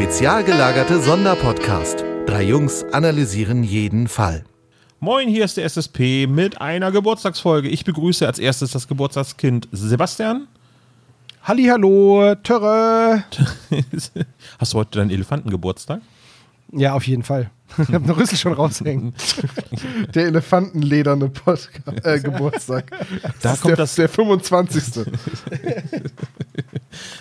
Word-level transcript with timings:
Spezial 0.00 0.44
gelagerte 0.44 0.98
Sonderpodcast. 0.98 2.02
Drei 2.24 2.44
Jungs 2.44 2.84
analysieren 2.84 3.62
jeden 3.62 4.08
Fall. 4.08 4.44
Moin, 4.98 5.28
hier 5.28 5.44
ist 5.44 5.58
der 5.58 5.66
SSP 5.66 6.26
mit 6.26 6.58
einer 6.58 6.90
Geburtstagsfolge. 6.90 7.68
Ich 7.68 7.84
begrüße 7.84 8.26
als 8.26 8.38
erstes 8.38 8.70
das 8.70 8.88
Geburtstagskind 8.88 9.68
Sebastian. 9.72 10.48
Hallihallo, 11.42 12.34
Törre. 12.42 13.24
Hast 14.58 14.72
du 14.72 14.78
heute 14.78 14.98
deinen 15.00 15.10
Elefantengeburtstag? 15.10 16.00
Ja, 16.72 16.94
auf 16.94 17.06
jeden 17.06 17.22
Fall. 17.22 17.50
Ich 17.78 17.86
habe 17.94 18.04
einen 18.04 18.10
Rüssel 18.10 18.36
schon 18.36 18.52
raushängen. 18.52 19.14
Der 20.14 20.26
elefantenlederne 20.26 21.28
Podcast, 21.28 22.04
äh, 22.04 22.18
Geburtstag. 22.18 22.90
Da 23.42 23.52
ist 23.52 23.60
kommt 23.60 23.70
der, 23.70 23.76
das- 23.76 23.94
der 23.94 24.08
25. 24.08 25.04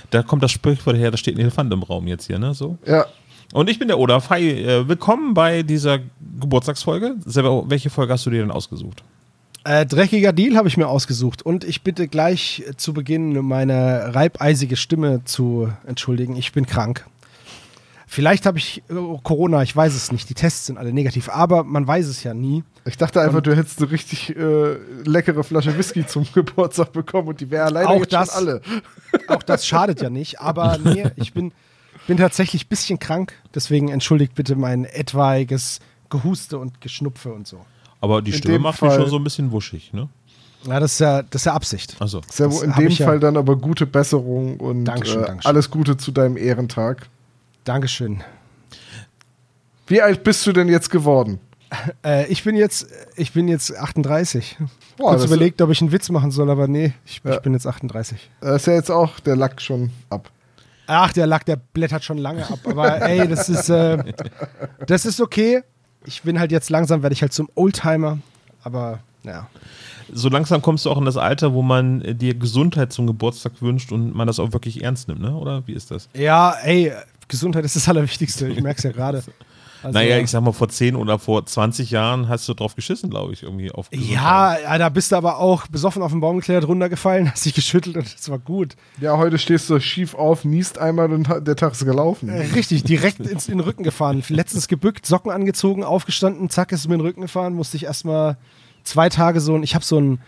Da 0.09 0.23
kommt 0.23 0.41
das 0.43 0.51
Sprichwort 0.51 0.97
her, 0.97 1.11
da 1.11 1.17
steht 1.17 1.35
ein 1.35 1.39
Elefant 1.41 1.71
im 1.71 1.83
Raum 1.83 2.07
jetzt 2.07 2.25
hier, 2.27 2.39
ne? 2.39 2.53
So. 2.55 2.77
ja, 2.85 3.05
Und 3.53 3.69
ich 3.69 3.77
bin 3.77 3.87
der 3.87 3.99
Olaf. 3.99 4.29
Hi, 4.31 4.49
äh, 4.49 4.87
willkommen 4.87 5.33
bei 5.35 5.61
dieser 5.61 5.99
Geburtstagsfolge. 6.39 7.15
Selber, 7.25 7.69
welche 7.69 7.89
Folge 7.91 8.13
hast 8.13 8.25
du 8.25 8.31
dir 8.31 8.41
denn 8.41 8.49
ausgesucht? 8.51 9.03
Äh, 9.65 9.85
dreckiger 9.85 10.33
Deal 10.33 10.55
habe 10.57 10.67
ich 10.67 10.77
mir 10.77 10.87
ausgesucht. 10.87 11.43
Und 11.43 11.63
ich 11.63 11.83
bitte 11.83 12.07
gleich 12.07 12.63
zu 12.77 12.93
Beginn 12.93 13.45
meine 13.45 14.15
reibeisige 14.15 14.75
Stimme 14.75 15.21
zu 15.25 15.69
entschuldigen. 15.85 16.35
Ich 16.35 16.51
bin 16.53 16.65
krank. 16.65 17.05
Vielleicht 18.11 18.47
habe 18.47 18.57
ich 18.57 18.81
äh, 18.89 18.93
Corona, 19.21 19.61
ich 19.61 19.75
weiß 19.75 19.93
es 19.93 20.11
nicht. 20.11 20.27
Die 20.29 20.33
Tests 20.33 20.65
sind 20.65 20.79
alle 20.79 20.91
negativ, 20.91 21.29
aber 21.29 21.63
man 21.63 21.85
weiß 21.85 22.07
es 22.07 22.23
ja 22.23 22.33
nie. 22.33 22.63
ich 22.85 22.97
dachte 22.97 23.21
einfach, 23.21 23.41
du 23.41 23.55
hättest 23.55 23.79
eine 23.83 23.91
richtig 23.91 24.35
äh, 24.35 24.77
leckere 25.05 25.43
Flasche 25.43 25.77
Whisky 25.77 26.03
zum 26.07 26.25
Geburtstag 26.33 26.91
bekommen 26.91 27.27
und 27.27 27.39
die 27.39 27.51
wäre 27.51 27.69
leider 27.69 27.89
Auch 27.91 27.99
jetzt 27.99 28.11
das. 28.13 28.29
schon 28.33 28.37
alle. 28.47 28.61
Auch 29.27 29.43
das 29.43 29.67
schadet 29.67 30.01
ja 30.01 30.09
nicht. 30.09 30.41
Aber 30.41 30.79
nee, 30.83 31.05
ich 31.17 31.33
bin, 31.33 31.51
bin 32.07 32.17
tatsächlich 32.17 32.65
ein 32.65 32.69
bisschen 32.69 32.97
krank. 32.97 33.33
Deswegen 33.53 33.89
entschuldigt 33.89 34.33
bitte 34.33 34.55
mein 34.55 34.85
etwaiges 34.85 35.79
Gehuste 36.09 36.57
und 36.57 36.81
Geschnupfe 36.81 37.31
und 37.31 37.45
so. 37.47 37.63
Aber 38.01 38.23
die 38.23 38.31
In 38.31 38.37
Stimme 38.37 38.57
macht 38.57 38.81
mich 38.81 38.89
Fall- 38.89 39.01
schon 39.01 39.09
so 39.11 39.17
ein 39.17 39.23
bisschen 39.23 39.51
wuschig, 39.51 39.93
ne? 39.93 40.09
Ja, 40.65 40.79
das 40.79 40.93
ist 40.93 40.99
ja, 40.99 41.21
das 41.21 41.43
ist 41.43 41.45
ja 41.45 41.53
Absicht. 41.53 41.95
Also. 41.99 42.21
In 42.63 42.73
dem 42.73 42.87
ich 42.87 42.97
ja- 42.99 43.05
Fall 43.05 43.19
dann 43.19 43.37
aber 43.37 43.55
gute 43.55 43.85
Besserung 43.85 44.57
und 44.57 44.85
Dankeschön, 44.85 45.21
äh, 45.21 45.25
Dankeschön. 45.27 45.47
alles 45.47 45.69
Gute 45.69 45.95
zu 45.95 46.11
deinem 46.11 46.37
Ehrentag. 46.37 47.07
Dankeschön. 47.63 48.23
Wie 49.87 50.01
alt 50.01 50.23
bist 50.23 50.45
du 50.45 50.53
denn 50.53 50.67
jetzt 50.69 50.89
geworden? 50.89 51.39
Äh, 52.03 52.25
ich 52.27 52.43
bin 52.43 52.55
jetzt, 52.55 52.87
ich 53.15 53.33
bin 53.33 53.47
jetzt 53.47 53.75
38. 53.75 54.57
Boah, 54.97 55.09
Kurz 55.11 55.21
das- 55.21 55.31
überlegt, 55.31 55.61
ob 55.61 55.69
ich 55.69 55.81
einen 55.81 55.91
Witz 55.91 56.09
machen 56.09 56.31
soll, 56.31 56.49
aber 56.49 56.67
nee, 56.67 56.93
ich, 57.05 57.21
Ja. 57.23 57.35
ich 57.35 57.39
bin 57.41 57.53
jetzt 57.53 57.67
38. 57.67 58.29
Da 58.41 58.55
ist 58.55 58.67
ja 58.67 58.73
jetzt 58.73 58.89
auch 58.91 59.19
der 59.19 59.35
Lack 59.35 59.61
schon 59.61 59.91
ab. 60.09 60.29
Ach, 60.87 61.13
der 61.13 61.27
Lack, 61.27 61.45
der 61.45 61.55
blättert 61.57 62.03
schon 62.03 62.17
lange 62.17 62.43
ab. 62.49 62.59
Aber 62.65 62.99
ey, 63.03 63.27
das 63.27 63.47
ist, 63.49 63.69
äh, 63.69 64.03
das 64.87 65.05
ist 65.05 65.21
okay. 65.21 65.61
Ich 66.05 66.23
bin 66.23 66.39
halt 66.39 66.51
jetzt 66.51 66.71
langsam, 66.71 67.03
werde 67.03 67.13
ich 67.13 67.21
halt 67.21 67.33
zum 67.33 67.47
Oldtimer. 67.53 68.17
Aber 68.63 68.99
ja. 69.23 69.47
So 70.11 70.29
langsam 70.29 70.63
kommst 70.63 70.85
du 70.85 70.89
auch 70.89 70.97
in 70.97 71.05
das 71.05 71.17
Alter, 71.17 71.53
wo 71.53 71.61
man 71.61 72.01
äh, 72.01 72.15
dir 72.15 72.33
Gesundheit 72.33 72.91
zum 72.91 73.05
Geburtstag 73.05 73.61
wünscht 73.61 73.91
und 73.91 74.15
man 74.15 74.25
das 74.25 74.39
auch 74.39 74.53
wirklich 74.53 74.83
ernst 74.83 75.07
nimmt, 75.07 75.21
ne? 75.21 75.35
Oder 75.35 75.67
wie 75.67 75.73
ist 75.73 75.91
das? 75.91 76.09
Ja, 76.15 76.55
ey, 76.63 76.91
Gesundheit 77.29 77.63
ist 77.63 77.77
das 77.77 77.87
Allerwichtigste. 77.87 78.49
Ich 78.49 78.61
merke 78.61 78.79
es 78.79 78.83
ja 78.83 78.91
gerade. 78.91 79.23
Also, 79.81 79.97
naja, 79.97 80.17
ich 80.17 80.29
sag 80.29 80.41
mal, 80.43 80.51
vor 80.51 80.67
10 80.67 80.97
oder 80.97 81.19
vor 81.19 81.45
20 81.45 81.89
Jahren 81.89 82.27
hast 82.27 82.49
du 82.49 82.53
drauf 82.53 82.75
geschissen, 82.75 83.09
glaube 83.09 83.31
ich, 83.31 83.43
irgendwie 83.43 83.71
auf 83.71 83.89
Gesundheit. 83.89 84.13
ja, 84.13 84.59
ja, 84.59 84.77
da 84.77 84.89
bist 84.89 85.13
du 85.13 85.15
aber 85.15 85.37
auch 85.37 85.67
besoffen 85.67 86.01
auf 86.01 86.11
den 86.11 86.19
Baum 86.19 86.39
geklettert, 86.39 86.67
runtergefallen, 86.67 87.31
hast 87.31 87.45
dich 87.45 87.53
geschüttelt 87.53 87.95
und 87.95 88.05
es 88.05 88.29
war 88.29 88.39
gut. 88.39 88.75
Ja, 88.99 89.17
heute 89.17 89.37
stehst 89.37 89.69
du 89.69 89.79
schief 89.79 90.15
auf, 90.15 90.43
niest 90.43 90.79
einmal 90.79 91.13
und 91.13 91.29
der 91.29 91.55
Tag 91.55 91.71
ist 91.71 91.85
gelaufen. 91.85 92.27
Äh, 92.27 92.47
Richtig, 92.53 92.83
direkt 92.83 93.21
ins, 93.21 93.47
in 93.47 93.57
den 93.57 93.61
Rücken 93.61 93.83
gefahren. 93.83 94.21
Letztens 94.27 94.67
gebückt, 94.67 95.05
Socken 95.05 95.31
angezogen, 95.31 95.85
aufgestanden, 95.85 96.49
zack, 96.49 96.73
ist 96.73 96.81
es 96.81 96.87
mir 96.89 96.95
in 96.95 96.99
den 96.99 97.07
Rücken 97.07 97.21
gefahren, 97.21 97.53
musste 97.53 97.77
ich 97.77 97.85
erstmal 97.85 98.35
zwei 98.83 99.07
Tage 99.07 99.39
so 99.39 99.55
ein, 99.55 99.63
ich 99.63 99.75
habe 99.75 99.85
so 99.85 99.97
ein, 99.97 100.19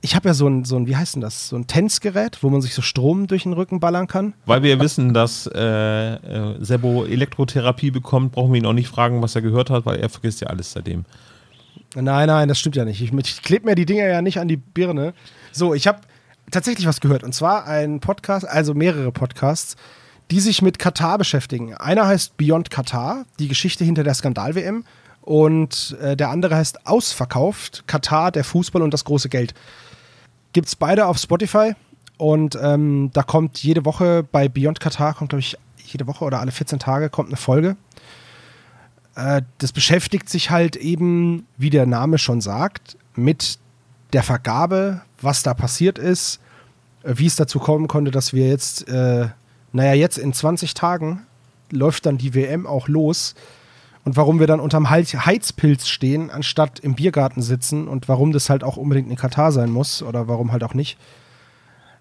ich 0.00 0.14
habe 0.14 0.28
ja 0.28 0.34
so 0.34 0.48
ein, 0.48 0.64
so 0.64 0.76
ein, 0.76 0.86
wie 0.86 0.96
heißt 0.96 1.16
denn 1.16 1.22
das, 1.22 1.48
so 1.48 1.56
ein 1.56 1.66
Tänzgerät, 1.66 2.42
wo 2.42 2.50
man 2.50 2.62
sich 2.62 2.74
so 2.74 2.82
Strom 2.82 3.26
durch 3.26 3.42
den 3.44 3.52
Rücken 3.52 3.80
ballern 3.80 4.06
kann. 4.06 4.34
Weil 4.46 4.62
wir 4.62 4.70
ja 4.70 4.80
wissen, 4.80 5.12
dass 5.12 5.48
äh, 5.52 6.14
äh, 6.14 6.56
Sebo 6.64 7.04
Elektrotherapie 7.04 7.90
bekommt, 7.90 8.32
brauchen 8.32 8.52
wir 8.52 8.60
ihn 8.60 8.66
auch 8.66 8.72
nicht 8.72 8.88
fragen, 8.88 9.22
was 9.22 9.34
er 9.34 9.42
gehört 9.42 9.70
hat, 9.70 9.84
weil 9.84 9.98
er 9.98 10.08
vergisst 10.08 10.40
ja 10.40 10.48
alles 10.48 10.72
seitdem. 10.72 11.04
Nein, 11.94 12.26
nein, 12.28 12.48
das 12.48 12.58
stimmt 12.58 12.76
ja 12.76 12.84
nicht. 12.84 13.02
Ich, 13.02 13.12
ich 13.12 13.42
klebe 13.42 13.66
mir 13.66 13.74
die 13.74 13.86
Dinger 13.86 14.06
ja 14.06 14.22
nicht 14.22 14.38
an 14.38 14.48
die 14.48 14.56
Birne. 14.56 15.14
So, 15.50 15.74
ich 15.74 15.86
habe 15.86 16.00
tatsächlich 16.50 16.86
was 16.86 17.00
gehört. 17.00 17.24
Und 17.24 17.34
zwar 17.34 17.66
ein 17.66 18.00
Podcast, 18.00 18.46
also 18.46 18.74
mehrere 18.74 19.12
Podcasts, 19.12 19.76
die 20.30 20.40
sich 20.40 20.62
mit 20.62 20.78
Katar 20.78 21.18
beschäftigen. 21.18 21.74
Einer 21.74 22.06
heißt 22.06 22.36
Beyond 22.36 22.70
Katar, 22.70 23.26
die 23.38 23.48
Geschichte 23.48 23.84
hinter 23.84 24.04
der 24.04 24.14
Skandal-WM. 24.14 24.84
Und 25.22 25.96
äh, 26.02 26.16
der 26.16 26.30
andere 26.30 26.56
heißt 26.56 26.86
Ausverkauft, 26.86 27.84
Katar, 27.86 28.30
der 28.32 28.44
Fußball 28.44 28.82
und 28.82 28.92
das 28.92 29.04
große 29.04 29.28
Geld. 29.28 29.54
Gibt's 30.52 30.76
beide 30.76 31.06
auf 31.06 31.18
Spotify. 31.18 31.74
Und 32.18 32.58
ähm, 32.60 33.10
da 33.12 33.22
kommt 33.22 33.62
jede 33.62 33.84
Woche 33.84 34.24
bei 34.30 34.48
Beyond 34.48 34.80
Katar, 34.80 35.14
kommt 35.14 35.30
glaube 35.30 35.40
ich 35.40 35.56
jede 35.78 36.06
Woche 36.06 36.24
oder 36.24 36.40
alle 36.40 36.52
14 36.52 36.78
Tage 36.78 37.10
kommt 37.10 37.28
eine 37.28 37.36
Folge 37.36 37.76
äh, 39.14 39.42
das 39.58 39.72
beschäftigt 39.72 40.28
sich 40.28 40.50
halt 40.50 40.76
eben, 40.76 41.46
wie 41.56 41.70
der 41.70 41.86
Name 41.86 42.18
schon 42.18 42.40
sagt, 42.40 42.96
mit 43.14 43.58
der 44.12 44.22
Vergabe, 44.22 45.02
was 45.20 45.42
da 45.42 45.54
passiert 45.54 45.98
ist, 45.98 46.40
äh, 47.02 47.14
wie 47.16 47.26
es 47.26 47.36
dazu 47.36 47.58
kommen 47.58 47.88
konnte, 47.88 48.10
dass 48.10 48.32
wir 48.32 48.48
jetzt, 48.48 48.88
äh, 48.88 49.28
naja, 49.72 49.94
jetzt 49.94 50.18
in 50.18 50.32
20 50.32 50.74
Tagen 50.74 51.26
läuft 51.70 52.06
dann 52.06 52.18
die 52.18 52.34
WM 52.34 52.66
auch 52.66 52.88
los 52.88 53.34
und 54.04 54.16
warum 54.16 54.40
wir 54.40 54.46
dann 54.46 54.60
unterm 54.60 54.90
Heiz- 54.90 55.14
Heizpilz 55.14 55.88
stehen, 55.88 56.30
anstatt 56.30 56.80
im 56.80 56.94
Biergarten 56.94 57.42
sitzen 57.42 57.88
und 57.88 58.08
warum 58.08 58.32
das 58.32 58.50
halt 58.50 58.64
auch 58.64 58.76
unbedingt 58.76 59.10
in 59.10 59.16
Katar 59.16 59.52
sein 59.52 59.70
muss 59.70 60.02
oder 60.02 60.28
warum 60.28 60.52
halt 60.52 60.64
auch 60.64 60.74
nicht. 60.74 60.98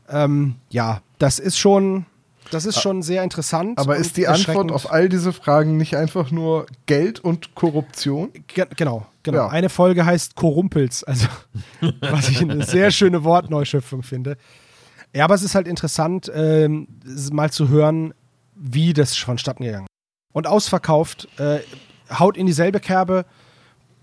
Ähm, 0.10 0.56
ja, 0.70 1.02
das 1.20 1.40
ist 1.40 1.58
schon, 1.58 2.06
das 2.50 2.66
ist 2.66 2.82
schon 2.82 3.02
sehr 3.02 3.24
interessant. 3.24 3.78
Aber 3.78 3.96
ist 3.96 4.18
die 4.18 4.28
Antwort 4.28 4.72
auf 4.72 4.92
all 4.92 5.10
diese 5.10 5.32
Fragen 5.32 5.78
nicht 5.78 5.96
einfach 5.96 6.32
nur 6.32 6.66
Geld 6.86 7.20
und 7.20 7.56
Korruption? 7.56 8.32
Ge 8.48 8.66
genau, 8.76 9.06
genau. 9.24 9.38
Ja. 9.38 9.48
Eine 9.50 9.70
Folge 9.70 10.06
heißt 10.06 10.36
Korumpels, 10.36 11.04
also 11.04 11.28
was 12.02 12.30
ich 12.30 12.42
eine 12.42 12.66
sehr 12.66 12.92
schöne 12.92 13.24
Wortneuschöpfung 13.24 14.04
finde. 14.04 14.38
Ja, 15.14 15.26
aber 15.26 15.36
es 15.36 15.44
ist 15.44 15.56
halt 15.56 15.68
interessant, 15.68 16.32
ähm, 16.34 16.88
mal 17.32 17.52
zu 17.52 17.70
hören, 17.70 18.14
wie 18.56 18.94
das 18.94 19.16
vonstatten 19.18 19.64
gegangen 19.64 19.86
ist. 19.86 20.34
Und 20.34 20.48
ausverkauft, 20.48 21.28
äh, 21.38 21.60
haut 22.20 22.38
in 22.38 22.46
dieselbe 22.46 22.80
Kerbe, 22.80 23.26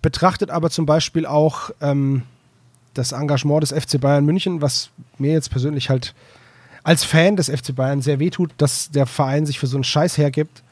betrachtet 0.02 0.50
aber 0.50 0.70
zum 0.70 0.86
Beispiel 0.86 1.26
auch 1.26 1.70
ähm, 1.80 2.22
das 2.94 3.12
Engagement 3.12 3.62
des 3.62 3.72
FC 3.72 4.00
Bayern 4.00 4.24
München, 4.24 4.62
was 4.62 4.90
mir 5.18 5.32
jetzt 5.32 5.50
persönlich 5.50 5.90
halt 5.90 6.14
als 6.84 7.04
Fan 7.04 7.36
des 7.36 7.48
FC 7.48 7.74
Bayern 7.74 8.02
sehr 8.02 8.18
wehtut, 8.18 8.50
dass 8.56 8.90
der 8.90 9.06
Verein 9.06 9.46
sich 9.46 9.58
für 9.58 9.66
so 9.66 9.76
einen 9.76 9.84
Scheiß 9.84 10.16
hergibt. 10.18 10.62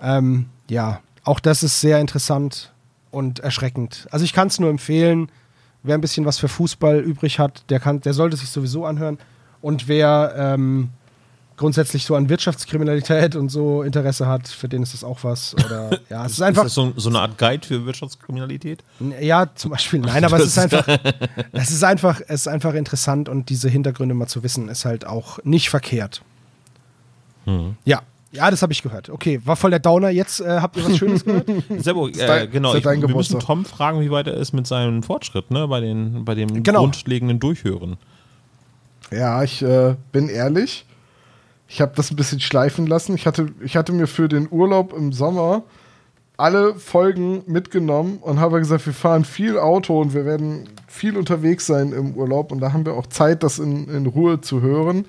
Ähm, 0.00 0.46
ja, 0.68 1.00
auch 1.24 1.40
das 1.40 1.62
ist 1.62 1.80
sehr 1.80 2.00
interessant 2.00 2.72
und 3.10 3.40
erschreckend. 3.40 4.08
Also 4.10 4.24
ich 4.24 4.32
kann 4.32 4.48
es 4.48 4.58
nur 4.58 4.70
empfehlen, 4.70 5.30
wer 5.82 5.96
ein 5.96 6.00
bisschen 6.00 6.24
was 6.24 6.38
für 6.38 6.48
Fußball 6.48 7.00
übrig 7.00 7.38
hat, 7.38 7.64
der, 7.68 7.80
kann, 7.80 8.00
der 8.00 8.14
sollte 8.14 8.36
sich 8.36 8.48
sowieso 8.48 8.86
anhören. 8.86 9.18
Und 9.60 9.88
wer 9.88 10.34
ähm, 10.36 10.90
grundsätzlich 11.56 12.04
so 12.04 12.14
an 12.14 12.28
Wirtschaftskriminalität 12.28 13.36
und 13.36 13.48
so 13.48 13.82
Interesse 13.82 14.26
hat, 14.26 14.48
für 14.48 14.68
den 14.68 14.82
ist 14.82 14.94
das 14.94 15.04
auch 15.04 15.22
was. 15.22 15.54
Oder 15.54 15.98
ja, 16.10 16.24
es 16.26 16.32
ist 16.32 16.42
einfach. 16.42 16.64
Ist 16.64 16.76
das 16.76 16.84
so, 16.86 16.92
so 16.96 17.08
eine 17.08 17.20
Art 17.20 17.38
Guide 17.38 17.66
für 17.66 17.86
Wirtschaftskriminalität? 17.86 18.82
Ja, 19.20 19.46
zum 19.54 19.70
Beispiel, 19.70 20.00
nein, 20.00 20.24
aber 20.24 20.38
es 20.38 20.46
ist 20.46 20.58
einfach, 20.58 20.86
es 21.52 21.70
ist 21.70 21.84
einfach, 21.84 22.20
es 22.26 22.42
ist 22.42 22.48
einfach 22.48 22.74
interessant 22.74 23.28
und 23.28 23.48
diese 23.48 23.68
Hintergründe 23.68 24.14
mal 24.14 24.26
zu 24.26 24.42
wissen, 24.42 24.68
ist 24.68 24.84
halt 24.84 25.06
auch 25.06 25.38
nicht 25.44 25.70
verkehrt. 25.70 26.22
Ja, 27.84 28.02
ja, 28.32 28.50
das 28.50 28.62
habe 28.62 28.72
ich 28.72 28.82
gehört. 28.82 29.10
Okay, 29.10 29.40
war 29.44 29.56
voll 29.56 29.70
der 29.70 29.78
Downer. 29.78 30.08
Jetzt 30.08 30.40
äh, 30.40 30.60
habt 30.60 30.76
ihr 30.78 30.86
was 30.86 30.96
Schönes 30.96 31.24
gehört? 31.24 31.46
Sebo, 31.78 32.08
äh, 32.08 32.48
genau, 32.48 32.74
ich, 32.74 32.84
wir 32.84 33.08
müssen. 33.08 33.38
Tom 33.40 33.66
fragen, 33.66 34.00
wie 34.00 34.10
weit 34.10 34.26
er 34.26 34.34
ist 34.34 34.52
mit 34.52 34.66
seinem 34.66 35.02
Fortschritt, 35.02 35.50
ne, 35.50 35.68
bei, 35.68 35.80
den, 35.80 36.24
bei 36.24 36.34
dem 36.34 36.62
Genau. 36.62 36.80
grundlegenden 36.80 37.40
Durchhören. 37.40 37.98
Ja, 39.10 39.42
ich 39.42 39.60
äh, 39.60 39.96
bin 40.12 40.30
ehrlich. 40.30 40.86
Ich 41.74 41.80
habe 41.80 41.92
das 41.96 42.10
ein 42.10 42.16
bisschen 42.16 42.38
schleifen 42.38 42.86
lassen. 42.86 43.14
Ich 43.14 43.26
hatte, 43.26 43.46
ich 43.62 43.78
hatte 43.78 43.92
mir 43.92 44.06
für 44.06 44.28
den 44.28 44.46
Urlaub 44.50 44.92
im 44.92 45.10
Sommer 45.10 45.62
alle 46.36 46.74
Folgen 46.74 47.44
mitgenommen 47.46 48.18
und 48.20 48.40
habe 48.40 48.58
gesagt, 48.58 48.84
wir 48.84 48.92
fahren 48.92 49.24
viel 49.24 49.58
Auto 49.58 49.98
und 49.98 50.12
wir 50.12 50.26
werden 50.26 50.68
viel 50.86 51.16
unterwegs 51.16 51.64
sein 51.66 51.92
im 51.92 52.14
Urlaub 52.14 52.52
und 52.52 52.60
da 52.60 52.74
haben 52.74 52.84
wir 52.84 52.92
auch 52.92 53.06
Zeit, 53.06 53.42
das 53.42 53.58
in, 53.58 53.88
in 53.88 54.04
Ruhe 54.04 54.42
zu 54.42 54.60
hören. 54.60 55.06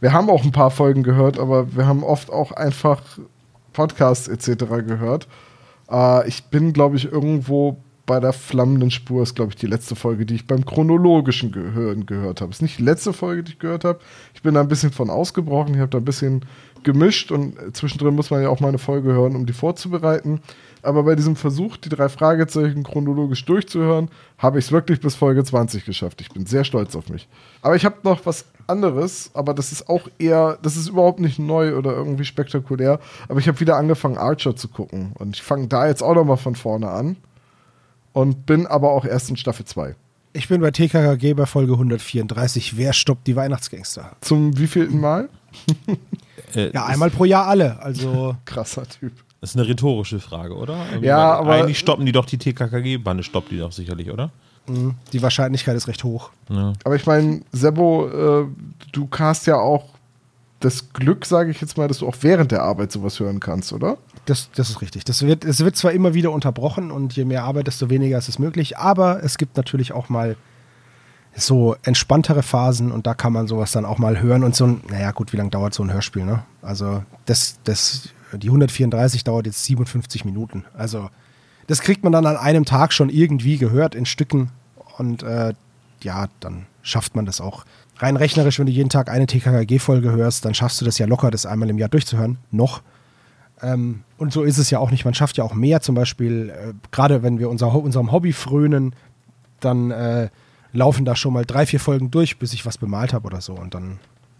Wir 0.00 0.14
haben 0.14 0.30
auch 0.30 0.44
ein 0.44 0.50
paar 0.50 0.70
Folgen 0.70 1.02
gehört, 1.02 1.38
aber 1.38 1.76
wir 1.76 1.86
haben 1.86 2.02
oft 2.02 2.30
auch 2.30 2.52
einfach 2.52 3.02
Podcasts 3.74 4.28
etc. 4.28 4.64
gehört. 4.86 5.28
Äh, 5.90 6.26
ich 6.26 6.44
bin, 6.44 6.72
glaube 6.72 6.96
ich, 6.96 7.12
irgendwo 7.12 7.76
bei 8.08 8.20
der 8.20 8.32
flammenden 8.32 8.90
Spur, 8.90 9.22
ist, 9.22 9.36
glaube 9.36 9.50
ich, 9.50 9.56
die 9.56 9.66
letzte 9.66 9.94
Folge, 9.94 10.24
die 10.24 10.34
ich 10.34 10.46
beim 10.46 10.64
chronologischen 10.64 11.52
Gehören 11.52 12.06
gehört 12.06 12.40
habe. 12.40 12.50
Ist 12.50 12.62
nicht 12.62 12.78
die 12.78 12.82
letzte 12.82 13.12
Folge, 13.12 13.44
die 13.44 13.52
ich 13.52 13.58
gehört 13.58 13.84
habe. 13.84 14.00
Ich 14.34 14.40
bin 14.40 14.54
da 14.54 14.62
ein 14.62 14.68
bisschen 14.68 14.92
von 14.92 15.10
ausgebrochen. 15.10 15.74
Ich 15.74 15.80
habe 15.80 15.90
da 15.90 15.98
ein 15.98 16.06
bisschen 16.06 16.40
gemischt 16.82 17.30
und 17.30 17.76
zwischendrin 17.76 18.14
muss 18.14 18.30
man 18.30 18.42
ja 18.42 18.48
auch 18.48 18.60
mal 18.60 18.68
eine 18.68 18.78
Folge 18.78 19.12
hören, 19.12 19.36
um 19.36 19.44
die 19.44 19.52
vorzubereiten. 19.52 20.40
Aber 20.80 21.02
bei 21.02 21.16
diesem 21.16 21.36
Versuch, 21.36 21.76
die 21.76 21.90
drei 21.90 22.08
Fragezeichen 22.08 22.82
chronologisch 22.82 23.44
durchzuhören, 23.44 24.08
habe 24.38 24.58
ich 24.58 24.64
es 24.64 24.72
wirklich 24.72 25.00
bis 25.00 25.14
Folge 25.14 25.44
20 25.44 25.84
geschafft. 25.84 26.22
Ich 26.22 26.30
bin 26.30 26.46
sehr 26.46 26.64
stolz 26.64 26.96
auf 26.96 27.10
mich. 27.10 27.28
Aber 27.60 27.76
ich 27.76 27.84
habe 27.84 27.96
noch 28.04 28.24
was 28.24 28.46
anderes, 28.68 29.30
aber 29.34 29.52
das 29.52 29.70
ist 29.70 29.90
auch 29.90 30.08
eher, 30.18 30.56
das 30.62 30.78
ist 30.78 30.88
überhaupt 30.88 31.20
nicht 31.20 31.38
neu 31.38 31.76
oder 31.76 31.92
irgendwie 31.92 32.24
spektakulär. 32.24 33.00
Aber 33.28 33.38
ich 33.38 33.48
habe 33.48 33.60
wieder 33.60 33.76
angefangen, 33.76 34.16
Archer 34.16 34.56
zu 34.56 34.68
gucken. 34.68 35.12
Und 35.18 35.36
ich 35.36 35.42
fange 35.42 35.66
da 35.66 35.86
jetzt 35.86 36.02
auch 36.02 36.14
noch 36.14 36.24
mal 36.24 36.36
von 36.36 36.54
vorne 36.54 36.88
an. 36.88 37.16
Und 38.18 38.46
bin 38.46 38.66
aber 38.66 38.90
auch 38.90 39.04
erst 39.04 39.30
in 39.30 39.36
Staffel 39.36 39.64
2. 39.64 39.94
Ich 40.32 40.48
bin 40.48 40.60
bei 40.60 40.72
TKKG 40.72 41.34
bei 41.34 41.46
Folge 41.46 41.72
134. 41.74 42.76
Wer 42.76 42.92
stoppt 42.92 43.26
die 43.28 43.36
Weihnachtsgangster? 43.36 44.16
Zum 44.20 44.58
wievielten 44.58 45.00
Mal? 45.00 45.28
Äh, 46.54 46.70
Ja, 46.72 46.86
einmal 46.86 47.10
pro 47.10 47.24
Jahr 47.24 47.46
alle. 47.46 47.80
Also, 47.80 48.36
Krasser 48.44 48.88
Typ. 48.88 49.12
Das 49.40 49.50
ist 49.50 49.56
eine 49.56 49.68
rhetorische 49.68 50.18
Frage, 50.18 50.54
oder? 50.56 50.76
Ja, 51.00 51.34
aber- 51.34 51.52
Eigentlich 51.54 51.78
stoppen 51.78 52.04
die 52.06 52.12
doch 52.12 52.24
die 52.26 52.38
TKKG-Bande, 52.38 53.22
stoppt 53.22 53.52
die 53.52 53.58
doch 53.58 53.70
sicherlich, 53.72 54.10
oder? 54.10 54.30
mh, 54.66 54.94
die 55.12 55.22
Wahrscheinlichkeit 55.22 55.76
ist 55.76 55.86
recht 55.86 56.02
hoch. 56.02 56.30
Ja. 56.50 56.72
Aber 56.84 56.96
ich 56.96 57.06
meine, 57.06 57.42
Sebo, 57.52 58.08
äh, 58.08 58.46
du 58.92 59.08
hast 59.16 59.46
ja 59.46 59.56
auch 59.56 59.84
das 60.60 60.92
Glück, 60.92 61.24
sage 61.24 61.50
ich 61.50 61.60
jetzt 61.60 61.76
mal, 61.76 61.88
dass 61.88 61.98
du 61.98 62.08
auch 62.08 62.16
während 62.22 62.50
der 62.50 62.62
Arbeit 62.62 62.90
sowas 62.90 63.20
hören 63.20 63.40
kannst, 63.40 63.72
oder? 63.72 63.98
Das, 64.26 64.50
das 64.54 64.70
ist 64.70 64.82
richtig. 64.82 65.04
Das 65.04 65.22
wird, 65.22 65.44
es 65.44 65.60
wird 65.60 65.76
zwar 65.76 65.92
immer 65.92 66.14
wieder 66.14 66.32
unterbrochen 66.32 66.90
und 66.90 67.14
je 67.14 67.24
mehr 67.24 67.44
Arbeit, 67.44 67.68
desto 67.68 67.90
weniger 67.90 68.18
ist 68.18 68.28
es 68.28 68.38
möglich, 68.38 68.76
aber 68.76 69.22
es 69.22 69.38
gibt 69.38 69.56
natürlich 69.56 69.92
auch 69.92 70.08
mal 70.08 70.36
so 71.36 71.76
entspanntere 71.82 72.42
Phasen 72.42 72.90
und 72.90 73.06
da 73.06 73.14
kann 73.14 73.32
man 73.32 73.46
sowas 73.46 73.70
dann 73.70 73.84
auch 73.84 73.98
mal 73.98 74.20
hören 74.20 74.42
und 74.42 74.56
so 74.56 74.66
ein, 74.66 74.80
naja 74.90 75.12
gut, 75.12 75.32
wie 75.32 75.36
lange 75.36 75.50
dauert 75.50 75.74
so 75.74 75.84
ein 75.84 75.92
Hörspiel, 75.92 76.24
ne? 76.24 76.42
Also 76.62 77.04
das, 77.26 77.60
das, 77.62 78.08
die 78.32 78.48
134 78.48 79.22
dauert 79.22 79.46
jetzt 79.46 79.64
57 79.64 80.24
Minuten. 80.24 80.64
Also 80.76 81.10
das 81.68 81.80
kriegt 81.80 82.02
man 82.02 82.12
dann 82.12 82.26
an 82.26 82.36
einem 82.36 82.64
Tag 82.64 82.92
schon 82.92 83.10
irgendwie 83.10 83.58
gehört 83.58 83.94
in 83.94 84.06
Stücken 84.06 84.50
und 84.96 85.22
äh, 85.22 85.54
ja, 86.02 86.26
dann 86.40 86.66
schafft 86.82 87.14
man 87.14 87.26
das 87.26 87.40
auch. 87.40 87.64
Rein 87.98 88.16
rechnerisch, 88.16 88.58
wenn 88.58 88.66
du 88.66 88.72
jeden 88.72 88.90
Tag 88.90 89.10
eine 89.10 89.26
TKKG-Folge 89.26 90.12
hörst, 90.12 90.44
dann 90.44 90.54
schaffst 90.54 90.80
du 90.80 90.84
das 90.84 90.98
ja 90.98 91.06
locker, 91.06 91.30
das 91.30 91.46
einmal 91.46 91.68
im 91.70 91.78
Jahr 91.78 91.88
durchzuhören. 91.88 92.38
Noch. 92.50 92.82
Ähm, 93.60 94.02
und 94.18 94.32
so 94.32 94.44
ist 94.44 94.58
es 94.58 94.70
ja 94.70 94.78
auch 94.78 94.90
nicht. 94.92 95.04
Man 95.04 95.14
schafft 95.14 95.36
ja 95.36 95.44
auch 95.44 95.54
mehr, 95.54 95.80
zum 95.80 95.94
Beispiel, 95.96 96.50
äh, 96.50 96.72
gerade 96.92 97.22
wenn 97.22 97.38
wir 97.38 97.50
unser, 97.50 97.74
unserem 97.74 98.12
Hobby 98.12 98.32
frönen, 98.32 98.94
dann 99.60 99.90
äh, 99.90 100.28
laufen 100.72 101.04
da 101.04 101.16
schon 101.16 101.32
mal 101.32 101.44
drei, 101.44 101.66
vier 101.66 101.80
Folgen 101.80 102.10
durch, 102.10 102.38
bis 102.38 102.52
ich 102.52 102.64
was 102.66 102.78
bemalt 102.78 103.12
habe 103.12 103.26
oder 103.26 103.40
so. 103.40 103.54
Und 103.54 103.74
dann, 103.74 103.98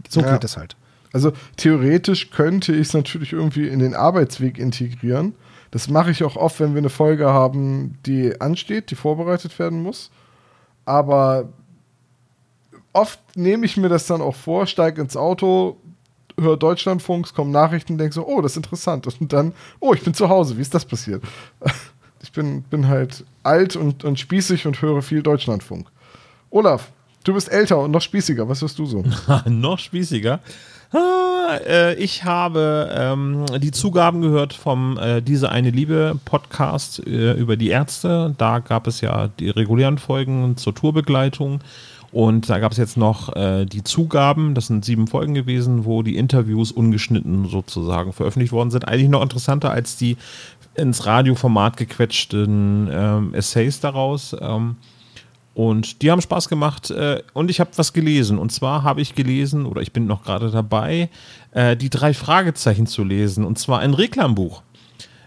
so 0.09 0.21
Ja. 0.21 0.33
geht 0.35 0.45
es 0.45 0.57
halt. 0.57 0.77
Also 1.13 1.33
theoretisch 1.57 2.31
könnte 2.31 2.73
ich 2.75 2.89
es 2.89 2.95
natürlich 2.95 3.33
irgendwie 3.33 3.67
in 3.67 3.79
den 3.81 3.95
Arbeitsweg 3.95 4.59
integrieren. 4.59 5.35
Das 5.71 5.89
mache 5.89 6.11
ich 6.13 6.23
auch 6.23 6.37
oft, 6.37 6.61
wenn 6.61 6.75
wir 6.75 6.79
eine 6.79 6.91
Folge 6.91 7.27
haben, 7.27 7.99
die 8.07 8.41
ansteht, 8.41 8.91
die 8.91 8.95
vorbereitet 8.95 9.59
werden 9.59 9.83
muss. 9.83 10.11
Aber 10.85 11.49
oft 12.99 13.21
nehme 13.37 13.65
ich 13.65 13.77
mir 13.77 13.89
das 13.89 14.07
dann 14.07 14.21
auch 14.21 14.35
vor, 14.35 14.67
steige 14.67 15.01
ins 15.01 15.17
Auto, 15.17 15.77
höre 16.39 16.57
Deutschlandfunk, 16.57 17.27
es 17.27 17.35
kommen 17.35 17.51
Nachrichten, 17.51 17.99
denke 17.99 18.15
so, 18.15 18.27
oh, 18.27 18.41
das 18.41 18.53
ist 18.53 18.59
interessant. 18.59 19.07
Und 19.21 19.33
dann, 19.33 19.53
oh, 19.81 19.95
ich 19.95 20.03
bin 20.03 20.15
zu 20.15 20.29
Hause, 20.29 20.57
wie 20.57 20.63
ist 20.63 20.75
das 20.75 20.85
passiert? 20.85 21.23
Ich 22.21 22.33
bin, 22.33 22.63
bin 22.63 22.89
halt 22.89 23.25
alt 23.45 23.77
und, 23.77 24.03
und 24.03 24.19
spießig 24.19 24.67
und 24.67 24.83
höre 24.83 25.03
viel 25.03 25.23
Deutschlandfunk. 25.23 25.87
Olaf, 26.51 26.91
du 27.23 27.33
bist 27.33 27.49
älter 27.49 27.79
und 27.79 27.93
noch 27.93 28.03
spießiger, 28.03 28.49
was 28.49 28.61
hörst 28.61 28.77
du 28.81 28.87
so? 28.87 29.05
Noch 29.47 29.79
spießiger. 29.79 30.41
Ah, 30.91 31.59
äh, 31.65 31.95
ich 31.95 32.25
habe 32.25 32.91
ähm, 32.93 33.47
die 33.59 33.71
Zugaben 33.71 34.21
gehört 34.21 34.53
vom 34.53 34.99
äh, 34.99 35.23
Diese 35.23 35.53
eine 35.53 35.71
Liebe 35.71 36.19
Podcast 36.25 37.07
äh, 37.07 37.35
über 37.35 37.57
die 37.57 37.69
Ärzte. 37.69 38.35
Da 38.37 38.59
gab 38.59 38.89
es 38.89 39.01
ja 39.01 39.29
die 39.29 39.51
regulären 39.51 39.99
Folgen 39.99 40.57
zur 40.57 40.75
Tourbegleitung. 40.75 41.61
Und 42.11 42.49
da 42.49 42.59
gab 42.59 42.73
es 42.73 42.79
jetzt 42.79 42.97
noch 42.97 43.37
äh, 43.37 43.67
die 43.67 43.85
Zugaben, 43.85 44.55
das 44.55 44.69
sind 44.69 44.85
sieben 44.85 45.07
Folgen 45.07 45.35
gewesen, 45.35 45.85
wo 45.85 46.03
die 46.03 46.17
Interviews 46.17 46.73
ungeschnitten 46.73 47.47
sozusagen 47.49 48.13
veröffentlicht 48.13 48.53
worden 48.53 48.71
sind. 48.71 48.89
Eigentlich 48.89 49.11
noch 49.11 49.23
interessanter 49.23 49.71
als 49.71 49.97
die 49.97 50.17
ins 50.75 51.05
Radioformat 51.05 51.77
gequetschten 51.77 52.89
ähm, 52.91 53.35
Essays 53.35 53.81
daraus. 53.81 54.35
Ähm, 54.41 54.77
und 55.55 56.03
die 56.03 56.11
haben 56.11 56.21
Spaß 56.21 56.49
gemacht 56.49 56.91
äh, 56.91 57.21
und 57.35 57.51
ich 57.51 57.59
habe 57.59 57.71
was 57.77 57.93
gelesen. 57.93 58.39
Und 58.39 58.53
zwar 58.53 58.85
habe 58.85 59.01
ich 59.01 59.17
gelesen, 59.17 59.67
oder 59.67 59.83
ich 59.83 59.93
bin 59.93 60.07
noch 60.07 60.23
gerade 60.23 60.51
dabei, 60.51 61.11
äh, 61.51 61.77
die 61.77 61.91
drei 61.91 62.15
Fragezeichen 62.15 62.87
zu 62.87 63.03
lesen. 63.03 63.45
Und 63.45 63.59
zwar 63.59 63.81
ein 63.81 63.93
Reklambuch 63.93 64.63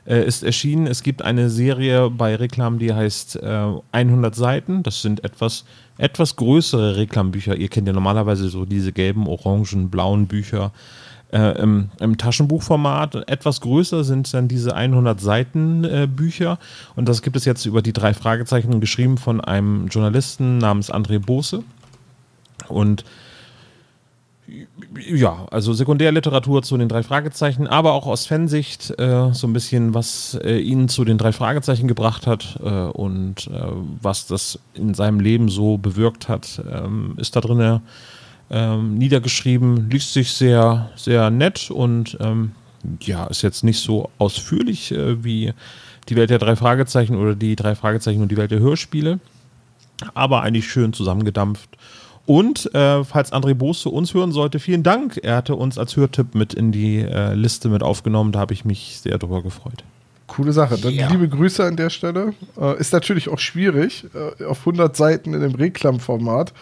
äh, 0.08 0.26
ist 0.26 0.44
erschienen. 0.44 0.88
Es 0.88 1.04
gibt 1.04 1.22
eine 1.22 1.50
Serie 1.50 2.10
bei 2.10 2.36
Reklam, 2.36 2.80
die 2.80 2.94
heißt 2.94 3.38
äh, 3.38 3.74
100 3.92 4.34
Seiten. 4.34 4.84
Das 4.84 5.02
sind 5.02 5.24
etwas, 5.24 5.66
etwas 6.02 6.36
größere 6.36 6.96
Reklambücher. 6.98 7.56
Ihr 7.56 7.70
kennt 7.70 7.88
ja 7.88 7.94
normalerweise 7.94 8.50
so 8.50 8.66
diese 8.66 8.92
gelben, 8.92 9.28
orangen, 9.28 9.92
blauen 9.92 10.26
Bücher 10.26 10.72
äh, 11.32 11.62
im, 11.62 11.92
im 12.00 12.18
Taschenbuchformat. 12.18 13.30
Etwas 13.30 13.62
größer 13.62 14.04
sind 14.04 14.34
dann 14.34 14.48
diese 14.48 14.76
100 14.76 15.22
Seiten 15.22 15.84
äh, 15.84 16.08
Bücher. 16.08 16.58
Und 16.96 17.08
das 17.08 17.22
gibt 17.22 17.36
es 17.36 17.46
jetzt 17.46 17.68
über 17.68 17.84
die 17.84 17.94
drei 17.94 18.16
Fragezeichen, 18.16 18.82
geschrieben 18.82 19.20
von 19.20 19.42
einem 19.42 19.88
Journalisten 19.90 20.58
namens 20.58 20.92
André 20.92 21.20
Bose. 21.20 21.64
Und 22.68 23.06
ja, 25.00 25.46
also 25.52 25.74
Sekundärliteratur 25.74 26.64
zu 26.64 26.78
den 26.78 26.90
drei 26.90 27.04
Fragezeichen, 27.04 27.68
aber 27.68 27.94
auch 27.94 28.08
aus 28.08 28.26
Fansicht 28.26 28.92
äh, 29.00 29.34
so 29.34 29.48
ein 29.48 29.54
bisschen, 29.54 29.94
was 29.94 30.38
äh, 30.44 30.58
ihn 30.58 30.90
zu 30.90 31.06
den 31.06 31.18
drei 31.18 31.32
Fragezeichen 31.32 31.88
gebracht 31.88 32.28
hat 32.28 32.60
äh, 32.64 32.70
und 32.70 33.48
äh, 33.48 33.64
was 34.02 34.28
das 34.28 34.60
in 34.74 34.94
seinem 34.94 35.20
Leben 35.20 35.50
so 35.50 35.78
bewirkt 35.78 36.28
hat, 36.30 36.62
ähm, 36.72 37.16
ist 37.18 37.36
da 37.36 37.42
drin 37.42 37.82
ähm, 38.50 38.96
niedergeschrieben, 38.96 39.90
liest 39.90 40.14
sich 40.14 40.34
sehr, 40.34 40.92
sehr 40.96 41.30
nett 41.30 41.72
und 41.72 42.18
ähm, 42.20 42.52
ja, 43.02 43.26
ist 43.28 43.42
jetzt 43.42 43.64
nicht 43.64 43.80
so 43.80 44.10
ausführlich 44.18 44.92
äh, 44.92 45.24
wie 45.24 45.54
die 46.10 46.16
Welt 46.16 46.30
der 46.30 46.40
drei 46.40 46.56
Fragezeichen 46.56 47.16
oder 47.16 47.36
die 47.36 47.56
drei 47.56 47.76
Fragezeichen 47.76 48.22
und 48.22 48.30
die 48.32 48.38
Welt 48.38 48.52
der 48.52 48.60
Hörspiele, 48.60 49.20
aber 50.14 50.42
eigentlich 50.42 50.70
schön 50.70 50.94
zusammengedampft. 50.94 51.70
Und 52.26 52.74
äh, 52.74 53.04
falls 53.04 53.34
André 53.34 53.54
Bose 53.54 53.90
uns 53.90 54.14
hören 54.14 54.32
sollte, 54.32 54.60
vielen 54.60 54.84
Dank. 54.84 55.20
Er 55.22 55.38
hatte 55.38 55.56
uns 55.56 55.78
als 55.78 55.96
Hörtipp 55.98 56.36
mit 56.36 56.54
in 56.54 56.72
die 56.72 57.00
äh, 57.00 57.34
Liste 57.34 57.70
mit 57.70 57.84
aufgenommen. 57.84 58.32
Da 58.32 58.40
habe 58.40 58.54
ich 58.54 58.64
mich 58.64 59.00
sehr 59.02 59.18
drüber 59.18 59.42
gefreut. 59.42 59.84
Coole 60.28 60.54
Sache. 60.54 60.78
Dann 60.78 60.94
Ja. 60.94 61.10
liebe 61.10 61.28
Grüße 61.28 61.64
an 61.64 61.76
der 61.76 61.90
Stelle. 61.90 62.34
Äh, 62.60 62.80
ist 62.80 62.94
natürlich 62.94 63.28
auch 63.28 63.40
schwierig, 63.40 64.06
äh, 64.40 64.46
auf 64.46 64.60
100 64.66 64.96
Seiten 64.96 65.34
in 65.34 65.42
dem 65.42 65.56
Reklamformat 65.56 66.54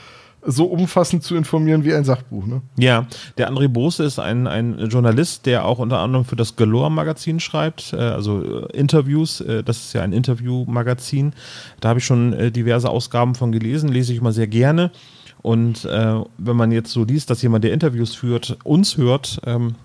so 0.42 0.66
umfassend 0.66 1.22
zu 1.22 1.36
informieren 1.36 1.84
wie 1.84 1.94
ein 1.94 2.06
Sachbuch. 2.06 2.46
Ne? 2.46 2.62
Ja, 2.78 3.06
der 3.38 3.51
André 3.51 3.68
Bose 3.68 4.06
ist 4.06 4.20
ein, 4.20 4.48
ein 4.48 4.88
Journalist, 4.88 5.46
der 5.46 5.66
auch 5.66 5.80
unter 5.80 6.00
anderem 6.00 6.24
für 6.24 6.38
das 6.38 6.56
Galore-Magazin 6.56 7.42
schreibt, 7.42 7.92
äh, 7.94 7.98
also 7.98 8.42
äh, 8.68 8.78
Interviews. 8.78 9.42
Äh, 9.42 9.63
das 9.63 9.78
ist 9.78 9.94
ja 9.94 10.01
ein 10.01 10.13
Interview-Magazin. 10.13 11.34
Da 11.82 11.89
habe 11.89 12.00
ich 12.00 12.06
schon 12.06 12.32
äh, 12.34 12.51
diverse 12.51 12.89
Ausgaben 12.89 13.36
von 13.36 13.51
gelesen, 13.51 13.89
lese 13.89 14.13
ich 14.13 14.20
immer 14.20 14.32
sehr 14.32 14.48
gerne. 14.48 14.92
Und 15.41 15.86
äh, 15.86 16.22
wenn 16.38 16.55
man 16.55 16.72
jetzt 16.72 16.91
so 16.91 17.03
liest, 17.03 17.29
dass 17.29 17.41
jemand, 17.41 17.63
der 17.63 17.74
Interviews 17.74 18.15
führt, 18.15 18.58
uns 18.63 18.98
hört, 18.98 19.41
ähm, 19.46 19.75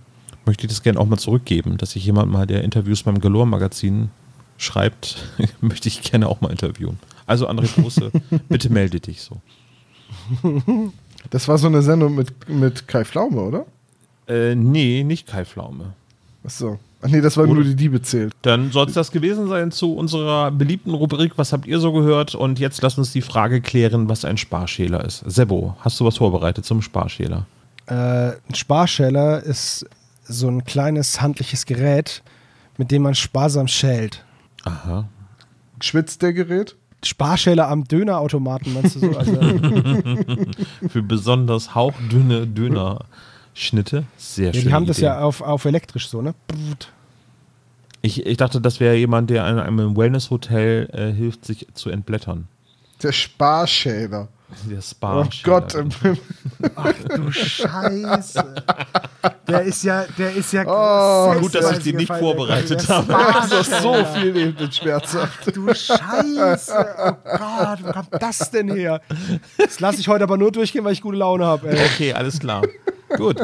möchte 0.46 0.66
ich 0.66 0.72
das 0.72 0.82
gerne 0.82 0.98
auch 0.98 1.06
mal 1.06 1.16
zurückgeben, 1.16 1.76
dass 1.78 1.92
sich 1.92 2.04
jemand 2.04 2.30
mal, 2.30 2.46
der 2.46 2.64
Interviews 2.64 3.02
beim 3.02 3.20
Galore-Magazin 3.20 4.10
schreibt, 4.58 5.24
möchte 5.60 5.88
ich 5.88 6.02
gerne 6.02 6.28
auch 6.28 6.40
mal 6.40 6.50
interviewen. 6.50 6.98
Also 7.26 7.48
André 7.48 7.68
Bose, 7.80 8.10
bitte 8.48 8.70
melde 8.70 9.00
dich 9.00 9.22
so. 9.22 9.40
Das 11.30 11.48
war 11.48 11.58
so 11.58 11.66
eine 11.66 11.82
Sendung 11.82 12.14
mit, 12.14 12.48
mit 12.48 12.86
Kai 12.88 13.04
Pflaume, 13.04 13.40
oder? 13.40 13.66
Äh, 14.28 14.54
nee, 14.54 15.04
nicht 15.04 15.26
Kai 15.26 15.44
Pflaume. 15.44 15.94
Achso. 16.44 16.78
Ach 17.04 17.10
nee, 17.10 17.20
das 17.20 17.36
war 17.36 17.46
nur 17.46 17.62
die 17.62 17.76
Diebe 17.76 18.00
zählt. 18.00 18.32
Dann 18.40 18.72
soll 18.72 18.86
es 18.86 18.94
das 18.94 19.10
gewesen 19.10 19.46
sein 19.46 19.70
zu 19.70 19.94
unserer 19.94 20.50
beliebten 20.50 20.94
Rubrik 20.94 21.32
Was 21.36 21.52
habt 21.52 21.66
ihr 21.66 21.78
so 21.78 21.92
gehört? 21.92 22.34
Und 22.34 22.58
jetzt 22.58 22.80
lasst 22.80 22.96
uns 22.96 23.12
die 23.12 23.20
Frage 23.20 23.60
klären, 23.60 24.08
was 24.08 24.24
ein 24.24 24.38
Sparschäler 24.38 25.04
ist. 25.04 25.22
Sebo, 25.26 25.76
hast 25.80 26.00
du 26.00 26.06
was 26.06 26.16
vorbereitet 26.16 26.64
zum 26.64 26.80
Sparschäler? 26.80 27.44
Äh, 27.86 27.92
ein 28.48 28.54
Sparschäler 28.54 29.42
ist 29.42 29.84
so 30.26 30.48
ein 30.48 30.64
kleines 30.64 31.20
handliches 31.20 31.66
Gerät, 31.66 32.22
mit 32.78 32.90
dem 32.90 33.02
man 33.02 33.14
sparsam 33.14 33.68
schält. 33.68 34.24
Aha. 34.64 35.06
Schwitzt 35.82 36.22
der 36.22 36.32
Gerät? 36.32 36.74
Sparschäler 37.04 37.68
am 37.68 37.84
Dönerautomaten, 37.84 38.72
meinst 38.72 38.96
du 38.96 39.00
so? 39.00 39.18
Also, 39.18 39.34
Für 40.88 41.02
besonders 41.02 41.74
hauchdünne 41.74 42.46
Dönerschnitte. 42.46 44.04
Sehr 44.16 44.46
ja, 44.46 44.54
schön. 44.54 44.62
die 44.62 44.72
haben 44.72 44.86
das 44.86 45.00
ja 45.00 45.20
auf, 45.20 45.42
auf 45.42 45.66
elektrisch 45.66 46.08
so, 46.08 46.22
ne? 46.22 46.34
Brrrt. 46.48 46.93
Ich, 48.04 48.26
ich 48.26 48.36
dachte, 48.36 48.60
das 48.60 48.80
wäre 48.80 48.96
jemand, 48.96 49.30
der 49.30 49.48
in 49.48 49.58
einem 49.58 49.96
Wellness-Hotel 49.96 50.90
äh, 50.92 51.10
hilft, 51.10 51.46
sich 51.46 51.66
zu 51.72 51.88
entblättern. 51.88 52.48
Der 53.02 53.12
Sparschäler. 53.12 54.28
Der 54.68 54.76
Oh 54.78 54.80
Sparschäler. 54.82 55.60
Gott. 55.60 55.74
im 55.74 55.90
Himmel. 55.90 56.18
Du 57.16 57.32
Scheiße. 57.32 58.54
Der 59.48 59.62
ist 59.62 59.84
ja, 59.84 60.04
der 60.18 60.34
ist 60.34 60.52
ja 60.52 60.64
Oh, 60.66 61.40
gut, 61.40 61.54
dass 61.54 61.78
ich 61.78 61.84
die 61.84 61.94
nicht 61.94 62.12
vorbereitet 62.12 62.86
habe. 62.90 63.10
Das 63.10 63.50
ist 63.68 63.80
so 63.82 63.94
viel 64.14 64.36
eben 64.36 64.70
schmerzhaft. 64.70 65.56
Du 65.56 65.72
Scheiße. 65.74 66.86
Oh 67.06 67.12
Gott, 67.38 67.78
wo 67.84 67.90
kommt 67.90 68.08
das 68.20 68.50
denn 68.50 68.68
her? 68.70 69.00
Das 69.56 69.80
lasse 69.80 70.00
ich 70.00 70.08
heute 70.08 70.24
aber 70.24 70.36
nur 70.36 70.52
durchgehen, 70.52 70.84
weil 70.84 70.92
ich 70.92 71.00
gute 71.00 71.16
Laune 71.16 71.46
habe. 71.46 71.70
Okay, 71.70 72.12
alles 72.12 72.38
klar. 72.38 72.60
Gut. 73.16 73.40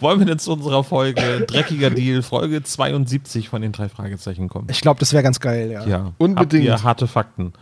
Wollen 0.00 0.18
wir 0.18 0.26
denn 0.26 0.38
zu 0.38 0.52
unserer 0.52 0.84
Folge 0.84 1.44
Dreckiger 1.46 1.90
Deal, 1.90 2.22
Folge 2.22 2.62
72 2.62 3.48
von 3.48 3.62
den 3.62 3.72
drei 3.72 3.88
Fragezeichen 3.88 4.48
kommen? 4.48 4.68
Ich 4.70 4.80
glaube, 4.80 5.00
das 5.00 5.12
wäre 5.12 5.22
ganz 5.22 5.40
geil, 5.40 5.70
ja. 5.70 5.86
Ja, 5.86 6.12
Unbedingt. 6.18 6.68
Habt 6.68 6.80
ihr 6.80 6.82
harte 6.84 7.06
Fakten. 7.06 7.52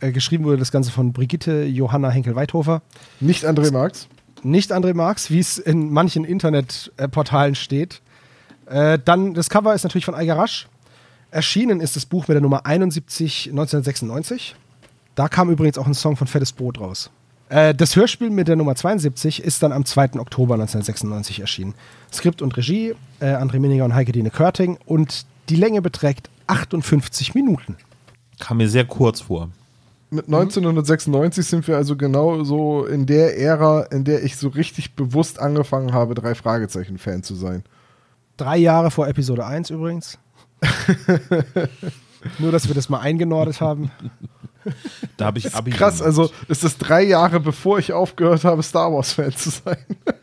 Äh, 0.00 0.12
geschrieben 0.12 0.44
wurde 0.44 0.58
das 0.58 0.72
Ganze 0.72 0.90
von 0.90 1.12
Brigitte 1.12 1.64
Johanna 1.64 2.10
Henkel-Weithofer. 2.10 2.82
Nicht 3.20 3.44
André 3.44 3.72
Marx. 3.72 4.08
Nicht 4.42 4.72
André 4.72 4.94
Marx, 4.94 5.30
wie 5.30 5.38
es 5.38 5.58
in 5.58 5.92
manchen 5.92 6.24
Internetportalen 6.24 7.54
steht. 7.54 8.00
Äh, 8.66 8.98
dann, 9.04 9.34
das 9.34 9.50
Cover 9.50 9.74
ist 9.74 9.84
natürlich 9.84 10.04
von 10.04 10.14
Eiger 10.14 10.36
Rasch. 10.36 10.68
Erschienen 11.30 11.80
ist 11.80 11.96
das 11.96 12.06
Buch 12.06 12.28
mit 12.28 12.34
der 12.34 12.42
Nummer 12.42 12.66
71 12.66 13.48
1996. 13.50 14.54
Da 15.14 15.28
kam 15.28 15.50
übrigens 15.50 15.78
auch 15.78 15.86
ein 15.86 15.94
Song 15.94 16.16
von 16.16 16.26
Fettes 16.26 16.52
Brot 16.52 16.80
raus. 16.80 17.10
Äh, 17.52 17.74
das 17.74 17.96
Hörspiel 17.96 18.30
mit 18.30 18.48
der 18.48 18.56
Nummer 18.56 18.74
72 18.74 19.42
ist 19.42 19.62
dann 19.62 19.72
am 19.72 19.84
2. 19.84 20.18
Oktober 20.18 20.54
1996 20.54 21.40
erschienen. 21.40 21.74
Skript 22.10 22.40
und 22.40 22.56
Regie, 22.56 22.94
äh, 23.20 23.26
André 23.26 23.60
Minninger 23.60 23.84
und 23.84 23.94
Heike 23.94 24.12
Dine 24.12 24.30
Körting. 24.30 24.78
Und 24.86 25.26
die 25.50 25.56
Länge 25.56 25.82
beträgt 25.82 26.30
58 26.46 27.34
Minuten. 27.34 27.76
Kam 28.40 28.56
mir 28.56 28.70
sehr 28.70 28.86
kurz 28.86 29.20
vor. 29.20 29.50
Mit 30.08 30.26
1996 30.26 31.46
sind 31.46 31.68
wir 31.68 31.76
also 31.76 31.94
genau 31.94 32.42
so 32.42 32.86
in 32.86 33.04
der 33.04 33.38
Ära, 33.38 33.82
in 33.82 34.04
der 34.04 34.22
ich 34.24 34.36
so 34.36 34.48
richtig 34.48 34.94
bewusst 34.94 35.38
angefangen 35.38 35.92
habe, 35.92 36.14
drei 36.14 36.34
Fragezeichen-Fan 36.34 37.22
zu 37.22 37.34
sein. 37.34 37.64
Drei 38.38 38.56
Jahre 38.56 38.90
vor 38.90 39.08
Episode 39.08 39.44
1 39.44 39.68
übrigens. 39.68 40.18
Nur, 42.38 42.50
dass 42.50 42.68
wir 42.68 42.74
das 42.74 42.88
mal 42.88 43.00
eingenordet 43.00 43.60
haben. 43.60 43.90
Da 45.16 45.26
habe 45.26 45.38
ich 45.38 45.54
Abi 45.54 45.70
Krass, 45.70 45.98
gemacht. 45.98 46.06
also 46.06 46.30
ist 46.48 46.64
es 46.64 46.78
drei 46.78 47.02
Jahre, 47.02 47.40
bevor 47.40 47.78
ich 47.78 47.92
aufgehört 47.92 48.44
habe, 48.44 48.62
Star 48.62 48.92
Wars-Fan 48.92 49.32
zu 49.32 49.50
sein. 49.50 49.78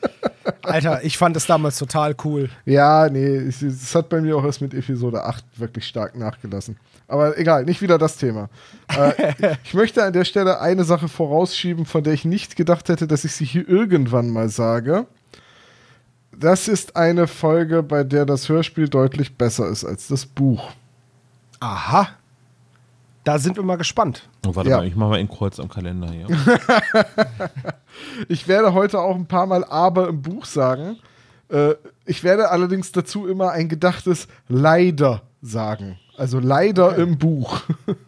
Alter, 0.64 1.04
ich 1.04 1.18
fand 1.18 1.36
das 1.36 1.46
damals 1.46 1.78
total 1.78 2.16
cool. 2.24 2.50
Ja, 2.66 3.10
nee, 3.10 3.36
es, 3.36 3.62
es 3.62 3.94
hat 3.96 4.10
bei 4.10 4.22
mir 4.22 4.38
auch 4.38 4.44
erst 4.44 4.62
mit 4.62 4.74
Episode 4.74 5.24
8 5.24 5.44
wirklich 5.58 5.86
stark 5.86 6.16
nachgelassen. 6.18 6.78
Aber 7.08 7.38
egal, 7.38 7.66
nicht 7.66 7.82
wieder 7.82 7.98
das 7.98 8.18
Thema. 8.18 8.50
Äh, 8.88 9.56
ich 9.64 9.74
möchte 9.74 10.04
an 10.04 10.14
der 10.14 10.26
Stelle 10.26 10.60
eine 10.60 10.84
Sache 10.84 11.08
vorausschieben, 11.08 11.86
von 11.86 12.04
der 12.04 12.14
ich 12.14 12.26
nicht 12.26 12.56
gedacht 12.56 12.90
hätte, 12.90 13.08
dass 13.08 13.26
ich 13.26 13.34
sie 13.34 13.46
hier 13.46 13.68
irgendwann 13.68 14.30
mal 14.30 14.50
sage. 14.50 15.08
Das 16.32 16.68
ist 16.68 16.96
eine 16.96 17.28
Folge, 17.28 17.84
bei 17.84 18.04
der 18.04 18.26
das 18.26 18.48
Hörspiel 18.48 18.88
deutlich 18.88 19.36
besser 19.36 19.68
ist 19.68 19.84
als 19.84 20.08
das 20.08 20.26
Buch. 20.26 20.72
Aha. 21.60 22.10
Da 23.30 23.38
sind 23.38 23.58
wir 23.58 23.64
mal 23.64 23.76
gespannt. 23.76 24.28
Oh, 24.48 24.56
warte 24.56 24.72
Ja. 24.72 24.78
mal, 24.78 24.88
ich 24.88 24.96
mache 24.96 25.10
mal 25.12 25.20
ein 25.20 25.30
Kreuz 25.30 25.60
am 25.60 25.70
Kalender 25.70 26.10
hier. 26.12 26.26
Ich 28.28 28.48
werde 28.48 28.74
heute 28.74 29.00
auch 29.00 29.16
ein 29.16 29.28
paar 29.28 29.46
Mal 29.46 29.64
aber 29.64 30.08
im 30.08 30.24
Buch 30.24 30.46
sagen. 30.46 30.98
Äh, 31.50 31.76
ich 32.08 32.24
werde 32.24 32.50
allerdings 32.50 32.92
dazu 32.92 33.28
immer 33.28 33.52
ein 33.52 33.70
gedachtes 33.70 34.28
leider 34.48 35.22
sagen. 35.44 36.00
Also 36.18 36.40
leider 36.40 36.96
im 36.96 37.20
Buch. 37.20 37.62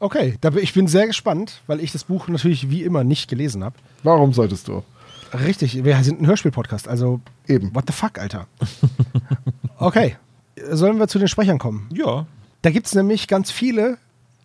Okay, 0.00 0.36
da 0.42 0.50
bin, 0.50 0.62
ich 0.62 0.72
bin 0.74 0.86
sehr 0.86 1.06
gespannt, 1.06 1.60
weil 1.66 1.80
ich 1.80 1.92
das 1.92 2.04
Buch 2.04 2.28
natürlich 2.28 2.68
wie 2.70 2.82
immer 2.82 3.04
nicht 3.04 3.28
gelesen 3.28 3.64
habe. 3.64 3.76
Warum 4.02 4.32
solltest 4.34 4.68
du? 4.68 4.82
Richtig, 5.32 5.82
wir 5.84 5.96
sind 6.04 6.20
ein 6.20 6.26
Hörspiel-Podcast, 6.26 6.88
also 6.88 7.20
Eben. 7.46 7.74
what 7.74 7.84
the 7.86 7.92
fuck, 7.92 8.18
Alter. 8.18 8.46
Okay, 9.78 10.16
sollen 10.70 10.98
wir 10.98 11.08
zu 11.08 11.18
den 11.18 11.28
Sprechern 11.28 11.58
kommen? 11.58 11.88
Ja. 11.92 12.26
Da 12.62 12.70
gibt 12.70 12.86
es 12.86 12.94
nämlich 12.94 13.28
ganz 13.28 13.50
viele 13.50 13.96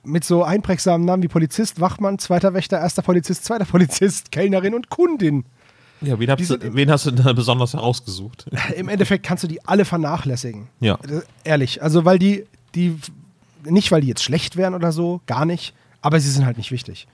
mit 0.03 0.23
so 0.23 0.43
einprägsamen 0.43 1.05
Namen 1.05 1.23
wie 1.23 1.27
Polizist, 1.27 1.79
Wachmann, 1.79 2.19
zweiter 2.19 2.53
Wächter, 2.53 2.79
erster 2.79 3.01
Polizist, 3.01 3.45
zweiter 3.45 3.65
Polizist, 3.65 4.31
Kellnerin 4.31 4.73
und 4.73 4.89
Kundin. 4.89 5.45
Ja, 6.01 6.17
wen, 6.17 6.31
hast 6.31 6.49
du, 6.49 6.73
wen 6.75 6.89
hast 6.89 7.05
du 7.05 7.11
da 7.11 7.33
besonders 7.33 7.73
herausgesucht? 7.73 8.45
Im 8.75 8.87
Endeffekt 8.87 9.25
kannst 9.25 9.43
du 9.43 9.47
die 9.47 9.65
alle 9.65 9.83
vernachlässigen. 9.83 10.69
Ja. 10.79 10.95
Äh, 10.95 11.21
Ehrlich. 11.43 11.83
Also, 11.83 12.05
weil 12.05 12.19
die, 12.19 12.45
die, 12.73 12.97
nicht 13.65 13.91
weil 13.91 14.01
die 14.01 14.07
jetzt 14.07 14.23
schlecht 14.23 14.55
wären 14.55 14.73
oder 14.73 14.91
so, 14.91 15.21
gar 15.25 15.45
nicht, 15.45 15.73
aber 16.01 16.19
sie 16.19 16.29
sind 16.29 16.45
halt 16.45 16.57
nicht 16.57 16.71
wichtig. 16.71 17.07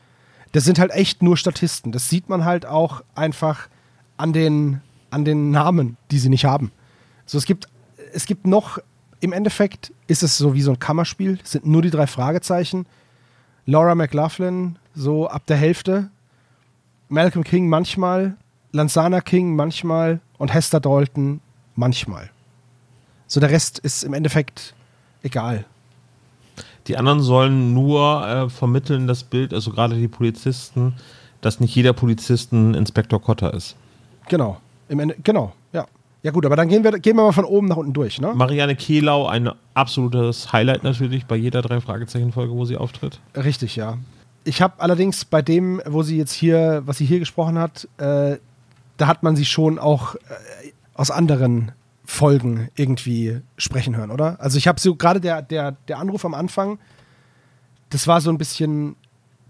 Das 0.52 0.64
sind 0.64 0.80
halt 0.80 0.92
echt 0.92 1.24
nur 1.24 1.36
Statisten. 1.36 1.92
Das 1.92 2.10
sieht 2.10 2.30
man 2.30 2.46
halt 2.46 2.66
auch 2.66 3.02
einfach 3.16 3.68
an 4.18 4.34
den, 4.34 4.82
an 5.10 5.26
den 5.26 5.52
Namen, 5.52 5.98
die 6.12 6.20
sie 6.20 6.30
nicht 6.30 6.46
haben. 6.46 6.72
So, 7.26 7.38
es 7.38 7.46
gibt, 7.46 7.68
es 8.14 8.26
gibt 8.26 8.46
noch, 8.46 8.78
im 9.26 9.34
Endeffekt 9.34 9.92
ist 10.08 10.24
es 10.24 10.38
so 10.38 10.54
wie 10.54 10.62
so 10.62 10.72
ein 10.72 10.80
Kammerspiel. 10.80 11.40
Es 11.44 11.52
sind 11.52 11.66
nur 11.66 11.82
die 11.82 11.90
drei 11.90 12.06
Fragezeichen. 12.08 12.86
Laura 13.66 13.96
McLaughlin, 13.96 14.78
so 14.94 15.28
ab 15.28 15.48
der 15.48 15.58
Hälfte. 15.58 16.10
Malcolm 17.10 17.44
King 17.44 17.68
manchmal. 17.68 18.36
Lansana 18.72 19.22
King 19.22 19.56
manchmal. 19.56 20.22
Und 20.38 20.54
Hester 20.54 20.80
Dalton 20.80 21.42
manchmal. 21.76 22.30
So, 23.26 23.40
der 23.40 23.50
Rest 23.50 23.80
ist 23.80 24.04
im 24.04 24.14
Endeffekt 24.14 24.76
egal. 25.24 25.66
Die 26.88 26.96
anderen 26.96 27.22
sollen 27.22 27.74
nur 27.74 28.28
äh, 28.28 28.50
vermitteln 28.50 29.08
das 29.08 29.24
Bild, 29.24 29.56
also 29.56 29.72
gerade 29.72 29.96
die 29.96 30.08
Polizisten, 30.08 30.94
dass 31.42 31.60
nicht 31.60 31.76
jeder 31.76 31.94
Polizist 31.94 32.54
ein 32.54 32.76
Inspektor 32.76 33.20
Kotter 33.20 33.56
ist. 33.56 33.76
Genau. 34.30 34.62
Im 34.88 35.00
Ende, 35.00 35.16
genau, 35.24 35.54
ja. 36.26 36.32
Gut, 36.32 36.46
aber 36.46 36.56
dann 36.56 36.68
gehen 36.68 36.84
wir, 36.84 36.92
gehen 37.00 37.16
wir 37.16 37.24
mal 37.24 37.32
von 37.32 37.46
oben 37.46 37.68
nach 37.68 37.78
unten 37.78 37.94
durch, 37.94 38.20
ne? 38.20 38.34
Marianne 38.36 38.76
Kehlau, 38.76 39.28
ein 39.28 39.52
absolutes 39.76 40.52
Highlight 40.52 40.84
natürlich 40.84 41.26
bei 41.26 41.36
jeder 41.36 41.62
drei 41.62 41.80
Fragezeichen-Folge, 41.80 42.54
wo 42.54 42.66
sie 42.66 42.78
auftritt. 42.78 43.20
Richtig, 43.36 43.76
ja. 43.76 43.98
Ich 44.44 44.62
habe 44.62 44.74
allerdings 44.80 45.24
bei 45.24 45.42
dem, 45.42 45.82
wo 45.86 46.04
sie 46.04 46.18
jetzt 46.18 46.34
hier, 46.34 46.82
was 46.86 46.98
sie 46.98 47.06
hier 47.06 47.20
gesprochen 47.20 47.60
hat, 47.60 47.88
äh, 47.98 48.38
da 48.98 49.08
hat 49.08 49.24
man 49.24 49.36
sie 49.36 49.46
schon 49.46 49.78
auch 49.78 50.16
äh, 50.16 50.20
aus 50.96 51.12
anderen 51.12 51.74
Folgen 52.06 52.70
irgendwie 52.76 53.42
sprechen 53.58 53.96
hören, 53.96 54.12
oder? 54.12 54.40
Also 54.40 54.58
ich 54.58 54.68
habe 54.68 54.80
so 54.80 54.96
gerade 54.96 55.22
der, 55.22 55.42
der, 55.42 55.74
der 55.88 56.00
Anruf 56.00 56.26
am 56.26 56.34
Anfang, 56.34 56.80
das 57.90 58.08
war 58.08 58.22
so 58.22 58.30
ein 58.30 58.38
bisschen 58.38 58.96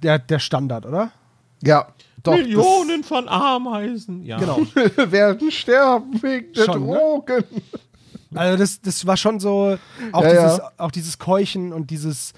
der, 0.03 0.19
der 0.19 0.39
Standard, 0.39 0.85
oder? 0.85 1.11
Ja, 1.63 1.87
doch. 2.27 2.33
Millionen 2.35 3.03
von 3.03 3.27
Ameisen. 3.27 4.23
Ja. 4.23 4.37
Genau. 4.37 4.57
Werden 5.11 5.51
sterben 5.51 6.21
wegen 6.21 6.53
der 6.53 6.63
Schon, 6.65 6.85
ne? 6.87 6.97
Drogen. 6.97 7.43
Also 8.33 8.57
das, 8.57 8.81
das 8.81 9.05
war 9.05 9.15
schon 9.17 9.39
so, 9.39 9.77
auch, 10.11 10.23
Ja, 10.23 10.29
dieses, 10.29 10.57
ja. 10.57 10.71
auch 10.77 10.91
dieses 10.91 11.17
Keuchen 11.19 11.71
und 11.71 11.89
dieses, 11.89 12.33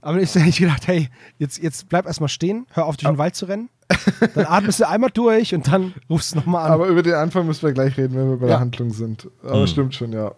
aber 0.00 0.20
ich 0.20 0.34
habe 0.36 0.50
gedacht, 0.50 0.86
hey, 0.86 1.08
jetzt, 1.38 1.58
jetzt 1.62 1.88
bleib 1.88 2.06
erstmal 2.06 2.28
stehen, 2.28 2.66
hör 2.72 2.86
auf, 2.86 2.96
durch 2.96 3.10
den 3.12 3.18
Wald 3.18 3.34
zu 3.34 3.46
rennen. 3.46 3.68
Dann 4.34 4.46
atmest 4.46 4.78
du 4.78 4.88
einmal 4.88 5.10
durch 5.10 5.52
und 5.54 5.66
dann 5.66 5.94
rufst 6.08 6.32
du 6.32 6.36
nochmal 6.38 6.66
an. 6.66 6.72
Aber 6.72 6.86
über 6.86 7.02
den 7.02 7.14
Anfang 7.14 7.46
müssen 7.46 7.62
wir 7.66 7.72
gleich 7.72 7.96
reden, 7.96 8.14
wenn 8.14 8.30
wir 8.30 8.36
bei 8.36 8.46
Ja. 8.46 8.52
der 8.52 8.60
Handlung 8.60 8.92
sind. 8.92 9.28
Aber 9.42 9.66
stimmt 9.66 9.94
schon, 9.96 10.12
ja. 10.12 10.32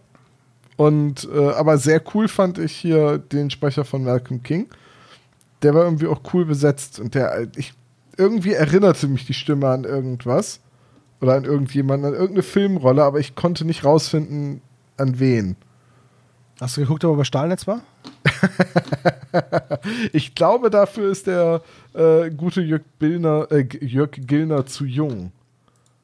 Und 0.76 1.28
äh, 1.32 1.50
aber 1.50 1.76
sehr 1.76 2.02
cool 2.14 2.28
fand 2.28 2.58
ich 2.58 2.72
hier 2.74 3.18
den 3.18 3.50
Sprecher 3.50 3.84
von 3.84 4.04
Malcolm 4.04 4.42
King. 4.42 4.68
Der 5.60 5.74
war 5.74 5.84
irgendwie 5.84 6.06
auch 6.06 6.20
cool 6.32 6.46
besetzt 6.46 6.98
und 6.98 7.14
der 7.14 7.46
ich 7.56 7.74
irgendwie 8.16 8.52
erinnerte 8.52 9.08
mich 9.08 9.26
die 9.26 9.34
Stimme 9.34 9.68
an 9.68 9.84
irgendwas 9.84 10.60
oder 11.20 11.34
an 11.34 11.44
irgendjemanden, 11.44 12.06
an 12.06 12.14
irgendeine 12.14 12.42
Filmrolle, 12.42 13.04
aber 13.04 13.20
ich 13.20 13.34
konnte 13.34 13.64
nicht 13.64 13.84
rausfinden 13.84 14.60
an 14.96 15.18
wen. 15.18 15.56
Hast 16.60 16.76
du 16.76 16.82
geguckt, 16.82 17.04
ob 17.04 17.14
er 17.14 17.16
bei 17.18 17.24
Stahlnetz 17.24 17.66
war? 17.66 17.82
Ich 20.12 20.34
glaube, 20.34 20.68
dafür 20.70 21.10
ist 21.10 21.26
der 21.26 21.62
äh, 21.94 22.30
gute 22.30 22.60
Jörg, 22.60 22.82
Billner, 22.98 23.46
äh, 23.50 23.66
Jörg 23.80 24.10
Gillner 24.12 24.66
zu 24.66 24.84
jung. 24.84 25.32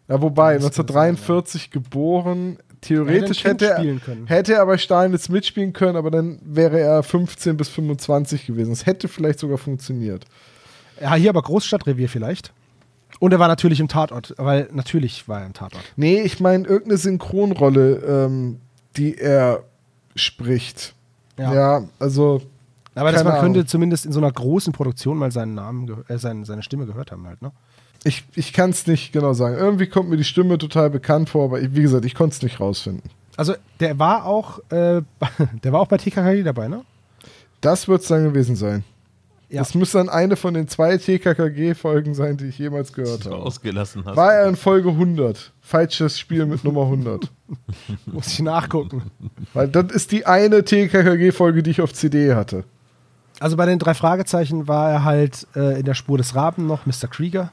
Ja, 0.09 0.23
wobei, 0.23 0.55
Das 0.55 0.63
kann 0.63 0.87
1943 0.87 1.71
geboren. 1.71 2.59
Theoretisch 2.81 3.43
Kind 3.43 3.61
hätte 3.61 3.71
er, 3.71 3.79
spielen 3.79 4.01
können. 4.01 4.27
hätte 4.27 4.55
er 4.55 4.65
bei 4.65 4.79
Steinitz 4.79 5.29
mitspielen 5.29 5.73
können, 5.73 5.97
aber 5.97 6.11
dann 6.11 6.39
wäre 6.43 6.81
er 6.81 7.03
15 7.03 7.57
bis 7.57 7.69
25 7.69 8.47
gewesen. 8.47 8.73
Es 8.73 8.87
hätte 8.87 9.09
vielleicht 9.09 9.41
sogar 9.41 9.59
funktioniert. 9.59 10.25
Ja, 11.01 11.15
hier 11.15 11.31
aber 11.31 11.43
Großstadtrevier 11.43 12.09
vielleicht. 12.09 12.53
Und 13.21 13.33
er 13.33 13.39
war 13.39 13.49
natürlich 13.49 13.81
im 13.81 13.89
Tatort, 13.89 14.35
weil 14.39 14.69
natürlich 14.73 15.29
war 15.29 15.41
er 15.41 15.47
im 15.47 15.53
Tatort. 15.53 15.83
Nee, 15.97 16.21
ich 16.21 16.41
meine 16.41 16.67
irgendeine 16.67 16.99
Synchronrolle, 16.99 17.97
ähm, 17.97 18.61
die 18.97 19.17
er 19.19 19.65
spricht. 20.15 20.95
Ja. 21.39 21.55
Ja, 21.55 21.83
also 21.99 22.43
Aber 22.95 23.13
das, 23.13 23.23
Keine 23.23 23.33
man 23.33 23.41
könnte 23.41 23.61
Ahnung. 23.61 23.69
zumindest 23.69 24.07
in 24.07 24.13
so 24.13 24.21
einer 24.21 24.31
großen 24.31 24.73
Produktion 24.73 25.17
mal 25.19 25.33
seinen 25.33 25.55
Namen, 25.55 26.05
äh, 26.09 26.19
seine, 26.19 26.45
seine 26.45 26.63
Stimme 26.63 26.87
gehört 26.87 27.13
haben 27.13 27.27
halt, 27.27 27.41
ne? 27.43 27.53
ich, 28.05 28.25
ich 28.35 28.53
kann 28.53 28.71
es 28.71 28.87
nicht 28.87 29.13
genau 29.13 29.33
sagen. 29.33 29.57
Irgendwie 29.57 29.87
kommt 29.87 30.09
mir 30.09 30.17
die 30.17 30.25
Stimme 30.25 30.59
total 30.59 30.91
bekannt 30.91 31.29
vor, 31.29 31.45
aber 31.45 31.61
ich, 31.61 31.75
wie 31.75 31.83
gesagt, 31.83 32.05
ich 32.05 32.15
konnte 32.15 32.35
es 32.35 32.43
nicht 32.43 32.61
rausfinden. 32.61 33.11
Also 33.37 33.55
der 33.81 33.99
war 33.99 34.25
auch, 34.27 34.59
äh, 34.71 35.03
der 35.65 35.73
war 35.73 35.81
auch 35.81 35.89
bei 35.89 35.97
TKKG 35.97 36.43
dabei, 36.43 36.69
ne? 36.69 36.85
Das 37.61 37.89
wird 37.89 38.03
es 38.03 38.09
dann 38.09 38.25
gewesen 38.25 38.57
sein. 38.57 38.85
Ja. 39.51 39.61
Das 39.63 39.75
müsste 39.75 39.97
dann 39.99 40.11
eine 40.11 40.37
von 40.37 40.53
den 40.53 40.69
zwei 40.69 40.99
TKKG-Folgen 40.99 42.15
sein, 42.15 42.37
die 42.37 42.47
ich 42.47 42.59
jemals 42.59 42.93
gehört 42.93 43.25
du 43.25 43.31
habe. 43.31 43.43
ausgelassen 43.43 44.05
hast. 44.05 44.15
War 44.17 44.35
er 44.35 44.47
in 44.49 44.57
Folge 44.57 44.91
100? 44.91 45.53
Falsches 45.63 46.19
Spiel 46.19 46.45
mit 46.45 46.65
Nummer 46.65 46.83
100. 46.83 47.31
Muss 48.07 48.27
ich 48.29 48.41
nachgucken. 48.41 49.05
Weil 49.55 49.69
das 49.69 49.91
ist 49.93 50.13
die 50.13 50.27
eine 50.27 50.65
TKKG-Folge, 50.65 51.63
die 51.63 51.71
ich 51.71 51.81
auf 51.81 51.95
CD 51.95 52.35
hatte. 52.35 52.65
Also 53.41 53.57
bei 53.57 53.65
den 53.67 53.79
drei 53.79 53.95
Fragezeichen 53.95 54.69
war 54.69 54.91
er 54.91 55.05
halt 55.05 55.47
äh, 55.57 55.79
in 55.79 55.85
der 55.87 55.95
Spur 55.95 56.19
des 56.19 56.35
Raben 56.35 56.67
noch, 56.67 56.85
Mr. 56.85 57.09
Krieger. 57.09 57.51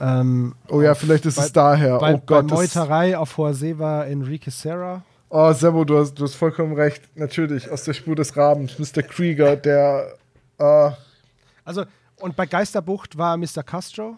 Ähm, 0.00 0.54
Oh 0.68 0.82
ja, 0.82 0.94
vielleicht 0.94 1.26
ist 1.26 1.36
bei, 1.36 1.44
es 1.44 1.52
daher. 1.52 1.98
bei, 1.98 2.14
oh 2.14 2.22
Gott. 2.26 2.48
bei 2.48 2.54
Meuterei 2.54 3.16
auf 3.16 3.36
hoher 3.36 3.54
See 3.54 3.78
war 3.78 4.06
Enrique 4.06 4.50
Serra. 4.50 5.02
Oh, 5.28 5.52
Sebo, 5.52 5.84
du 5.84 5.98
hast, 5.98 6.14
du 6.14 6.24
hast 6.24 6.34
vollkommen 6.34 6.74
recht. 6.74 7.02
Natürlich, 7.16 7.70
aus 7.70 7.84
der 7.84 7.94
Spur 7.94 8.14
des 8.16 8.36
Rabens. 8.36 8.78
Mr. 8.78 9.02
Krieger, 9.02 9.56
der. 9.56 10.14
Äh, 10.58 10.90
Also, 11.64 11.84
und 12.20 12.36
bei 12.36 12.46
Geisterbucht 12.46 13.16
war 13.18 13.36
Mr. 13.36 13.62
Castro. 13.64 14.16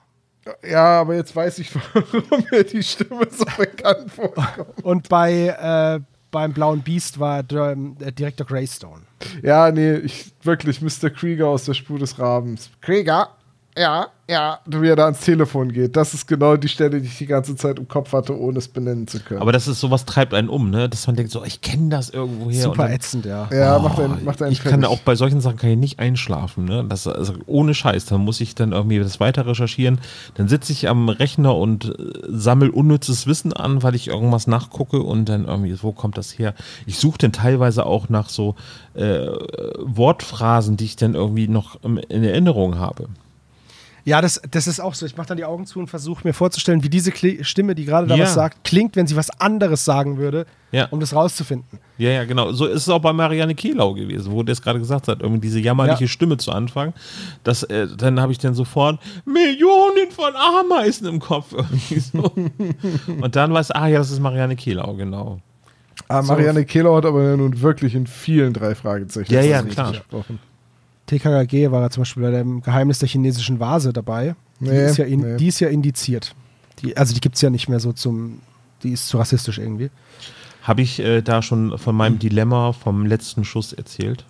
ja, 0.62 1.00
aber 1.00 1.14
jetzt 1.14 1.34
weiß 1.34 1.58
ich, 1.58 1.74
warum 1.94 2.44
mir 2.50 2.64
die 2.64 2.82
Stimme 2.82 3.26
so 3.30 3.44
bekannt 3.56 4.12
vorkommt. 4.12 4.84
Und 4.84 5.08
bei, 5.08 5.48
äh, 5.48 6.00
beim 6.30 6.52
Blauen 6.52 6.82
Biest 6.82 7.18
war 7.18 7.42
der, 7.42 7.74
der 7.76 8.12
Direktor 8.12 8.46
Greystone. 8.46 9.02
Ja, 9.42 9.70
nee, 9.70 9.94
ich, 9.96 10.32
wirklich, 10.42 10.80
Mr. 10.80 11.10
Krieger 11.10 11.48
aus 11.48 11.64
der 11.64 11.74
Spur 11.74 11.98
des 11.98 12.18
Rabens. 12.18 12.70
Krieger? 12.80 13.30
Ja, 13.76 14.08
ja. 14.28 14.58
Wie 14.66 14.88
er 14.88 14.96
da 14.96 15.04
ans 15.06 15.20
Telefon 15.20 15.72
geht. 15.72 15.96
Das 15.96 16.12
ist 16.12 16.26
genau 16.26 16.56
die 16.56 16.68
Stelle, 16.68 17.00
die 17.00 17.06
ich 17.06 17.16
die 17.16 17.26
ganze 17.26 17.56
Zeit 17.56 17.78
im 17.78 17.88
Kopf 17.88 18.12
hatte, 18.12 18.38
ohne 18.38 18.58
es 18.58 18.68
benennen 18.68 19.08
zu 19.08 19.20
können. 19.20 19.40
Aber 19.40 19.52
das 19.52 19.66
ist 19.66 19.80
sowas 19.80 20.04
treibt 20.04 20.34
einen 20.34 20.50
um, 20.50 20.70
ne? 20.70 20.88
Dass 20.88 21.06
man 21.06 21.16
denkt, 21.16 21.32
so, 21.32 21.44
ich 21.44 21.62
kenne 21.62 21.88
das 21.88 22.10
irgendwo 22.10 22.50
her. 22.50 22.62
Super 22.62 22.72
und 22.72 22.78
dann, 22.78 22.92
ätzend, 22.92 23.26
ja. 23.26 23.48
ja, 23.50 23.78
macht 23.78 23.98
einen, 23.98 24.24
macht 24.24 24.42
einen 24.42 24.52
ich 24.52 24.62
kann 24.62 24.84
auch 24.84 25.00
bei 25.00 25.14
solchen 25.14 25.40
Sachen 25.40 25.56
kann 25.56 25.70
ich 25.70 25.78
nicht 25.78 25.98
einschlafen, 25.98 26.66
ne? 26.66 26.84
Das, 26.86 27.06
also 27.06 27.34
ohne 27.46 27.72
Scheiß. 27.72 28.04
Dann 28.06 28.20
muss 28.20 28.40
ich 28.40 28.54
dann 28.54 28.72
irgendwie 28.72 28.98
das 28.98 29.18
weiter 29.18 29.46
recherchieren. 29.46 29.98
Dann 30.34 30.48
sitze 30.48 30.72
ich 30.72 30.88
am 30.88 31.08
Rechner 31.08 31.56
und 31.56 31.86
äh, 31.86 31.94
sammel 32.28 32.68
unnützes 32.68 33.26
Wissen 33.26 33.54
an, 33.54 33.82
weil 33.82 33.94
ich 33.94 34.08
irgendwas 34.08 34.46
nachgucke 34.46 35.00
und 35.00 35.28
dann 35.30 35.46
irgendwie, 35.46 35.82
wo 35.82 35.92
kommt 35.92 36.18
das 36.18 36.38
her? 36.38 36.54
Ich 36.84 36.98
suche 36.98 37.16
dann 37.18 37.32
teilweise 37.32 37.86
auch 37.86 38.10
nach 38.10 38.28
so 38.28 38.56
äh, 38.92 39.26
Wortphrasen, 39.78 40.76
die 40.76 40.84
ich 40.84 40.96
dann 40.96 41.14
irgendwie 41.14 41.48
noch 41.48 41.82
in 41.82 42.24
Erinnerung 42.24 42.78
habe. 42.78 43.08
Ja, 44.08 44.22
das, 44.22 44.40
das 44.50 44.66
ist 44.66 44.80
auch 44.80 44.94
so. 44.94 45.04
Ich 45.04 45.16
mache 45.18 45.26
dann 45.28 45.36
die 45.36 45.44
Augen 45.44 45.66
zu 45.66 45.78
und 45.78 45.88
versuche 45.88 46.26
mir 46.26 46.32
vorzustellen, 46.32 46.82
wie 46.82 46.88
diese 46.88 47.10
Kli 47.12 47.44
Stimme, 47.44 47.74
die 47.74 47.84
gerade 47.84 48.06
da 48.06 48.14
Ja. 48.14 48.24
was 48.24 48.32
sagt, 48.34 48.64
klingt, 48.64 48.96
wenn 48.96 49.06
sie 49.06 49.16
was 49.16 49.28
anderes 49.38 49.84
sagen 49.84 50.16
würde, 50.16 50.46
Ja. 50.72 50.86
um 50.90 50.98
das 51.00 51.14
rauszufinden. 51.14 51.78
Ja, 51.98 52.10
ja, 52.10 52.24
genau. 52.24 52.52
So 52.52 52.64
ist 52.66 52.82
es 52.82 52.88
auch 52.88 53.00
bei 53.00 53.12
Marianne 53.12 53.54
Kehlau 53.54 53.92
gewesen, 53.92 54.32
wo 54.32 54.42
der 54.42 54.54
es 54.54 54.62
gerade 54.62 54.78
gesagt 54.78 55.08
hat, 55.08 55.20
irgendwie 55.20 55.40
diese 55.42 55.60
jammerliche 55.60 56.04
Ja. 56.04 56.08
Stimme 56.08 56.38
zu 56.38 56.52
Anfang. 56.52 56.94
Das, 57.44 57.64
äh, 57.64 57.86
dann 57.96 58.18
habe 58.20 58.32
ich 58.32 58.38
dann 58.38 58.54
sofort 58.54 58.98
Millionen 59.26 60.10
von 60.10 60.32
Ameisen 60.34 61.06
im 61.06 61.20
Kopf. 61.20 61.52
Irgendwie 61.52 62.00
so. 62.00 62.32
Und 63.20 63.36
dann 63.36 63.52
weiß 63.52 63.70
ich, 63.70 63.76
ah 63.76 63.88
ja, 63.88 63.98
das 63.98 64.10
ist 64.10 64.20
Marianne 64.20 64.56
Kehlau, 64.56 64.94
genau. 64.94 65.40
Ah, 66.08 66.22
Marianne 66.22 66.64
Kehler 66.64 66.94
hat 66.94 67.04
aber 67.04 67.22
ja 67.24 67.36
nun 67.36 67.60
wirklich 67.60 67.94
in 67.94 68.06
vielen 68.06 68.54
drei 68.54 68.74
Fragezeichen 68.74 69.30
Ja, 69.34 69.42
ja, 69.42 69.62
klar. 69.62 69.90
gesprochen. 69.90 70.38
TKKG 71.08 71.70
war 71.70 71.82
er 71.82 71.90
zum 71.90 72.02
Beispiel 72.02 72.22
bei 72.22 72.30
dem 72.30 72.62
Geheimnis 72.62 73.00
der 73.00 73.08
chinesischen 73.08 73.58
Vase 73.58 73.92
dabei. 73.92 74.36
Die, 74.60 74.66
Nee, 74.66 74.86
ist, 74.86 74.98
ja 74.98 75.04
in, 75.04 75.20
nee. 75.20 75.36
die 75.36 75.48
ist 75.48 75.60
ja 75.60 75.68
indiziert. 75.68 76.34
Die, 76.80 76.96
also 76.96 77.14
die 77.14 77.20
gibt 77.20 77.36
es 77.36 77.42
ja 77.42 77.50
nicht 77.50 77.68
mehr 77.68 77.80
so 77.80 77.92
zum, 77.92 78.40
die 78.82 78.92
ist 78.92 79.08
zu 79.08 79.18
rassistisch 79.18 79.58
irgendwie. 79.58 79.90
Habe 80.62 80.82
ich 80.82 81.00
äh, 81.00 81.22
da 81.22 81.42
schon 81.42 81.78
von 81.78 81.96
meinem 81.96 82.18
Dilemma 82.18 82.72
vom 82.72 83.06
letzten 83.06 83.44
Schuss 83.44 83.72
erzählt? 83.72 84.24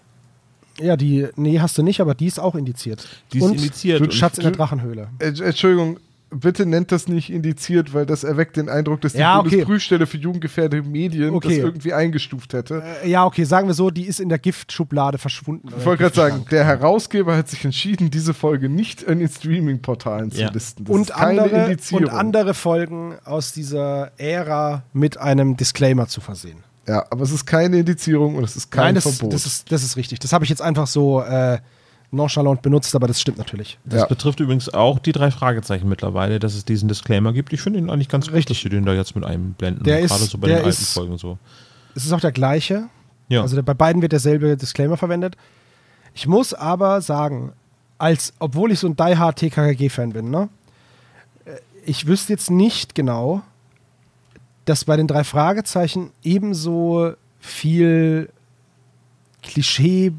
Ja, 0.80 0.96
die, 0.96 1.26
nee, 1.36 1.58
hast 1.58 1.76
du 1.76 1.82
nicht, 1.82 2.00
aber 2.00 2.14
die 2.14 2.26
ist 2.26 2.38
auch 2.38 2.54
indiziert. 2.54 3.08
Die 3.32 3.38
ist 3.38 3.44
und 3.44 3.54
indiziert 3.54 4.00
Du 4.00 4.04
und 4.04 4.14
Schatz 4.14 4.38
in 4.38 4.44
der 4.44 4.52
Drachenhöhle. 4.52 5.08
Äh, 5.18 5.32
Entschuldigung, 5.42 5.98
bitte 6.30 6.66
nennt 6.66 6.92
das 6.92 7.08
nicht 7.08 7.30
indiziert, 7.30 7.94
weil 7.94 8.04
das 8.06 8.22
erweckt 8.24 8.56
den 8.56 8.68
Eindruck, 8.68 9.00
dass 9.00 9.12
die 9.12 9.18
Ja, 9.20 9.38
okay. 9.38 9.48
Bundesprüfstelle 9.50 10.06
für 10.06 10.16
jugendgefährdete 10.18 10.86
Medien 10.88 11.28
das 11.34 11.36
Okay. 11.36 11.58
irgendwie 11.58 11.92
eingestuft 11.92 12.52
hätte. 12.52 12.82
Äh, 13.02 13.08
ja, 13.10 13.24
okay, 13.24 13.44
sagen 13.44 13.66
wir 13.68 13.74
so, 13.74 13.90
die 13.90 14.04
ist 14.06 14.20
in 14.20 14.28
der 14.28 14.38
Giftschublade 14.38 15.18
verschwunden. 15.18 15.68
Ich 15.78 15.84
wollte 15.86 16.02
gerade 16.02 16.14
sagen, 16.16 16.44
der 16.50 16.64
Herausgeber 16.64 17.36
hat 17.36 17.48
sich 17.48 17.64
entschieden, 17.64 18.10
diese 18.10 18.34
Folge 18.34 18.68
nicht 18.68 19.02
in 19.02 19.20
den 19.20 19.28
Streaming-Portalen 19.28 20.30
zu 20.30 20.40
Ja. 20.40 20.50
listen. 20.50 20.84
Das 20.84 20.94
und 20.94 21.00
ist 21.02 21.12
keine 21.14 21.42
andere, 21.42 21.64
Indizierung. 21.66 22.04
und 22.04 22.10
andere 22.10 22.54
Folgen 22.54 23.14
aus 23.24 23.52
dieser 23.52 24.12
Ära 24.18 24.82
mit 24.92 25.18
einem 25.18 25.56
Disclaimer 25.56 26.08
zu 26.08 26.20
versehen. 26.20 26.62
Ja, 26.86 27.04
aber 27.10 27.22
es 27.22 27.30
ist 27.32 27.44
keine 27.46 27.78
Indizierung 27.78 28.36
und 28.36 28.44
es 28.44 28.56
ist 28.56 28.70
kein 28.70 28.84
Nein, 28.84 28.94
das, 28.94 29.04
Verbot. 29.04 29.34
das, 29.34 29.44
ist, 29.46 29.70
das 29.72 29.82
ist 29.82 29.96
richtig. 29.96 30.20
Das 30.20 30.32
habe 30.32 30.44
ich 30.44 30.50
jetzt 30.50 30.62
einfach 30.62 30.86
so 30.86 31.20
äh, 31.22 31.58
nonchalant 32.10 32.62
benutzt, 32.62 32.94
aber 32.94 33.06
das 33.06 33.20
stimmt 33.20 33.36
natürlich. 33.38 33.78
Das 33.84 34.00
Ja. 34.00 34.06
betrifft 34.06 34.40
übrigens 34.40 34.72
auch 34.72 34.98
die 34.98 35.12
drei 35.12 35.30
Fragezeichen 35.30 35.88
mittlerweile, 35.88 36.38
dass 36.38 36.54
es 36.54 36.64
diesen 36.64 36.88
Disclaimer 36.88 37.32
gibt. 37.32 37.52
Ich 37.52 37.60
finde 37.60 37.78
ihn 37.78 37.90
eigentlich 37.90 38.08
ganz 38.08 38.26
Richtig. 38.26 38.36
richtig, 38.36 38.56
dass 38.58 38.62
sie 38.62 38.68
den 38.70 38.86
da 38.86 38.94
jetzt 38.94 39.14
mit 39.14 39.24
einblenden. 39.24 39.84
Der 39.84 40.00
ist- 40.00 40.10
Gerade 40.12 40.24
so 40.24 40.38
bei 40.38 40.48
der 40.48 40.56
den 40.58 40.64
alten 40.66 40.82
ist- 40.82 40.94
Folgen 40.94 41.18
so. 41.18 41.38
Es 41.94 42.06
ist 42.06 42.12
auch 42.12 42.20
der 42.20 42.32
gleiche. 42.32 42.84
Ja. 43.28 43.42
Also 43.42 43.56
der, 43.56 43.62
bei 43.62 43.74
beiden 43.74 44.00
wird 44.00 44.12
derselbe 44.12 44.56
Disclaimer 44.56 44.96
verwendet. 44.96 45.36
Ich 46.14 46.26
muss 46.26 46.54
aber 46.54 47.00
sagen, 47.02 47.52
als 47.98 48.32
obwohl 48.38 48.72
ich 48.72 48.78
so 48.78 48.86
ein 48.86 48.96
Die 48.96 49.16
Hard 49.16 49.36
TKKG-Fan 49.38 50.12
bin, 50.14 50.30
ne, 50.30 50.48
äh, 51.44 51.50
ich 51.84 52.06
wüsste 52.06 52.32
jetzt 52.32 52.50
nicht 52.50 52.94
genau, 52.94 53.42
dass 54.64 54.84
bei 54.84 54.96
den 54.96 55.06
drei 55.08 55.24
Fragezeichen 55.24 56.10
ebenso 56.22 57.12
viel 57.40 58.30
Klischee 59.42 60.12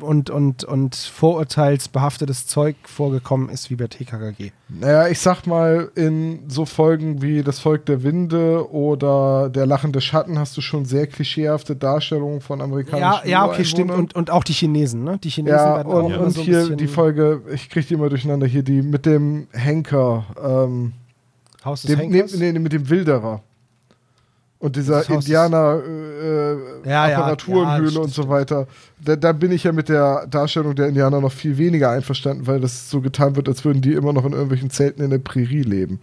und, 0.00 0.30
und, 0.30 0.64
und 0.64 0.94
vorurteilsbehaftetes 0.94 2.46
Zeug 2.46 2.76
vorgekommen 2.84 3.48
ist 3.48 3.70
wie 3.70 3.76
bei 3.76 3.86
TKKG. 3.86 4.50
Naja, 4.68 5.08
ich 5.08 5.20
sag 5.20 5.46
mal, 5.46 5.90
in 5.94 6.40
so 6.48 6.64
Folgen 6.64 7.22
wie 7.22 7.42
Das 7.42 7.60
Volk 7.60 7.86
der 7.86 8.02
Winde 8.02 8.70
oder 8.70 9.48
Der 9.48 9.66
lachende 9.66 10.00
Schatten 10.00 10.38
hast 10.38 10.56
du 10.56 10.60
schon 10.60 10.84
sehr 10.84 11.06
klischeehafte 11.06 11.76
Darstellungen 11.76 12.40
von 12.40 12.60
amerikanischen 12.60 13.28
Ja, 13.28 13.44
ja, 13.44 13.46
okay, 13.46 13.64
stimmt. 13.64 13.92
Und, 13.92 14.14
und 14.14 14.30
auch 14.30 14.44
die 14.44 14.52
Chinesen, 14.52 15.04
ne? 15.04 15.18
Die 15.22 15.30
Chinesen 15.30 15.56
Ja, 15.56 15.76
werden 15.76 15.92
auch 15.92 16.04
und, 16.04 16.12
immer 16.12 16.24
und 16.24 16.30
so 16.32 16.42
hier 16.42 16.76
die 16.76 16.86
Folge, 16.88 17.42
ich 17.52 17.70
krieg 17.70 17.86
die 17.86 17.94
immer 17.94 18.08
durcheinander, 18.08 18.46
hier 18.46 18.62
die 18.62 18.82
mit 18.82 19.06
dem 19.06 19.46
Henker, 19.52 20.24
ähm, 20.42 20.92
Haus 21.64 21.82
des 21.82 21.90
dem, 21.90 21.98
Henkers. 21.98 22.34
nee, 22.36 22.52
nee, 22.52 22.58
mit 22.58 22.72
dem 22.72 22.88
Wilderer. 22.88 23.42
Und 24.58 24.74
dieser 24.76 24.98
Das 25.00 25.08
Haus 25.10 25.16
des- 25.18 25.26
Indianer 25.26 25.80
äh, 25.86 26.52
äh, 26.52 26.56
Ja, 26.86 27.08
ja, 27.10 27.36
ja, 27.36 28.00
und 28.00 28.10
so 28.10 28.28
weiter. 28.28 28.66
Da, 29.04 29.14
da 29.16 29.32
bin 29.32 29.52
ich 29.52 29.64
ja 29.64 29.72
mit 29.72 29.88
der 29.88 30.26
Darstellung 30.28 30.74
der 30.74 30.88
Indianer 30.88 31.20
noch 31.20 31.32
viel 31.32 31.58
weniger 31.58 31.90
einverstanden, 31.90 32.46
weil 32.46 32.60
das 32.60 32.88
so 32.88 33.00
getan 33.02 33.36
wird, 33.36 33.48
als 33.48 33.64
würden 33.64 33.82
die 33.82 33.92
immer 33.92 34.12
noch 34.14 34.24
in 34.24 34.32
irgendwelchen 34.32 34.70
Zelten 34.70 35.02
in 35.02 35.10
der 35.10 35.18
Prärie 35.18 35.62
leben. 35.62 36.00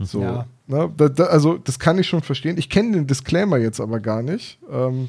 So, 0.00 0.22
Ja. 0.22 0.46
ne? 0.66 0.90
da, 0.96 1.08
da, 1.08 1.24
also 1.24 1.58
das 1.58 1.78
kann 1.78 1.98
ich 1.98 2.06
schon 2.06 2.22
verstehen. 2.22 2.56
Ich 2.56 2.70
kenne 2.70 2.92
den 2.92 3.06
Disclaimer 3.06 3.58
jetzt 3.58 3.80
aber 3.80 4.00
gar 4.00 4.22
nicht. 4.22 4.58
Ähm, 4.72 5.08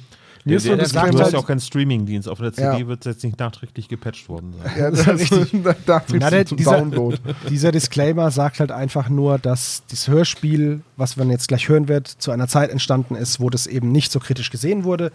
mir 0.49 0.57
ist 0.57 0.63
so 0.63 0.69
der, 0.69 0.75
ein 0.75 0.79
der, 0.79 0.87
sagt 0.89 1.13
du 1.13 1.19
hast 1.19 1.33
ja 1.33 1.39
auch 1.39 1.47
keinen 1.47 1.59
Streamingdienst. 1.59 2.27
Auf 2.27 2.39
der 2.39 2.53
CD 2.53 2.79
Ja. 2.79 2.87
wird 2.87 3.05
es 3.05 3.13
jetzt 3.13 3.23
nicht 3.23 3.39
nachträglich 3.39 3.87
gepatcht 3.87 4.27
worden 4.29 4.53
sein. 4.61 4.71
ja, 4.77 4.91
das 4.91 5.07
ist 5.07 5.53
da 5.63 5.75
dachte 5.85 6.15
ich 6.15 6.21
Na, 6.21 6.29
der, 6.29 6.45
zum 6.45 6.57
dieser, 6.57 6.77
Download. 6.79 7.17
dieser 7.49 7.71
Disclaimer 7.71 8.31
sagt 8.31 8.59
halt 8.59 8.71
einfach 8.71 9.09
nur, 9.09 9.39
dass 9.39 9.83
das 9.89 10.07
Hörspiel, 10.07 10.81
was 10.97 11.17
man 11.17 11.29
jetzt 11.29 11.47
gleich 11.47 11.69
hören 11.69 11.87
wird, 11.87 12.07
zu 12.07 12.31
einer 12.31 12.47
Zeit 12.47 12.69
entstanden 12.69 13.15
ist, 13.15 13.39
wo 13.39 13.49
das 13.49 13.67
eben 13.67 13.91
nicht 13.91 14.11
so 14.11 14.19
kritisch 14.19 14.49
gesehen 14.49 14.83
wurde 14.83 15.11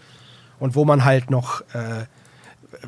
und 0.59 0.75
wo 0.75 0.85
man 0.85 1.05
halt 1.05 1.29
noch 1.29 1.61
äh, 1.73 2.05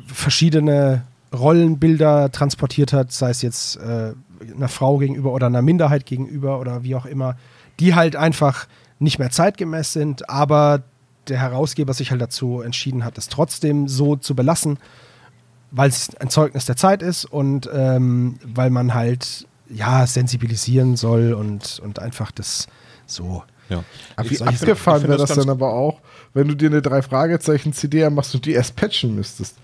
verschiedene 0.06 1.02
Rollenbilder 1.32 2.32
transportiert 2.32 2.92
hat, 2.92 3.12
sei 3.12 3.30
es 3.30 3.42
jetzt 3.42 3.76
äh, 3.76 4.12
einer 4.56 4.68
Frau 4.68 4.98
gegenüber 4.98 5.32
oder 5.32 5.46
einer 5.46 5.62
Minderheit 5.62 6.06
gegenüber 6.06 6.60
oder 6.60 6.82
wie 6.84 6.94
auch 6.94 7.06
immer, 7.06 7.36
die 7.80 7.94
halt 7.94 8.16
einfach 8.16 8.66
nicht 8.98 9.18
mehr 9.18 9.30
zeitgemäß 9.30 9.92
sind, 9.92 10.28
aber 10.28 10.82
der 11.30 11.40
Herausgeber 11.40 11.94
sich 11.94 12.10
halt 12.10 12.20
dazu 12.20 12.60
entschieden 12.60 13.04
hat, 13.04 13.18
es 13.18 13.28
trotzdem 13.28 13.88
so 13.88 14.16
zu 14.16 14.34
belassen, 14.34 14.78
weil 15.70 15.88
es 15.88 16.14
ein 16.16 16.30
Zeugnis 16.30 16.66
der 16.66 16.76
Zeit 16.76 17.02
ist 17.02 17.24
und 17.24 17.68
ähm, 17.72 18.38
weil 18.44 18.70
man 18.70 18.94
halt 18.94 19.46
ja 19.68 20.06
sensibilisieren 20.06 20.96
soll 20.96 21.34
und, 21.34 21.80
und 21.80 21.98
einfach 21.98 22.30
das 22.30 22.66
so. 23.06 23.42
Ja. 23.68 23.84
Wie 24.22 24.40
abgefahren 24.40 25.02
wäre 25.02 25.18
das 25.18 25.34
dann 25.34 25.50
aber 25.50 25.74
auch, 25.74 26.00
wenn 26.32 26.48
du 26.48 26.54
dir 26.54 26.70
eine 26.70 26.80
drei 26.80 27.02
Fragezeichen 27.02 27.74
CD 27.74 28.08
machst 28.08 28.34
und 28.34 28.46
die 28.46 28.52
erst 28.52 28.76
patchen 28.76 29.14
müsstest. 29.14 29.56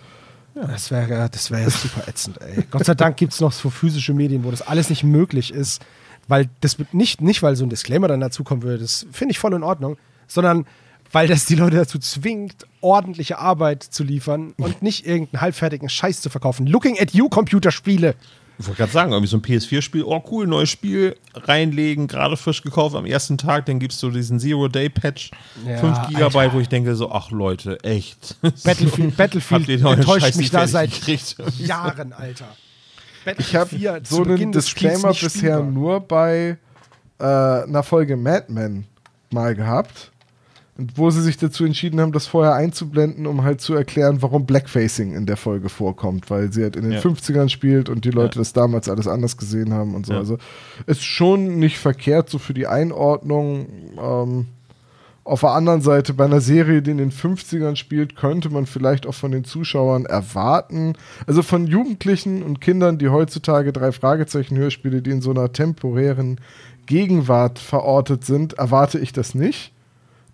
Das 0.55 0.90
wäre 0.90 1.29
das 1.31 1.50
wär 1.50 1.61
ja 1.61 1.70
super 1.70 2.07
ätzend, 2.07 2.40
ey. 2.40 2.64
Gott 2.70 2.85
sei 2.85 2.94
Dank 2.94 3.16
gibt 3.16 3.33
es 3.33 3.40
noch 3.40 3.50
so 3.50 3.70
physische 3.70 4.14
Medien, 4.14 4.44
wo 4.44 4.50
das 4.50 4.62
alles 4.62 4.88
nicht 4.88 5.03
möglich 5.03 5.53
ist, 5.53 5.83
weil 6.29 6.48
das 6.61 6.77
nicht, 6.92 7.20
nicht 7.20 7.42
weil 7.42 7.57
so 7.57 7.64
ein 7.64 7.70
Disclaimer 7.70 8.07
dann 8.07 8.20
dazukommen 8.20 8.62
würde, 8.62 8.79
das 8.79 9.07
finde 9.11 9.33
ich 9.33 9.38
voll 9.38 9.53
in 9.55 9.64
Ordnung, 9.64 9.96
sondern 10.29 10.66
weil 11.14 11.29
das 11.29 11.46
die 11.46 11.55
Leute 11.55 11.77
dazu 11.77 11.98
zwingt, 11.98 12.66
ordentliche 12.81 13.38
Arbeit 13.38 13.85
zu 13.85 14.03
liefern 14.03 14.53
und 14.59 14.83
nicht 14.83 15.07
irgendeinen 15.07 15.40
halbfertigen 15.42 15.88
Scheiß 15.88 16.20
zu 16.20 16.29
verkaufen. 16.29 16.66
Looking 16.66 16.98
at 16.98 17.12
you, 17.12 17.29
Computerspiele. 17.29 18.16
Ich 18.59 18.66
wollte 18.66 18.79
gerade 18.79 18.92
sagen, 18.92 19.12
irgendwie 19.12 19.29
so 19.29 19.37
ein 19.37 19.42
PS4-Spiel, 19.42 20.05
oh 20.05 20.22
cool, 20.31 20.46
neues 20.46 20.70
Spiel, 20.70 21.16
reinlegen, 21.35 22.07
gerade 22.09 22.37
frisch 22.37 22.62
gekauft 22.62 22.94
am 22.94 23.07
ersten 23.07 23.38
Tag, 23.38 23.66
dann 23.66 23.79
gibst 23.81 24.03
du 24.03 24.11
diesen 24.11 24.38
Zero-Day-Patch, 24.38 25.31
Ja, 25.66 25.79
5 25.79 26.09
Gigabyte, 26.09 26.37
Alter. 26.37 26.55
wo 26.55 26.61
ich 26.61 26.68
denke 26.68 26.94
so, 26.94 27.11
ach 27.11 27.31
Leute, 27.31 27.83
echt. 27.83 28.37
Battlefield, 28.64 29.16
Battlefield 29.16 29.68
enttäuscht 29.68 30.27
Scheiß 30.27 30.37
mich 30.37 30.50
da 30.50 30.68
seit 30.68 30.92
gekriegt? 30.92 31.37
Jahren, 31.59 32.12
Alter. 32.12 32.46
Ich 33.38 33.57
habe 33.57 33.70
4 33.70 34.00
so 34.05 34.24
zu 34.24 34.31
einen 34.31 34.53
Disclaimer 34.53 35.14
bisher 35.14 35.61
nur 35.61 36.00
bei 36.00 36.59
äh, 37.18 37.24
einer 37.24 37.83
Folge 37.83 38.16
Mad 38.16 38.53
Men 38.53 38.85
mal 39.31 39.55
gehabt. 39.57 40.12
Und 40.76 40.98
wo 40.98 41.08
sie 41.10 41.22
sich 41.22 41.37
dazu 41.37 41.64
entschieden 41.64 42.00
haben, 42.00 42.10
das 42.10 42.26
vorher 42.26 42.54
einzublenden, 42.54 43.26
um 43.28 43.44
halt 43.44 43.60
zu 43.60 43.74
erklären, 43.74 44.22
warum 44.22 44.44
Blackfacing 44.44 45.14
in 45.14 45.24
der 45.24 45.37
Folge 45.37 45.68
vorkommt, 45.68 46.30
weil 46.30 46.52
sie 46.52 46.64
halt 46.64 46.74
in 46.74 46.82
den 46.82 46.92
Ja. 46.92 47.00
50ern 47.00 47.48
spielt 47.48 47.88
und 47.88 48.04
die 48.04 48.10
Leute 48.10 48.37
Ja. 48.37 48.40
das 48.40 48.52
damals 48.52 48.88
alles 48.88 49.06
anders 49.06 49.37
gesehen 49.37 49.72
haben 49.72 49.94
und 49.94 50.06
so. 50.06 50.14
Ja. 50.14 50.18
Also 50.18 50.37
ist 50.87 51.04
schon 51.04 51.60
nicht 51.60 51.78
verkehrt, 51.78 52.28
so 52.28 52.38
für 52.38 52.54
die 52.54 52.66
Einordnung. 52.66 53.66
Ähm, 54.02 54.46
auf 55.22 55.40
der 55.40 55.50
anderen 55.52 55.80
Seite, 55.80 56.12
bei 56.12 56.24
einer 56.24 56.40
Serie, 56.40 56.82
die 56.82 56.90
in 56.90 56.98
den 56.98 57.12
50ern 57.12 57.76
spielt, 57.76 58.14
könnte 58.16 58.50
man 58.50 58.66
vielleicht 58.66 59.06
auch 59.06 59.14
von 59.14 59.30
den 59.30 59.44
Zuschauern 59.44 60.04
erwarten. 60.06 60.94
Also 61.26 61.42
von 61.42 61.66
Jugendlichen 61.68 62.42
und 62.42 62.60
Kindern, 62.60 62.98
die 62.98 63.08
heutzutage 63.08 63.72
drei 63.72 63.90
Fragezeichen 63.92 64.56
Hörspiele, 64.58 65.00
die 65.02 65.10
in 65.12 65.22
so 65.22 65.30
einer 65.30 65.50
temporären 65.52 66.40
Gegenwart 66.87 67.58
verortet 67.58 68.24
sind, 68.24 68.54
erwarte 68.54 68.98
ich 68.98 69.12
das 69.12 69.34
nicht. 69.37 69.70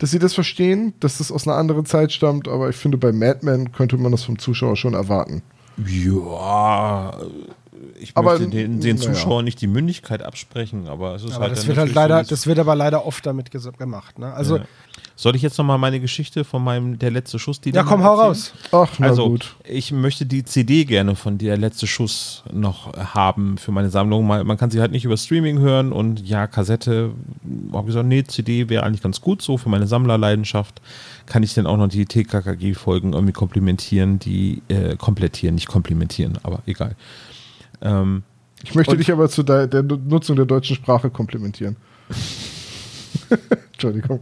Dass 0.01 0.11
sie 0.11 0.19
das 0.19 0.35
verstehen, 0.35 0.95
dass 0.99 1.19
das 1.19 1.31
aus 1.31 1.47
einer 1.47 1.59
anderen 1.59 1.85
Zeit 1.85 2.11
stammt, 2.11 2.49
aber 2.49 2.71
ich 2.71 2.77
finde, 2.77 2.97
bei 2.97 3.13
Mad 3.13 3.41
Men 3.43 3.71
könnte 3.71 3.99
man 3.99 4.11
das 4.11 4.25
vom 4.25 4.39
Zuschauer 4.39 4.75
schon 4.75 4.95
erwarten. 4.95 5.43
Ja, 5.87 7.13
ich 7.99 8.17
Aber, 8.17 8.39
möchte 8.39 8.49
den, 8.49 8.81
den. 8.81 8.99
Zuschauern 8.99 9.45
nicht 9.45 9.61
die 9.61 9.67
Mündigkeit 9.67 10.23
absprechen, 10.23 10.89
aber 10.89 11.15
es 11.15 11.25
ist 11.25 11.35
Aber 11.35 11.47
halt 11.47 11.53
das 11.57 11.67
wird 11.67 11.79
halt 11.79 11.95
leider, 11.95 12.25
so, 12.25 12.31
das 12.31 12.47
wird 12.47 12.59
aber 12.59 12.75
leider 12.75 13.07
oft 13.07 13.25
damit 13.25 13.51
gemacht. 13.51 14.19
Ne? 14.19 14.33
Also, 14.33 14.59
Ja. 14.59 14.65
Soll 15.17 15.37
ich 15.37 15.43
jetzt 15.43 15.59
nochmal 15.59 15.77
meine 15.77 16.01
Geschichte 16.01 16.45
von 16.45 16.65
meinem 16.65 16.99
Der 16.99 17.11
letzte 17.11 17.39
Schuss, 17.39 17.61
die 17.61 17.71
ja, 17.73 17.83
komm, 17.83 18.03
hau 18.03 18.15
raus. 18.15 18.55
Ach, 18.73 18.89
na 18.99 19.09
Also, 19.09 19.29
gut. 19.29 19.55
ich 19.65 19.93
möchte 19.93 20.25
die 20.25 20.45
CD 20.45 20.87
gerne 20.87 21.15
von 21.15 21.37
Der 21.37 21.59
letzte 21.59 21.87
Schuss 21.87 22.43
noch 22.51 22.95
haben 22.97 23.59
für 23.59 23.71
meine 23.71 23.91
Sammlung. 23.91 24.27
Man 24.27 24.57
kann 24.57 24.71
sie 24.71 24.81
halt 24.81 24.93
nicht 24.93 25.05
über 25.05 25.19
Streaming 25.19 25.59
hören 25.59 25.93
und 25.93 26.27
ja, 26.27 26.47
Kassette, 26.47 27.11
habe 27.71 27.87
gesagt, 27.87 28.07
nee, 28.07 28.25
CD 28.25 28.71
wäre 28.71 28.83
eigentlich 28.85 29.03
ganz 29.03 29.21
gut 29.21 29.43
so 29.43 29.59
für 29.59 29.69
meine 29.69 29.87
Sammlerleidenschaft. 29.87 30.81
Kann 31.27 31.43
ich 31.43 31.53
dann 31.53 31.67
auch 31.67 31.77
noch 31.77 31.89
die 31.89 32.07
TKKG-Folgen 32.07 33.13
irgendwie 33.13 33.35
komplimentieren, 33.35 34.19
die 34.21 34.63
äh, 34.69 34.97
komplettieren, 34.97 35.55
nicht 35.55 35.69
komplimentieren, 35.69 36.39
aber 36.43 36.63
egal. 36.65 36.97
Ähm, 37.83 38.23
Ich 38.63 38.75
möchte 38.75 38.97
dich 38.97 39.11
aber 39.11 39.29
zu 39.29 39.43
der, 39.43 39.67
der 39.67 39.83
Nutzung 39.83 40.37
der 40.37 40.47
deutschen 40.47 40.77
Sprache 40.77 41.11
komplimentieren. 41.11 41.77
Entschuldigung. 43.73 44.21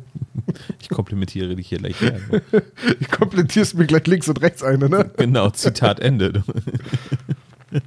ich 0.81 0.89
komplimentiere 0.89 1.57
dich 1.57 1.69
hier 1.69 1.79
gleich. 1.79 1.99
gerne. 1.99 2.21
Ich 3.01 3.11
komplettierst 3.11 3.77
mir 3.77 3.87
gleich 3.87 4.07
links 4.07 4.29
und 4.29 4.41
rechts 4.41 4.63
eine, 4.63 4.89
ne? 4.89 5.11
Genau, 5.17 5.51
Zitat 5.51 6.01
Ende. 6.01 6.43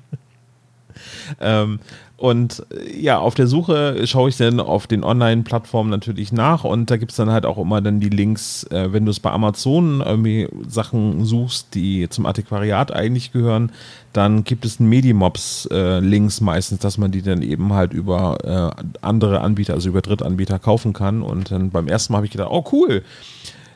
ähm, 1.40 1.80
und 2.22 2.64
äh, 2.72 3.02
ja, 3.02 3.18
auf 3.18 3.34
der 3.34 3.48
Suche 3.48 4.06
schaue 4.06 4.30
ich 4.30 4.38
dann 4.38 4.60
auf 4.60 4.86
den 4.86 5.04
Online-Plattformen 5.04 5.90
natürlich 5.90 6.32
nach 6.32 6.64
und 6.64 6.92
da 6.92 6.98
gibt 6.98 7.12
es 7.12 7.18
dann 7.18 7.32
halt 7.32 7.48
auch 7.48 7.58
immer 7.58 7.82
dann 7.82 8.00
die 8.00 8.10
Links, 8.10 8.64
äh, 8.66 8.94
wenn 8.94 9.06
du 9.06 9.12
es 9.12 9.20
bei 9.20 9.32
Amazon 9.32 10.02
irgendwie 10.02 10.48
Sachen 10.68 11.26
suchst, 11.26 11.74
die 11.74 12.08
zum 12.10 12.28
Antiquariat 12.28 12.94
eigentlich 12.94 13.32
gehören, 13.32 13.72
dann 14.14 14.44
gibt 14.44 14.66
es 14.66 14.80
Medimobs-Links 14.80 16.42
meistens, 16.42 16.80
dass 16.82 17.00
man 17.00 17.12
die 17.12 17.24
dann 17.24 17.42
eben 17.42 17.74
halt 17.74 17.92
über 17.92 18.38
äh, 18.78 18.84
andere 19.02 19.42
Anbieter, 19.42 19.74
also 19.74 19.90
über 19.90 20.02
Drittanbieter 20.02 20.60
kaufen 20.60 20.94
kann. 20.94 21.24
Und 21.24 21.50
dann 21.50 21.72
beim 21.72 21.88
ersten 21.88 22.14
Mal 22.14 22.18
habe 22.18 22.28
ich 22.28 22.32
gedacht, 22.32 22.50
oh 22.52 22.64
cool, 22.72 23.04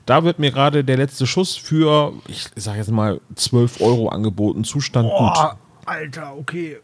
da 0.05 0.23
wird 0.23 0.37
mir 0.37 0.51
gerade 0.51 0.83
der 0.83 0.97
letzte 0.97 1.25
Schuss 1.25 1.55
für, 1.55 2.13
ich 2.27 2.45
sage 2.55 2.77
jetzt 2.77 2.91
mal, 2.91 3.19
12 3.33 3.81
Euro 3.81 4.09
angeboten. 4.09 4.63
Zustand 4.65 5.09
gut. 5.09 5.17
Boah, 5.17 5.57
Alter, 5.85 6.35
okay. 6.37 6.77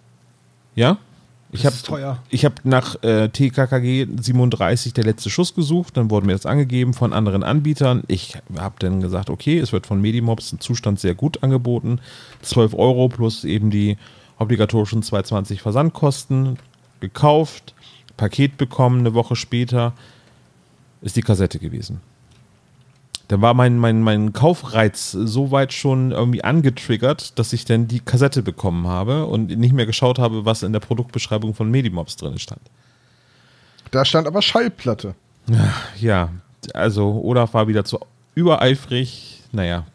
Ja? 0.73 0.97
Ich 1.53 1.65
habe 1.65 1.75
teuer. 1.83 2.19
ich 2.29 2.45
hab 2.45 2.63
nach 2.63 3.01
äh, 3.03 3.27
TKKG 3.29 4.07
37 4.21 4.93
der 4.93 5.03
letzte 5.03 5.29
Schuss 5.29 5.53
gesucht, 5.53 5.97
dann 5.97 6.09
wurde 6.09 6.25
mir 6.25 6.33
das 6.33 6.45
angegeben 6.45 6.93
von 6.93 7.11
anderen 7.11 7.43
Anbietern. 7.43 8.03
Ich 8.07 8.37
habe 8.57 8.75
dann 8.79 9.01
gesagt, 9.01 9.29
okay, 9.29 9.59
es 9.59 9.73
wird 9.73 9.85
von 9.85 9.99
Medimobs 9.99 10.53
ein 10.53 10.59
Zustand 10.59 10.99
sehr 10.99 11.13
gut 11.13 11.43
angeboten. 11.43 11.99
12 12.41 12.73
Euro 12.73 13.09
plus 13.09 13.43
eben 13.43 13.69
die 13.69 13.97
obligatorischen 14.39 15.03
220 15.03 15.61
Versandkosten 15.61 16.57
gekauft, 16.99 17.73
Paket 18.17 18.57
bekommen, 18.57 18.99
eine 18.99 19.13
Woche 19.13 19.35
später 19.35 19.93
ist 21.01 21.15
die 21.15 21.21
Kassette 21.21 21.59
gewesen. 21.59 22.01
Dann 23.31 23.41
war 23.41 23.53
mein, 23.53 23.77
mein, 23.77 24.01
mein 24.01 24.33
Kaufreiz 24.33 25.11
so 25.11 25.51
weit 25.51 25.71
schon 25.71 26.11
irgendwie 26.11 26.43
angetriggert, 26.43 27.39
dass 27.39 27.53
ich 27.53 27.63
dann 27.63 27.87
die 27.87 28.01
Kassette 28.01 28.43
bekommen 28.43 28.87
habe 28.87 29.25
und 29.25 29.57
nicht 29.57 29.73
mehr 29.73 29.85
geschaut 29.85 30.19
habe, 30.19 30.43
was 30.43 30.63
in 30.63 30.73
der 30.73 30.81
Produktbeschreibung 30.81 31.53
von 31.53 31.71
Medimobs 31.71 32.17
drin 32.17 32.39
stand. 32.39 32.59
Da 33.91 34.03
stand 34.03 34.27
aber 34.27 34.41
Schallplatte. 34.41 35.15
Ja, 35.97 36.27
also 36.73 37.21
Olaf 37.23 37.53
war 37.53 37.69
wieder 37.69 37.85
zu 37.85 37.99
übereifrig. 38.35 39.41
Naja, 39.53 39.85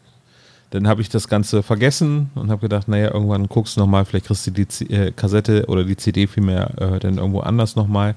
dann 0.71 0.87
habe 0.87 1.01
ich 1.01 1.09
das 1.09 1.27
Ganze 1.27 1.61
vergessen 1.61 2.31
und 2.33 2.49
habe 2.49 2.61
gedacht, 2.61 2.87
naja, 2.87 3.13
irgendwann 3.13 3.47
guckst 3.49 3.77
du 3.77 3.81
nochmal, 3.81 4.05
vielleicht 4.05 4.25
kriegst 4.25 4.47
du 4.47 4.51
die 4.51 4.67
C 4.67 4.85
äh, 4.85 5.11
Kassette 5.11 5.67
oder 5.67 5.83
die 5.83 5.95
CD 5.95 6.25
vielmehr 6.25 6.71
äh, 6.81 6.97
dann 6.97 7.19
irgendwo 7.19 7.41
anders 7.41 7.75
nochmal. 7.75 8.15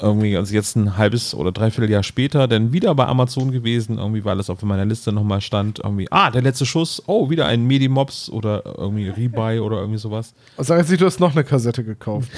Irgendwie, 0.00 0.36
also 0.36 0.54
jetzt 0.54 0.76
ein 0.76 0.96
halbes 0.96 1.34
oder 1.34 1.52
dreiviertel 1.52 1.90
Jahr 1.90 2.02
später, 2.02 2.48
dann 2.48 2.72
wieder 2.72 2.94
bei 2.94 3.06
Amazon 3.06 3.52
gewesen, 3.52 3.98
irgendwie, 3.98 4.24
weil 4.24 4.40
es 4.40 4.48
auf 4.48 4.62
meiner 4.62 4.86
Liste 4.86 5.12
nochmal 5.12 5.40
stand, 5.40 5.78
irgendwie, 5.80 6.08
ah, 6.10 6.30
der 6.30 6.42
letzte 6.42 6.64
Schuss, 6.66 7.02
oh, 7.06 7.28
wieder 7.30 7.46
ein 7.46 7.66
Medimobs 7.66 8.30
oder 8.30 8.62
irgendwie 8.78 9.08
Rebuy 9.08 9.58
oder 9.60 9.78
irgendwie 9.78 9.98
sowas. 9.98 10.34
Sag 10.58 10.78
jetzt 10.78 10.90
nicht, 10.90 11.00
du 11.02 11.06
hast 11.06 11.20
noch 11.20 11.32
eine 11.32 11.44
Kassette 11.44 11.84
gekauft. 11.84 12.30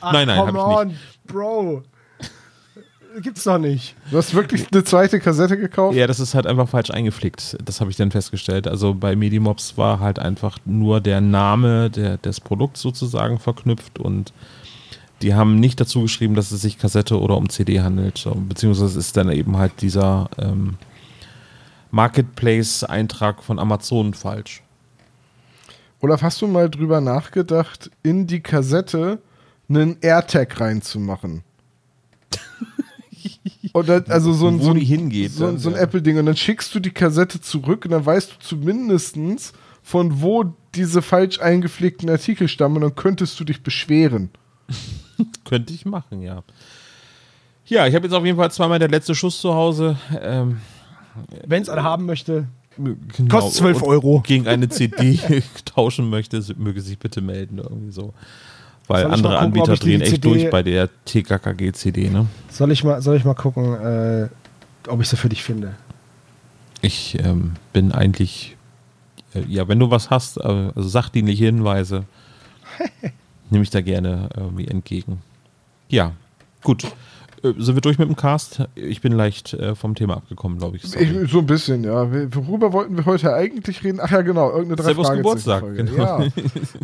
Ach, 0.00 0.12
Nein, 0.12 0.26
nein, 0.28 0.38
hab 0.38 0.46
come 0.46 0.58
ich 0.58 0.86
nicht. 0.88 0.96
on, 0.96 0.98
Bro. 1.26 1.82
Gibt's 3.22 3.42
doch 3.42 3.58
nicht. 3.58 3.96
Du 4.10 4.18
hast 4.18 4.34
wirklich 4.34 4.66
eine 4.72 4.84
zweite 4.84 5.18
Kassette 5.18 5.58
gekauft? 5.58 5.96
Ja, 5.96 6.06
das 6.06 6.20
ist 6.20 6.34
halt 6.34 6.46
einfach 6.46 6.68
falsch 6.68 6.90
eingepflegt. 6.90 7.58
Das 7.64 7.80
habe 7.80 7.90
ich 7.90 7.96
dann 7.96 8.12
festgestellt. 8.12 8.68
Also 8.68 8.94
bei 8.94 9.16
Medimobs 9.16 9.76
war 9.76 9.98
halt 9.98 10.20
einfach 10.20 10.58
nur 10.64 11.00
der 11.00 11.20
Name 11.20 11.90
der, 11.90 12.18
des 12.18 12.40
Produkts 12.40 12.80
sozusagen 12.80 13.40
verknüpft 13.40 13.98
und 13.98 14.32
die 15.22 15.34
haben 15.34 15.60
nicht 15.60 15.80
dazu 15.80 16.02
geschrieben, 16.02 16.34
dass 16.34 16.50
es 16.50 16.62
sich 16.62 16.78
Kassette 16.78 17.20
oder 17.20 17.36
um 17.36 17.48
CD 17.48 17.80
handelt. 17.80 18.26
Beziehungsweise 18.48 18.98
ist 18.98 19.16
dann 19.16 19.30
eben 19.30 19.58
halt 19.58 19.82
dieser 19.82 20.30
ähm, 20.38 20.76
Marketplace-Eintrag 21.90 23.42
von 23.42 23.58
Amazon 23.58 24.14
falsch. 24.14 24.62
Olaf, 26.00 26.22
hast 26.22 26.40
du 26.40 26.46
mal 26.46 26.70
drüber 26.70 27.00
nachgedacht, 27.00 27.90
in 28.02 28.26
die 28.26 28.40
Kassette 28.40 29.20
einen 29.68 29.98
AirTag 30.00 30.58
reinzumachen? 30.58 31.42
Oder 33.74 34.04
also 34.08 34.32
so 34.32 34.48
ein, 34.48 34.60
so 34.60 34.70
ein, 34.70 34.78
die 34.78 34.84
hingeht, 34.84 35.32
so, 35.32 35.46
dann, 35.46 35.58
so 35.58 35.68
ein 35.68 35.74
ja. 35.74 35.82
Apple-Ding 35.82 36.18
und 36.18 36.26
dann 36.26 36.36
schickst 36.36 36.74
du 36.74 36.80
die 36.80 36.90
Kassette 36.90 37.40
zurück 37.40 37.84
und 37.84 37.90
dann 37.90 38.04
weißt 38.06 38.32
du 38.32 38.38
zumindestens 38.40 39.52
von 39.82 40.22
wo 40.22 40.54
diese 40.74 41.02
falsch 41.02 41.40
eingepflegten 41.40 42.08
Artikel 42.08 42.48
stammen 42.48 42.76
und 42.76 42.82
dann 42.82 42.94
könntest 42.94 43.38
du 43.38 43.44
dich 43.44 43.62
beschweren. 43.62 44.30
Könnte 45.44 45.72
ich 45.72 45.84
machen, 45.84 46.22
ja. 46.22 46.42
Ja, 47.66 47.86
ich 47.86 47.94
habe 47.94 48.06
jetzt 48.06 48.14
auf 48.14 48.24
jeden 48.24 48.36
Fall 48.36 48.50
zweimal 48.50 48.78
der 48.78 48.88
letzte 48.88 49.14
Schuss 49.14 49.40
zu 49.40 49.54
Hause. 49.54 49.96
Ähm, 50.20 50.60
Wenn's 51.46 51.68
einer 51.68 51.84
haben 51.84 52.06
möchte. 52.06 52.46
genau, 52.76 53.28
Kostet 53.28 53.54
12 53.58 53.82
und 53.82 53.88
Euro. 53.88 54.22
Gegen 54.26 54.48
eine 54.48 54.68
CD 54.68 55.18
tauschen 55.64 56.10
möchte, 56.10 56.42
möge 56.56 56.80
sich 56.80 56.98
bitte 56.98 57.20
melden. 57.20 57.58
Irgendwie 57.58 57.92
so. 57.92 58.12
Weil 58.88 59.04
Soll 59.04 59.12
andere 59.12 59.34
gucken, 59.34 59.46
Anbieter 59.46 59.76
drehen 59.76 60.00
echt 60.00 60.10
CD 60.10 60.28
durch 60.28 60.50
bei 60.50 60.64
der 60.64 60.88
TKKG-CD, 61.04 62.10
ne? 62.10 62.26
Soll 62.48 62.72
ich 62.72 62.82
mal, 62.82 63.00
soll 63.00 63.16
ich 63.16 63.24
mal 63.24 63.34
gucken, 63.34 63.74
äh, 63.74 64.28
ob 64.88 65.00
ich 65.00 65.08
sie 65.08 65.16
für 65.16 65.28
dich 65.28 65.44
finde? 65.44 65.76
Ich 66.80 67.16
ähm, 67.22 67.52
bin 67.72 67.92
eigentlich, 67.92 68.56
äh, 69.32 69.42
ja, 69.46 69.68
wenn 69.68 69.78
du 69.78 69.92
was 69.92 70.10
hast, 70.10 70.38
äh, 70.38 70.40
also 70.40 70.88
sachdienliche 70.88 71.44
Hinweise, 71.44 72.04
nehme 73.50 73.62
ich 73.62 73.70
da 73.70 73.80
gerne 73.80 74.28
irgendwie 74.36 74.66
entgegen. 74.68 75.22
Ja, 75.88 76.12
gut. 76.62 76.84
Äh, 77.42 77.54
sind 77.58 77.74
wir 77.74 77.80
durch 77.80 77.98
mit 77.98 78.08
dem 78.08 78.16
Cast? 78.16 78.68
Ich 78.74 79.00
bin 79.00 79.12
leicht 79.12 79.54
äh, 79.54 79.74
vom 79.74 79.94
Thema 79.94 80.16
abgekommen, 80.18 80.58
glaube 80.58 80.76
ich. 80.76 80.84
Ich, 80.94 81.30
so 81.30 81.38
ein 81.40 81.46
bisschen, 81.46 81.84
ja. 81.84 82.10
Worüber 82.34 82.72
wollten 82.72 82.96
wir 82.96 83.06
heute 83.06 83.32
eigentlich 83.34 83.82
reden? 83.82 83.98
Ach 84.02 84.10
ja, 84.10 84.22
genau, 84.22 84.50
irgendeine 84.50 84.76
drei 84.76 84.84
Servus 84.94 85.10
Geburtstag, 85.10 85.64
genau. 85.74 86.22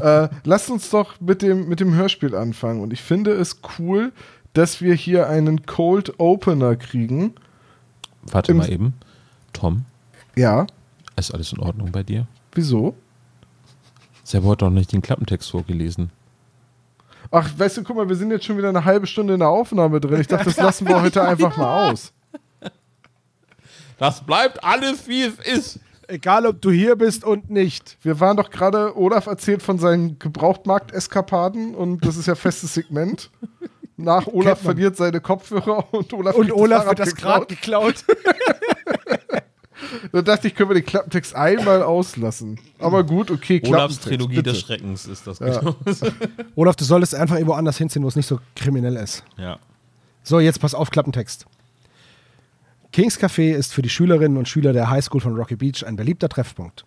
Ja. 0.00 0.24
äh, 0.24 0.28
lasst 0.44 0.70
uns 0.70 0.88
doch 0.90 1.20
mit 1.20 1.42
dem, 1.42 1.68
mit 1.68 1.80
dem 1.80 1.94
Hörspiel 1.94 2.34
anfangen. 2.34 2.80
Und 2.80 2.92
ich 2.92 3.02
finde 3.02 3.32
es 3.32 3.60
cool, 3.78 4.12
dass 4.54 4.80
wir 4.80 4.94
hier 4.94 5.28
einen 5.28 5.66
Cold 5.66 6.18
Opener 6.18 6.76
kriegen. 6.76 7.34
Warte 8.22 8.52
Im- 8.52 8.58
mal 8.58 8.70
eben. 8.70 8.94
Tom, 9.52 9.84
Ja, 10.34 10.66
ist 11.16 11.32
alles 11.32 11.52
in 11.52 11.60
Ordnung 11.60 11.92
bei 11.92 12.02
dir? 12.02 12.26
wieso? 12.54 12.94
Selber 14.24 14.50
hat 14.50 14.62
doch 14.62 14.70
nicht 14.70 14.92
den 14.92 15.02
Klappentext 15.02 15.50
vorgelesen. 15.50 16.10
Ach, 17.30 17.50
weißt 17.56 17.78
du, 17.78 17.84
guck 17.84 17.96
mal, 17.96 18.08
wir 18.08 18.16
sind 18.16 18.30
jetzt 18.30 18.44
schon 18.44 18.56
wieder 18.56 18.68
eine 18.68 18.84
halbe 18.84 19.06
Stunde 19.06 19.34
in 19.34 19.40
der 19.40 19.48
Aufnahme 19.48 20.00
drin. 20.00 20.20
Ich 20.20 20.26
dachte, 20.26 20.46
das 20.46 20.56
lassen 20.56 20.86
wir 20.88 21.00
heute 21.00 21.22
einfach 21.26 21.56
mal 21.56 21.90
aus. 21.90 22.12
Das 23.98 24.24
bleibt 24.24 24.62
alles, 24.62 25.08
wie 25.08 25.22
es 25.22 25.38
ist. 25.38 25.80
Egal, 26.08 26.46
ob 26.46 26.60
du 26.62 26.70
hier 26.70 26.94
bist 26.94 27.24
und 27.24 27.50
nicht. 27.50 27.98
Wir 28.02 28.20
waren 28.20 28.36
doch 28.36 28.50
gerade, 28.50 28.96
Olaf 28.96 29.26
erzählt 29.26 29.62
von 29.62 29.78
seinen 29.78 30.18
Gebrauchtmarkt-Eskapaden 30.18 31.74
und 31.74 32.04
das 32.04 32.16
ist 32.16 32.26
ja 32.26 32.36
festes 32.36 32.74
Segment. 32.74 33.30
Nach 33.96 34.26
Olaf 34.26 34.60
verliert 34.60 34.96
seine 34.96 35.20
Kopfhörer 35.20 35.92
und 35.92 36.12
Olaf 36.12 36.34
Und 36.36 36.52
Olaf 36.52 36.84
Fahrrad 36.84 36.98
wird 36.98 37.08
das 37.08 37.14
gerade 37.16 37.46
geklaut. 37.46 38.04
Da 40.12 40.22
dachte 40.22 40.48
ich, 40.48 40.54
können 40.54 40.70
wir 40.70 40.74
den 40.74 40.84
Klappentext 40.84 41.34
einmal 41.34 41.82
auslassen. 41.82 42.58
Aber 42.78 43.04
gut, 43.04 43.30
okay, 43.30 43.60
Olafs 43.64 43.68
Klappentext, 43.68 44.02
Trilogie 44.04 44.36
bitte. 44.36 44.50
des 44.50 44.60
Schreckens 44.60 45.06
ist 45.06 45.26
das. 45.26 45.38
Ja. 45.38 45.60
Olaf, 46.56 46.76
du 46.76 46.84
solltest 46.84 47.14
einfach 47.14 47.36
irgendwo 47.36 47.54
anders 47.54 47.78
hinziehen, 47.78 48.02
wo 48.04 48.08
es 48.08 48.16
nicht 48.16 48.26
so 48.26 48.40
kriminell 48.54 48.96
ist. 48.96 49.24
ja. 49.36 49.58
So, 50.22 50.40
jetzt 50.40 50.60
pass 50.60 50.74
auf, 50.74 50.90
Klappentext. 50.90 51.46
Kings 52.90 53.16
Café 53.16 53.52
ist 53.54 53.72
für 53.72 53.82
die 53.82 53.88
Schülerinnen 53.88 54.38
und 54.38 54.48
Schüler 54.48 54.72
der 54.72 54.90
High 54.90 55.04
School 55.04 55.20
von 55.20 55.36
Rocky 55.36 55.54
Beach 55.54 55.84
ein 55.86 55.94
beliebter 55.94 56.28
Treffpunkt. 56.28 56.84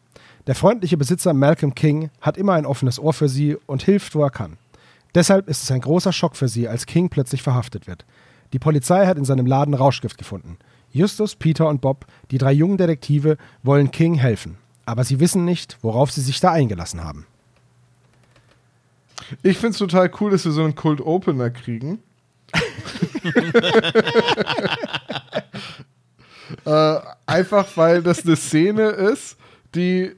Der 0.48 0.56
freundliche 0.56 0.98
Besitzer 0.98 1.34
Malcolm 1.34 1.74
King 1.74 2.10
hat 2.20 2.36
immer 2.36 2.54
ein 2.54 2.66
offenes 2.66 3.00
Ohr 3.00 3.14
für 3.14 3.30
sie 3.30 3.56
und 3.66 3.84
hilft, 3.84 4.14
wo 4.16 4.24
er 4.24 4.30
kann. 4.30 4.58
Deshalb 5.16 5.48
ist 5.48 5.64
es 5.64 5.72
ein 5.72 5.82
großer 5.82 6.12
Schock 6.12 6.36
für 6.36 6.48
sie, 6.48 6.68
als 6.68 6.86
King 6.86 7.10
plötzlich 7.10 7.42
verhaftet 7.42 7.88
wird. 7.88 8.06
Die 8.54 8.60
Polizei 8.60 9.06
hat 9.06 9.18
in 9.18 9.26
seinem 9.26 9.46
Laden 9.46 9.74
Rauschgift 9.74 10.18
gefunden. 10.18 10.58
Justus, 10.92 11.36
Peter 11.36 11.68
und 11.68 11.82
Bob, 11.82 12.06
die 12.32 12.38
drei 12.38 12.52
jungen 12.52 12.78
Detektive, 12.78 13.38
wollen 13.64 13.92
King 13.92 14.16
helfen. 14.16 14.58
Aber 14.86 15.04
sie 15.04 15.20
wissen 15.20 15.46
nicht, 15.46 15.78
worauf 15.82 16.12
sie 16.12 16.22
sich 16.22 16.40
da 16.40 16.52
eingelassen 16.52 17.04
haben. 17.04 17.28
Ich 19.44 19.58
finde 19.58 19.74
es 19.74 19.78
total 19.78 20.10
cool, 20.20 20.32
dass 20.32 20.46
wir 20.46 20.52
so 20.52 20.64
einen 20.64 20.76
Cold 20.76 21.02
Opener 21.02 21.52
kriegen. 21.52 22.00
äh, 26.66 27.00
einfach 27.28 27.68
weil 27.76 28.02
das 28.02 28.26
eine 28.26 28.36
Szene 28.36 28.90
ist, 28.90 29.38
die 29.76 30.16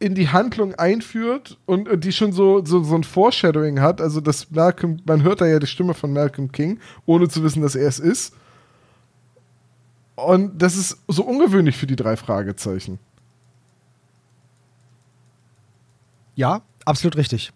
in 0.00 0.14
die 0.14 0.28
Handlung 0.28 0.74
einführt 0.74 1.58
und, 1.66 1.88
und 1.88 2.04
die 2.04 2.12
schon 2.12 2.32
so, 2.32 2.64
so, 2.64 2.82
so 2.84 2.94
ein 2.94 3.04
Foreshadowing 3.04 3.80
hat. 3.80 4.00
Also, 4.00 4.20
dass 4.20 4.50
Malcolm, 4.50 5.00
man 5.04 5.22
hört 5.22 5.40
da 5.40 5.46
ja 5.46 5.58
die 5.58 5.66
Stimme 5.66 5.94
von 5.94 6.12
Malcolm 6.12 6.52
King, 6.52 6.78
ohne 7.04 7.28
zu 7.28 7.42
wissen, 7.42 7.62
dass 7.62 7.74
er 7.74 7.88
es 7.88 7.98
ist. 7.98 8.34
Und 10.26 10.58
das 10.60 10.74
ist 10.76 10.98
so 11.06 11.22
ungewöhnlich 11.24 11.76
für 11.76 11.86
die 11.86 11.94
drei 11.94 12.16
Fragezeichen. 12.16 12.98
Ja, 16.34 16.62
absolut 16.84 17.16
richtig. 17.16 17.52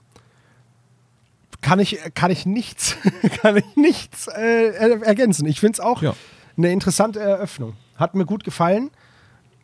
Kann 1.60 1.78
ich, 1.80 1.98
kann 2.14 2.30
ich 2.30 2.46
nichts, 2.46 2.96
kann 3.40 3.56
ich 3.56 3.76
nichts 3.76 4.26
äh, 4.28 4.70
er- 4.74 5.02
ergänzen. 5.02 5.46
Ich 5.46 5.60
finde 5.60 5.72
es 5.74 5.80
auch 5.80 6.02
Ja. 6.02 6.14
eine 6.56 6.70
interessante 6.72 7.20
Eröffnung. 7.20 7.74
Hat 7.96 8.14
mir 8.14 8.26
gut 8.26 8.44
gefallen. 8.44 8.90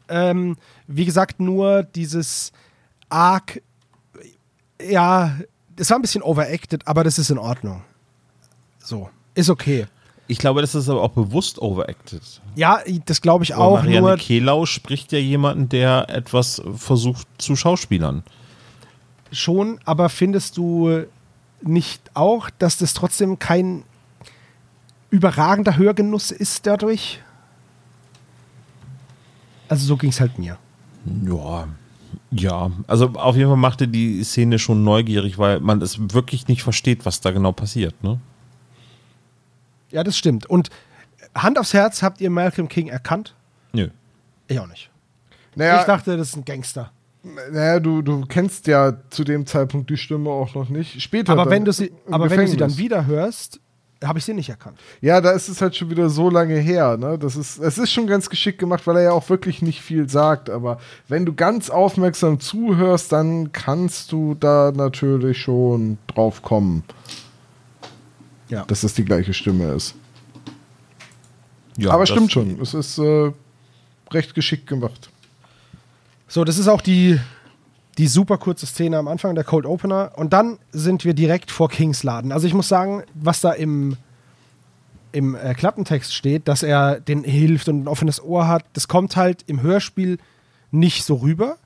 Ähm, 0.09 0.57
wie 0.87 1.05
gesagt, 1.05 1.39
nur 1.41 1.83
dieses 1.83 2.53
arg, 3.09 3.61
ja, 4.83 5.37
es 5.77 5.91
war 5.91 5.99
ein 5.99 6.03
bisschen 6.03 6.23
overacted, 6.23 6.87
aber 6.89 7.05
das 7.05 7.19
ist 7.19 7.31
in 7.31 7.39
Ordnung. 7.39 7.85
So, 8.79 9.11
ist 9.35 9.51
okay. 9.51 9.87
Ich 10.31 10.39
glaube, 10.39 10.61
das 10.61 10.75
ist 10.75 10.91
aber 10.91 11.03
auch 11.03 11.11
bewusst 11.11 11.61
overacted. 11.61 12.23
Ja, 12.55 12.81
das 13.07 13.23
glaube 13.23 13.45
ich 13.45 13.55
auch. 13.55 13.77
Marianne 13.77 14.09
Nur, 14.09 14.17
Kehlau 14.19 14.67
spricht 14.67 15.11
ja 15.13 15.19
jemanden, 15.19 15.71
der 15.71 16.11
etwas 16.11 16.63
versucht 16.77 17.27
zu 17.39 17.57
schauspielern. 17.57 18.23
schon, 19.33 19.81
aber 19.85 20.11
findest 20.11 20.59
du 20.59 21.05
nicht 21.63 22.03
auch, 22.15 22.51
dass 22.51 22.79
das 22.79 22.95
trotzdem 22.95 23.39
kein 23.39 23.85
überragender 25.11 25.77
Hörgenuss 25.77 26.31
ist 26.31 26.67
dadurch? 26.67 27.21
Also 29.69 29.87
so 29.87 29.97
ging 29.97 30.11
es 30.11 30.21
halt 30.21 30.39
mir. 30.39 30.59
Ja, 31.27 31.69
ja. 32.31 32.71
Also 32.87 33.07
auf 33.15 33.37
jeden 33.37 33.49
Fall 33.49 33.57
machte 33.57 33.89
die 33.89 34.23
Szene 34.25 34.59
schon 34.59 34.85
neugierig, 34.85 35.39
weil 35.39 35.61
man 35.61 35.81
es 35.83 36.13
wirklich 36.13 36.49
nicht 36.49 36.63
versteht, 36.63 37.07
was 37.07 37.21
da 37.21 37.31
genau 37.31 37.53
passiert. 37.53 38.03
Ne? 38.03 38.21
Ja, 39.91 40.05
das 40.05 40.17
stimmt. 40.17 40.47
Und 40.47 40.71
Hand 41.35 41.59
aufs 41.59 41.75
Herz, 41.75 42.03
habt 42.03 42.21
ihr 42.21 42.31
Malcolm 42.31 42.69
King 42.69 42.89
erkannt? 42.89 43.35
Nö. 43.73 43.89
Ich 44.49 44.59
auch 44.59 44.67
nicht. 44.67 44.91
Naja, 45.55 45.81
Ich 45.81 45.87
dachte, 45.87 46.17
das 46.17 46.29
ist 46.31 46.37
ein 46.37 46.45
Gangster. 46.45 46.91
Naja, 47.51 47.81
du, 47.81 48.01
du 48.01 48.25
kennst 48.27 48.67
ja 48.67 48.97
zu 49.11 49.25
dem 49.25 49.45
Zeitpunkt 49.47 49.91
die 49.91 49.97
Stimme 49.97 50.31
auch 50.31 50.55
noch 50.55 50.69
nicht. 50.69 51.03
Später. 51.03 51.33
Aber 51.33 51.51
wenn 51.51 51.65
du 51.65 51.73
sie, 51.73 51.93
aber 52.11 52.31
wenn 52.31 52.41
du 52.41 52.49
sie 52.49 52.57
dann 52.57 52.77
wieder 52.79 53.07
hörst, 53.07 53.61
habe 54.05 54.21
ich 54.21 54.25
sie 54.25 54.35
nicht 54.35 54.49
erkannt. 54.49 54.79
Ja, 55.01 55.21
da 55.21 55.33
ist 55.33 55.49
es 55.49 55.61
halt 55.61 55.75
schon 55.75 55.91
wieder 55.91 56.09
so 56.09 56.31
lange 56.31 56.57
her. 56.57 56.97
Ne? 56.97 57.19
Das 57.19 57.35
ist, 57.35 57.59
es 57.59 57.79
ist 57.79 57.91
schon 57.93 58.07
ganz 58.07 58.31
geschickt 58.31 58.59
gemacht, 58.61 58.87
weil 58.87 58.97
er 58.97 59.03
ja 59.03 59.11
auch 59.13 59.29
wirklich 59.29 59.61
nicht 59.61 59.83
viel 59.83 60.09
sagt. 60.09 60.49
Aber 60.51 60.79
wenn 61.09 61.27
du 61.27 61.35
ganz 61.35 61.69
aufmerksam 61.71 62.39
zuhörst, 62.39 63.11
dann 63.11 63.51
kannst 63.53 64.13
du 64.13 64.35
da 64.35 64.73
natürlich 64.75 65.39
schon 65.39 65.99
drauf 66.07 66.43
kommen, 66.43 66.85
Ja. 68.49 68.65
dass 68.65 68.81
das 68.81 68.95
die 68.95 69.05
gleiche 69.05 69.35
Stimme 69.35 69.73
ist. 69.73 69.95
Ja, 71.77 71.91
aber 71.91 72.07
stimmt 72.07 72.33
schon. 72.33 72.61
Es 72.61 72.75
ist 72.75 72.99
äh, 72.99 73.31
recht 74.11 74.35
geschickt 74.35 74.67
gemacht. 74.67 75.11
So, 76.27 76.45
das 76.45 76.59
ist 76.59 76.69
auch 76.69 76.81
die, 76.81 77.19
die 77.99 78.09
super 78.09 78.37
kurze 78.37 78.67
Szene 78.67 78.99
am 78.99 79.09
Anfang, 79.09 79.35
der 79.35 79.45
Cold 79.45 79.65
Opener. 79.65 80.13
Und 80.17 80.33
dann 80.33 80.59
sind 80.73 81.05
wir 81.05 81.15
direkt 81.15 81.51
vor 81.51 81.69
Kings 81.69 82.03
Laden. 82.03 82.33
Also 82.33 82.47
ich 82.47 82.55
muss 82.55 82.69
sagen, 82.69 83.05
was 83.15 83.41
da 83.41 83.53
im, 83.53 83.97
im 85.13 85.35
äh, 85.35 85.55
Klappentext 85.55 86.15
steht, 86.15 86.49
dass 86.49 86.63
er 86.63 87.01
den 87.01 87.25
hilft 87.25 87.69
und 87.69 87.85
ein 87.85 87.89
offenes 87.89 88.23
Ohr 88.23 88.49
hat, 88.49 88.65
das 88.73 88.89
kommt 88.89 89.17
halt 89.17 89.45
im 89.47 89.63
Hörspiel 89.63 90.19
nicht 90.71 91.05
so 91.05 91.17
rüber, 91.17 91.57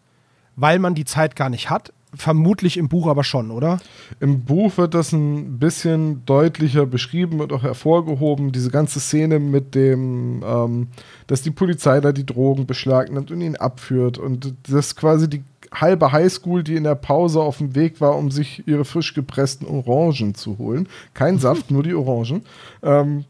weil 0.57 0.79
man 0.79 0.95
die 0.95 1.05
Zeit 1.05 1.37
gar 1.37 1.49
nicht 1.49 1.71
hat. 1.71 1.93
Vermutlich 2.15 2.77
im 2.77 2.89
Buch 2.89 3.07
aber 3.07 3.25
schon, 3.25 3.51
oder? 3.51 3.81
Im 4.21 4.45
Buch 4.45 4.77
wird 4.77 4.93
das 4.93 5.13
ein 5.13 5.59
bisschen 5.59 6.27
deutlicher 6.27 6.85
beschrieben 6.85 7.41
und 7.41 7.55
auch 7.55 7.63
hervorgehoben. 7.63 8.53
Diese 8.53 8.71
ganze 8.71 9.01
Szene 9.01 9.39
mit 9.39 9.75
dem, 9.75 10.43
ähm, 10.47 10.89
dass 11.27 11.41
die 11.41 11.51
Polizei 11.51 12.01
da 12.03 12.13
die 12.13 12.27
Drogen 12.27 12.67
beschlagnahmt 12.67 13.31
und 13.31 13.41
ihn 13.41 13.57
abführt. 13.57 14.19
Und 14.19 14.55
das 14.69 14.95
quasi 14.95 15.31
die 15.31 15.43
halbe 15.73 16.13
Highschool, 16.13 16.63
die 16.63 16.77
in 16.77 16.85
der 16.85 16.97
Pause 16.97 17.41
auf 17.41 17.59
dem 17.59 17.75
Weg 17.75 18.01
war, 18.03 18.17
um 18.17 18.31
sich 18.31 18.67
ihre 18.69 18.85
frisch 18.85 19.15
gepressten 19.15 19.67
Orangen 19.67 20.35
zu 20.35 20.59
holen. 20.59 20.89
Kein 21.15 21.39
Saft, 21.39 21.71
nur 21.71 21.83
die 21.83 21.95
Orangen. 21.95 22.43
Ähm, 22.83 23.25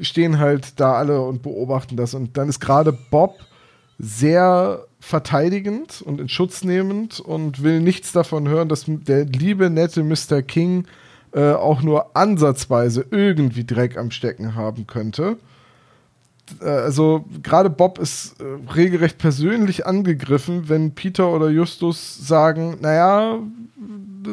stehen 0.00 0.38
halt 0.38 0.80
da 0.80 0.94
alle 0.94 1.20
und 1.20 1.42
beobachten 1.42 1.96
das. 1.96 2.14
Und 2.14 2.36
dann 2.38 2.48
ist 2.48 2.60
gerade 2.60 2.96
Bob 3.10 3.38
sehr 3.98 4.86
verteidigend 5.04 6.00
und 6.02 6.18
in 6.18 6.28
Schutz 6.30 6.64
nehmend 6.64 7.20
und 7.20 7.62
will 7.62 7.80
nichts 7.80 8.12
davon 8.12 8.48
hören, 8.48 8.70
dass 8.70 8.84
der 8.86 9.26
liebe, 9.26 9.68
nette 9.68 10.02
Mr. 10.02 10.40
King 10.40 10.86
äh, 11.32 11.52
auch 11.52 11.82
nur 11.82 12.16
ansatzweise 12.16 13.04
irgendwie 13.10 13.64
Dreck 13.64 13.98
am 13.98 14.10
Stecken 14.10 14.54
haben 14.54 14.86
könnte. 14.86 15.36
Äh, 16.62 16.68
also 16.68 17.26
gerade 17.42 17.68
Bob 17.68 17.98
ist 17.98 18.40
äh, 18.40 18.72
regelrecht 18.72 19.18
persönlich 19.18 19.86
angegriffen, 19.86 20.70
wenn 20.70 20.94
Peter 20.94 21.30
oder 21.30 21.50
Justus 21.50 22.26
sagen, 22.26 22.78
naja, 22.80 23.40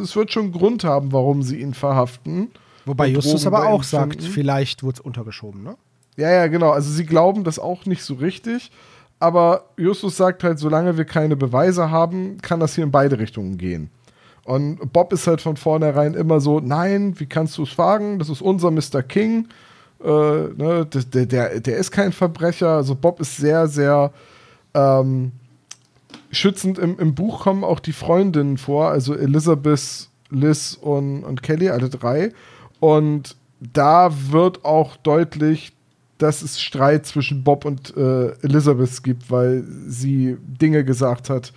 es 0.02 0.16
wird 0.16 0.32
schon 0.32 0.54
Grund 0.54 0.86
haben, 0.86 1.12
warum 1.12 1.44
sie 1.44 1.60
ihn 1.60 1.74
verhaften. 1.74 2.52
Wobei 2.86 3.08
Justus 3.08 3.46
aber 3.46 3.68
auch 3.68 3.84
sagt, 3.84 4.22
finden. 4.22 4.32
vielleicht 4.32 4.84
wurde 4.84 4.96
es 4.96 5.02
untergeschoben, 5.02 5.64
ne? 5.64 5.76
Ja, 6.16 6.32
ja, 6.32 6.48
genau. 6.48 6.72
Also 6.72 6.92
sie 6.92 7.06
glauben 7.06 7.44
das 7.44 7.60
auch 7.60 7.86
nicht 7.86 8.04
so 8.04 8.14
richtig. 8.16 8.72
Aber 9.22 9.66
Justus 9.78 10.18
sagt 10.18 10.44
halt, 10.44 10.58
solange 10.58 10.98
wir 10.98 11.06
keine 11.06 11.36
Beweise 11.36 11.92
haben, 11.92 12.40
kann 12.42 12.60
das 12.60 12.74
hier 12.74 12.84
in 12.84 12.90
beide 12.90 13.20
Richtungen 13.20 13.60
gehen. 13.60 13.92
Und 14.46 14.92
Bob 14.92 15.14
ist 15.14 15.28
halt 15.28 15.42
von 15.42 15.58
vornherein 15.58 16.16
immer 16.16 16.40
so, 16.40 16.60
nein, 16.60 17.14
wie 17.20 17.28
kannst 17.28 17.56
du 17.60 17.64
es 17.64 17.78
wagen? 17.78 18.18
Das 18.18 18.30
ist 18.30 18.42
unser 18.42 18.72
Mr. 18.72 19.04
King. 19.04 19.48
Äh, 20.04 20.08
ne, 20.08 20.88
der, 20.88 21.28
der, 21.28 21.60
der 21.60 21.78
ist 21.78 21.92
kein 21.92 22.12
Verbrecher. 22.12 22.70
Also 22.70 22.96
Bob 22.96 23.20
ist 23.20 23.38
sehr, 23.38 23.68
sehr 23.68 24.12
ähm, 24.74 25.34
schützend. 26.32 26.80
Im, 26.80 26.98
Im 26.98 27.14
Buch 27.14 27.42
kommen 27.42 27.64
auch 27.64 27.80
die 27.80 27.94
Freundinnen 27.94 28.58
vor, 28.58 28.90
also 28.90 29.14
Elizabeth, 29.14 30.10
Liz 30.32 30.80
und, 30.82 31.24
und 31.24 31.44
Kelly, 31.44 31.70
alle 31.70 31.90
drei. 31.90 32.34
Und 32.80 33.36
da 33.60 34.12
wird 34.32 34.66
auch 34.66 34.96
deutlich, 34.96 35.74
dass 36.22 36.42
es 36.44 36.62
Streit 36.62 37.06
zwischen 37.06 37.44
Bob 37.44 37.66
und 37.66 37.96
äh, 37.98 38.32
Elizabeth 38.44 39.02
gibt, 39.04 39.32
weil 39.32 39.64
sie 39.88 40.38
Dinge 40.40 40.86
gesagt 40.86 41.30
hat. 41.30 41.52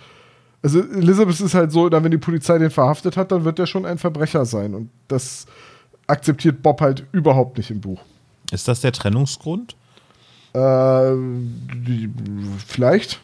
Also 0.62 0.80
Elizabeth 0.80 1.38
ist 1.38 1.54
halt 1.54 1.70
so, 1.70 1.90
dann 1.90 2.02
wenn 2.04 2.10
die 2.10 2.18
Polizei 2.18 2.56
den 2.56 2.70
verhaftet 2.70 3.18
hat, 3.18 3.30
dann 3.30 3.44
wird 3.44 3.58
er 3.58 3.66
schon 3.66 3.84
ein 3.84 3.98
Verbrecher 3.98 4.46
sein. 4.46 4.74
Und 4.74 4.88
das 5.08 5.44
akzeptiert 6.06 6.62
Bob 6.62 6.80
halt 6.80 7.04
überhaupt 7.12 7.58
nicht 7.58 7.70
im 7.70 7.80
Buch. 7.80 8.00
Ist 8.50 8.66
das 8.66 8.80
der 8.80 8.92
Trennungsgrund? 8.92 9.76
Äh, 10.54 11.12
vielleicht. 12.66 13.20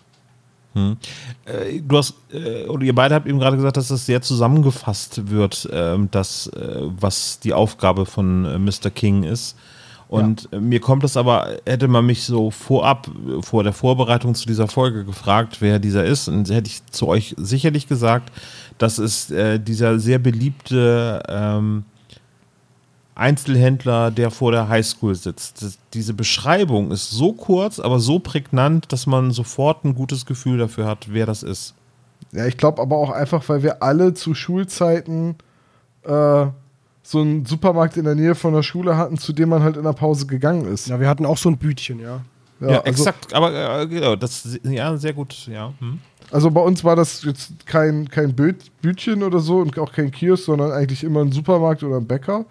Äh, 0.74 1.81
Du 1.81 1.96
hast, 1.96 2.14
äh, 2.33 2.66
oder 2.66 2.85
ihr 2.85 2.94
beide 2.94 3.14
habt 3.14 3.26
eben 3.26 3.38
gerade 3.38 3.57
gesagt, 3.57 3.79
dass 3.79 3.88
das 3.88 4.05
sehr 4.05 4.20
zusammengefasst 4.20 5.31
wird, 5.31 5.68
ähm, 5.72 6.09
das, 6.11 6.48
äh, 6.48 6.83
was 6.83 7.40
die 7.40 7.55
Aufgabe 7.55 8.05
von 8.05 8.44
äh, 8.44 8.59
Mr. 8.59 8.90
King 8.90 9.22
ist. 9.22 9.57
Und 10.11 10.49
äh, 10.53 10.59
mir 10.59 10.81
kommt 10.81 11.05
es 11.05 11.16
aber, 11.16 11.59
hätte 11.64 11.87
man 11.87 12.05
mich 12.05 12.25
so 12.25 12.51
vorab, 12.51 13.07
äh, 13.07 13.42
vor 13.42 13.62
der 13.62 13.73
Vorbereitung 13.73 14.35
zu 14.35 14.44
dieser 14.44 14.66
Folge 14.66 15.05
gefragt, 15.05 15.59
wer 15.61 15.79
dieser 15.79 16.05
ist, 16.05 16.27
und 16.27 16.51
hätte 16.51 16.68
ich 16.68 16.85
zu 16.87 17.07
euch 17.07 17.37
sicherlich 17.38 17.87
gesagt, 17.87 18.33
das 18.77 18.99
ist 18.99 19.31
äh, 19.31 19.61
dieser 19.61 20.01
sehr 20.01 20.18
beliebte 20.18 21.23
ähm, 21.29 21.85
Einzelhändler, 23.14 24.11
der 24.11 24.33
vor 24.33 24.51
der 24.51 24.68
Highschool 24.68 25.14
sitzt. 25.14 25.62
Das, 25.62 25.79
diese 25.94 26.12
Beschreibung 26.12 26.90
ist 26.90 27.11
so 27.11 27.33
kurz, 27.33 27.79
aber 27.79 28.01
so 28.01 28.18
prägnant, 28.18 28.92
dass 28.92 29.07
man 29.07 29.31
sofort 29.31 29.85
ein 29.85 29.94
gutes 29.94 30.27
Gefühl 30.27 30.59
dafür 30.59 30.87
hat, 30.87 31.07
wer 31.11 31.27
das 31.27 31.44
ist. 31.44 31.75
Ja, 32.33 32.46
ich 32.46 32.57
glaube 32.57 32.83
aber 32.83 32.96
auch 32.96 33.11
einfach, 33.11 33.49
weil 33.49 33.62
wir 33.62 33.81
alle 33.81 34.12
zu 34.14 34.35
Schulzeiten 34.35 35.37
äh, 36.03 36.46
so 37.11 37.23
einen 37.23 37.44
Supermarkt 37.44 37.96
in 37.96 38.05
der 38.05 38.14
Nähe 38.14 38.37
von 38.37 38.55
der 38.55 38.62
Schule 38.62 38.96
hatten, 38.96 39.18
zu 39.18 39.33
dem 39.33 39.49
man 39.49 39.64
halt 39.64 39.77
in 39.77 39.83
der 39.83 39.94
Pause 39.94 40.27
gegangen 40.27 40.73
ist. 40.73 40.87
Ja, 40.87 41.01
wir 41.01 41.09
hatten 41.09 41.27
auch 41.27 41.37
so 41.37 41.49
ein 41.49 41.59
Bütchen, 41.59 41.99
ja. 41.99 42.20
Ja, 42.61 42.68
also, 42.68 42.83
exakt, 42.85 43.35
aber 43.35 43.81
äh, 43.81 43.87
genau, 43.88 44.14
das 44.14 44.61
ja 44.62 44.96
sehr 44.96 45.12
gut, 45.12 45.49
ja. 45.49 45.73
Hm. 45.81 45.99
Also 46.31 46.53
bei 46.53 46.61
uns 46.61 46.85
war 46.85 46.94
das 46.94 47.25
jetzt 47.25 47.66
kein, 47.66 48.09
kein 48.09 48.37
Bütchen 48.37 49.25
oder 49.25 49.40
so 49.40 49.57
und 49.57 49.77
auch 49.81 49.92
kein 49.92 50.12
Kiosk, 50.12 50.44
sondern 50.44 50.70
eigentlich 50.70 51.03
immer 51.03 51.23
ein 51.23 51.33
Supermarkt 51.33 51.83
oder 51.83 51.96
ein 51.96 52.07
Bäcker. 52.07 52.44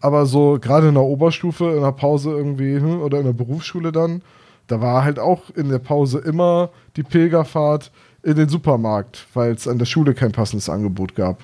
Aber 0.00 0.26
so 0.26 0.58
gerade 0.60 0.88
in 0.88 0.94
der 0.94 1.02
Oberstufe, 1.02 1.64
in 1.64 1.82
der 1.82 1.90
Pause 1.90 2.30
irgendwie 2.30 2.76
hm, 2.76 3.00
oder 3.00 3.18
in 3.18 3.24
der 3.24 3.32
Berufsschule 3.32 3.90
dann, 3.90 4.22
da 4.68 4.80
war 4.80 5.02
halt 5.02 5.18
auch 5.18 5.50
in 5.56 5.70
der 5.70 5.80
Pause 5.80 6.20
immer 6.20 6.70
die 6.94 7.02
Pilgerfahrt 7.02 7.90
in 8.22 8.36
den 8.36 8.48
Supermarkt, 8.48 9.26
weil 9.34 9.52
es 9.54 9.66
an 9.66 9.78
der 9.78 9.86
Schule 9.86 10.14
kein 10.14 10.30
passendes 10.30 10.68
Angebot 10.68 11.16
gab. 11.16 11.42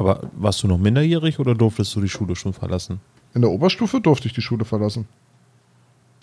Aber 0.00 0.30
warst 0.34 0.62
du 0.62 0.66
noch 0.66 0.78
minderjährig 0.78 1.38
oder 1.38 1.54
durftest 1.54 1.94
du 1.94 2.00
die 2.00 2.08
Schule 2.08 2.34
schon 2.34 2.52
verlassen? 2.54 3.00
In 3.34 3.42
der 3.42 3.50
Oberstufe 3.50 4.00
durfte 4.00 4.28
ich 4.28 4.32
die 4.34 4.40
Schule 4.40 4.64
verlassen. 4.64 5.06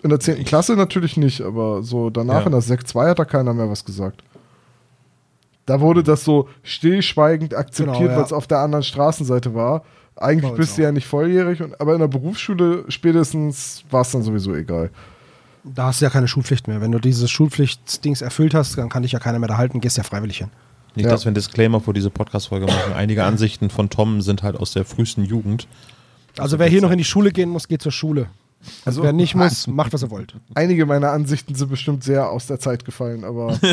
In 0.02 0.10
der 0.10 0.20
10. 0.20 0.44
Klasse 0.44 0.74
natürlich 0.76 1.16
nicht, 1.16 1.40
aber 1.40 1.82
so 1.82 2.10
danach 2.10 2.40
Ja. 2.40 2.46
in 2.46 2.52
der 2.52 2.60
Sek 2.60 2.86
2 2.86 3.10
hat 3.10 3.18
da 3.18 3.24
keiner 3.24 3.54
mehr 3.54 3.70
was 3.70 3.84
gesagt. 3.84 4.22
Da 5.66 5.80
wurde 5.80 6.02
das 6.02 6.24
so 6.24 6.48
stillschweigend 6.62 7.54
akzeptiert, 7.54 7.98
Genau, 7.98 8.10
ja. 8.10 8.16
weil 8.16 8.24
es 8.24 8.32
auf 8.32 8.46
der 8.46 8.58
anderen 8.58 8.82
Straßenseite 8.84 9.54
war. 9.54 9.82
Eigentlich 10.16 10.52
bist 10.54 10.76
du 10.76 10.82
ja 10.82 10.90
nicht 10.90 11.06
volljährig, 11.06 11.62
und, 11.62 11.80
aber 11.80 11.92
in 11.94 12.00
der 12.00 12.08
Berufsschule 12.08 12.84
spätestens 12.88 13.84
war 13.90 14.00
es 14.00 14.10
dann 14.10 14.22
sowieso 14.22 14.54
egal. 14.54 14.90
Da 15.64 15.86
hast 15.86 16.00
du 16.00 16.06
ja 16.06 16.10
keine 16.10 16.26
Schulpflicht 16.26 16.66
mehr. 16.66 16.80
Wenn 16.80 16.90
du 16.92 16.98
dieses 16.98 17.30
Schulpflichtdings 17.30 18.22
erfüllt 18.22 18.54
hast, 18.54 18.76
dann 18.78 18.88
kann 18.88 19.02
dich 19.04 19.12
ja 19.12 19.18
keiner 19.20 19.38
mehr 19.38 19.48
da 19.48 19.56
halten, 19.58 19.80
gehst 19.80 19.96
ja 19.98 20.02
freiwillig 20.02 20.38
hin. 20.38 20.48
Nicht, 20.98 21.04
Ja. 21.06 21.12
dass 21.12 21.24
wir 21.24 21.28
einen 21.28 21.36
Disclaimer 21.36 21.80
vor 21.80 21.94
diese 21.94 22.10
Podcast-Folge 22.10 22.66
machen. 22.66 22.92
Einige 22.92 23.22
Ansichten 23.22 23.70
von 23.70 23.88
Tom 23.88 24.20
sind 24.20 24.42
halt 24.42 24.56
aus 24.56 24.72
der 24.72 24.84
frühesten 24.84 25.24
Jugend. 25.24 25.68
Also 26.36 26.58
wer 26.58 26.66
hier 26.66 26.82
noch 26.82 26.90
in 26.90 26.98
die 26.98 27.04
Schule 27.04 27.30
gehen 27.30 27.48
muss, 27.50 27.68
geht 27.68 27.82
zur 27.82 27.92
Schule. 27.92 28.26
Also 28.84 29.04
wer 29.04 29.12
nicht 29.12 29.36
muss, 29.36 29.68
macht, 29.68 29.92
was 29.92 30.02
er 30.02 30.10
wollt. 30.10 30.34
Einige 30.56 30.86
meiner 30.86 31.12
Ansichten 31.12 31.54
sind 31.54 31.70
bestimmt 31.70 32.02
sehr 32.02 32.28
aus 32.28 32.48
der 32.48 32.58
Zeit 32.58 32.84
gefallen, 32.84 33.22
aber 33.22 33.56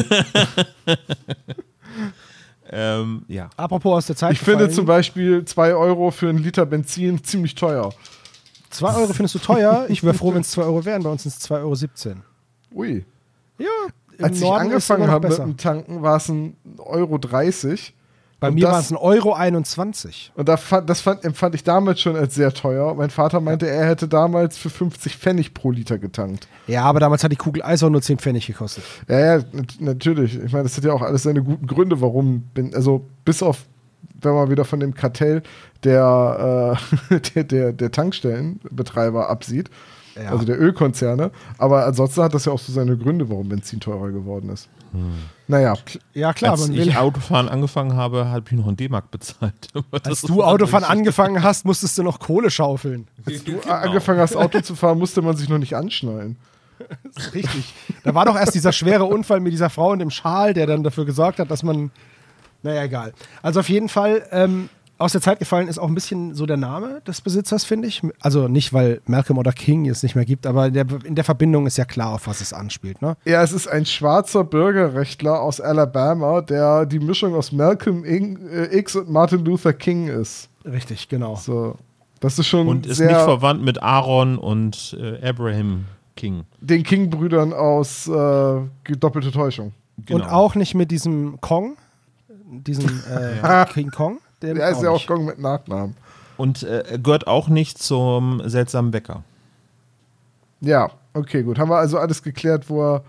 Ähm, 2.72 3.24
ja. 3.28 3.50
Apropos 3.58 3.94
aus 3.98 4.06
der 4.08 4.16
Zeit. 4.16 4.34
ich 4.34 4.40
finde 4.40 4.60
gefallen, 4.60 4.72
zum 4.76 4.86
Beispiel 4.86 5.46
2 5.46 5.76
Euro 5.76 6.12
für 6.12 6.30
einen 6.30 6.40
Liter 6.40 6.66
Benzin 6.66 7.24
ziemlich 7.24 7.56
teuer. 7.56 7.94
2 8.72 8.96
Euro 8.96 9.14
findest 9.14 9.36
du 9.36 9.40
teuer. 9.40 9.86
Ich 9.90 10.04
wäre 10.04 10.14
froh, 10.16 10.34
wenn 10.34 10.42
es 10.42 10.52
2 10.52 10.64
Euro 10.64 10.84
wären. 10.86 11.04
Bei 11.04 11.10
uns 11.10 11.24
sind 11.24 11.34
es 11.36 11.42
2,17 11.50 12.08
Euro. 12.10 12.22
Ui. 12.74 13.06
Ja, 13.60 13.68
Als 14.22 14.38
ich 14.38 14.44
Norden 14.44 14.66
immer 14.66 14.74
angefangen 14.74 15.08
habe 15.10 15.30
mit 15.30 15.38
dem 15.38 15.58
Tanken, 15.58 16.02
war 16.02 16.18
es 16.18 16.30
ein 16.30 16.58
Euro 16.78 17.18
30. 17.18 17.94
Bei 18.40 18.50
Und 18.50 18.56
mir 18.56 18.68
war 18.68 18.80
es 18.80 18.92
1,21 18.92 19.02
Euro. 19.02 19.34
21. 19.34 20.32
Und 20.36 20.50
da 20.50 20.58
fand, 20.58 20.90
das 20.90 21.02
fand, 21.02 21.24
empfand 21.24 21.56
ich 21.56 21.64
damals 21.64 22.02
schon 22.02 22.16
als 22.16 22.36
sehr 22.36 22.54
teuer. 22.54 22.94
Mein 22.94 23.10
Vater 23.10 23.40
meinte, 23.40 23.68
er 23.68 23.88
hätte 23.88 24.08
damals 24.08 24.58
für 24.58 24.70
50 24.70 25.18
Pfennig 25.18 25.54
pro 25.54 25.72
Liter 25.72 25.98
getankt. 25.98 26.48
Ja, 26.68 26.84
aber 26.84 27.00
damals 27.00 27.24
hat 27.24 27.32
die 27.32 27.38
Kugel 27.38 27.64
Eis 27.64 27.82
auch 27.82 27.90
nur 27.90 28.02
10 28.02 28.20
Pfennig 28.20 28.46
gekostet. 28.46 28.84
Ja, 29.08 29.20
ja, 29.20 29.44
nat 29.52 29.76
natürlich. 29.80 30.36
Ich 30.36 30.52
meine, 30.52 30.64
das 30.64 30.76
hat 30.76 30.84
ja 30.84 30.92
auch 30.92 31.02
alles 31.02 31.24
seine 31.24 31.44
guten 31.44 31.66
Gründe, 31.66 32.02
warum 32.02 32.42
bin, 32.54 32.76
also 32.76 33.06
bis 33.24 33.42
auf, 33.42 33.66
wenn 34.22 34.34
man 34.34 34.50
wieder 34.50 34.66
von 34.66 34.82
dem 34.82 34.94
Kartell 34.94 35.42
der, 35.84 36.78
äh, 37.10 37.20
der, 37.36 37.44
der, 37.46 37.74
der 37.74 37.92
Tankstellenbetreiber 37.92 39.30
absieht, 39.30 39.70
Ja. 40.16 40.32
also 40.32 40.46
der 40.46 40.60
Ölkonzerne. 40.60 41.32
Aber 41.58 41.86
ansonsten 41.86 42.24
hat 42.24 42.34
das 42.34 42.46
ja 42.46 42.52
auch 42.52 42.60
so 42.60 42.72
seine 42.72 42.98
Gründe, 42.98 43.30
warum 43.30 43.50
Benzin 43.50 43.80
teurer 43.80 44.12
geworden 44.12 44.50
ist. 44.50 44.70
Naja, 45.48 45.74
Ja, 46.14 46.32
klar, 46.32 46.54
Als 46.54 46.70
ich 46.70 46.96
Autofahren 46.98 47.50
angefangen 47.50 47.96
habe, 47.98 48.30
habe 48.30 48.46
ich 48.48 48.54
noch 48.54 48.68
einen 48.68 48.78
D-Mark 48.78 49.12
bezahlt. 49.12 49.68
Als 50.04 50.22
du 50.22 50.42
Autofahren 50.42 50.86
angefangen 50.86 51.44
hast, 51.44 51.66
musstest 51.66 51.98
du 51.98 52.04
noch 52.04 52.20
Kohle 52.20 52.50
schaufeln. 52.50 53.08
als 53.26 53.44
du 53.44 53.58
Genau. 53.60 53.74
angefangen 53.74 54.20
hast, 54.22 54.38
Auto 54.38 54.62
zu 54.62 54.74
fahren, 54.76 54.98
musste 54.98 55.22
man 55.22 55.36
sich 55.36 55.50
noch 55.50 55.58
nicht 55.58 55.76
anschnallen. 55.76 56.38
Das 57.14 57.28
ist 57.28 57.34
richtig. 57.34 57.74
Da 58.04 58.14
war 58.16 58.26
doch 58.26 58.38
erst 58.38 58.54
dieser 58.56 58.72
schwere 58.72 59.04
Unfall 59.06 59.40
mit 59.42 59.52
dieser 59.54 59.70
Frau 59.70 59.92
und 59.92 60.00
dem 60.00 60.12
Schal, 60.12 60.54
der 60.54 60.66
dann 60.68 60.84
dafür 60.84 61.06
gesorgt 61.06 61.40
hat, 61.40 61.52
dass 61.52 61.62
man. 61.64 61.92
Naja, 62.64 62.84
egal. 62.84 63.14
Also 63.42 63.60
auf 63.60 63.70
jeden 63.70 63.90
Fall, 63.90 64.26
ähm, 64.32 64.70
aus 64.98 65.12
der 65.12 65.22
Zeit 65.22 65.40
gefallen 65.40 65.68
ist 65.68 65.78
auch 65.78 65.88
ein 65.88 65.94
bisschen 65.96 66.34
so 66.36 66.46
der 66.46 66.58
Name 66.58 67.02
des 67.08 67.22
Besitzers, 67.22 67.66
finde 67.66 67.88
ich. 67.88 68.02
Also 68.22 68.48
nicht, 68.48 68.72
weil 68.74 69.02
Malcolm 69.06 69.38
oder 69.38 69.52
King 69.52 69.88
es 69.90 70.04
nicht 70.04 70.16
mehr 70.16 70.26
gibt, 70.26 70.46
aber 70.48 70.68
in 70.68 70.74
der, 70.74 70.86
in 71.04 71.16
der 71.16 71.24
Verbindung 71.24 71.68
ist 71.68 71.78
ja 71.78 71.86
klar, 71.86 72.14
auf 72.14 72.28
was 72.28 72.40
es 72.42 72.54
anspielt. 72.54 73.02
Ne? 73.02 73.18
Ja, 73.26 73.44
es 73.44 73.52
ist 73.52 73.68
ein 73.68 73.86
schwarzer 73.86 74.44
Bürgerrechtler 74.44 75.42
aus 75.42 75.60
Alabama, 75.60 76.42
der 76.42 76.86
die 76.86 77.00
Mischung 77.00 77.36
aus 77.36 77.52
Malcolm 77.52 78.04
Ing- 78.06 78.40
äh, 78.48 78.78
X 78.78 78.96
und 78.96 79.10
Martin 79.10 79.44
Luther 79.44 79.74
King 79.74 80.08
ist. 80.08 80.50
Richtig, 80.64 81.10
genau. 81.10 81.36
So, 81.36 81.76
das 82.22 82.40
ist 82.40 82.48
schon 82.48 82.68
Und 82.68 82.86
ist 82.86 82.98
sehr 82.98 83.08
nicht 83.08 83.22
verwandt 83.22 83.64
mit 83.64 83.84
Aaron 83.84 84.38
und 84.38 84.98
äh, 85.00 85.28
Abraham 85.28 85.86
King. 86.16 86.46
den 86.62 86.84
King-Brüdern 86.84 87.52
aus 87.54 88.08
äh, 88.08 88.62
Doppelte 89.00 89.32
Täuschung. 89.32 89.74
Genau. 90.06 90.24
Und 90.24 90.30
auch 90.32 90.56
nicht 90.56 90.74
mit 90.74 90.90
diesem 90.92 91.40
Kong, 91.42 91.76
diesem 92.48 93.02
äh, 93.44 93.66
King 93.74 93.92
Kong. 93.92 94.20
Der 94.54 94.70
ist 94.70 94.82
ja 94.82 94.90
auch. 94.90 95.06
Kong 95.06 95.26
mit 95.26 95.40
Nachnamen. 95.40 95.96
Und 96.38 96.64
äh, 96.64 96.84
er 96.90 96.98
gehört 97.00 97.28
auch 97.28 97.48
nicht 97.48 97.78
zum 97.78 98.42
seltsamen 98.46 98.92
Bäcker. 98.92 99.24
Ja, 100.62 100.90
okay, 101.14 101.44
gut. 101.44 101.60
Haben 101.60 101.70
wir 101.70 101.78
also 101.78 101.98
alles 101.98 102.24
geklärt, 102.24 102.70
wo 102.70 102.96
er. 102.96 103.04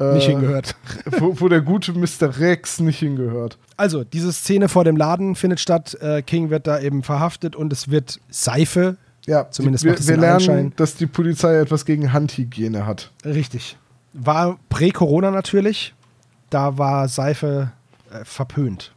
Äh, 0.00 0.14
nicht 0.14 0.26
hingehört. 0.26 0.74
Wo, 1.18 1.38
wo 1.38 1.48
der 1.48 1.60
gute 1.60 1.92
Mr. 1.92 2.38
Rex 2.38 2.80
nicht 2.80 2.98
hingehört. 2.98 3.58
Also, 3.76 4.04
diese 4.04 4.32
Szene 4.32 4.70
vor 4.70 4.84
dem 4.84 4.96
Laden 4.96 5.34
findet 5.34 5.60
statt. 5.60 5.94
Äh, 6.00 6.22
King 6.22 6.48
wird 6.48 6.66
da 6.66 6.80
eben 6.80 7.02
verhaftet 7.02 7.54
und 7.54 7.72
es 7.74 7.90
wird 7.90 8.18
Seife. 8.30 8.96
Ja, 9.26 9.50
Zumindest 9.50 9.84
die, 9.84 9.88
wir, 9.88 9.98
wir 10.08 10.16
lernen, 10.16 10.34
Anschein. 10.36 10.72
dass 10.76 10.94
die 10.96 11.06
Polizei 11.06 11.56
etwas 11.56 11.84
gegen 11.84 12.12
Handhygiene 12.12 12.86
hat. 12.86 13.12
Richtig. 13.24 13.76
War 14.14 14.58
prä-Corona 14.70 15.30
natürlich. 15.30 15.94
Da 16.48 16.78
war 16.78 17.08
Seife 17.08 17.72
äh, 18.10 18.24
verpönt. 18.24 18.92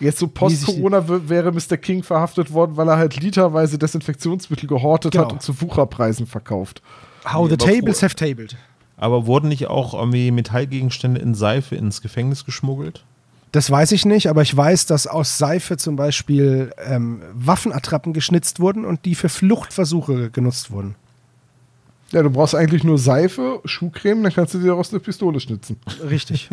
Jetzt 0.00 0.18
so 0.18 0.28
post-Corona 0.28 1.04
wäre 1.28 1.52
Mr. 1.52 1.76
King 1.76 2.02
verhaftet 2.02 2.52
worden, 2.52 2.76
weil 2.76 2.88
er 2.88 2.96
halt 2.98 3.20
literweise 3.20 3.78
Desinfektionsmittel 3.78 4.68
gehortet 4.68 5.12
Genau. 5.12 5.24
hat 5.24 5.32
und 5.32 5.42
zu 5.42 5.60
Wucherpreisen 5.60 6.26
verkauft. 6.26 6.82
How 7.24 7.48
Nee, 7.48 7.56
the 7.58 7.64
aber 7.64 7.72
tables 7.72 8.02
have 8.02 8.14
tabled. 8.14 8.56
Aber 8.96 9.26
wurden 9.26 9.48
nicht 9.48 9.66
auch 9.68 9.94
irgendwie 9.94 10.30
Metallgegenstände 10.30 11.20
in 11.20 11.34
Seife 11.34 11.76
ins 11.76 12.00
Gefängnis 12.02 12.44
geschmuggelt? 12.44 13.04
Das 13.52 13.70
weiß 13.70 13.92
ich 13.92 14.04
nicht, 14.04 14.28
aber 14.28 14.42
ich 14.42 14.54
weiß, 14.54 14.86
dass 14.86 15.06
aus 15.06 15.38
Seife 15.38 15.76
zum 15.76 15.96
Beispiel 15.96 16.72
ähm, 16.84 17.22
Waffenattrappen 17.32 18.12
geschnitzt 18.12 18.60
wurden 18.60 18.84
und 18.84 19.04
die 19.04 19.14
für 19.14 19.28
Fluchtversuche 19.28 20.30
genutzt 20.30 20.70
wurden. 20.70 20.94
Ja, 22.16 22.22
du 22.22 22.30
brauchst 22.30 22.54
eigentlich 22.54 22.82
nur 22.82 22.96
Seife, 22.96 23.60
Schuhcreme, 23.66 24.22
dann 24.22 24.32
kannst 24.32 24.54
du 24.54 24.58
dir 24.58 24.68
daraus 24.68 24.90
eine 24.90 25.00
Pistole 25.00 25.38
schnitzen. 25.38 25.78
Richtig. 26.02 26.48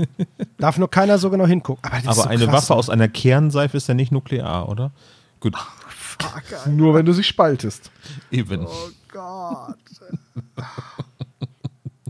Darf 0.57 0.77
nur 0.77 0.89
keiner 0.91 1.17
so 1.17 1.29
genau 1.29 1.45
hingucken. 1.45 1.81
Aber, 1.89 1.95
Aber 2.03 2.13
so 2.15 2.23
eine 2.23 2.43
krass, 2.47 2.63
Waffe 2.69 2.75
aus 2.75 2.89
einer 2.89 3.07
Kernseife 3.07 3.77
ist 3.77 3.87
ja 3.87 3.93
nicht 3.93 4.11
nuklear, 4.11 4.67
oder? 4.67 4.91
Gut, 5.39 5.55
Nur 6.67 6.93
wenn 6.95 7.05
du 7.05 7.13
sie 7.13 7.23
spaltest. 7.23 7.91
eben. 8.29 8.65
Oh 8.67 8.89
Gott. 9.09 9.77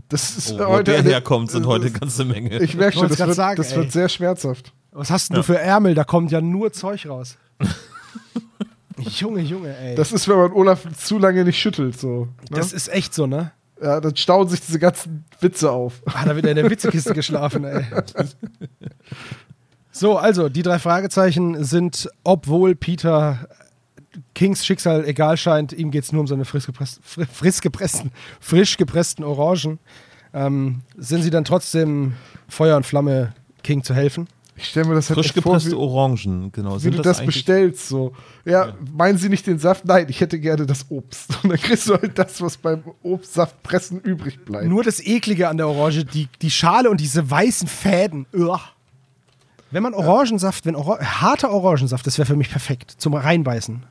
Das 0.08 0.36
ist 0.36 0.50
Oh, 0.50 0.56
äh, 0.56 0.58
wo 0.58 0.66
heute 0.70 0.92
der 0.92 1.02
herkommt, 1.04 1.52
sind 1.52 1.64
heute 1.64 1.86
eine 1.86 1.96
ganze 1.96 2.24
Menge. 2.24 2.58
Ich 2.60 2.74
merke 2.74 2.98
schon, 2.98 3.08
das, 3.08 3.20
wird, 3.20 3.34
sagen, 3.34 3.56
das 3.56 3.76
wird 3.76 3.92
sehr 3.92 4.08
schmerzhaft. 4.08 4.72
Was 4.90 5.12
hast 5.12 5.30
denn 5.30 5.36
du 5.36 5.44
für 5.44 5.60
Ärmel? 5.60 5.94
Da 5.94 6.02
kommt 6.02 6.32
ja 6.32 6.40
nur 6.40 6.72
Zeug 6.72 7.06
raus. 7.06 7.36
Junge, 9.18 9.40
Junge, 9.40 9.76
ey. 9.76 9.94
Das, 9.94 10.10
Das 10.10 10.20
ist, 10.22 10.28
wenn 10.28 10.36
man 10.36 10.52
Olaf 10.52 10.86
zu 10.96 11.18
lange 11.18 11.44
nicht 11.44 11.58
schüttelt. 11.58 11.98
So, 11.98 12.28
ne? 12.50 12.58
ist 12.60 12.88
echt 12.88 13.14
so, 13.14 13.26
ne? 13.26 13.52
ja, 13.82 14.00
dann 14.00 14.16
stauen 14.16 14.48
sich 14.48 14.60
diese 14.60 14.78
ganzen 14.78 15.24
Witze 15.40 15.70
auf. 15.70 16.02
Ah, 16.06 16.24
da 16.24 16.34
wird 16.36 16.44
er 16.46 16.52
in 16.52 16.56
der 16.56 16.70
Witzekiste 16.70 17.12
geschlafen, 17.14 17.64
ey. 17.64 17.84
So, 19.90 20.16
also, 20.16 20.48
die 20.48 20.62
drei 20.62 20.78
Fragezeichen 20.78 21.62
sind, 21.64 22.08
obwohl 22.24 22.74
Peter 22.74 23.48
Kings 24.34 24.64
Schicksal 24.64 25.04
egal 25.06 25.36
scheint, 25.36 25.72
ihm 25.72 25.90
geht 25.90 26.04
es 26.04 26.12
nur 26.12 26.20
um 26.20 26.26
seine 26.26 26.44
frisch, 26.44 26.66
gepresst, 26.66 27.00
fri- 27.04 27.26
frisch, 27.26 27.60
gepressten, 27.60 28.10
frisch 28.40 28.76
gepressten 28.76 29.24
Orangen, 29.24 29.78
ähm, 30.32 30.82
sind 30.96 31.22
sie 31.22 31.30
dann 31.30 31.44
trotzdem 31.44 32.14
Feuer 32.48 32.76
und 32.76 32.86
Flamme 32.86 33.34
King 33.62 33.82
zu 33.84 33.94
helfen. 33.94 34.28
Ich 34.56 34.66
stelle 34.68 34.86
mir 34.86 34.94
das 34.94 35.08
halt 35.08 35.16
Frisch 35.16 35.26
echt 35.26 35.42
vor, 35.42 35.52
gepresste 35.54 35.72
wie, 35.72 35.74
Orangen, 35.80 36.52
genau. 36.52 36.80
wie 36.82 36.90
du 36.90 37.02
das, 37.02 37.18
eigentlich- 37.18 37.34
bestellst. 37.34 37.88
So. 37.88 38.12
Ja, 38.44 38.74
meinen 38.96 39.18
Sie 39.18 39.28
nicht 39.28 39.46
den 39.48 39.58
Saft? 39.58 39.84
Nein, 39.84 40.06
ich 40.08 40.20
hätte 40.20 40.38
gerne 40.38 40.64
das 40.64 40.86
Obst. 40.90 41.30
Und 41.42 41.50
dann 41.50 41.58
kriegst 41.58 41.88
du 41.88 41.94
halt 41.94 42.16
das, 42.18 42.40
was 42.40 42.56
beim 42.56 42.84
Obstsaftpressen 43.02 44.00
übrig 44.00 44.44
bleibt. 44.44 44.66
Nur 44.66 44.84
das 44.84 45.00
Eklige 45.04 45.48
an 45.48 45.56
der 45.56 45.66
Orange, 45.68 46.04
die, 46.04 46.28
die 46.40 46.50
Schale 46.52 46.88
und 46.88 47.00
diese 47.00 47.28
weißen 47.28 47.66
Fäden. 47.66 48.26
Uah. 48.32 48.60
Wenn 49.72 49.82
man 49.82 49.92
Orangensaft, 49.92 50.66
wenn 50.66 50.76
Ora 50.76 51.00
harter 51.00 51.50
Orangensaft, 51.50 52.06
das 52.06 52.16
wäre 52.18 52.26
für 52.26 52.36
mich 52.36 52.48
perfekt 52.50 52.94
zum 52.98 53.14
Reinbeißen. 53.14 53.82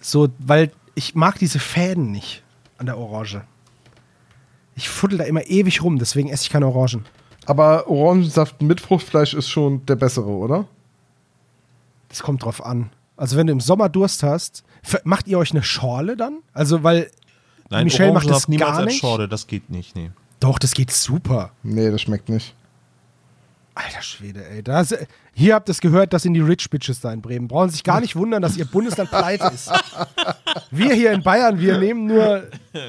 So, 0.00 0.28
weil 0.40 0.72
ich 0.96 1.14
mag 1.14 1.38
diese 1.38 1.60
Fäden 1.60 2.10
nicht 2.10 2.42
an 2.78 2.86
der 2.86 2.98
Orange. 2.98 3.42
Ich 4.74 4.88
fuddel 4.88 5.18
da 5.18 5.24
immer 5.24 5.46
ewig 5.46 5.82
rum, 5.82 5.98
deswegen 5.98 6.28
esse 6.30 6.42
ich 6.44 6.50
keine 6.50 6.66
Orangen. 6.66 7.04
Aber 7.46 7.88
Orangensaft 7.88 8.60
mit 8.60 8.80
Fruchtfleisch 8.80 9.34
ist 9.34 9.48
schon 9.48 9.84
der 9.86 9.96
bessere, 9.96 10.26
oder? 10.26 10.66
Das 12.08 12.22
kommt 12.22 12.44
drauf 12.44 12.64
an. 12.64 12.90
Also 13.16 13.36
wenn 13.36 13.46
du 13.46 13.52
im 13.52 13.60
Sommer 13.60 13.88
Durst 13.88 14.22
hast, 14.22 14.64
macht 15.04 15.26
ihr 15.28 15.38
euch 15.38 15.52
eine 15.52 15.62
Schorle 15.62 16.16
dann? 16.16 16.38
Also 16.52 16.82
weil 16.82 17.10
Nein, 17.70 17.84
Michelle 17.84 18.12
macht 18.12 18.28
das 18.28 18.48
niemals 18.48 18.70
gar 18.70 18.78
als 18.78 18.86
nicht? 18.86 19.00
Schorle, 19.00 19.28
das 19.28 19.46
geht 19.46 19.70
nicht, 19.70 19.96
nee. 19.96 20.10
doch, 20.40 20.58
das 20.58 20.72
geht 20.72 20.90
super. 20.92 21.50
Nee, 21.62 21.90
das 21.90 22.02
schmeckt 22.02 22.28
nicht. 22.28 22.54
Alter 23.74 24.00
Schwede, 24.00 24.48
ey. 24.48 24.62
Das, 24.62 24.94
hier 25.34 25.54
habt 25.54 25.68
ihr 25.68 25.72
es 25.72 25.80
gehört, 25.82 26.14
das 26.14 26.22
sind 26.22 26.32
die 26.32 26.40
Rich 26.40 26.70
Bitches 26.70 27.00
da 27.00 27.12
in 27.12 27.20
Bremen. 27.20 27.46
Brauchen 27.46 27.68
sich 27.68 27.84
gar 27.84 28.00
nicht 28.00 28.16
wundern, 28.16 28.40
dass 28.40 28.56
ihr 28.56 28.64
Bundesland 28.64 29.10
pleite 29.10 29.50
ist. 29.52 29.70
Wir 30.70 30.94
hier 30.94 31.12
in 31.12 31.22
Bayern, 31.22 31.58
wir 31.60 31.76
nehmen 31.78 32.06
nur 32.06 32.44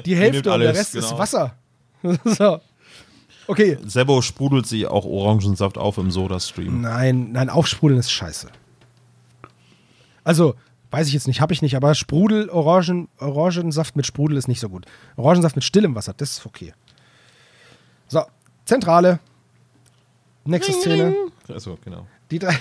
die 0.06 0.16
Hälfte 0.16 0.50
und 0.50 0.60
der 0.60 0.74
Rest 0.74 0.94
ist 0.94 1.08
genau. 1.08 1.18
Wasser. 1.18 1.54
so. 2.24 2.60
Okay. 3.48 3.78
Sebo 3.84 4.20
sprudelt 4.20 4.66
sich 4.66 4.86
auch 4.86 5.06
Orangensaft 5.06 5.78
auf 5.78 5.96
im 5.96 6.10
Soda-Stream. 6.10 6.82
Nein, 6.82 7.32
nein, 7.32 7.48
aufsprudeln 7.48 7.98
ist 7.98 8.10
scheiße. 8.10 8.48
Also, 10.22 10.54
weiß 10.90 11.08
ich 11.08 11.14
jetzt 11.14 11.26
nicht, 11.26 11.40
habe 11.40 11.54
ich 11.54 11.62
nicht, 11.62 11.74
aber 11.74 11.94
Sprudel, 11.94 12.50
Orangen, 12.50 13.08
Orangensaft 13.18 13.96
mit 13.96 14.04
Sprudel 14.04 14.36
ist 14.36 14.48
nicht 14.48 14.60
so 14.60 14.68
gut. 14.68 14.84
Orangensaft 15.16 15.56
mit 15.56 15.64
stillem 15.64 15.94
Wasser, 15.94 16.12
das 16.14 16.32
ist 16.32 16.46
okay. 16.46 16.74
So, 18.06 18.22
Zentrale. 18.66 19.18
Nächste 20.44 20.72
Szene. 20.74 21.14
Achso, 21.48 21.78
genau. 21.82 22.06
Die 22.30 22.38
drei, 22.38 22.58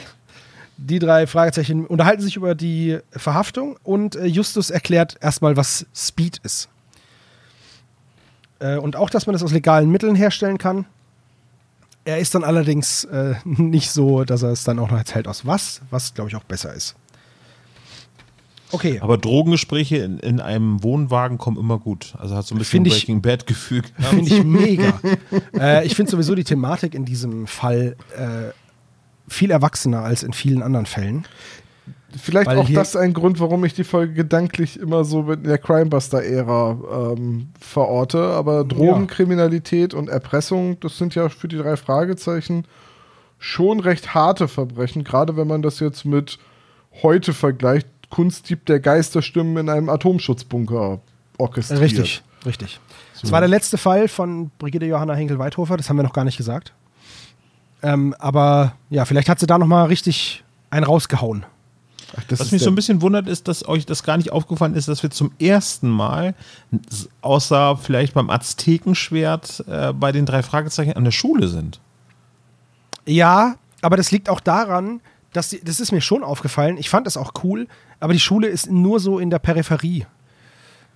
die 0.77 0.99
drei 0.99 1.27
Fragezeichen 1.27 1.85
unterhalten 1.85 2.21
sich 2.21 2.37
über 2.37 2.55
die 2.55 2.99
Verhaftung 3.11 3.77
und 3.83 4.15
äh, 4.15 4.25
Justus 4.25 4.69
erklärt 4.69 5.17
erstmal, 5.19 5.57
was 5.57 5.85
Speed 5.93 6.37
ist. 6.43 6.69
Äh, 8.59 8.77
und 8.77 8.95
auch, 8.95 9.09
dass 9.09 9.25
man 9.27 9.33
das 9.33 9.43
aus 9.43 9.51
legalen 9.51 9.89
Mitteln 9.91 10.15
herstellen 10.15 10.57
kann. 10.57 10.85
Er 12.05 12.19
ist 12.19 12.33
dann 12.35 12.43
allerdings 12.43 13.03
äh, 13.05 13.35
nicht 13.45 13.91
so, 13.91 14.23
dass 14.23 14.41
er 14.43 14.49
es 14.51 14.63
dann 14.63 14.79
auch 14.79 14.89
noch 14.89 14.97
erzählt 14.97 15.27
aus 15.27 15.45
was, 15.45 15.81
was 15.89 16.13
glaube 16.13 16.29
ich 16.29 16.35
auch 16.35 16.43
besser 16.43 16.73
ist. 16.73 16.95
Okay. 18.71 18.99
Aber 19.01 19.17
Drogengespräche 19.17 19.97
in, 19.97 20.19
in 20.19 20.41
einem 20.41 20.83
Wohnwagen 20.83 21.37
kommen 21.37 21.57
immer 21.57 21.79
gut. 21.79 22.13
Also 22.17 22.35
hat 22.35 22.45
so 22.45 22.53
ein 22.53 22.57
bisschen 22.57 22.83
Find 22.83 22.87
ich- 22.87 22.93
Breaking 22.93 23.21
Bad-Gefühl. 23.21 23.83
Finde 23.99 24.35
ich 24.35 24.43
mega. 24.43 24.99
äh, 25.57 25.85
ich 25.85 25.95
finde 25.95 26.11
sowieso 26.11 26.35
die 26.35 26.43
Thematik 26.43 26.93
in 26.93 27.05
diesem 27.05 27.47
Fall 27.47 27.95
äh, 28.17 28.51
viel 29.29 29.51
erwachsener 29.51 30.01
als 30.03 30.23
in 30.23 30.33
vielen 30.33 30.63
anderen 30.63 30.85
Fällen. 30.85 31.25
Vielleicht 32.17 32.47
Weil 32.47 32.57
auch 32.57 32.69
das 32.69 32.95
ein 32.95 33.13
Grund, 33.13 33.39
warum 33.39 33.63
ich 33.65 33.73
die 33.73 33.83
Folge 33.83 34.13
gedanklich 34.13 34.79
immer 34.79 35.03
so 35.03 35.23
mit 35.23 35.45
der 35.45 35.57
Crimebuster-Ära 35.57 37.13
ähm, 37.13 37.49
verorte. 37.59 38.21
Aber 38.21 38.63
Drogenkriminalität 38.63 39.93
und 39.93 40.09
Erpressung, 40.09 40.79
das 40.79 40.97
sind 40.97 41.15
ja 41.15 41.29
für 41.29 41.47
die 41.47 41.57
drei 41.57 41.77
Fragezeichen 41.77 42.65
schon 43.39 43.79
recht 43.79 44.13
harte 44.13 44.47
Verbrechen. 44.47 45.03
Gerade 45.03 45.37
wenn 45.37 45.47
man 45.47 45.61
das 45.61 45.79
jetzt 45.79 46.05
mit 46.05 46.39
heute 47.03 47.33
vergleicht. 47.33 47.87
Kunstdieb 48.09 48.65
der 48.65 48.79
Geisterstimmen 48.79 49.57
in 49.57 49.69
einem 49.69 49.89
Atomschutzbunker 49.89 51.01
orchestriert. 51.37 51.81
Richtig, 51.81 52.23
richtig. 52.45 52.79
Das 53.21 53.31
war 53.31 53.41
der 53.41 53.49
letzte 53.49 53.77
Fall 53.77 54.07
von 54.07 54.51
Brigitte 54.59 54.85
Johanna 54.85 55.13
Henkel-Weithofer, 55.13 55.75
das 55.75 55.89
haben 55.89 55.97
wir 55.97 56.03
noch 56.03 56.13
gar 56.13 56.23
nicht 56.23 56.37
gesagt. 56.37 56.73
Ähm, 57.83 58.15
aber 58.19 58.73
ja, 58.89 59.05
vielleicht 59.05 59.29
hat 59.29 59.39
sie 59.39 59.47
da 59.47 59.57
nochmal 59.57 59.87
richtig 59.87 60.43
einen 60.69 60.85
rausgehauen. 60.85 61.45
Ach, 62.15 62.23
Was 62.29 62.51
mich 62.51 62.61
so 62.61 62.69
ein 62.69 62.75
bisschen 62.75 63.01
wundert, 63.01 63.27
ist, 63.27 63.47
dass 63.47 63.67
euch 63.67 63.85
das 63.85 64.03
gar 64.03 64.17
nicht 64.17 64.31
aufgefallen 64.31 64.75
ist, 64.75 64.87
dass 64.87 65.03
wir 65.03 65.09
zum 65.09 65.31
ersten 65.39 65.89
Mal, 65.89 66.35
außer 67.21 67.77
vielleicht 67.77 68.13
beim 68.13 68.29
Aztekenschwert, 68.29 69.65
äh, 69.67 69.93
bei 69.93 70.11
den 70.11 70.25
drei 70.25 70.43
Fragezeichen 70.43 70.93
an 70.93 71.03
der 71.03 71.11
Schule 71.11 71.47
sind. 71.47 71.79
Ja, 73.05 73.55
aber 73.81 73.97
das 73.97 74.11
liegt 74.11 74.29
auch 74.29 74.39
daran, 74.39 75.01
dass 75.33 75.49
die, 75.49 75.63
das 75.63 75.79
ist 75.79 75.91
mir 75.91 76.01
schon 76.01 76.23
aufgefallen. 76.23 76.77
Ich 76.77 76.89
fand 76.89 77.05
das 77.05 77.17
auch 77.17 77.33
cool, 77.43 77.67
aber 77.99 78.13
die 78.13 78.19
Schule 78.19 78.47
ist 78.47 78.69
nur 78.69 78.99
so 78.99 79.19
in 79.19 79.29
der 79.29 79.39
Peripherie. 79.39 80.05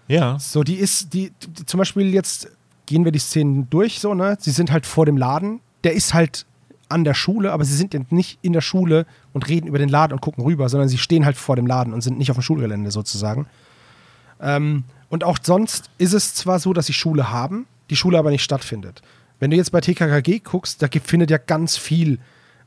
Ja. 0.07 0.39
So, 0.39 0.63
die 0.63 0.75
ist, 0.75 1.13
die, 1.13 1.31
die 1.47 1.65
zum 1.65 1.77
Beispiel 1.77 2.13
jetzt 2.13 2.49
gehen 2.85 3.05
wir 3.05 3.11
die 3.11 3.19
Szenen 3.19 3.69
durch, 3.69 3.99
so, 3.99 4.13
ne? 4.13 4.37
Sie 4.39 4.51
sind 4.51 4.71
halt 4.71 4.85
vor 4.85 5.05
dem 5.05 5.17
Laden. 5.17 5.61
Der 5.83 5.93
ist 5.93 6.13
halt 6.13 6.45
an 6.91 7.03
der 7.03 7.13
Schule, 7.13 7.51
aber 7.51 7.65
sie 7.65 7.75
sind 7.75 8.11
nicht 8.11 8.39
in 8.41 8.53
der 8.53 8.61
Schule 8.61 9.05
und 9.33 9.47
reden 9.47 9.67
über 9.67 9.79
den 9.79 9.89
Laden 9.89 10.13
und 10.13 10.21
gucken 10.21 10.43
rüber, 10.43 10.69
sondern 10.69 10.89
sie 10.89 10.97
stehen 10.97 11.25
halt 11.25 11.37
vor 11.37 11.55
dem 11.55 11.67
Laden 11.67 11.93
und 11.93 12.01
sind 12.01 12.17
nicht 12.17 12.29
auf 12.31 12.37
dem 12.37 12.43
Schulgelände 12.43 12.91
sozusagen. 12.91 13.47
Ähm, 14.39 14.83
und 15.09 15.23
auch 15.23 15.37
sonst 15.41 15.89
ist 15.97 16.13
es 16.13 16.35
zwar 16.35 16.59
so, 16.59 16.73
dass 16.73 16.85
sie 16.85 16.93
Schule 16.93 17.31
haben, 17.31 17.65
die 17.89 17.95
Schule 17.95 18.17
aber 18.17 18.29
nicht 18.29 18.43
stattfindet. 18.43 19.01
Wenn 19.39 19.51
du 19.51 19.57
jetzt 19.57 19.71
bei 19.71 19.81
TKKG 19.81 20.39
guckst, 20.39 20.81
da 20.81 20.87
findet 21.03 21.31
ja 21.31 21.37
ganz 21.37 21.77
viel 21.77 22.19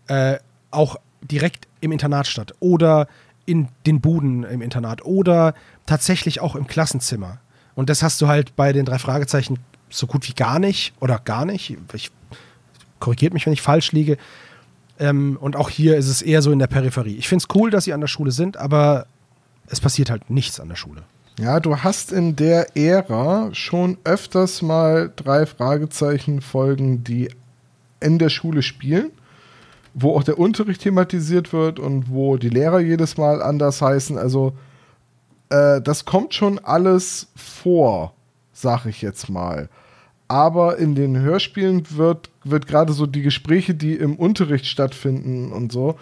äh, 0.08 0.38
auch 0.70 0.96
direkt 1.22 1.68
im 1.80 1.92
Internat 1.92 2.26
statt 2.26 2.54
oder 2.60 3.08
in 3.46 3.68
den 3.86 4.00
Buden 4.00 4.44
im 4.44 4.62
Internat 4.62 5.04
oder 5.04 5.54
tatsächlich 5.86 6.40
auch 6.40 6.56
im 6.56 6.66
Klassenzimmer. 6.66 7.38
Und 7.74 7.90
das 7.90 8.02
hast 8.02 8.20
du 8.20 8.28
halt 8.28 8.56
bei 8.56 8.72
den 8.72 8.84
drei 8.84 8.98
Fragezeichen 8.98 9.58
so 9.90 10.06
gut 10.06 10.28
wie 10.28 10.34
gar 10.34 10.58
nicht 10.58 10.92
oder 11.00 11.18
gar 11.18 11.44
nicht. 11.44 11.76
Ich, 11.92 12.10
korrigiert 13.04 13.34
mich, 13.34 13.44
wenn 13.44 13.52
ich 13.52 13.62
falsch 13.62 13.92
liege. 13.92 14.16
Ähm, 14.98 15.36
und 15.40 15.56
auch 15.56 15.68
hier 15.68 15.96
ist 15.96 16.08
es 16.08 16.22
eher 16.22 16.40
so 16.40 16.52
in 16.52 16.58
der 16.58 16.68
Peripherie. 16.68 17.16
Ich 17.16 17.28
finde 17.28 17.44
es 17.46 17.54
cool, 17.54 17.70
dass 17.70 17.84
sie 17.84 17.92
an 17.92 18.00
der 18.00 18.08
Schule 18.08 18.30
sind, 18.30 18.56
aber 18.56 19.06
es 19.66 19.80
passiert 19.80 20.10
halt 20.10 20.30
nichts 20.30 20.58
an 20.58 20.68
der 20.68 20.76
Schule. 20.76 21.02
Ja, 21.38 21.60
du 21.60 21.78
hast 21.78 22.12
in 22.12 22.36
der 22.36 22.76
Ära 22.76 23.50
schon 23.52 23.98
öfters 24.04 24.62
mal 24.62 25.12
drei 25.14 25.46
Fragezeichen-Folgen, 25.46 27.04
die 27.04 27.28
in 28.00 28.18
der 28.18 28.28
Schule 28.28 28.62
spielen, 28.62 29.10
wo 29.94 30.16
auch 30.16 30.22
der 30.22 30.38
Unterricht 30.38 30.82
thematisiert 30.82 31.52
wird 31.52 31.78
und 31.78 32.08
wo 32.08 32.36
die 32.36 32.50
Lehrer 32.50 32.80
jedes 32.80 33.16
Mal 33.16 33.42
anders 33.42 33.82
heißen. 33.82 34.16
Also, 34.16 34.52
äh, 35.50 35.80
das 35.82 36.04
kommt 36.04 36.34
schon 36.34 36.58
alles 36.60 37.28
vor, 37.34 38.14
sag 38.52 38.86
ich 38.86 39.02
jetzt 39.02 39.28
mal. 39.28 39.68
Aber 40.28 40.78
in 40.78 40.94
den 40.94 41.18
Hörspielen 41.18 41.84
wird, 41.96 42.30
wird 42.44 42.66
gerade 42.66 42.92
so 42.92 43.06
die 43.06 43.22
Gespräche, 43.22 43.74
die 43.74 43.94
im 43.94 44.16
Unterricht 44.16 44.66
stattfinden 44.66 45.52
und 45.52 45.72
so, 45.72 45.98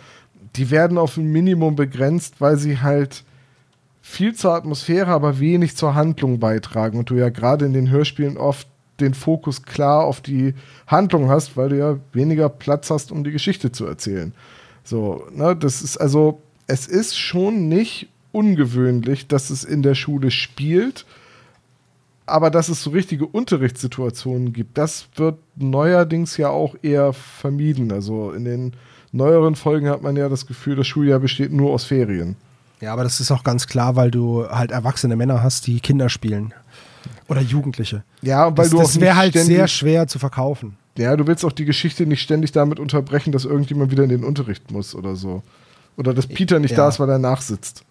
die 0.56 0.70
werden 0.70 0.98
auf 0.98 1.16
ein 1.16 1.30
Minimum 1.30 1.76
begrenzt, 1.76 2.40
weil 2.40 2.56
sie 2.56 2.80
halt 2.80 3.24
viel 4.02 4.34
zur 4.34 4.54
Atmosphäre, 4.54 5.10
aber 5.10 5.38
wenig 5.38 5.76
zur 5.76 5.94
Handlung 5.94 6.38
beitragen. 6.38 6.98
Und 6.98 7.10
du 7.10 7.14
ja 7.14 7.30
gerade 7.30 7.64
in 7.64 7.72
den 7.72 7.90
Hörspielen 7.90 8.36
oft 8.36 8.66
den 9.00 9.14
Fokus 9.14 9.62
klar 9.62 10.04
auf 10.04 10.20
die 10.20 10.54
Handlung 10.86 11.28
hast, 11.28 11.56
weil 11.56 11.70
du 11.70 11.78
ja 11.78 11.98
weniger 12.12 12.48
Platz 12.48 12.90
hast, 12.90 13.12
um 13.12 13.24
die 13.24 13.30
Geschichte 13.30 13.72
zu 13.72 13.86
erzählen. 13.86 14.32
So, 14.84 15.26
ne, 15.32 15.56
das 15.56 15.82
ist 15.82 15.96
also, 15.96 16.40
es 16.66 16.86
ist 16.86 17.18
schon 17.18 17.68
nicht 17.68 18.08
ungewöhnlich, 18.32 19.28
dass 19.28 19.50
es 19.50 19.64
in 19.64 19.82
der 19.82 19.94
Schule 19.94 20.30
spielt, 20.30 21.06
aber 22.32 22.50
dass 22.50 22.68
es 22.68 22.82
so 22.82 22.90
richtige 22.90 23.26
Unterrichtssituationen 23.26 24.52
gibt, 24.52 24.78
das 24.78 25.06
wird 25.16 25.38
neuerdings 25.56 26.36
ja 26.36 26.48
auch 26.48 26.74
eher 26.82 27.12
vermieden. 27.12 27.92
Also 27.92 28.32
in 28.32 28.44
den 28.44 28.72
neueren 29.12 29.54
Folgen 29.54 29.88
hat 29.88 30.02
man 30.02 30.16
ja 30.16 30.28
das 30.28 30.46
Gefühl, 30.46 30.76
das 30.76 30.86
Schuljahr 30.86 31.18
besteht 31.20 31.52
nur 31.52 31.70
aus 31.72 31.84
Ferien. 31.84 32.36
Ja, 32.80 32.92
aber 32.92 33.04
das 33.04 33.20
ist 33.20 33.30
auch 33.30 33.44
ganz 33.44 33.66
klar, 33.66 33.94
weil 33.96 34.10
du 34.10 34.46
halt 34.48 34.72
erwachsene 34.72 35.14
Männer 35.14 35.42
hast, 35.42 35.66
die 35.66 35.80
Kinder 35.80 36.08
spielen. 36.08 36.52
Oder 37.28 37.40
Jugendliche. 37.40 38.02
Ja, 38.22 38.46
weil 38.46 38.64
Das, 38.64 38.70
du 38.70 38.78
auch 38.78 38.82
das 38.82 39.00
wäre 39.00 39.16
halt 39.16 39.34
sehr 39.34 39.68
schwer 39.68 40.06
zu 40.08 40.18
verkaufen. 40.18 40.76
Ja, 40.98 41.16
du 41.16 41.26
willst 41.26 41.44
auch 41.44 41.52
die 41.52 41.64
Geschichte 41.64 42.06
nicht 42.06 42.20
ständig 42.22 42.52
damit 42.52 42.80
unterbrechen, 42.80 43.32
dass 43.32 43.44
irgendjemand 43.44 43.90
wieder 43.90 44.02
in 44.04 44.10
den 44.10 44.24
Unterricht 44.24 44.70
muss 44.70 44.94
oder 44.94 45.14
so. 45.16 45.42
Oder 45.96 46.12
dass 46.12 46.26
Peter 46.26 46.58
nicht 46.58 46.72
Ja. 46.72 46.78
da 46.78 46.88
ist, 46.88 46.98
weil 47.00 47.08
er 47.08 47.18
nachsitzt. 47.18 47.84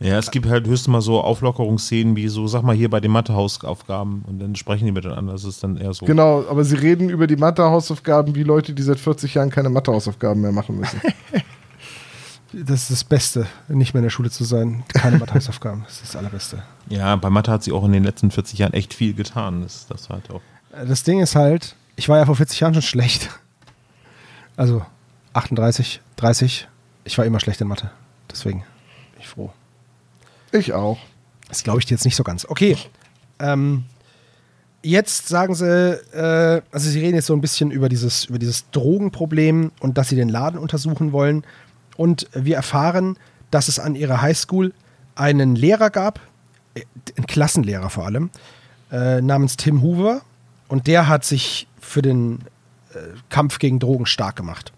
Ja, 0.00 0.16
es 0.18 0.30
gibt 0.30 0.46
halt 0.46 0.66
höchstens 0.66 0.88
mal 0.88 1.00
so 1.00 1.20
Auflockerungsszenen 1.20 2.14
wie 2.14 2.28
so, 2.28 2.46
sag 2.46 2.62
mal 2.62 2.74
hier 2.74 2.88
bei 2.88 3.00
den 3.00 3.10
Mathehausaufgaben 3.10 4.24
und 4.28 4.38
dann 4.38 4.54
sprechen 4.54 4.86
die 4.86 4.92
miteinander. 4.92 5.32
Das 5.32 5.42
ist 5.44 5.64
dann 5.64 5.76
eher 5.76 5.92
so. 5.92 6.06
Genau, 6.06 6.44
aber 6.48 6.62
sie 6.64 6.76
reden 6.76 7.08
über 7.08 7.26
die 7.26 7.36
Mathe-Hausaufgaben 7.36 8.36
wie 8.36 8.44
Leute, 8.44 8.74
die 8.74 8.82
seit 8.82 9.00
40 9.00 9.34
Jahren 9.34 9.50
keine 9.50 9.70
Mathe-Hausaufgaben 9.70 10.40
mehr 10.40 10.52
machen 10.52 10.78
müssen. 10.78 11.00
Das 12.50 12.82
ist 12.82 12.90
das 12.90 13.04
Beste, 13.04 13.46
nicht 13.68 13.92
mehr 13.92 13.98
in 13.98 14.04
der 14.04 14.10
Schule 14.10 14.30
zu 14.30 14.42
sein. 14.42 14.82
Keine 14.88 15.18
Mathehausaufgaben. 15.18 15.82
Das 15.84 15.96
ist 15.96 16.02
das 16.02 16.16
Allerbeste. 16.16 16.62
Ja, 16.88 17.14
bei 17.16 17.28
Mathe 17.28 17.50
hat 17.50 17.62
sie 17.62 17.72
auch 17.72 17.84
in 17.84 17.92
den 17.92 18.04
letzten 18.04 18.30
40 18.30 18.58
Jahren 18.58 18.72
echt 18.72 18.94
viel 18.94 19.12
getan. 19.12 19.60
Das, 19.62 19.86
das 19.86 20.08
halt 20.08 20.30
auch. 20.30 20.40
Das 20.86 21.02
Ding 21.02 21.20
ist 21.20 21.36
halt, 21.36 21.76
ich 21.96 22.08
war 22.08 22.16
ja 22.16 22.24
vor 22.24 22.36
40 22.36 22.60
Jahren 22.60 22.72
schon 22.72 22.82
schlecht. 22.82 23.28
Also 24.56 24.82
38, 25.34 26.00
30. 26.16 26.68
Ich 27.04 27.18
war 27.18 27.26
immer 27.26 27.38
schlecht 27.38 27.60
in 27.60 27.68
Mathe. 27.68 27.90
Deswegen 28.30 28.60
bin 28.60 29.20
ich 29.20 29.28
froh. 29.28 29.52
Ich 30.52 30.72
auch. 30.72 30.98
Das 31.48 31.62
glaube 31.62 31.80
ich 31.80 31.86
dir 31.86 31.94
jetzt 31.94 32.04
nicht 32.04 32.16
so 32.16 32.24
ganz. 32.24 32.44
Okay. 32.46 32.76
Ähm, 33.38 33.84
jetzt 34.82 35.28
sagen 35.28 35.54
sie, 35.54 35.92
äh, 36.12 36.62
also 36.72 36.90
sie 36.90 37.00
reden 37.00 37.14
jetzt 37.14 37.26
so 37.26 37.34
ein 37.34 37.40
bisschen 37.40 37.70
über 37.70 37.88
dieses, 37.88 38.26
über 38.26 38.38
dieses 38.38 38.70
Drogenproblem 38.70 39.72
und 39.80 39.98
dass 39.98 40.08
sie 40.08 40.16
den 40.16 40.28
Laden 40.28 40.58
untersuchen 40.58 41.12
wollen. 41.12 41.44
Und 41.96 42.28
wir 42.32 42.56
erfahren, 42.56 43.16
dass 43.50 43.68
es 43.68 43.78
an 43.78 43.94
ihrer 43.94 44.22
Highschool 44.22 44.72
einen 45.14 45.56
Lehrer 45.56 45.90
gab, 45.90 46.20
äh, 46.74 46.84
einen 47.16 47.26
Klassenlehrer 47.26 47.90
vor 47.90 48.06
allem, 48.06 48.30
äh, 48.90 49.20
namens 49.20 49.56
Tim 49.56 49.82
Hoover. 49.82 50.22
Und 50.68 50.86
der 50.86 51.08
hat 51.08 51.24
sich 51.24 51.66
für 51.80 52.02
den 52.02 52.40
äh, 52.94 52.98
Kampf 53.30 53.58
gegen 53.58 53.78
Drogen 53.78 54.06
stark 54.06 54.36
gemacht. 54.36 54.72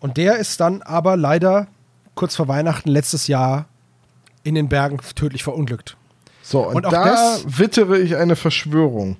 Und 0.00 0.18
der 0.18 0.36
ist 0.36 0.60
dann 0.60 0.82
aber 0.82 1.16
leider 1.16 1.66
kurz 2.14 2.36
vor 2.36 2.48
Weihnachten 2.48 2.90
letztes 2.90 3.26
Jahr 3.26 3.66
in 4.46 4.54
den 4.54 4.68
Bergen 4.68 4.98
tödlich 5.14 5.42
verunglückt. 5.42 5.96
So, 6.42 6.66
und, 6.66 6.76
Und 6.76 6.86
auch 6.86 6.92
da 6.92 7.04
das- 7.04 7.58
wittere 7.58 7.98
ich 7.98 8.16
eine 8.16 8.36
Verschwörung. 8.36 9.16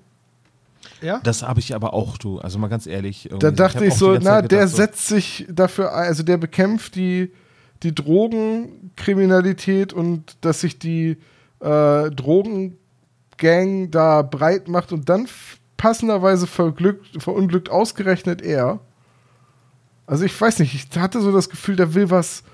Ja? 1.03 1.21
Das 1.25 1.43
habe 1.43 1.59
ich 1.61 1.75
aber 1.75 1.93
auch, 1.93 2.17
du. 2.17 2.39
Also 2.39 2.59
mal 2.59 2.69
ganz 2.69 2.87
ehrlich. 2.87 3.29
Da 3.39 3.51
dachte 3.51 3.85
ich 3.85 3.93
auch 3.95 3.97
so, 3.99 4.13
na, 4.15 4.41
der 4.41 4.61
gedacht, 4.61 4.69
so, 4.71 4.77
setzt 4.77 5.09
sich 5.09 5.47
dafür 5.51 5.93
ein, 5.95 6.07
also 6.07 6.23
der 6.23 6.37
bekämpft 6.39 6.95
die, 6.95 7.33
die 7.83 7.95
Drogenkriminalität 7.95 9.93
und 9.93 10.37
dass 10.41 10.61
sich 10.61 10.79
die 10.79 11.17
äh, 11.61 12.11
Drogengang 12.11 13.91
da 13.91 14.23
breit 14.23 14.69
macht 14.69 14.93
und 14.93 15.09
dann 15.09 15.29
passenderweise 15.77 16.47
verglückt, 16.47 17.21
verunglückt 17.23 17.69
ausgerechnet 17.69 18.41
er. 18.41 18.79
Also 20.07 20.25
ich 20.25 20.41
weiß 20.41 20.61
nicht, 20.61 20.73
ich 20.75 20.99
hatte 20.99 21.21
so 21.21 21.33
das 21.33 21.51
Gefühl, 21.51 21.77
da 21.77 21.93
will 21.95 22.11
was, 22.11 22.45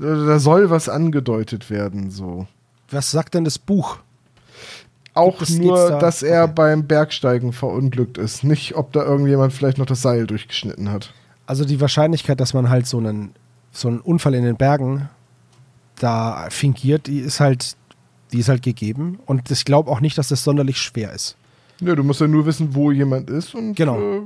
da 0.00 0.38
soll 0.38 0.70
was 0.70 0.88
angedeutet 0.88 1.70
werden, 1.70 2.10
so. 2.10 2.46
Was 2.90 3.10
sagt 3.10 3.34
denn 3.34 3.44
das 3.44 3.58
Buch? 3.58 3.98
Auch 5.14 5.40
nur, 5.48 5.76
da- 5.90 5.98
dass 5.98 6.22
er 6.22 6.44
okay. 6.44 6.52
beim 6.54 6.86
Bergsteigen 6.86 7.52
verunglückt 7.52 8.16
ist. 8.18 8.44
Nicht, 8.44 8.76
ob 8.76 8.92
da 8.92 9.02
irgendjemand 9.04 9.52
vielleicht 9.52 9.78
noch 9.78 9.86
das 9.86 10.02
Seil 10.02 10.26
durchgeschnitten 10.26 10.90
hat. 10.90 11.12
Also 11.46 11.64
die 11.64 11.80
Wahrscheinlichkeit, 11.80 12.38
dass 12.40 12.54
man 12.54 12.70
halt 12.70 12.86
so 12.86 12.98
einen, 12.98 13.32
so 13.72 13.88
einen 13.88 14.00
Unfall 14.00 14.34
in 14.34 14.44
den 14.44 14.56
Bergen 14.56 15.08
da 15.98 16.46
fingiert, 16.50 17.06
die 17.08 17.18
ist 17.18 17.40
halt, 17.40 17.76
die 18.32 18.38
ist 18.38 18.48
halt 18.48 18.62
gegeben. 18.62 19.18
Und 19.26 19.50
ich 19.50 19.64
glaube 19.64 19.90
auch 19.90 20.00
nicht, 20.00 20.16
dass 20.16 20.28
das 20.28 20.44
sonderlich 20.44 20.78
schwer 20.78 21.12
ist. 21.12 21.36
Nö, 21.80 21.94
du 21.96 22.04
musst 22.04 22.20
ja 22.20 22.28
nur 22.28 22.46
wissen, 22.46 22.74
wo 22.74 22.90
jemand 22.92 23.28
ist 23.30 23.54
und 23.54 23.74
Genau. 23.74 23.98
äh, 23.98 24.20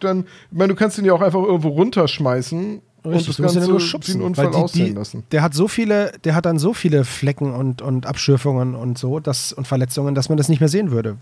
dann, 0.00 0.20
ich 0.50 0.56
meine, 0.58 0.72
du 0.72 0.78
kannst 0.78 0.98
ihn 0.98 1.04
ja 1.04 1.12
auch 1.12 1.20
einfach 1.20 1.42
irgendwo 1.42 1.68
runterschmeißen 1.68 2.80
und 3.04 3.28
das 3.28 3.36
Ganze 3.36 3.60
nur 3.60 3.80
schubsen. 3.80 4.14
einen 4.14 4.24
Unfall 4.24 4.52
weil 4.52 4.66
die, 4.66 4.86
die, 4.86 4.90
lassen. 4.92 5.24
Der 5.30 5.42
hat 5.42 5.54
so 5.54 5.68
viele, 5.68 6.12
der 6.24 6.34
hat 6.34 6.46
dann 6.46 6.58
so 6.58 6.72
viele 6.72 7.04
Flecken 7.04 7.52
und, 7.52 7.82
und 7.82 8.06
Abschürfungen 8.06 8.74
und 8.74 8.98
so 8.98 9.20
dass, 9.20 9.52
und 9.52 9.66
Verletzungen, 9.66 10.14
dass 10.14 10.28
man 10.28 10.38
das 10.38 10.48
nicht 10.48 10.60
mehr 10.60 10.68
sehen 10.68 10.90
würde, 10.90 11.16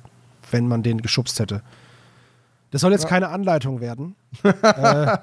wenn 0.51 0.69
man 0.69 0.83
den 0.83 1.03
geschubst 1.03 1.41
hätte. 1.41 1.63
Das 2.71 2.81
soll 2.81 2.93
jetzt 2.93 3.07
keine 3.07 3.29
Anleitung 3.29 3.81
werden. 3.81 4.15
äh, 4.43 5.19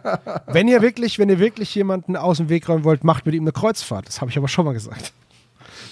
wenn 0.47 0.67
ihr 0.67 0.83
wirklich, 0.83 1.17
wenn 1.17 1.29
ihr 1.29 1.39
wirklich 1.39 1.73
jemanden 1.73 2.15
aus 2.15 2.37
dem 2.37 2.49
Weg 2.49 2.69
räumen 2.69 2.83
wollt, 2.83 3.03
macht 3.03 3.25
mit 3.25 3.33
ihm 3.33 3.43
eine 3.43 3.51
Kreuzfahrt. 3.51 4.07
Das 4.07 4.21
habe 4.21 4.29
ich 4.29 4.37
aber 4.37 4.47
schon 4.47 4.65
mal 4.65 4.73
gesagt. 4.73 5.13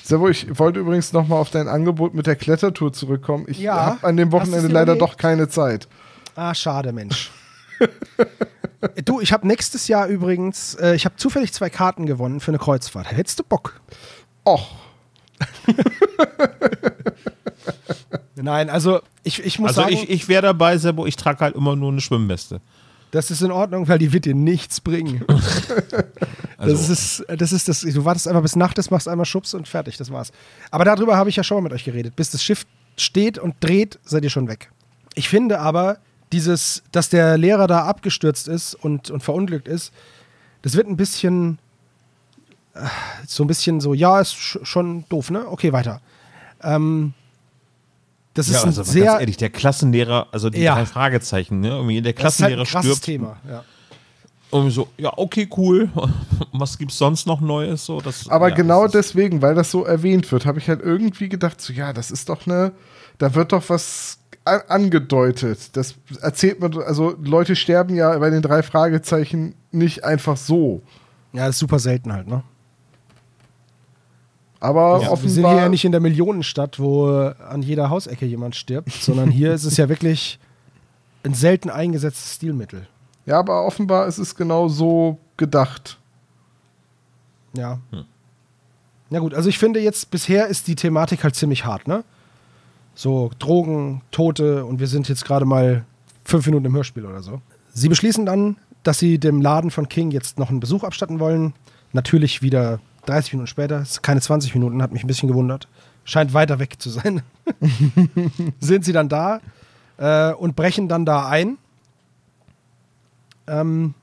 Servo, 0.04 0.30
ich 0.30 0.60
wollte 0.60 0.80
übrigens 0.80 1.14
nochmal 1.14 1.40
auf 1.40 1.50
dein 1.50 1.68
Angebot 1.68 2.14
mit 2.14 2.28
der 2.28 2.36
Klettertour 2.36 2.94
zurückkommen. 2.94 3.46
Ich 3.48 3.60
Ja, 3.60 3.86
habe 3.88 4.08
an 4.08 4.18
dem 4.18 4.32
Wochenende 4.32 4.68
leider 4.68 4.96
doch 4.96 5.18
keine 5.18 5.50
Zeit. 5.50 5.88
Ah, 6.36 6.54
schade, 6.54 6.94
Mensch. 6.94 7.32
du, 9.06 9.20
ich 9.22 9.32
habe 9.34 9.48
nächstes 9.48 9.88
Jahr 9.88 10.08
übrigens, 10.08 10.76
äh, 10.76 10.96
ich 10.96 11.06
habe 11.06 11.16
zufällig 11.18 11.54
zwei 11.54 11.70
Karten 11.70 12.06
gewonnen 12.06 12.40
für 12.40 12.52
eine 12.52 12.60
Kreuzfahrt. 12.60 13.12
Hättest 13.12 13.40
du 13.40 13.44
Bock? 13.44 13.80
Och, 14.46 14.68
Nein, 18.36 18.70
also 18.70 19.02
ich, 19.24 19.44
ich 19.44 19.60
muss 19.60 19.70
Also 19.70 19.82
sagen, 19.82 19.94
ich, 19.94 20.10
ich 20.10 20.28
wäre 20.28 20.44
dabei, 20.44 20.78
Sebo, 20.78 21.06
ich 21.06 21.16
trage 21.16 21.40
halt 21.40 21.56
immer 21.56 21.76
nur 21.76 21.92
eine 21.92 22.02
Schwimmweste. 22.02 22.62
das 23.12 23.32
ist 23.32 23.42
in 23.42 23.52
Ordnung, 23.52 23.88
weil 23.88 23.98
die 23.98 24.14
wird 24.14 24.26
dir 24.26 24.36
nichts 24.36 24.82
bringen. 24.82 25.24
Also, 26.60 26.76
Das 26.76 26.90
ist, 26.90 27.24
das 27.38 27.52
ist 27.52 27.68
das, 27.68 27.82
du 27.82 28.04
wartest 28.04 28.28
einfach 28.28 28.42
bis 28.42 28.56
Nacht 28.56 28.80
ist, 28.80 28.90
machst 28.90 29.08
einmal 29.08 29.28
Schubs 29.28 29.54
und 29.54 29.68
fertig, 29.68 29.96
das 29.98 30.12
war's. 30.12 30.32
Aber 30.72 30.86
darüber 30.86 31.16
habe 31.16 31.30
ich 31.30 31.36
ja 31.36 31.44
schon 31.44 31.58
mal 31.58 31.62
mit 31.62 31.72
euch 31.72 31.84
geredet. 31.84 32.16
Bis 32.16 32.32
das 32.32 32.44
Schiff 32.44 32.66
steht 32.98 33.38
und 33.38 33.54
dreht, 33.60 34.00
seid 34.04 34.24
ihr 34.24 34.32
schon 34.32 34.48
weg. 34.48 34.72
Ich 35.14 35.30
finde 35.30 35.60
aber, 35.60 36.00
dieses, 36.32 36.84
dass 36.92 37.10
der 37.10 37.38
Lehrer 37.38 37.68
da 37.68 37.86
abgestürzt 37.86 38.48
ist 38.48 38.76
und, 38.76 39.10
und 39.12 39.22
verunglückt 39.24 39.68
ist, 39.68 39.94
das 40.62 40.76
wird 40.76 40.88
ein 40.88 40.98
bisschen, 40.98 41.60
äh, 42.74 42.80
so 43.28 43.44
ein 43.44 43.48
bisschen 43.48 43.80
so, 43.80 43.94
ja, 43.94 44.20
ist 44.20 44.34
sch- 44.36 44.64
schon 44.66 45.06
doof, 45.10 45.30
ne? 45.32 45.48
Okay, 45.48 45.72
weiter. 45.74 46.02
Ähm, 46.62 47.14
das 48.34 48.48
ist 48.50 48.56
ja, 48.56 48.64
also 48.64 48.82
ein 48.82 48.86
mal 48.88 48.92
sehr, 48.92 49.06
ganz 49.06 49.20
ehrlich, 49.22 49.38
der 49.38 49.50
Klassenlehrer, 49.50 50.28
also 50.32 50.50
die 50.50 50.60
Ja. 50.62 50.76
drei 50.76 50.86
Fragezeichen, 50.86 51.60
ne? 51.62 51.70
Irgendwie 51.70 52.02
der 52.02 52.14
das 52.14 52.36
ist 52.36 52.42
halt 52.42 52.54
Klassenlehrer 52.56 52.62
ein 52.62 52.68
krasses 52.68 52.92
stirbt. 52.98 53.06
Thema. 53.06 53.38
Ja. 53.50 53.64
Irgendwie 54.52 54.72
so, 54.74 54.88
ja, 54.98 55.12
okay, 55.18 55.50
cool. 55.58 55.90
Was 56.54 56.78
gibt's 56.78 56.98
sonst 56.98 57.26
noch 57.28 57.42
Neues? 57.42 57.86
So, 57.86 58.00
das, 58.00 58.30
aber 58.30 58.50
ja, 58.50 58.56
genau 58.56 58.84
das 58.86 58.96
ist- 58.96 59.14
deswegen, 59.16 59.42
weil 59.42 59.56
das 59.56 59.72
so 59.72 59.86
erwähnt 59.86 60.32
wird, 60.32 60.46
habe 60.46 60.60
ich 60.60 60.70
halt 60.70 60.82
irgendwie 60.82 61.30
gedacht, 61.30 61.60
so 61.62 61.74
ja, 61.74 61.94
das 61.94 62.12
ist 62.12 62.30
doch 62.30 62.46
eine, 62.48 62.72
da 63.18 63.34
wird 63.34 63.52
doch 63.52 63.64
was 63.70 64.20
angedeutet. 64.68 65.76
Das 65.76 65.96
erzählt 66.22 66.60
man, 66.60 66.78
also 66.82 67.16
Leute 67.24 67.56
sterben 67.56 67.96
ja 67.96 68.18
bei 68.18 68.30
den 68.30 68.42
drei 68.42 68.64
Fragezeichen 68.64 69.56
nicht 69.72 70.04
einfach 70.04 70.38
so. 70.38 70.82
ja, 71.34 71.46
das 71.46 71.56
ist 71.56 71.60
super 71.60 71.80
selten 71.80 72.12
halt, 72.14 72.28
ne? 72.28 72.44
Aber 74.60 75.02
Ja, 75.04 75.10
offenbar. 75.10 75.22
wir 75.24 75.30
sind 75.30 75.48
hier 75.48 75.58
ja 75.58 75.70
nicht 75.70 75.86
in 75.86 75.92
der 75.92 76.02
Millionenstadt, 76.02 76.80
wo 76.80 77.08
an 77.08 77.62
jeder 77.62 77.90
Hausecke 77.90 78.26
jemand 78.26 78.56
stirbt, 78.56 78.92
sondern 78.92 79.30
hier 79.30 79.54
ist 79.54 79.66
es 79.66 79.78
ja 79.78 79.88
wirklich 79.88 80.40
ein 81.24 81.34
selten 81.36 81.70
eingesetztes 81.70 82.36
Stilmittel. 82.36 82.88
Ja, 83.26 83.40
aber 83.40 83.66
offenbar 83.66 84.08
ist 84.08 84.18
es 84.18 84.36
genau 84.36 84.68
so 84.68 85.20
gedacht. 85.36 86.00
Ja. 87.54 87.80
Na 89.10 89.20
gut, 89.20 89.34
also 89.34 89.48
ich 89.50 89.60
finde 89.60 89.80
jetzt, 89.80 90.10
bisher 90.12 90.48
ist 90.48 90.68
die 90.68 90.76
Thematik 90.76 91.24
halt 91.24 91.36
ziemlich 91.36 91.66
hart, 91.66 91.88
ne? 91.88 92.04
So 92.98 93.30
Drogen, 93.38 94.02
Tote 94.10 94.66
und 94.66 94.80
wir 94.80 94.88
sind 94.88 95.08
jetzt 95.08 95.24
gerade 95.24 95.46
mal 95.46 95.86
fünf 96.26 96.48
Minuten 96.48 96.66
im 96.66 96.76
Hörspiel 96.76 97.06
oder 97.06 97.22
so. 97.22 97.42
Sie 97.72 97.90
beschließen 97.90 98.26
dann, 98.26 98.58
dass 98.82 98.98
sie 98.98 99.20
dem 99.20 99.40
Laden 99.40 99.70
von 99.70 99.88
King 99.88 100.10
jetzt 100.10 100.40
noch 100.40 100.50
einen 100.50 100.60
Besuch 100.60 100.84
abstatten 100.84 101.20
wollen. 101.20 101.54
Natürlich 101.94 102.42
wieder 102.42 102.80
30 103.06 103.34
Minuten 103.34 103.46
später, 103.46 103.84
keine 104.02 104.20
20 104.20 104.56
Minuten, 104.56 104.82
hat 104.82 104.94
mich 104.94 105.04
ein 105.04 105.08
bisschen 105.08 105.30
gewundert. 105.30 105.68
Scheint 106.06 106.34
weiter 106.34 106.58
weg 106.58 106.82
zu 106.82 106.90
sein. 106.90 107.22
sind 108.60 108.84
sie 108.84 108.94
dann 108.94 109.10
da 109.10 109.42
äh, 109.98 110.34
und 110.34 110.56
brechen 110.56 110.88
dann 110.88 111.06
da 111.06 111.30
ein. 111.30 111.60
Ähm, 113.46 113.94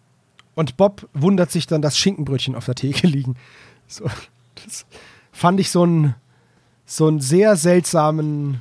und 0.55 0.77
Bob 0.77 1.09
wundert 1.15 1.51
sich 1.51 1.67
dann, 1.67 1.83
dass 1.83 1.99
Schinkenbrötchen 1.99 2.55
auf 2.55 2.67
der 2.67 2.77
Theke 2.77 3.09
liegen. 3.09 3.35
So, 3.89 4.05
das 4.65 4.87
fand 5.33 5.59
ich 5.59 5.73
so 5.73 5.85
ein, 5.85 6.15
so 6.87 7.09
ein 7.09 7.21
sehr 7.21 7.57
seltsamen, 7.57 8.61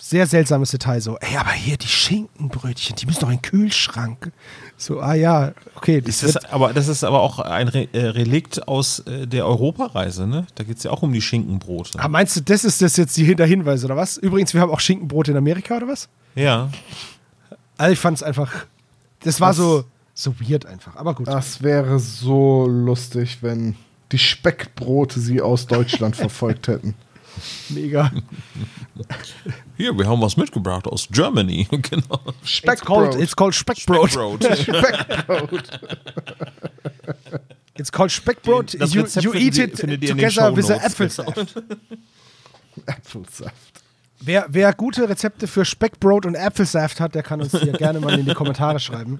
sehr 0.00 0.26
seltsames 0.26 0.70
Detail. 0.70 1.00
So, 1.00 1.16
ey, 1.18 1.36
aber 1.36 1.50
hier 1.52 1.76
die 1.76 1.86
Schinkenbrötchen, 1.86 2.96
die 2.96 3.06
müssen 3.06 3.20
doch 3.20 3.28
in 3.28 3.36
den 3.36 3.42
Kühlschrank. 3.42 4.32
So, 4.76 5.00
ah 5.00 5.14
ja, 5.14 5.52
okay. 5.76 6.00
Das 6.00 6.20
Das 6.20 6.36
ist, 6.36 6.52
aber 6.52 6.72
das 6.72 6.88
ist 6.88 7.04
aber 7.04 7.20
auch 7.20 7.38
ein 7.38 7.68
Re 7.68 7.88
äh, 7.92 8.06
Relikt 8.06 8.66
aus 8.66 9.00
äh, 9.00 9.26
der 9.26 9.46
Europareise, 9.46 10.26
ne? 10.26 10.46
Da 10.54 10.64
geht 10.64 10.78
es 10.78 10.84
ja 10.84 10.90
auch 10.90 11.02
um 11.02 11.12
die 11.12 11.20
Schinkenbrote. 11.20 11.98
ah, 11.98 12.08
meinst 12.08 12.36
du, 12.36 12.40
das 12.40 12.64
ist 12.64 12.80
das 12.80 12.96
jetzt 12.96 13.16
die 13.16 13.34
der 13.34 13.46
Hinweis, 13.46 13.84
oder 13.84 13.96
was? 13.96 14.16
Übrigens, 14.16 14.54
wir 14.54 14.60
haben 14.60 14.70
auch 14.70 14.80
Schinkenbrot 14.80 15.28
in 15.28 15.36
Amerika, 15.36 15.76
oder 15.76 15.88
was? 15.88 16.08
Ja. 16.34 16.70
Also 17.76 17.92
ich 17.92 17.98
fand 17.98 18.16
es 18.16 18.22
einfach, 18.22 18.66
das 19.22 19.40
war 19.40 19.50
Was? 19.50 19.56
so, 19.56 19.84
so 20.14 20.34
weird 20.40 20.66
einfach. 20.66 20.96
Aber 20.96 21.14
gut. 21.14 21.28
Das 21.28 21.62
wäre 21.62 21.98
so 21.98 22.66
lustig, 22.66 23.38
wenn 23.42 23.76
die 24.12 24.18
Speckbrote 24.18 25.20
sie 25.20 25.40
aus 25.40 25.66
Deutschland 25.66 26.16
verfolgt 26.16 26.68
hätten. 26.68 26.94
Mega. 27.70 28.10
Hier, 29.76 29.96
wir 29.96 30.06
haben 30.06 30.20
was 30.20 30.36
mitgebracht 30.36 30.86
aus 30.86 31.08
Germany. 31.10 31.66
genau. 31.70 32.20
It's 32.42 32.80
called, 32.80 33.14
it's 33.14 33.34
called 33.34 33.54
Speckbrot. 33.54 34.12
Brot. 34.12 34.42
Speckbrot. 34.42 35.80
It's 37.80 37.90
called 37.90 38.10
Speckbrot. 38.10 38.74
You, 38.94 39.06
you 39.22 39.34
eat 39.34 39.58
it 39.58 39.76
together 39.76 40.52
with 40.52 40.66
the. 40.66 40.74
Apfelsaft. 40.74 41.62
Apfelsaft. 42.86 43.79
Wer, 44.22 44.44
wer 44.50 44.74
gute 44.74 45.08
Rezepte 45.08 45.46
für 45.46 45.64
Speckbrot 45.64 46.26
und 46.26 46.36
Apfelsaft 46.36 47.00
hat, 47.00 47.14
der 47.14 47.22
kann 47.22 47.40
uns 47.40 47.58
hier 47.58 47.72
gerne 47.72 48.00
mal 48.00 48.18
in 48.18 48.26
die 48.26 48.34
Kommentare 48.34 48.78
schreiben. 48.78 49.18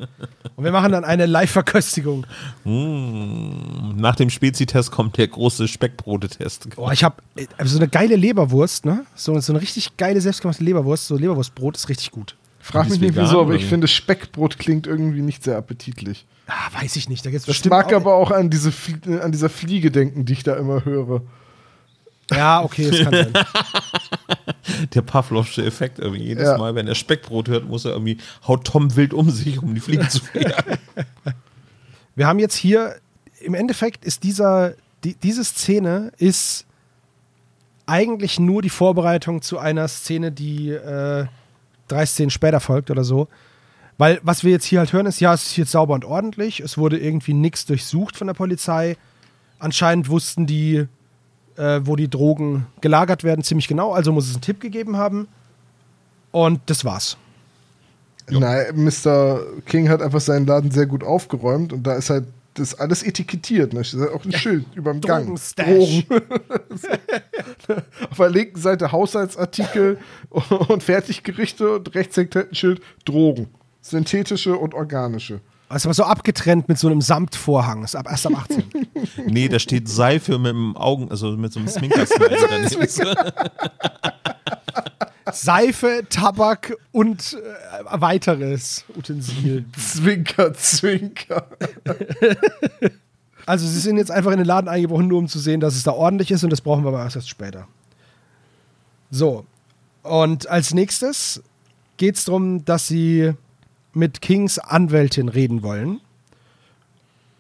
Und 0.57 0.65
wir 0.65 0.73
machen 0.73 0.93
dann 0.93 1.05
eine 1.05 1.25
Live-Verköstigung. 1.25 2.27
Mm, 2.65 3.97
nach 3.97 4.17
dem 4.17 4.29
Spezi-Test 4.31 4.91
kommt 4.91 5.17
der 5.17 5.29
große 5.29 5.69
Speckbrote-Test. 5.69 6.77
Boah, 6.77 6.93
ich 6.93 7.03
habe 7.05 7.17
so 7.65 7.79
eine 7.79 7.89
geile 7.89 8.17
Leberwurst, 8.17 8.85
ne? 8.85 9.05
So, 9.15 9.39
so 9.41 9.53
eine 9.53 9.63
richtig 9.63 9.97
geile 9.97 10.21
selbstgemachte 10.21 10.63
Leberwurst. 10.65 11.07
So 11.07 11.17
Leberwurstbrot 11.17 11.77
ist 11.77 11.89
richtig 11.89 12.11
gut. 12.11 12.37
Frag 12.61 12.91
mich 12.91 13.01
nicht 13.01 13.17
wieso, 13.17 13.41
aber 13.41 13.55
ich 13.55 13.65
finde 13.65 13.89
Speckbrot 13.89 14.59
klingt 14.59 14.87
irgendwie 14.87 15.23
nicht 15.23 15.43
sehr 15.45 15.57
appetitlich. 15.57 16.27
Ah, 16.47 16.79
weiß 16.83 16.97
ich 16.97 17.09
nicht. 17.09 17.25
Da 17.25 17.31
gibt's 17.31 17.47
Das 17.47 17.55
bestimmt 17.55 17.71
mag 17.71 17.87
auch- 17.87 17.93
aber 17.97 18.15
auch 18.15 18.31
an, 18.33 18.51
diese, 18.51 18.71
äh, 19.07 19.21
an 19.21 19.33
dieser 19.33 19.49
Fliege 19.49 19.91
denken, 19.91 20.25
die 20.27 20.35
ich 20.35 20.43
da 20.43 20.57
immer 20.57 20.85
höre. 20.85 21.23
Ja, 22.31 22.63
okay, 22.63 22.91
das 22.91 23.01
kann 23.01 23.13
sein. 23.13 23.33
Der 24.95 25.03
Pavlovsche 25.03 25.65
Effekt 25.65 25.99
irgendwie. 25.99 26.25
Jedes 26.25 26.49
Ja. 26.49 26.59
Mal, 26.59 26.75
wenn 26.75 26.87
er 26.87 26.95
Speckbrot 26.95 27.49
hört, 27.49 27.69
muss 27.69 27.85
er 27.85 27.93
irgendwie, 27.93 28.19
haut 28.47 28.65
Tom 28.65 28.95
wild 28.97 29.13
um 29.15 29.31
sich, 29.31 29.63
um 29.63 29.75
die 29.75 29.81
Fliegen 29.81 30.09
zu 30.09 30.21
jagen. 30.35 30.79
Wir 32.15 32.27
haben 32.27 32.39
jetzt 32.39 32.55
hier, 32.55 32.97
im 33.41 33.55
Endeffekt 33.55 34.05
ist 34.05 34.23
dieser, 34.23 34.75
die, 35.05 35.15
diese 35.15 35.45
Szene 35.45 36.13
ist 36.19 36.67
eigentlich 37.87 38.39
nur 38.39 38.63
die 38.63 38.71
Vorbereitung 38.71 39.43
zu 39.43 39.59
einer 39.59 39.89
Szene, 39.89 40.31
die 40.31 40.71
äh, 40.71 41.27
drei 41.89 42.07
Szenen 42.07 42.31
später 42.31 42.61
folgt 42.61 42.91
oder 42.91 43.05
so. 43.05 43.29
Weil 43.99 44.21
was 44.23 44.45
wir 44.45 44.51
jetzt 44.53 44.65
hier 44.65 44.79
halt 44.79 44.93
hören 44.93 45.07
ist, 45.07 45.21
ja, 45.21 45.35
es 45.35 45.47
ist 45.47 45.57
jetzt 45.57 45.73
sauber 45.73 45.95
und 45.95 46.05
ordentlich. 46.05 46.61
Es 46.61 46.79
wurde 46.79 46.99
irgendwie 46.99 47.35
nichts 47.35 47.67
durchsucht 47.67 48.17
von 48.17 48.29
der 48.29 48.35
Polizei. 48.35 48.97
Anscheinend 49.59 50.09
wussten 50.09 50.47
die, 50.47 50.87
äh, 51.57 51.81
wo 51.85 51.97
die 51.97 52.09
Drogen 52.09 52.67
gelagert 52.81 53.25
werden, 53.25 53.43
ziemlich 53.43 53.69
genau. 53.69 53.93
Also 53.93 54.13
muss 54.13 54.29
es 54.29 54.35
einen 54.35 54.43
Tipp 54.43 54.61
gegeben 54.61 54.97
haben. 54.97 55.29
Und 56.33 56.61
das 56.67 56.85
war's. 56.85 57.17
Nein, 58.31 58.67
Mr. 58.77 59.41
King 59.67 59.89
hat 59.89 60.03
einfach 60.03 60.21
seinen 60.21 60.47
Laden 60.47 60.71
sehr 60.71 60.87
gut 60.87 61.03
aufgeräumt 61.03 61.73
und 61.73 61.83
da 61.85 61.95
ist 61.95 62.11
halt 62.11 62.27
das 62.55 62.79
alles 62.79 63.03
etikettiert. 63.03 63.73
Ne? 63.73 63.81
Da 63.81 64.05
ist 64.05 64.11
auch 64.13 64.25
ein 64.25 64.33
Schild 64.33 64.67
über 64.75 64.93
dem 64.93 65.01
Gang. 65.01 65.25
Drogenstash. 65.25 66.07
Drogen. 66.07 66.23
Auf 68.11 68.17
der 68.17 68.31
linken 68.31 68.61
Seite 68.61 68.93
Haushaltsartikel 68.93 69.99
und 70.69 70.83
Fertiggerichte 70.83 71.77
und 71.77 71.95
rechts 71.95 72.17
hängt 72.17 72.35
halt 72.35 72.53
ein 72.53 72.55
Schild 72.55 72.83
Drogen. 73.05 73.49
Synthetische 73.81 74.57
und 74.57 74.75
organische. 74.75 75.41
Also 75.71 75.89
aber 75.89 75.95
so 75.95 76.03
abgetrennt 76.03 76.69
mit 76.69 76.79
so 76.81 76.89
einem 76.89 77.01
Samtvorhang. 77.01 77.85
Ist 77.85 77.95
ab, 77.95 78.09
erst 78.11 78.27
ab 78.27 78.33
18. 78.37 78.65
Nee, 79.27 79.49
da 79.49 79.61
steht 79.61 79.89
Seife 79.89 80.39
mit 80.39 80.51
dem 80.51 80.77
Augen, 80.77 81.11
also 81.11 81.37
mit 81.37 81.53
so 81.53 81.61
einem 81.61 81.69
Sminkersmiley 81.69 82.37
daneben. 82.51 82.89
Seife, 85.33 86.03
Tabak 86.11 86.77
und 86.91 87.35
äh, 87.35 88.01
weiteres 88.01 88.85
Utensil. 88.97 89.65
Zwinker, 89.77 90.53
Zwinker. 90.55 91.47
Also 93.47 93.67
sie 93.67 93.79
sind 93.79 93.97
jetzt 93.97 94.11
einfach 94.11 94.33
in 94.33 94.39
den 94.39 94.47
Laden 94.47 94.69
eingebrochen, 94.69 95.07
nur 95.07 95.19
um 95.19 95.29
zu 95.29 95.39
sehen, 95.39 95.61
dass 95.61 95.77
es 95.77 95.85
da 95.85 95.93
ordentlich 95.93 96.33
ist 96.33 96.43
und 96.43 96.51
das 96.51 96.61
brauchen 96.61 96.83
wir 96.83 96.89
aber 96.89 97.05
erst 97.05 97.29
später. 97.29 97.69
So. 99.13 99.47
Und 100.03 100.49
als 100.49 100.75
nächstes 100.75 101.41
geht 101.97 102.17
es 102.17 102.25
darum, 102.25 102.65
dass 102.65 102.89
sie 102.89 103.35
mit 103.93 104.21
Kings 104.21 104.59
Anwältin 104.59 105.29
reden 105.29 105.63
wollen. 105.63 106.01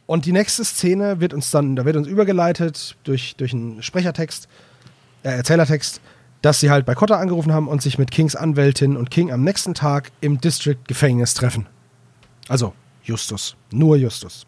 Und 0.07 0.27
die 0.27 0.33
nächste 0.33 0.65
Szene 0.65 1.21
wird 1.21 1.33
uns 1.33 1.51
dann, 1.51 1.77
da 1.77 1.85
wird 1.85 1.97
uns 1.97 2.09
übergeleitet 2.09 2.97
durch, 3.05 3.37
durch 3.37 3.53
einen 3.53 3.83
Sprechertext, 3.83 4.49
äh, 5.23 5.29
Erzählertext, 5.31 6.01
dass 6.43 6.59
sie 6.59 6.71
halt 6.71 6.87
bei 6.87 6.95
Cotter 6.95 7.19
angerufen 7.19 7.53
haben 7.53 7.69
und 7.69 7.83
sich 7.83 7.99
mit 7.99 8.11
Kings 8.11 8.35
Anwältin 8.35 8.97
und 8.97 9.11
King 9.11 9.31
am 9.31 9.45
nächsten 9.45 9.75
Tag 9.75 10.11
im 10.21 10.41
District 10.41 10.79
Gefängnis 10.89 11.35
treffen. 11.35 11.67
Also 12.49 12.73
Justus, 13.05 13.57
nur 13.71 13.97
Justus. 13.97 14.47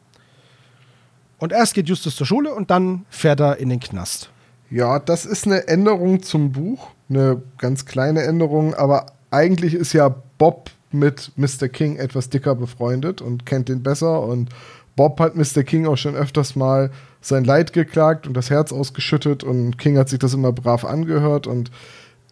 Und 1.38 1.52
erst 1.52 1.74
geht 1.74 1.88
Justus 1.88 2.16
zur 2.16 2.26
Schule 2.26 2.54
und 2.54 2.70
dann 2.70 3.04
fährt 3.10 3.40
er 3.40 3.58
in 3.58 3.68
den 3.68 3.80
Knast. 3.80 4.30
Ja, 4.70 4.98
das 4.98 5.26
ist 5.26 5.46
eine 5.46 5.68
Änderung 5.68 6.22
zum 6.22 6.52
Buch. 6.52 6.88
Eine 7.10 7.42
ganz 7.58 7.84
kleine 7.84 8.22
Änderung, 8.22 8.74
aber 8.74 9.06
eigentlich 9.30 9.74
ist 9.74 9.92
ja 9.92 10.08
Bob 10.38 10.70
mit 10.94 11.32
Mr. 11.36 11.68
King 11.68 11.96
etwas 11.96 12.28
dicker 12.28 12.54
befreundet 12.54 13.20
und 13.20 13.46
kennt 13.46 13.68
den 13.68 13.82
besser. 13.82 14.22
Und 14.22 14.50
Bob 14.96 15.20
hat 15.20 15.36
Mr. 15.36 15.62
King 15.62 15.86
auch 15.86 15.96
schon 15.96 16.14
öfters 16.14 16.56
mal 16.56 16.90
sein 17.20 17.44
Leid 17.44 17.72
geklagt 17.72 18.26
und 18.26 18.34
das 18.34 18.50
Herz 18.50 18.72
ausgeschüttet. 18.72 19.44
Und 19.44 19.78
King 19.78 19.96
hat 19.98 20.08
sich 20.08 20.18
das 20.18 20.34
immer 20.34 20.52
brav 20.52 20.84
angehört. 20.84 21.46
Und 21.46 21.70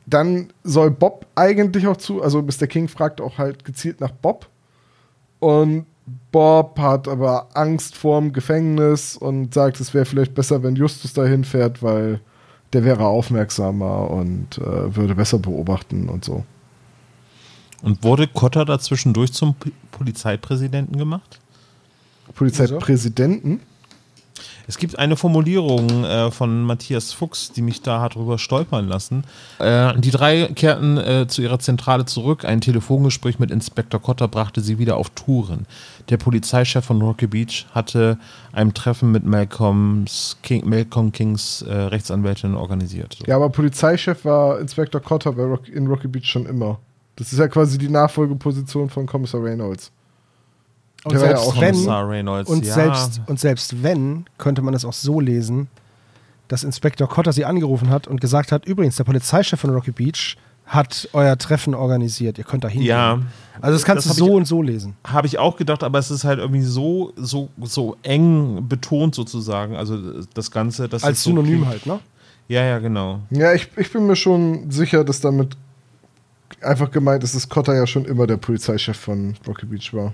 dann 0.07 0.53
soll 0.65 0.91
Bob 0.91 1.27
eigentlich 1.35 1.87
auch 1.87 1.97
zu, 1.97 2.23
also 2.23 2.43
Mr. 2.43 2.67
King 2.67 2.89
fragt 2.89 3.21
auch 3.21 3.39
halt 3.39 3.65
gezielt 3.65 4.01
nach 4.01 4.11
Bob. 4.11 4.47
Und 5.39 5.87
Bob 6.33 6.79
hat 6.79 7.09
aber 7.09 7.49
Angst 7.55 7.97
vorm 7.97 8.33
Gefängnis 8.33 9.17
und 9.17 9.55
sagt, 9.55 9.81
es 9.81 9.95
wäre 9.95 10.05
vielleicht 10.05 10.35
besser, 10.35 10.63
wenn 10.63 10.77
Justus 10.77 11.13
dahin 11.13 11.45
fährt, 11.45 11.83
weil 11.83 12.21
der 12.73 12.85
wäre 12.85 13.07
aufmerksamer 13.07 14.11
und 14.11 14.59
äh, 14.59 14.95
würde 14.95 15.15
besser 15.15 15.39
beobachten 15.39 16.09
und 16.09 16.25
so. 16.25 16.45
Und 17.83 18.03
wurde 18.05 18.27
Kotter 18.27 18.65
da 18.65 18.79
zwischendurch 18.79 19.33
zum 19.33 19.55
P 19.55 19.73
Polizeipräsidenten 19.91 20.97
gemacht? 20.97 21.41
Polizeipräsidenten? 22.35 23.61
Es 24.67 24.79
gibt 24.79 24.99
eine 24.99 25.17
Formulierung 25.17 26.05
äh, 26.05 26.31
von 26.31 26.63
Matthias 26.63 27.13
Fuchs, 27.13 27.51
die 27.51 27.61
mich 27.61 27.83
da 27.83 28.01
hat 28.01 28.15
drüber 28.15 28.39
stolpern 28.39 28.87
lassen. 28.87 29.25
Äh, 29.59 29.99
die 29.99 30.13
drei 30.13 30.45
kehrten 30.55 30.97
äh, 30.97 31.27
zu 31.27 31.43
ihrer 31.43 31.59
Zentrale 31.59 32.05
zurück. 32.05 32.45
Ein 32.45 32.61
Telefongespräch 32.61 33.41
mit 33.41 33.51
Inspektor 33.51 34.01
Kotter 34.01 34.29
brachte 34.29 34.61
sie 34.61 34.79
wieder 34.79 34.97
auf 34.97 35.11
Touren. 35.11 35.67
Der 36.09 36.19
Polizeichef 36.19 36.85
von 36.85 37.03
Rocky 37.03 37.27
Beach 37.27 37.67
hatte 37.75 38.17
ein 38.53 38.73
Treffen 38.73 39.11
mit 39.11 39.25
Malcolms 39.25 40.37
King, 40.43 40.69
Malcolm 40.69 41.11
Kings 41.11 41.63
äh, 41.63 41.75
Rechtsanwältin 41.75 42.55
organisiert. 42.55 43.19
Ja, 43.27 43.37
aber 43.37 43.51
Polizeichef 43.51 44.25
war 44.25 44.61
Inspektor 44.61 45.03
Rock, 45.03 45.69
in 45.69 45.89
Rocky 45.89 46.07
Beach 46.07 46.27
schon 46.27 46.47
immer. 46.47 46.79
Das 47.21 47.33
ist 47.33 47.39
ja 47.39 47.49
quasi 47.49 47.77
die 47.77 47.89
Nachfolgeposition 47.91 48.89
von 48.89 49.05
Kommissar 49.07 49.45
Reynolds. 49.45 49.93
Und 51.05 51.13
Der 51.13 51.21
ja 51.21 51.27
selbst 51.29 51.43
auch 51.47 51.61
wenn, 51.61 51.73
Kommissar 51.75 52.09
Reynolds, 52.09 52.51
und, 52.51 52.65
ja. 52.67 52.75
selbst, 52.75 53.21
und 53.27 53.39
selbst 53.39 53.83
wenn, 53.83 54.25
könnte 54.39 54.63
man 54.63 54.73
es 54.75 54.85
auch 54.87 54.93
so 54.95 55.21
lesen, 55.21 55.69
dass 56.49 56.65
Inspektor 56.65 57.09
Cotter 57.09 57.33
sie 57.33 57.45
angerufen 57.45 57.91
hat 57.91 58.07
und 58.09 58.21
gesagt 58.21 58.53
hat, 58.53 58.65
übrigens, 58.67 58.97
der 58.97 59.05
Polizeichef 59.05 59.61
von 59.61 59.71
Rocky 59.71 59.93
Beach 59.93 60.37
hat 60.67 61.09
euer 61.13 61.37
Treffen 61.37 61.75
organisiert. 61.75 62.39
Ihr 62.39 62.45
könnt 62.45 62.65
da 62.65 62.69
hingehen. 62.69 62.89
Ja. 62.89 63.19
Also 63.61 63.75
das 63.77 63.85
kannst 63.85 64.07
Das 64.09 64.17
du 64.17 64.25
so 64.25 64.29
ich- 64.29 64.35
und 64.35 64.45
so 64.47 64.63
lesen. 64.63 64.95
Habe 65.05 65.27
ich 65.27 65.39
auch 65.39 65.57
gedacht, 65.57 65.83
aber 65.83 65.99
es 65.99 66.11
ist 66.11 66.25
halt 66.25 66.39
irgendwie 66.39 66.63
so, 66.63 67.13
so, 67.17 67.49
so 67.63 67.97
eng 68.03 68.67
betont 68.69 69.15
sozusagen. 69.15 69.77
Also 69.77 70.23
das 70.33 70.51
Ganze, 70.51 70.89
das 70.89 71.03
Als 71.05 71.19
ist 71.19 71.25
so 71.25 71.31
Synonym 71.31 71.61
klingt- 71.63 71.67
halt, 71.69 71.87
ne? 71.87 71.99
Ja, 72.49 72.63
ja, 72.65 72.79
genau. 72.79 73.21
Ja, 73.31 73.53
ich, 73.53 73.69
ich 73.77 73.93
bin 73.93 74.07
mir 74.07 74.17
schon 74.17 74.71
sicher, 74.71 75.05
dass 75.05 75.21
damit 75.21 75.57
einfach 76.61 76.91
gemeint 76.91 77.25
ist, 77.25 77.35
dass 77.35 77.49
Cotter 77.49 77.75
ja 77.75 77.87
schon 77.87 78.05
immer 78.05 78.27
der 78.27 78.37
Polizeichef 78.37 78.97
von 78.97 79.35
Rocky 79.47 79.67
Beach 79.67 79.93
war. 79.95 80.13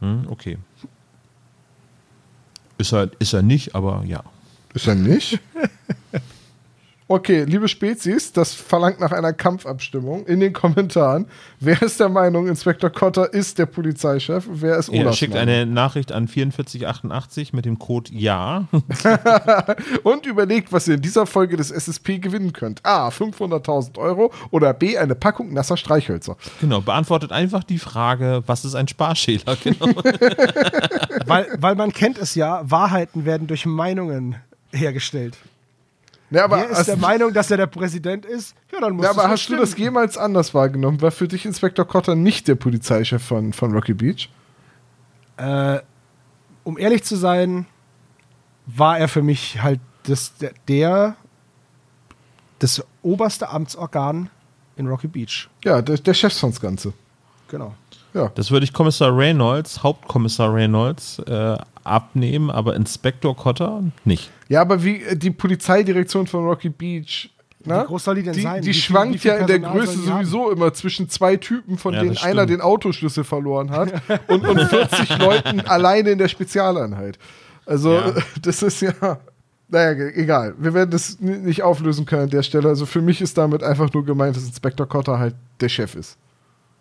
Hm, 0.00 0.26
okay. 0.28 0.58
Ist 2.78 2.92
er, 2.92 3.10
ist 3.18 3.32
er 3.32 3.42
nicht, 3.42 3.74
aber 3.74 4.02
ja. 4.04 4.22
Ist 4.74 4.88
er 4.88 4.94
nicht? 4.94 5.40
Okay, 7.12 7.44
liebe 7.44 7.68
Spezies, 7.68 8.32
das 8.32 8.54
verlangt 8.54 8.98
nach 8.98 9.12
einer 9.12 9.34
Kampfabstimmung 9.34 10.24
in 10.24 10.40
den 10.40 10.54
Kommentaren. 10.54 11.26
Wer 11.60 11.82
ist 11.82 12.00
der 12.00 12.08
Meinung, 12.08 12.48
Inspektor 12.48 12.88
Cotter 12.88 13.34
ist 13.34 13.58
der 13.58 13.66
Polizeichef? 13.66 14.46
Wer 14.50 14.78
ist 14.78 14.88
Er 14.88 15.02
Olafs 15.02 15.18
schickt 15.18 15.36
eine 15.36 15.66
Nachricht 15.66 16.10
an 16.10 16.26
4488 16.26 17.52
mit 17.52 17.66
dem 17.66 17.78
Code 17.78 18.10
Ja. 18.14 18.66
Und 20.04 20.24
überlegt, 20.24 20.72
was 20.72 20.88
ihr 20.88 20.94
in 20.94 21.02
dieser 21.02 21.26
Folge 21.26 21.58
des 21.58 21.70
SSP 21.70 22.18
gewinnen 22.18 22.54
könnt. 22.54 22.82
A. 22.82 23.08
500.000 23.08 23.98
Euro 23.98 24.32
oder 24.50 24.72
B. 24.72 24.96
Eine 24.96 25.14
Packung 25.14 25.52
nasser 25.52 25.76
Streichhölzer. 25.76 26.38
genau, 26.62 26.80
beantwortet 26.80 27.30
einfach 27.30 27.62
die 27.62 27.78
Frage, 27.78 28.42
was 28.46 28.64
ist 28.64 28.74
ein 28.74 28.88
Sparschäler? 28.88 29.58
Genau. 29.62 29.84
weil, 31.26 31.46
weil 31.58 31.74
man 31.74 31.92
kennt 31.92 32.16
es 32.16 32.34
ja, 32.34 32.62
Wahrheiten 32.64 33.26
werden 33.26 33.48
durch 33.48 33.66
Meinungen 33.66 34.36
hergestellt. 34.72 35.36
Ja, 36.32 36.44
aber 36.44 36.56
Wer 36.56 36.70
ist 36.70 36.86
der 36.86 36.96
Meinung, 36.96 37.32
dass 37.32 37.50
er 37.50 37.58
der 37.58 37.66
Präsident 37.66 38.24
ist? 38.24 38.54
Ja, 38.72 38.80
dann 38.80 38.94
muss 38.96 39.04
ja, 39.04 39.10
es 39.10 39.18
aber 39.18 39.28
hast 39.28 39.48
du 39.50 39.56
das 39.56 39.72
stimmen. 39.72 39.84
jemals 39.84 40.16
anders 40.16 40.54
wahrgenommen? 40.54 41.02
War 41.02 41.10
für 41.10 41.28
dich 41.28 41.44
Inspektor 41.44 41.86
Cotter 41.86 42.14
nicht 42.14 42.48
der 42.48 42.54
Polizeichef 42.54 43.22
von, 43.22 43.52
von 43.52 43.72
Rocky 43.72 43.92
Beach? 43.92 44.30
Äh, 45.36 45.80
um 46.64 46.78
ehrlich 46.78 47.04
zu 47.04 47.16
sein, 47.16 47.66
war 48.64 48.98
er 48.98 49.08
für 49.08 49.22
mich 49.22 49.62
halt 49.62 49.80
das, 50.04 50.34
der, 50.36 50.52
der 50.68 51.16
das 52.60 52.82
oberste 53.02 53.50
Amtsorgan 53.50 54.30
in 54.76 54.86
Rocky 54.86 55.08
Beach. 55.08 55.50
Ja, 55.64 55.82
der, 55.82 55.98
der 55.98 56.14
Chef 56.14 56.32
von 56.32 56.50
das 56.50 56.60
Ganze. 56.60 56.94
Genau. 57.48 57.74
Ja. 58.14 58.30
Das 58.34 58.50
würde 58.50 58.64
ich 58.64 58.72
Kommissar 58.72 59.16
Reynolds, 59.16 59.82
Hauptkommissar 59.82 60.52
Reynolds, 60.54 61.18
äh, 61.20 61.56
abnehmen, 61.84 62.50
aber 62.50 62.76
Inspektor 62.76 63.34
Cotter 63.36 63.82
nicht. 64.04 64.30
Ja, 64.48 64.60
aber 64.60 64.84
wie 64.84 65.02
äh, 65.02 65.16
die 65.16 65.30
Polizeidirektion 65.30 66.26
von 66.26 66.44
Rocky 66.44 66.68
Beach 66.68 67.30
Na? 67.64 67.82
Wie 67.82 67.86
groß 67.86 68.04
soll 68.04 68.14
die 68.16 68.22
denn 68.22 68.32
die, 68.34 68.42
sein? 68.42 68.62
Die 68.62 68.68
Wie 68.68 68.74
schwankt 68.74 69.20
viel 69.20 69.30
ja 69.30 69.36
in 69.38 69.46
der 69.46 69.58
Größe 69.60 69.98
die 69.98 70.10
haben? 70.10 70.24
sowieso 70.24 70.50
immer 70.50 70.72
zwischen 70.74 71.08
zwei 71.08 71.36
Typen, 71.36 71.78
von 71.78 71.94
Ja, 71.94 72.02
denen 72.02 72.16
einer 72.18 72.46
den 72.46 72.60
Autoschlüssel 72.60 73.24
verloren 73.24 73.70
hat 73.70 73.92
und, 74.28 74.46
und 74.46 74.60
40 74.60 75.18
Leuten 75.18 75.60
alleine 75.60 76.10
in 76.10 76.18
der 76.18 76.28
Spezialeinheit. 76.28 77.18
Also, 77.66 77.94
Ja. 77.94 78.14
das 78.42 78.62
ist 78.62 78.80
ja. 78.82 78.92
Naja, 79.68 79.92
egal. 80.14 80.54
Wir 80.58 80.74
werden 80.74 80.90
das 80.90 81.18
nicht 81.18 81.62
auflösen 81.62 82.04
können 82.04 82.24
an 82.24 82.30
der 82.30 82.42
Stelle. 82.42 82.68
Also 82.68 82.84
für 82.84 83.00
mich 83.00 83.22
ist 83.22 83.38
damit 83.38 83.62
einfach 83.62 83.90
nur 83.94 84.04
gemeint, 84.04 84.36
dass 84.36 84.44
Inspector 84.44 84.86
Cotter 84.86 85.18
halt 85.18 85.34
der 85.60 85.70
Chef 85.70 85.94
ist. 85.94 86.18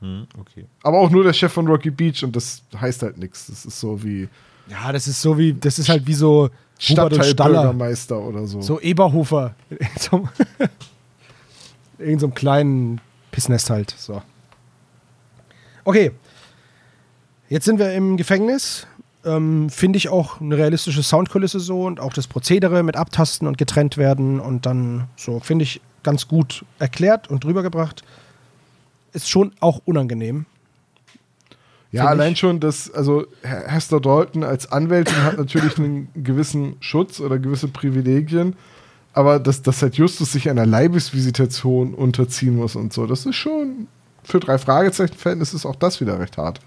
Hm, 0.02 0.28
okay. 0.39 0.66
Aber 0.84 0.97
auch 0.99 1.10
nur 1.10 1.24
der 1.24 1.34
Chef 1.34 1.54
von 1.54 1.68
Rocky 1.68 1.91
Beach 1.91 2.24
und 2.24 2.36
das 2.36 2.64
heißt 2.80 3.04
halt 3.04 3.18
nichts. 3.18 3.47
Das 3.47 3.66
ist 3.66 3.80
so 3.80 4.04
wie 4.04 4.28
Ja, 4.68 4.91
das 4.91 5.08
ist 5.08 5.22
so 5.22 5.38
wie, 5.38 5.54
das 5.54 5.80
ist 5.80 5.89
halt 5.89 6.06
wie 6.08 6.14
so. 6.14 6.49
Stadtteilbürgermeister 6.80 8.20
oder 8.20 8.47
so. 8.47 8.60
So 8.62 8.80
Eberhofer. 8.80 9.54
In 9.70 9.78
Irgend 11.99 12.22
so 12.22 12.26
einem 12.26 12.34
kleinen 12.34 13.02
Pissnest 13.32 13.70
halt. 13.70 13.93
So. 13.95 14.24
Okay. 15.84 16.12
Jetzt 17.49 17.66
sind 17.66 17.78
wir 17.78 17.93
im 17.93 18.18
Gefängnis. 18.18 18.88
Ähm, 19.24 19.70
Finde 19.70 19.97
ich 19.97 20.10
auch 20.10 20.41
eine 20.41 20.58
realistische 20.58 21.04
Soundkulisse 21.04 21.60
so 21.60 21.84
und 21.84 21.99
auch 21.99 22.14
das 22.14 22.26
Prozedere 22.26 22.82
mit 22.82 22.95
Abtasten 22.95 23.47
und 23.47 23.60
getrennt 23.60 23.97
werden 23.97 24.39
und 24.39 24.66
dann 24.66 25.08
so, 25.16 25.39
finde 25.39 25.64
ich 25.64 25.82
ganz 26.02 26.28
gut 26.28 26.66
erklärt 26.80 27.30
und 27.30 27.43
drüber 27.43 27.62
gebracht. 27.62 28.04
Ist 29.14 29.30
schon 29.30 29.51
auch 29.59 29.82
unangenehm. 29.86 30.45
Ja, 31.91 32.05
allein 32.05 32.38
schon, 32.38 32.62
dass, 32.62 32.89
also 32.89 33.26
He- 33.43 33.68
Hester 33.68 33.99
Dalton 33.99 34.43
als 34.45 34.72
Anwältin 34.72 35.24
hat 35.24 35.38
natürlich 35.38 35.78
einen 35.78 36.07
gewissen 36.16 36.78
Schutz 36.80 37.20
oder 37.20 37.38
gewisse 37.38 37.68
Privilegien, 37.68 38.55
aber 39.12 39.39
dass, 39.39 39.62
dass 39.62 39.82
halt 39.82 39.95
Justus 39.95 40.32
sich 40.32 40.49
einer 40.49 40.66
Leibesvisitation 40.66 41.93
unterziehen 41.93 42.55
muss 42.55 42.78
und 42.78 42.93
so, 42.93 43.05
das 43.07 43.26
ist 43.26 43.36
schon 43.36 43.88
für 44.24 44.39
drei 44.39 44.57
Fragezeichen-Verhältnisse 44.57 45.55
ist 45.57 45.66
auch 45.66 45.76
das 45.76 45.99
wieder 45.99 46.18
recht 46.18 46.38
hart. 46.38 46.62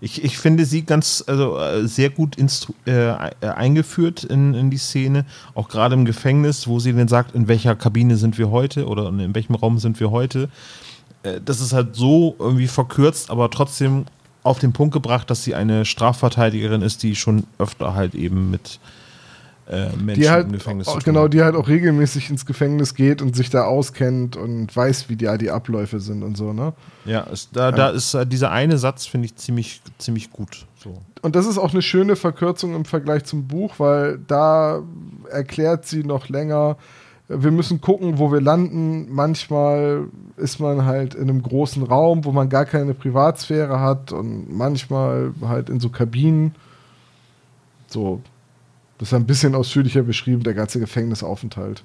Ich, 0.00 0.22
ich 0.22 0.38
finde 0.38 0.66
sie 0.66 0.82
ganz, 0.82 1.24
also 1.26 1.58
äh, 1.58 1.86
sehr 1.86 2.10
gut 2.10 2.36
äh, 2.84 3.12
eingeführt 3.40 4.24
in, 4.24 4.54
in 4.54 4.70
die 4.70 4.76
Szene, 4.76 5.24
auch 5.54 5.68
gerade 5.68 5.94
im 5.94 6.04
Gefängnis, 6.04 6.66
wo 6.68 6.78
sie 6.78 6.92
dann 6.92 7.08
sagt, 7.08 7.34
in 7.34 7.48
welcher 7.48 7.74
Kabine 7.74 8.16
sind 8.16 8.36
wir 8.38 8.50
heute 8.50 8.86
oder 8.86 9.08
in 9.08 9.34
welchem 9.34 9.54
Raum 9.54 9.78
sind 9.78 10.00
wir 10.00 10.10
heute. 10.10 10.50
Äh, 11.22 11.40
das 11.44 11.60
ist 11.60 11.72
halt 11.72 11.96
so 11.96 12.36
irgendwie 12.38 12.66
verkürzt, 12.66 13.30
aber 13.30 13.50
trotzdem 13.50 14.04
auf 14.42 14.58
den 14.58 14.72
Punkt 14.72 14.92
gebracht, 14.92 15.30
dass 15.30 15.44
sie 15.44 15.54
eine 15.54 15.84
Strafverteidigerin 15.84 16.82
ist, 16.82 17.02
die 17.02 17.16
schon 17.16 17.44
öfter 17.58 17.94
halt 17.94 18.14
eben 18.14 18.50
mit 18.50 18.80
äh, 19.72 19.88
Menschen 19.96 20.22
Die 20.22 20.30
halt, 20.30 20.46
im 20.46 20.52
Gefängnis 20.52 20.86
auch, 20.86 20.98
zu 20.98 20.98
tun 21.00 21.14
genau, 21.14 21.28
die 21.28 21.42
halt 21.42 21.56
auch 21.56 21.66
regelmäßig 21.66 22.28
ins 22.28 22.44
Gefängnis 22.44 22.94
geht 22.94 23.22
und 23.22 23.34
sich 23.34 23.48
da 23.48 23.64
auskennt 23.64 24.36
und 24.36 24.74
weiß, 24.74 25.08
wie 25.08 25.16
die, 25.16 25.28
die 25.38 25.50
Abläufe 25.50 25.98
sind 25.98 26.22
und 26.22 26.36
so, 26.36 26.52
ne? 26.52 26.74
Ja, 27.06 27.22
ist, 27.22 27.50
da, 27.56 27.72
da 27.72 27.88
ist 27.88 28.12
äh, 28.12 28.26
dieser 28.26 28.50
eine 28.50 28.76
Satz, 28.76 29.06
finde 29.06 29.26
ich, 29.26 29.36
ziemlich, 29.36 29.80
ziemlich 29.98 30.30
gut. 30.30 30.66
So. 30.76 30.98
Und 31.22 31.36
das 31.36 31.46
ist 31.46 31.56
auch 31.56 31.72
eine 31.72 31.80
schöne 31.80 32.16
Verkürzung 32.16 32.74
im 32.74 32.84
Vergleich 32.84 33.24
zum 33.24 33.48
Buch, 33.48 33.74
weil 33.78 34.18
da 34.26 34.82
erklärt 35.30 35.86
sie 35.86 36.04
noch 36.04 36.28
länger, 36.28 36.76
wir 37.28 37.50
müssen 37.50 37.80
gucken, 37.80 38.18
wo 38.18 38.30
wir 38.30 38.42
landen. 38.42 39.06
Manchmal 39.10 40.08
ist 40.36 40.60
man 40.60 40.84
halt 40.84 41.14
in 41.14 41.30
einem 41.30 41.42
großen 41.42 41.82
Raum, 41.82 42.26
wo 42.26 42.32
man 42.32 42.50
gar 42.50 42.66
keine 42.66 42.92
Privatsphäre 42.92 43.80
hat 43.80 44.12
und 44.12 44.54
manchmal 44.54 45.32
halt 45.40 45.70
in 45.70 45.80
so 45.80 45.88
Kabinen. 45.88 46.54
So, 47.86 48.20
das 49.02 49.08
ist 49.08 49.14
ein 49.14 49.26
bisschen 49.26 49.56
ausführlicher 49.56 50.02
beschrieben, 50.04 50.44
der 50.44 50.54
ganze 50.54 50.78
Gefängnisaufenthalt. 50.78 51.82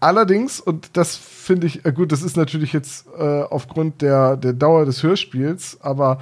Allerdings, 0.00 0.58
und 0.58 0.96
das 0.96 1.14
finde 1.14 1.68
ich, 1.68 1.84
äh, 1.84 1.92
gut, 1.92 2.10
das 2.10 2.22
ist 2.22 2.36
natürlich 2.36 2.72
jetzt 2.72 3.06
äh, 3.16 3.42
aufgrund 3.42 4.02
der, 4.02 4.36
der 4.36 4.52
Dauer 4.52 4.84
des 4.84 5.04
Hörspiels, 5.04 5.78
aber 5.80 6.20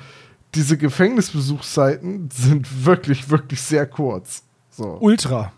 diese 0.54 0.76
Gefängnisbesuchszeiten 0.76 2.28
sind 2.30 2.84
wirklich, 2.84 3.30
wirklich 3.30 3.62
sehr 3.62 3.86
kurz. 3.86 4.42
So. 4.68 4.98
Ultra. 5.00 5.52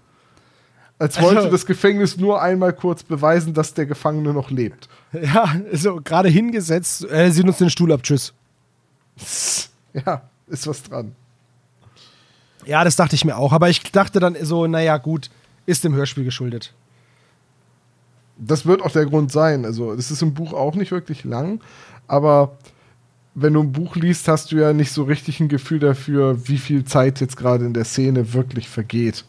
Als 1.01 1.21
wollte 1.21 1.39
Also- 1.39 1.51
das 1.51 1.67
Gefängnis 1.67 2.17
nur 2.17 2.41
einmal 2.41 2.73
kurz 2.75 3.03
beweisen, 3.03 3.55
dass 3.55 3.75
der 3.75 3.87
Gefangene 3.87 4.33
noch 4.33 4.53
lebt. 4.53 4.89
Ja, 5.13 5.53
so 5.73 5.97
gerade 5.97 6.29
hingesetzt. 6.29 7.11
Äh, 7.11 7.33
sie 7.33 7.43
nutzt 7.43 7.61
den 7.61 7.71
Stuhl 7.71 7.91
ab. 7.93 8.03
Tschüss. 8.05 8.33
Ja, 10.07 10.23
ist 10.47 10.67
was 10.67 10.85
dran. 10.85 11.15
Ja, 12.67 12.85
das 12.85 12.97
dachte 12.97 13.15
ich 13.15 13.25
mir 13.25 13.37
auch. 13.37 13.53
Aber 13.53 13.69
ich 13.69 13.83
dachte 13.93 14.21
dann 14.21 14.37
so, 14.43 14.67
naja, 14.67 14.97
gut, 14.99 15.31
ist 15.67 15.85
dem 15.85 15.95
Hörspiel 15.95 16.25
geschuldet. 16.25 16.73
Das 18.39 18.67
wird 18.67 18.83
auch 18.83 18.91
der 18.91 19.07
Grund 19.07 19.31
sein. 19.31 19.65
Also, 19.65 19.95
das 19.95 20.11
ist 20.11 20.23
im 20.23 20.35
Buch 20.35 20.53
auch 20.53 20.75
nicht 20.75 20.91
wirklich 20.91 21.25
lang, 21.25 21.61
aber 22.09 22.57
wenn 23.35 23.55
du 23.55 23.61
ein 23.61 23.73
Buch 23.73 23.97
liest, 23.97 24.29
hast 24.29 24.53
du 24.53 24.57
ja 24.57 24.73
nicht 24.73 24.93
so 24.93 25.05
richtig 25.05 25.41
ein 25.41 25.49
Gefühl 25.49 25.79
dafür, 25.79 26.47
wie 26.49 26.59
viel 26.59 26.85
Zeit 26.85 27.21
jetzt 27.21 27.37
gerade 27.37 27.65
in 27.65 27.73
der 27.73 27.85
Szene 27.85 28.35
wirklich 28.35 28.69
vergeht. 28.69 29.25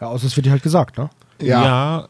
Ja, 0.00 0.08
außer 0.08 0.26
es 0.26 0.36
wird 0.36 0.46
dir 0.46 0.52
halt 0.52 0.62
gesagt, 0.62 0.98
ne? 0.98 1.10
Ja. 1.40 2.08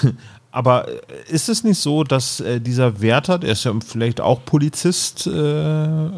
aber 0.50 0.88
äh, 0.88 1.00
ist 1.28 1.48
es 1.48 1.64
nicht 1.64 1.78
so, 1.78 2.04
dass 2.04 2.40
äh, 2.40 2.60
dieser 2.60 3.00
Wärter, 3.00 3.38
der 3.38 3.52
ist 3.52 3.64
ja 3.64 3.72
vielleicht 3.84 4.20
auch 4.20 4.44
Polizist, 4.44 5.26
äh, 5.26 6.10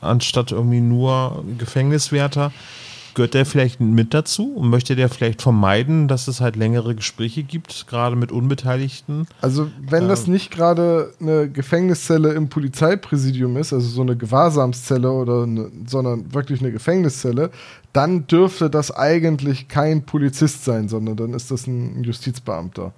anstatt 0.00 0.52
irgendwie 0.52 0.80
nur 0.80 1.44
Gefängniswärter, 1.58 2.52
gehört 3.14 3.34
der 3.34 3.46
vielleicht 3.46 3.80
mit 3.80 4.14
dazu 4.14 4.52
und 4.54 4.70
möchte 4.70 4.96
der 4.96 5.08
vielleicht 5.08 5.42
vermeiden, 5.42 6.08
dass 6.08 6.28
es 6.28 6.40
halt 6.40 6.56
längere 6.56 6.94
Gespräche 6.94 7.42
gibt, 7.42 7.86
gerade 7.88 8.16
mit 8.16 8.32
Unbeteiligten? 8.32 9.26
Also, 9.40 9.68
wenn 9.80 10.08
das 10.08 10.26
nicht 10.26 10.50
gerade 10.50 11.12
eine 11.20 11.48
Gefängniszelle 11.48 12.32
im 12.32 12.48
Polizeipräsidium 12.48 13.56
ist, 13.56 13.72
also 13.72 13.88
so 13.88 14.02
eine 14.02 14.16
Gewahrsamszelle 14.16 15.10
oder 15.10 15.42
eine, 15.42 15.70
sondern 15.86 16.32
wirklich 16.32 16.60
eine 16.60 16.72
Gefängniszelle, 16.72 17.50
dann 17.92 18.26
dürfte 18.26 18.70
das 18.70 18.94
eigentlich 18.94 19.68
kein 19.68 20.04
Polizist 20.04 20.64
sein, 20.64 20.88
sondern 20.88 21.16
dann 21.16 21.34
ist 21.34 21.50
das 21.50 21.66
ein 21.66 22.04
Justizbeamter. 22.04 22.92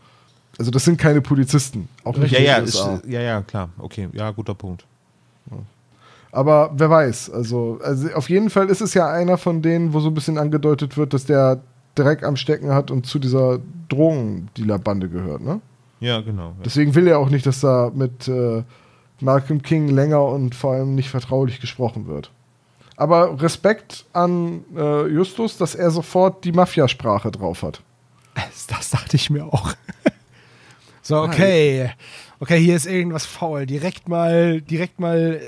Also 0.59 0.71
das 0.71 0.85
sind 0.85 0.99
keine 0.99 1.23
Polizisten, 1.23 1.89
auch 2.05 2.17
nicht 2.17 2.33
Ja, 2.33 2.41
ja, 2.41 2.57
ist, 2.59 2.77
ja, 3.09 3.21
ja, 3.21 3.41
klar. 3.41 3.71
Okay, 3.79 4.09
ja, 4.13 4.31
guter 4.31 4.55
Punkt. 4.55 4.85
Aber 6.33 6.71
wer 6.75 6.89
weiß, 6.89 7.31
also, 7.31 7.79
also 7.85 8.09
auf 8.15 8.31
jeden 8.31 8.49
Fall 8.49 8.71
ist 8.71 8.81
es 8.81 8.95
ja 8.95 9.07
einer 9.09 9.37
von 9.37 9.61
denen, 9.61 9.93
wo 9.93 10.01
so 10.01 10.09
ein 10.09 10.15
bisschen 10.15 10.39
angedeutet 10.39 10.97
wird, 10.97 11.13
dass 11.13 11.27
der 11.27 11.61
Dreck 11.95 12.23
am 12.23 12.37
Stecken 12.37 12.71
hat 12.71 12.91
und 12.91 13.07
zu 13.07 13.19
dieser 13.19 13.59
Drogendealer-Bande 13.91 15.11
gehört, 15.11 15.43
ne? 15.43 15.61
Ja, 16.01 16.23
genau. 16.23 16.49
Ja. 16.49 16.55
Deswegen 16.65 16.95
will 16.95 17.07
er 17.07 17.19
auch 17.19 17.29
nicht, 17.29 17.45
dass 17.45 17.61
da 17.61 17.93
mit 17.95 18.27
äh, 18.29 18.65
Malcolm 19.21 19.63
King 19.63 19.89
länger 19.89 20.25
und 20.25 20.55
vor 20.55 20.73
allem 20.73 20.95
nicht 20.95 21.11
vertraulich 21.11 21.61
gesprochen 21.61 22.07
wird. 22.07 22.31
Aber 22.97 23.41
Respekt 23.41 24.07
an 24.15 24.65
äh, 24.75 25.07
Justus, 25.09 25.59
dass 25.59 25.75
er 25.75 25.91
sofort 25.91 26.45
die 26.45 26.53
Mafiasprache 26.53 27.31
drauf 27.31 27.63
hat. 27.63 27.83
Das, 28.35 28.67
das 28.67 28.91
dachte 28.91 29.17
ich 29.17 29.29
mir 29.29 29.45
auch. 29.45 29.75
so, 31.03 31.21
okay. 31.23 31.91
Okay, 32.41 32.59
hier 32.59 32.75
ist 32.75 32.87
irgendwas 32.87 33.25
faul. 33.25 33.67
Direkt 33.67 34.09
mal, 34.09 34.61
direkt 34.61 34.99
mal 34.99 35.41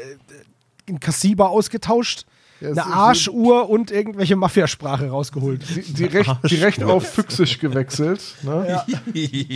äh, 0.86 0.92
ein 0.92 1.00
Kassiber 1.00 1.50
ausgetauscht, 1.50 2.24
Ja, 2.60 2.70
eine 2.70 2.86
Arschuhr 2.86 3.68
und 3.68 3.90
irgendwelche 3.90 4.36
Mafiasprache 4.36 5.08
rausgeholt. 5.08 5.62
Di- 5.76 5.92
Direkt, 5.92 6.30
direkt 6.50 6.82
auf 6.82 7.06
Füchsisch 7.06 7.58
gewechselt. 7.58 8.20
Ne? 8.42 8.82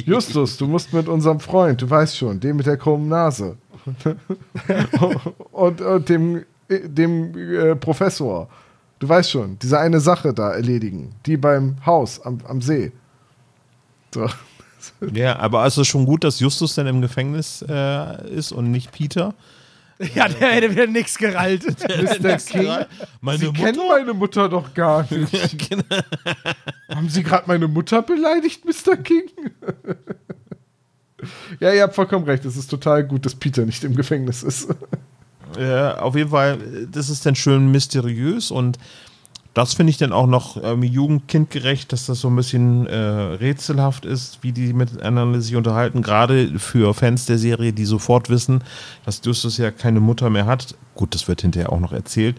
Justus, 0.06 0.56
du 0.56 0.66
musst 0.66 0.92
mit 0.92 1.08
unserem 1.08 1.40
Freund, 1.40 1.80
du 1.82 1.88
weißt 1.88 2.16
schon, 2.16 2.40
dem 2.40 2.56
mit 2.56 2.66
der 2.66 2.76
krummen 2.76 3.08
Nase. 3.08 3.56
und, 5.52 5.80
und 5.80 6.08
dem, 6.08 6.44
dem 6.68 7.36
äh, 7.36 7.76
Professor. 7.76 8.48
Du 8.98 9.08
weißt 9.08 9.30
schon, 9.30 9.58
diese 9.60 9.78
eine 9.78 10.00
Sache 10.00 10.34
da 10.34 10.50
erledigen. 10.52 11.14
Die 11.24 11.36
beim 11.36 11.76
Haus 11.86 12.20
am, 12.20 12.38
am 12.46 12.60
See. 12.60 12.92
So. 14.12 14.26
Ja, 15.12 15.38
aber 15.38 15.64
es 15.66 15.78
ist 15.78 15.86
schon 15.88 16.04
gut, 16.04 16.24
dass 16.24 16.40
Justus 16.40 16.74
dann 16.74 16.86
im 16.86 17.00
Gefängnis 17.00 17.64
äh, 17.68 18.28
ist 18.30 18.52
und 18.52 18.70
nicht 18.70 18.90
Peter. 18.92 19.34
Ja, 20.14 20.28
der 20.28 20.52
hätte 20.52 20.70
wieder 20.70 20.86
nichts 20.86 21.18
gerallt. 21.18 21.64
Mr. 21.66 22.36
King, 22.36 22.86
Meine 23.20 23.38
Sie 23.38 23.52
kennen 23.52 23.80
meine 23.88 24.14
Mutter 24.14 24.48
doch 24.48 24.72
gar 24.74 25.02
nicht. 25.10 25.70
Haben 26.88 27.08
Sie 27.08 27.22
gerade 27.22 27.44
meine 27.46 27.66
Mutter 27.68 28.02
beleidigt, 28.02 28.64
Mr. 28.64 28.96
King? 28.96 29.24
ja, 31.60 31.72
ihr 31.72 31.82
habt 31.82 31.94
vollkommen 31.94 32.24
recht. 32.26 32.44
Es 32.44 32.56
ist 32.56 32.68
total 32.68 33.04
gut, 33.04 33.26
dass 33.26 33.34
Peter 33.34 33.64
nicht 33.64 33.82
im 33.82 33.96
Gefängnis 33.96 34.42
ist. 34.44 34.68
Äh, 35.56 35.92
auf 35.92 36.14
jeden 36.14 36.30
Fall, 36.30 36.86
das 36.90 37.10
ist 37.10 37.26
dann 37.26 37.34
schön 37.34 37.70
mysteriös 37.72 38.50
und 38.50 38.78
das 39.54 39.74
finde 39.74 39.90
ich 39.90 39.98
dann 39.98 40.12
auch 40.12 40.26
noch 40.26 40.56
irgendwie 40.56 40.88
jugendkindgerecht, 40.88 41.92
dass 41.92 42.06
das 42.06 42.20
so 42.20 42.28
ein 42.28 42.36
bisschen 42.36 42.86
äh, 42.86 42.96
rätselhaft 42.96 44.04
ist, 44.04 44.38
wie 44.42 44.52
die 44.52 44.72
miteinander 44.72 45.40
sich 45.40 45.56
unterhalten. 45.56 46.02
Gerade 46.02 46.58
für 46.58 46.94
Fans 46.94 47.26
der 47.26 47.38
Serie, 47.38 47.72
die 47.72 47.84
sofort 47.84 48.30
wissen, 48.30 48.62
dass 49.04 49.20
Justus 49.24 49.56
ja 49.56 49.70
keine 49.70 50.00
Mutter 50.00 50.30
mehr 50.30 50.46
hat. 50.46 50.76
Gut, 50.94 51.14
das 51.14 51.26
wird 51.26 51.42
hinterher 51.42 51.72
auch 51.72 51.80
noch 51.80 51.92
erzählt. 51.92 52.36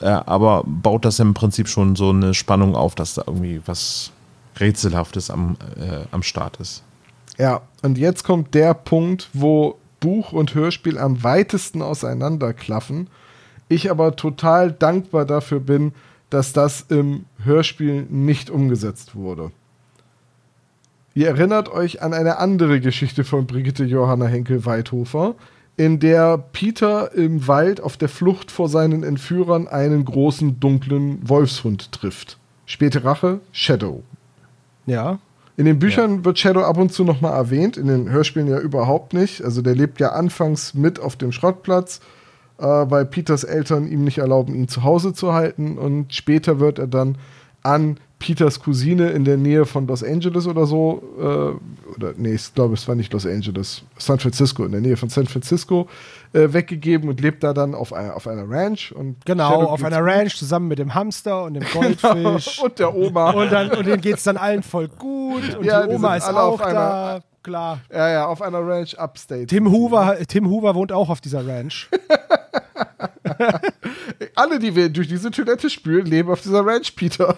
Äh, 0.00 0.06
aber 0.06 0.64
baut 0.66 1.04
das 1.04 1.20
im 1.20 1.34
Prinzip 1.34 1.68
schon 1.68 1.94
so 1.94 2.10
eine 2.10 2.34
Spannung 2.34 2.74
auf, 2.74 2.94
dass 2.94 3.14
da 3.14 3.22
irgendwie 3.26 3.60
was 3.66 4.10
Rätselhaftes 4.58 5.30
am, 5.30 5.56
äh, 5.76 6.06
am 6.10 6.22
Start 6.22 6.56
ist. 6.56 6.82
Ja, 7.38 7.62
und 7.82 7.98
jetzt 7.98 8.24
kommt 8.24 8.54
der 8.54 8.74
Punkt, 8.74 9.28
wo 9.32 9.78
Buch 10.00 10.32
und 10.32 10.54
Hörspiel 10.54 10.98
am 10.98 11.22
weitesten 11.22 11.82
auseinanderklaffen. 11.82 13.08
Ich 13.68 13.90
aber 13.90 14.16
total 14.16 14.72
dankbar 14.72 15.24
dafür 15.24 15.60
bin, 15.60 15.92
dass 16.30 16.52
das 16.52 16.86
im 16.88 17.26
Hörspiel 17.42 18.06
nicht 18.08 18.50
umgesetzt 18.50 19.14
wurde. 19.14 19.50
Ihr 21.14 21.28
erinnert 21.28 21.70
euch 21.70 22.02
an 22.02 22.12
eine 22.12 22.38
andere 22.38 22.80
Geschichte 22.80 23.24
von 23.24 23.46
Brigitte 23.46 23.84
Johanna 23.84 24.26
Henkel-Weithofer, 24.26 25.34
in 25.76 25.98
der 25.98 26.38
Peter 26.38 27.12
im 27.14 27.46
Wald 27.48 27.80
auf 27.80 27.96
der 27.96 28.08
Flucht 28.08 28.50
vor 28.50 28.68
seinen 28.68 29.02
Entführern 29.02 29.68
einen 29.68 30.04
großen 30.04 30.58
dunklen 30.58 31.18
Wolfshund 31.26 31.92
trifft. 31.92 32.38
Späte 32.64 33.04
Rache, 33.04 33.40
Shadow. 33.52 34.02
Ja. 34.86 35.18
In 35.56 35.64
den 35.64 35.78
Büchern 35.78 36.18
ja. 36.18 36.24
wird 36.24 36.38
Shadow 36.38 36.62
ab 36.62 36.76
und 36.76 36.92
zu 36.92 37.04
nochmal 37.04 37.32
erwähnt, 37.32 37.76
in 37.76 37.86
den 37.86 38.10
Hörspielen 38.10 38.48
ja 38.48 38.58
überhaupt 38.58 39.12
nicht. 39.12 39.42
Also 39.42 39.62
der 39.62 39.74
lebt 39.74 40.00
ja 40.00 40.10
anfangs 40.10 40.74
mit 40.74 40.98
auf 41.00 41.16
dem 41.16 41.32
Schrottplatz, 41.32 42.00
äh, 42.58 42.64
weil 42.64 43.04
Peters 43.06 43.44
Eltern 43.44 43.90
ihm 43.90 44.04
nicht 44.04 44.18
erlauben, 44.18 44.54
ihn 44.54 44.68
zu 44.68 44.82
Hause 44.82 45.12
zu 45.12 45.32
halten. 45.32 45.78
Und 45.78 46.12
später 46.14 46.60
wird 46.60 46.78
er 46.78 46.86
dann 46.86 47.18
an 47.62 47.98
Peters 48.18 48.60
Cousine 48.60 49.10
in 49.10 49.24
der 49.24 49.36
Nähe 49.36 49.66
von 49.66 49.86
Los 49.86 50.02
Angeles 50.02 50.46
oder 50.46 50.64
so, 50.64 51.02
äh, 51.18 51.94
oder 51.94 52.14
nee, 52.16 52.34
ich 52.34 52.54
glaube, 52.54 52.74
es 52.74 52.88
war 52.88 52.94
nicht 52.94 53.12
Los 53.12 53.26
Angeles, 53.26 53.82
San 53.98 54.18
Francisco, 54.18 54.64
in 54.64 54.72
der 54.72 54.80
Nähe 54.80 54.96
von 54.96 55.10
San 55.10 55.26
Francisco, 55.26 55.86
äh, 56.32 56.52
weggegeben 56.52 57.10
und 57.10 57.20
lebt 57.20 57.44
da 57.44 57.52
dann 57.52 57.74
auf, 57.74 57.92
ein, 57.92 58.10
auf 58.10 58.26
einer 58.26 58.48
Ranch. 58.48 58.92
Und 58.92 59.16
genau, 59.26 59.64
auf 59.64 59.84
einer 59.84 60.02
Ranch 60.02 60.36
zusammen 60.36 60.68
mit 60.68 60.78
dem 60.78 60.94
Hamster 60.94 61.44
und 61.44 61.54
dem 61.54 61.64
Goldfisch. 61.72 62.58
Und 62.62 62.78
der 62.78 62.94
Oma. 62.94 63.32
Und, 63.32 63.52
dann, 63.52 63.70
und 63.70 63.86
denen 63.86 64.00
geht 64.00 64.16
es 64.16 64.22
dann 64.22 64.38
allen 64.38 64.62
voll 64.62 64.88
gut 64.88 65.54
und 65.58 65.64
ja, 65.64 65.86
die 65.86 65.94
Oma 65.94 66.16
ist 66.16 66.28
auch 66.28 66.58
da. 66.58 67.20
Klar. 67.46 67.80
Ja, 67.92 68.08
ja, 68.08 68.26
auf 68.26 68.42
einer 68.42 68.58
Ranch 68.58 68.98
upstate. 68.98 69.46
Tim 69.46 69.70
Hoover, 69.70 70.18
Tim 70.26 70.50
Hoover 70.50 70.74
wohnt 70.74 70.90
auch 70.90 71.08
auf 71.08 71.20
dieser 71.20 71.46
Ranch. 71.46 71.88
Alle, 74.34 74.58
die 74.58 74.74
wir 74.74 74.88
durch 74.88 75.06
diese 75.06 75.30
Toilette 75.30 75.70
spülen, 75.70 76.06
leben 76.06 76.28
auf 76.28 76.42
dieser 76.42 76.66
Ranch, 76.66 76.96
Peter. 76.96 77.36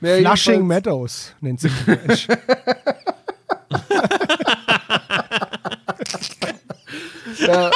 naja, 0.00 0.20
Flushing 0.30 0.66
Meadows 0.66 1.34
nennt 1.42 1.60
sich 1.60 1.70
die 1.84 1.90
Ranch. 1.90 2.28
ja. 7.46 7.70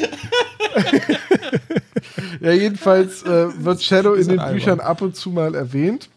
ja, 2.40 2.52
jedenfalls 2.52 3.22
äh, 3.22 3.64
wird 3.64 3.82
Shadow 3.82 4.14
in 4.14 4.28
den 4.28 4.40
Büchern 4.50 4.80
ab 4.80 5.02
und 5.02 5.16
zu 5.16 5.30
mal 5.30 5.54
erwähnt. 5.54 6.08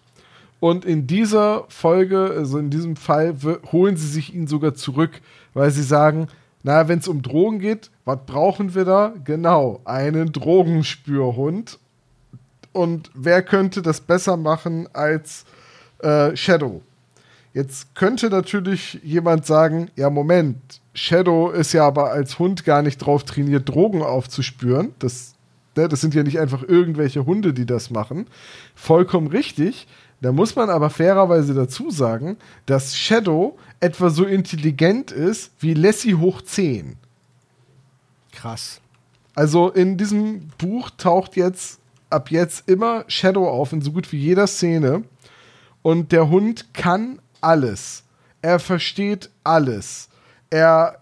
Und 0.59 0.85
in 0.85 1.07
dieser 1.07 1.65
Folge, 1.67 2.33
also 2.37 2.57
in 2.57 2.69
diesem 2.69 2.95
Fall, 2.95 3.35
holen 3.71 3.97
sie 3.97 4.07
sich 4.07 4.33
ihn 4.33 4.47
sogar 4.47 4.75
zurück, 4.75 5.21
weil 5.53 5.71
sie 5.71 5.83
sagen, 5.83 6.27
na, 6.63 6.87
wenn 6.87 6.99
es 6.99 7.09
um 7.09 7.21
Drogen 7.21 7.59
geht, 7.59 7.91
was 8.05 8.19
brauchen 8.25 8.73
wir 8.73 8.85
da? 8.85 9.13
Genau, 9.25 9.81
einen 9.83 10.31
Drogenspürhund. 10.31 11.77
Und 12.71 13.11
wer 13.13 13.43
könnte 13.43 13.81
das 13.81 13.99
besser 13.99 14.37
machen 14.37 14.87
als 14.93 15.45
äh, 15.99 16.35
Shadow? 16.35 16.81
Jetzt 17.53 17.93
könnte 17.93 18.29
natürlich 18.29 18.99
jemand 19.03 19.45
sagen, 19.45 19.89
ja 19.95 20.09
Moment, 20.09 20.57
Shadow 20.95 21.51
ist 21.51 21.73
ja 21.73 21.85
aber 21.85 22.11
als 22.11 22.39
Hund 22.39 22.65
gar 22.65 22.81
nicht 22.81 22.97
drauf 22.97 23.23
trainiert, 23.23 23.69
Drogen 23.69 24.01
aufzuspüren. 24.01 24.93
Das, 24.99 25.35
ne, 25.75 25.87
das 25.87 26.01
sind 26.01 26.15
ja 26.15 26.23
nicht 26.23 26.39
einfach 26.39 26.63
irgendwelche 26.63 27.25
Hunde, 27.25 27.53
die 27.53 27.65
das 27.65 27.91
machen. 27.91 28.27
Vollkommen 28.75 29.27
richtig. 29.27 29.87
Da 30.21 30.31
muss 30.31 30.55
man 30.55 30.69
aber 30.69 30.89
fairerweise 30.89 31.53
dazu 31.53 31.91
sagen, 31.91 32.37
dass 32.65 32.97
Shadow 32.97 33.57
etwa 33.79 34.09
so 34.09 34.23
intelligent 34.23 35.11
ist 35.11 35.51
wie 35.59 35.73
Lassie 35.73 36.15
hoch 36.15 36.41
10. 36.41 36.95
Krass. 38.31 38.81
Also 39.35 39.69
in 39.69 39.97
diesem 39.97 40.47
Buch 40.57 40.89
taucht 40.91 41.35
jetzt 41.35 41.79
ab 42.09 42.31
jetzt 42.31 42.69
immer 42.69 43.03
Shadow 43.07 43.47
auf 43.49 43.73
in 43.73 43.81
so 43.81 43.91
gut 43.91 44.11
wie 44.11 44.17
jeder 44.17 44.47
Szene. 44.47 45.03
Und 45.81 46.11
der 46.11 46.29
Hund 46.29 46.73
kann 46.73 47.19
alles. 47.43 48.03
Er 48.41 48.59
versteht 48.59 49.29
alles. 49.43 50.09
Er 50.49 50.99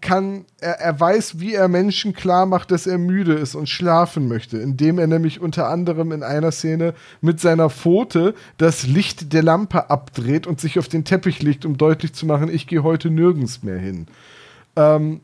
kann, 0.00 0.44
er, 0.60 0.80
er 0.80 0.98
weiß, 0.98 1.40
wie 1.40 1.54
er 1.54 1.68
Menschen 1.68 2.14
klar 2.14 2.46
macht, 2.46 2.70
dass 2.70 2.86
er 2.86 2.98
müde 2.98 3.34
ist 3.34 3.54
und 3.54 3.68
schlafen 3.68 4.28
möchte, 4.28 4.58
indem 4.58 4.98
er 4.98 5.06
nämlich 5.06 5.40
unter 5.40 5.68
anderem 5.68 6.12
in 6.12 6.22
einer 6.22 6.52
Szene 6.52 6.94
mit 7.20 7.40
seiner 7.40 7.70
Pfote 7.70 8.34
das 8.58 8.86
Licht 8.86 9.32
der 9.32 9.42
Lampe 9.42 9.90
abdreht 9.90 10.46
und 10.46 10.60
sich 10.60 10.78
auf 10.78 10.88
den 10.88 11.04
Teppich 11.04 11.42
legt, 11.42 11.64
um 11.64 11.76
deutlich 11.76 12.12
zu 12.12 12.26
machen, 12.26 12.48
ich 12.48 12.66
gehe 12.66 12.82
heute 12.82 13.10
nirgends 13.10 13.62
mehr 13.62 13.78
hin. 13.78 14.06
Ähm, 14.76 15.20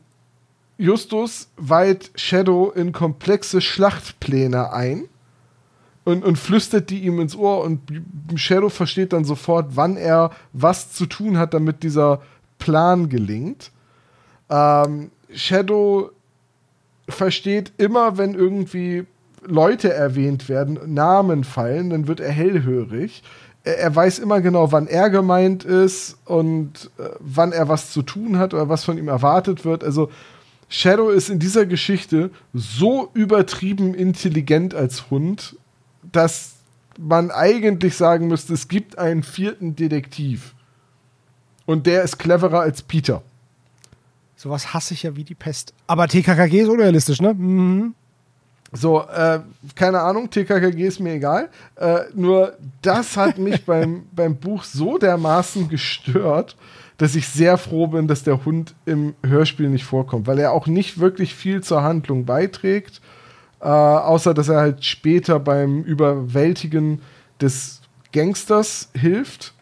Justus 0.77 1.49
weiht 1.57 2.11
Shadow 2.15 2.71
in 2.71 2.91
komplexe 2.91 3.61
Schlachtpläne 3.61 4.73
ein 4.73 5.03
und, 6.03 6.23
und 6.23 6.37
flüstert 6.37 6.89
die 6.89 6.99
ihm 6.99 7.19
ins 7.19 7.35
Ohr 7.35 7.63
und 7.63 7.81
Shadow 8.35 8.69
versteht 8.69 9.13
dann 9.13 9.23
sofort, 9.23 9.75
wann 9.75 9.97
er 9.97 10.31
was 10.53 10.91
zu 10.91 11.05
tun 11.05 11.37
hat, 11.37 11.53
damit 11.53 11.83
dieser 11.83 12.21
Plan 12.57 13.09
gelingt. 13.09 13.71
Ähm, 14.49 15.11
Shadow 15.33 16.11
versteht 17.07 17.73
immer, 17.77 18.17
wenn 18.17 18.33
irgendwie 18.33 19.05
Leute 19.45 19.93
erwähnt 19.93 20.49
werden, 20.49 20.79
Namen 20.93 21.43
fallen, 21.43 21.89
dann 21.89 22.07
wird 22.07 22.19
er 22.19 22.31
hellhörig. 22.31 23.23
Er, 23.63 23.79
er 23.79 23.95
weiß 23.95 24.19
immer 24.19 24.41
genau, 24.41 24.71
wann 24.71 24.87
er 24.87 25.09
gemeint 25.09 25.63
ist 25.63 26.17
und 26.25 26.91
äh, 26.97 27.09
wann 27.19 27.51
er 27.51 27.67
was 27.67 27.91
zu 27.91 28.01
tun 28.01 28.37
hat 28.37 28.53
oder 28.53 28.69
was 28.69 28.83
von 28.83 28.97
ihm 28.97 29.07
erwartet 29.07 29.65
wird. 29.65 29.83
Also 29.83 30.09
Shadow 30.69 31.09
ist 31.09 31.29
in 31.29 31.39
dieser 31.39 31.65
Geschichte 31.65 32.31
so 32.53 33.09
übertrieben 33.13 33.93
intelligent 33.93 34.73
als 34.73 35.09
Hund, 35.11 35.57
dass 36.11 36.53
man 36.97 37.31
eigentlich 37.31 37.95
sagen 37.95 38.27
müsste, 38.27 38.53
es 38.53 38.67
gibt 38.67 38.97
einen 38.97 39.23
vierten 39.23 39.75
Detektiv. 39.75 40.53
Und 41.65 41.87
der 41.87 42.03
ist 42.03 42.17
cleverer 42.17 42.61
als 42.61 42.81
Peter. 42.81 43.21
Sowas 44.35 44.73
hasse 44.73 44.93
ich 44.93 45.03
ja 45.03 45.15
wie 45.15 45.23
die 45.23 45.35
Pest. 45.35 45.73
Aber 45.87 46.07
TKKG 46.07 46.61
ist 46.61 46.69
unrealistisch, 46.69 47.21
ne? 47.21 47.33
Mhm. 47.33 47.93
So, 48.71 49.01
äh, 49.01 49.41
keine 49.75 49.99
Ahnung, 49.99 50.29
TKKG 50.29 50.87
ist 50.87 50.99
mir 50.99 51.13
egal. 51.13 51.49
Äh, 51.75 51.99
nur 52.15 52.57
das 52.81 53.17
hat 53.17 53.37
mich 53.37 53.65
beim, 53.65 54.05
beim 54.11 54.37
Buch 54.37 54.63
so 54.63 54.97
dermaßen 54.97 55.67
gestört, 55.67 56.55
dass 56.97 57.15
ich 57.15 57.27
sehr 57.27 57.57
froh 57.57 57.87
bin, 57.87 58.07
dass 58.07 58.23
der 58.23 58.45
Hund 58.45 58.73
im 58.85 59.13
Hörspiel 59.25 59.69
nicht 59.69 59.83
vorkommt, 59.83 60.27
weil 60.27 60.39
er 60.39 60.53
auch 60.53 60.67
nicht 60.67 60.99
wirklich 60.99 61.35
viel 61.35 61.61
zur 61.61 61.83
Handlung 61.83 62.25
beiträgt, 62.25 63.01
äh, 63.61 63.67
außer 63.67 64.33
dass 64.33 64.49
er 64.49 64.59
halt 64.59 64.83
später 64.83 65.39
beim 65.39 65.83
Überwältigen 65.83 67.01
des 67.39 67.81
Gangsters 68.11 68.89
hilft. 68.93 69.53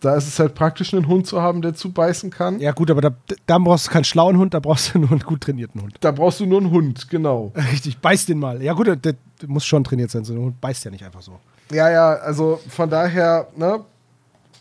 Da 0.00 0.16
ist 0.16 0.28
es 0.28 0.38
halt 0.38 0.54
praktisch, 0.54 0.92
einen 0.92 1.08
Hund 1.08 1.26
zu 1.26 1.40
haben, 1.40 1.62
der 1.62 1.74
zubeißen 1.74 2.30
kann. 2.30 2.60
Ja, 2.60 2.72
gut, 2.72 2.90
aber 2.90 3.00
da, 3.00 3.10
da 3.46 3.58
brauchst 3.58 3.86
du 3.86 3.90
keinen 3.90 4.04
schlauen 4.04 4.36
Hund, 4.36 4.52
da 4.52 4.60
brauchst 4.60 4.94
du 4.94 4.98
nur 4.98 5.10
einen 5.10 5.20
gut 5.20 5.40
trainierten 5.40 5.80
Hund. 5.80 5.96
Da 6.00 6.10
brauchst 6.10 6.40
du 6.40 6.46
nur 6.46 6.60
einen 6.60 6.70
Hund, 6.70 7.08
genau. 7.08 7.52
Richtig, 7.72 7.98
beiß 7.98 8.26
den 8.26 8.38
mal. 8.38 8.62
Ja, 8.62 8.74
gut, 8.74 8.86
der, 8.86 8.96
der 8.96 9.14
muss 9.46 9.64
schon 9.64 9.82
trainiert 9.82 10.10
sein, 10.10 10.24
so 10.24 10.34
ein 10.34 10.40
Hund 10.40 10.60
beißt 10.60 10.84
ja 10.84 10.90
nicht 10.90 11.04
einfach 11.04 11.22
so. 11.22 11.38
Ja, 11.72 11.90
ja, 11.90 12.14
also 12.16 12.60
von 12.68 12.90
daher, 12.90 13.48
ne? 13.56 13.80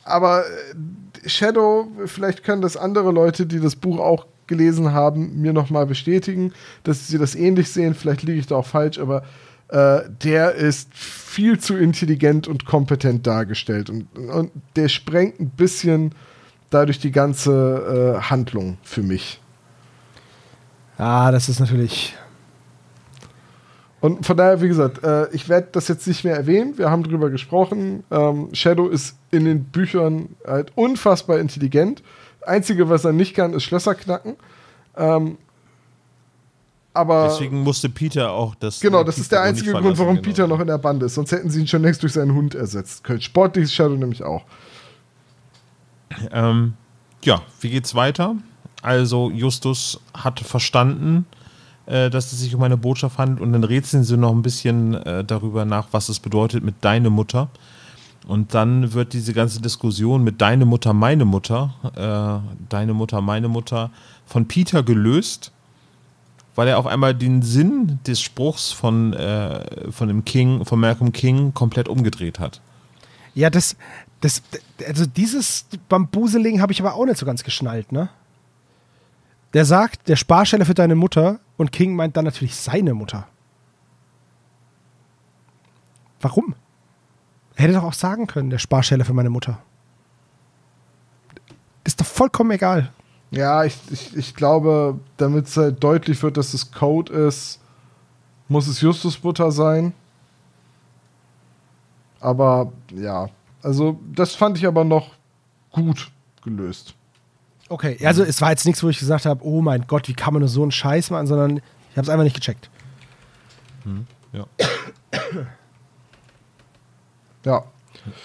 Aber 0.06 0.46
äh, 0.46 1.30
Shadow, 1.30 1.88
vielleicht 2.06 2.44
können 2.44 2.62
das 2.62 2.78
andere 2.78 3.12
Leute, 3.12 3.46
die 3.46 3.60
das 3.60 3.76
Buch 3.76 4.00
auch 4.00 4.28
gelesen 4.48 4.94
haben, 4.94 5.42
mir 5.42 5.54
nochmal 5.54 5.86
bestätigen, 5.86 6.54
dass 6.84 7.08
sie 7.08 7.18
das 7.18 7.36
ähnlich 7.36 7.70
sehen. 7.70 7.94
Vielleicht 7.96 8.24
liege 8.24 8.40
ich 8.40 8.48
da 8.48 8.56
auch 8.56 8.66
falsch, 8.66 9.00
aber 9.00 9.24
äh, 9.70 10.02
der 10.24 10.54
ist 10.54 10.94
viel 10.94 11.60
zu 11.60 11.76
intelligent 11.76 12.48
und 12.48 12.66
kompetent 12.66 13.26
dargestellt. 13.26 13.90
Und, 13.90 14.08
und 14.16 14.52
der 14.76 14.88
sprengt 14.88 15.40
ein 15.40 15.50
bisschen 15.50 16.14
dadurch 16.70 17.00
die 17.00 17.12
ganze 17.12 18.18
äh, 18.18 18.22
Handlung 18.22 18.78
für 18.84 19.04
mich. 19.04 19.40
Ah, 20.98 21.32
das 21.32 21.50
ist 21.50 21.60
natürlich. 21.60 22.16
Und 24.00 24.26
von 24.26 24.36
daher, 24.36 24.62
wie 24.62 24.68
gesagt, 24.68 25.04
äh, 25.04 25.30
ich 25.32 25.48
werde 25.48 25.70
das 25.72 25.88
jetzt 25.88 26.06
nicht 26.08 26.24
mehr 26.26 26.36
erwähnen. 26.36 26.78
Wir 26.78 26.92
haben 26.92 27.04
drüber 27.04 27.30
gesprochen. 27.30 28.04
Ähm, 28.12 28.50
Shadow 28.52 28.90
ist 28.90 29.16
in 29.32 29.46
den 29.46 29.64
Büchern 29.64 30.36
halt 30.46 30.74
unfassbar 30.76 31.40
intelligent. 31.40 32.04
Einzige, 32.46 32.90
was 32.90 33.06
er 33.06 33.14
nicht 33.14 33.36
kann, 33.36 33.54
ist 33.54 33.64
Schlösser 33.64 33.96
knacken. 33.96 34.36
Ähm, 34.96 35.38
aber 36.94 37.30
Deswegen 37.30 37.62
musste 37.62 37.90
Peter 37.90 38.32
auch 38.32 38.54
das. 38.56 38.80
Genau, 38.80 39.04
das 39.04 39.18
ist 39.18 39.32
der 39.32 39.42
einzige 39.42 39.72
Grund, 39.72 39.98
warum 39.98 40.16
genau. 40.16 40.28
Peter 40.28 40.48
noch 40.48 40.60
in 40.60 40.68
der 40.68 40.78
Bande 40.78 41.08
ist. 41.08 41.16
Sonst 41.16 41.32
hätten 41.32 41.50
sie 41.50 41.62
ihn 41.62 41.68
schon 41.68 41.82
längst 41.82 42.04
durch 42.04 42.14
seinen 42.14 42.36
Hund 42.36 42.54
ersetzt. 42.54 43.04
Sportlich 43.20 43.66
ist 43.66 43.74
Shadow 43.74 43.96
nämlich 43.96 44.24
auch. 44.24 44.44
Ähm, 46.32 46.74
ja, 47.24 47.42
wie 47.62 47.70
geht's 47.70 47.96
weiter? 47.96 48.36
Also 48.84 49.32
Justus 49.32 50.02
hat 50.14 50.40
verstanden, 50.40 51.26
äh, 51.88 52.12
dass 52.12 52.32
es 52.32 52.42
sich 52.42 52.54
um 52.54 52.62
eine 52.62 52.78
Botschaft 52.78 53.18
handelt 53.18 53.42
und 53.42 53.54
dann 53.54 53.64
rätseln 53.64 54.04
sie 54.04 54.18
noch 54.18 54.32
ein 54.32 54.44
bisschen 54.44 54.94
äh, 54.94 55.24
darüber 55.24 55.66
nach, 55.66 55.88
was 55.92 56.10
es 56.10 56.20
bedeutet 56.20 56.64
mit 56.64 56.76
deine 56.82 57.10
Mutter. 57.10 57.50
Und 58.28 58.54
dann 58.54 58.94
wird 58.94 59.14
diese 59.14 59.34
ganze 59.34 59.62
Diskussion 59.62 60.24
mit 60.24 60.42
deine 60.42 60.66
Mutter, 60.66 60.94
meine 60.94 61.26
Mutter, 61.26 61.74
äh, 61.96 62.66
deine 62.70 62.94
Mutter, 62.94 63.22
meine 63.22 63.50
Mutter 63.50 63.92
von 64.26 64.48
Peter 64.48 64.82
gelöst, 64.82 65.52
weil 66.56 66.68
er 66.68 66.78
auf 66.78 66.88
einmal 66.88 67.14
den 67.14 67.42
Sinn 67.42 68.00
des 68.08 68.22
Spruchs 68.22 68.72
von, 68.72 69.14
äh, 69.14 69.92
von 69.92 70.08
dem 70.08 70.24
King, 70.24 70.64
von 70.64 70.80
Malcolm 70.80 71.12
King 71.12 71.54
komplett 71.54 71.90
umgedreht 71.90 72.40
hat. 72.40 72.62
Ja, 73.36 73.50
das, 73.50 73.76
das, 74.22 74.42
also 74.88 75.06
dieses 75.06 75.66
Bambuseling 75.90 76.62
habe 76.62 76.72
ich 76.72 76.80
aber 76.80 76.94
auch 76.94 77.06
nicht 77.06 77.18
so 77.18 77.26
ganz 77.26 77.44
geschnallt, 77.44 77.92
ne? 77.92 78.10
Der 79.54 79.66
sagt, 79.66 80.08
der 80.08 80.16
Sparstelle 80.16 80.66
für 80.66 80.74
deine 80.74 80.96
Mutter 80.96 81.40
und 81.58 81.72
King 81.72 81.96
meint 81.96 82.18
dann 82.18 82.26
natürlich 82.26 82.56
seine 82.56 82.94
Mutter. 82.94 83.28
Warum? 86.22 86.56
Er 87.56 87.64
hätte 87.64 87.74
doch 87.74 87.84
auch 87.84 87.94
sagen 87.94 88.28
können, 88.28 88.50
der 88.50 88.60
Sparstelle 88.60 89.06
für 89.06 89.14
meine 89.14 89.30
Mutter. 89.30 89.60
Ist 91.84 92.00
doch 92.00 92.06
vollkommen 92.06 92.52
egal. 92.52 92.92
Ja, 93.32 93.64
ich, 93.64 93.78
ich, 93.90 94.16
ich 94.16 94.36
glaube, 94.36 95.00
damit 95.18 95.48
es 95.48 95.58
halt 95.58 95.84
deutlich 95.84 96.22
wird, 96.22 96.38
dass 96.38 96.54
es 96.54 96.72
Code 96.72 97.12
ist, 97.12 97.60
muss 98.48 98.68
es 98.68 98.82
Justusbutter 98.82 99.52
sein. 99.52 99.94
Aber 102.20 102.72
ja, 102.94 103.30
also 103.62 104.00
das 104.14 104.36
fand 104.36 104.58
ich 104.58 104.66
aber 104.66 104.84
noch 104.84 105.12
gut 105.72 106.12
gelöst. 106.44 106.94
Okay, 107.70 107.98
also 108.06 108.24
es 108.24 108.40
war 108.40 108.52
jetzt 108.52 108.66
nichts, 108.66 108.84
wo 108.84 108.90
ich 108.90 109.00
gesagt 109.00 109.26
habe, 109.26 109.44
oh 109.44 109.62
mein 109.62 109.88
Gott, 109.88 110.08
wie 110.08 110.14
kann 110.14 110.34
man 110.34 110.42
nur 110.42 110.50
so 110.50 110.62
einen 110.62 110.72
Scheiß 110.72 111.10
machen, 111.10 111.28
sondern 111.28 111.58
ich 111.58 111.98
habe 111.98 112.02
es 112.02 112.10
einfach 112.10 112.24
nicht 112.24 112.36
gecheckt. 112.36 112.70
Ja. 114.32 114.46
Ja, 117.46 117.64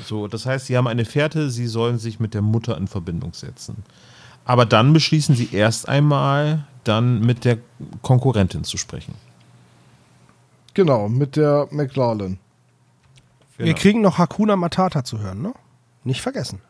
So, 0.05 0.29
das 0.29 0.47
heißt, 0.47 0.67
sie 0.67 0.77
haben 0.77 0.87
eine 0.87 1.05
Fährte, 1.05 1.51
sie 1.51 1.67
sollen 1.67 1.99
sich 1.99 2.19
mit 2.21 2.35
der 2.35 2.43
Mutter 2.43 2.77
in 2.77 2.89
Verbindung 2.89 3.33
setzen. 3.35 3.85
Aber 4.45 4.65
dann 4.65 4.93
beschließen 4.93 5.35
sie 5.37 5.51
erst 5.53 5.89
einmal, 5.89 6.67
dann 6.85 7.21
mit 7.21 7.45
der 7.45 7.59
Konkurrentin 8.03 8.65
zu 8.65 8.77
sprechen. 8.79 9.15
genau, 10.75 11.09
mit 11.09 11.37
der 11.37 11.67
McLaughlin. 11.71 12.39
Wir 13.57 13.67
Genau. 13.67 13.79
kriegen 13.79 14.01
noch 14.01 14.19
Hakuna 14.19 14.55
Matata 14.57 15.03
zu 15.05 15.19
hören, 15.19 15.43
ne? 15.43 15.53
Nicht 16.05 16.21
vergessen. 16.23 16.61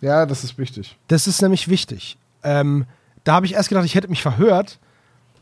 Ja, 0.00 0.26
das 0.26 0.42
ist 0.42 0.58
wichtig. 0.58 0.96
Das 1.08 1.26
ist 1.28 1.40
nämlich 1.40 1.68
wichtig. 1.68 2.18
Ähm, 2.42 2.86
da 3.22 3.34
habe 3.34 3.46
ich 3.46 3.54
erst 3.54 3.68
gedacht, 3.68 3.84
ich 3.84 3.94
hätte 3.94 4.08
mich 4.08 4.20
verhört, 4.22 4.80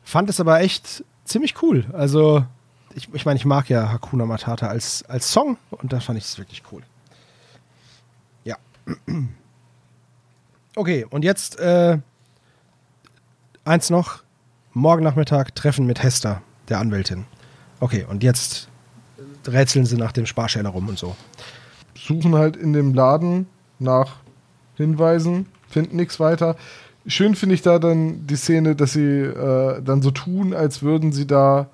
fand 0.05 0.29
es 0.29 0.39
aber 0.39 0.61
echt 0.61 1.03
ziemlich 1.25 1.63
cool. 1.63 1.87
Also, 1.95 2.45
ich, 2.95 3.13
ich 3.13 3.25
meine, 3.25 3.39
ich 3.39 3.45
mag 3.45 3.69
ja 3.69 3.91
Hakuna 3.91 4.27
Matata 4.27 4.67
als, 4.69 5.05
als 5.09 5.33
Song 5.33 5.57
und 5.71 5.93
da 5.93 6.01
fand 6.01 6.19
ich 6.19 6.25
es 6.25 6.39
wirklich 6.39 6.63
cool. 6.73 6.83
Ja. 8.45 8.57
Okay, 10.77 11.07
und 11.09 11.25
jetzt 11.25 11.59
äh, 11.59 11.99
eins 13.65 13.91
noch. 13.91 14.23
Morgen 14.73 15.03
Nachmittag 15.03 15.55
Treffen 15.57 15.85
mit 15.85 16.03
Hester, 16.03 16.43
der 16.69 16.79
Anwältin. 16.79 17.27
Okay, 17.81 18.07
und 18.09 18.23
jetzt 18.23 18.69
rätseln 19.47 19.85
sie 19.85 19.97
nach 19.97 20.13
dem 20.13 20.27
Sparschäler 20.27 20.71
rum 20.71 20.89
und 20.89 20.99
so. 20.99 21.17
Suchen 21.97 22.37
halt 22.37 22.57
in 22.57 22.73
dem 22.73 22.95
Laden 22.95 23.49
nach 23.81 24.17
Hinweisen, 24.77 25.47
finden 25.69 25.97
nichts 25.97 26.21
weiter. 26.21 26.57
Schön 27.07 27.35
finde 27.35 27.55
ich 27.55 27.63
da 27.63 27.79
dann 27.79 28.27
die 28.27 28.37
Szene, 28.37 28.77
dass 28.77 28.93
sie 28.93 29.21
äh, 29.23 29.83
dann 29.83 30.03
so 30.03 30.11
tun, 30.11 30.55
als 30.55 30.83
würden 30.83 31.13
sie 31.13 31.27
da 31.27 31.69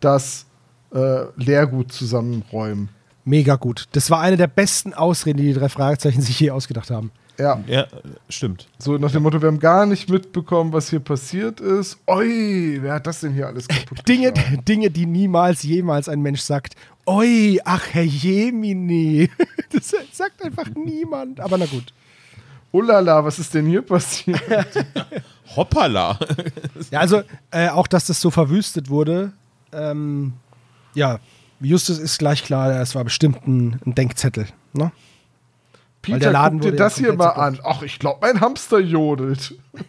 das 0.00 0.46
äh, 0.94 1.24
Leergut 1.36 1.92
zusammenräumen. 1.92 2.88
Mega 3.24 3.56
gut. 3.56 3.84
Das 3.92 4.10
war 4.10 4.20
eine 4.20 4.36
der 4.36 4.46
besten 4.46 4.94
Ausreden, 4.94 5.38
die 5.38 5.44
die 5.52 5.54
drei 5.54 5.68
Fragezeichen 5.68 6.20
sich 6.22 6.40
je 6.40 6.50
ausgedacht 6.50 6.90
haben. 6.90 7.10
Ja, 7.38 7.62
Ja, 7.66 7.86
stimmt. 8.28 8.66
so 8.78 8.98
nach 8.98 9.10
dem 9.12 9.22
Motto, 9.22 9.40
wir 9.40 9.48
haben 9.48 9.60
gar 9.60 9.86
nicht 9.86 10.10
mitbekommen, 10.10 10.72
was 10.74 10.90
hier 10.90 11.00
passiert 11.00 11.58
ist. 11.60 11.98
Oi, 12.06 12.78
wer 12.82 12.94
hat 12.94 13.06
das 13.06 13.20
denn 13.20 13.32
hier 13.32 13.46
alles 13.46 13.66
kaputt 13.66 14.00
Dinge, 14.08 14.32
geschlagen? 14.32 14.64
Dinge, 14.68 14.90
die 14.90 15.06
niemals 15.06 15.62
jemals 15.62 16.08
ein 16.08 16.20
Mensch 16.20 16.40
sagt. 16.42 16.74
Oi, 17.06 17.58
ach 17.64 17.86
Herr 17.92 18.02
Jemini. 18.02 19.30
Das 19.72 19.92
sagt 20.12 20.42
einfach 20.44 20.66
niemand. 20.74 21.38
Aber 21.38 21.56
na 21.56 21.64
gut. 21.66 21.92
Oh 22.72 22.80
la 22.80 22.98
la, 22.98 23.24
was 23.24 23.38
ist 23.38 23.54
denn 23.54 23.66
hier 23.66 23.82
passiert? 23.82 24.40
Hoppala. 25.54 26.18
Ja, 26.90 27.00
also 27.00 27.22
äh, 27.52 27.68
auch, 27.68 27.86
dass 27.86 28.06
das 28.06 28.20
so 28.20 28.30
verwüstet 28.30 28.90
wurde. 28.90 29.32
Ähm, 29.72 30.32
ja, 30.94 31.18
Justus 31.60 31.98
ist 31.98 32.18
gleich 32.18 32.44
klar, 32.44 32.80
es 32.80 32.94
war 32.94 33.04
bestimmt 33.04 33.46
ein, 33.46 33.80
ein 33.84 33.94
Denkzettel. 33.94 34.46
Ne? 34.72 34.92
Peter, 36.02 36.32
guck 36.32 36.50
dir 36.50 36.64
wurde 36.64 36.76
ja 36.76 36.84
das 36.84 36.96
hier 36.98 37.12
mal 37.12 37.30
an. 37.30 37.58
Ach, 37.62 37.82
ich 37.82 37.98
glaube, 37.98 38.18
mein 38.22 38.40
Hamster 38.40 38.78
jodelt. 38.78 39.54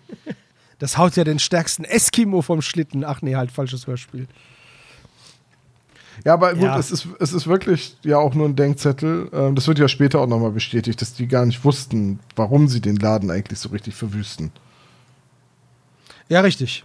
Das 0.80 0.98
haut 0.98 1.16
ja 1.16 1.24
den 1.24 1.38
stärksten 1.38 1.84
Eskimo 1.84 2.42
vom 2.42 2.64
Schlitten. 2.64 3.06
Ach 3.06 3.22
nee, 3.22 3.36
halt 3.36 3.52
falsches 3.52 3.86
Hörspiel. 3.86 4.28
Ja, 6.26 6.34
aber 6.34 6.54
gut, 6.54 6.64
Ja. 6.64 6.80
Es, 6.80 6.90
ist, 6.90 7.08
es 7.20 7.34
ist 7.34 7.46
wirklich 7.46 7.98
ja 8.04 8.18
auch 8.18 8.34
nur 8.34 8.48
ein 8.48 8.56
Denkzettel. 8.56 9.30
Ähm, 9.32 9.54
das 9.54 9.68
wird 9.68 9.78
ja 9.78 9.88
später 9.88 10.20
auch 10.20 10.28
nochmal 10.28 10.50
bestätigt, 10.50 11.00
dass 11.00 11.14
die 11.14 11.28
gar 11.28 11.46
nicht 11.46 11.64
wussten, 11.64 12.20
warum 12.36 12.68
sie 12.68 12.82
den 12.82 12.96
Laden 12.96 13.30
eigentlich 13.30 13.60
so 13.60 13.70
richtig 13.70 13.94
verwüsten. 13.94 14.52
Ja, 16.30 16.42
richtig. 16.42 16.84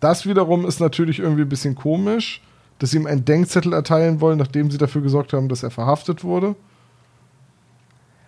Das 0.00 0.26
wiederum 0.26 0.66
ist 0.66 0.80
natürlich 0.80 1.18
irgendwie 1.18 1.42
ein 1.42 1.48
bisschen 1.48 1.74
komisch, 1.74 2.42
dass 2.78 2.90
sie 2.90 2.96
ihm 2.96 3.06
einen 3.06 3.24
Denkzettel 3.24 3.72
erteilen 3.74 4.20
wollen, 4.20 4.38
nachdem 4.38 4.70
sie 4.70 4.78
dafür 4.78 5.02
gesorgt 5.02 5.32
haben, 5.34 5.48
dass 5.48 5.62
er 5.62 5.70
verhaftet 5.70 6.24
wurde. 6.24 6.56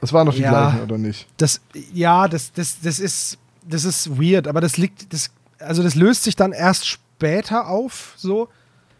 Das 0.00 0.12
waren 0.12 0.26
doch 0.26 0.34
die 0.34 0.42
Ja. 0.42 0.50
gleichen, 0.50 0.82
oder 0.82 0.98
nicht? 0.98 1.26
Das, 1.38 1.60
ja, 1.94 2.28
das, 2.28 2.52
das, 2.52 2.80
das 2.80 2.98
ist, 2.98 3.38
das 3.66 3.84
ist 3.84 4.20
weird, 4.20 4.48
aber 4.48 4.60
das 4.60 4.76
liegt, 4.76 5.12
das, 5.12 5.30
also 5.58 5.82
das 5.82 5.94
löst 5.94 6.24
sich 6.24 6.36
dann 6.36 6.52
erst 6.52 6.86
später 6.86 7.68
auf, 7.68 8.14
so. 8.16 8.48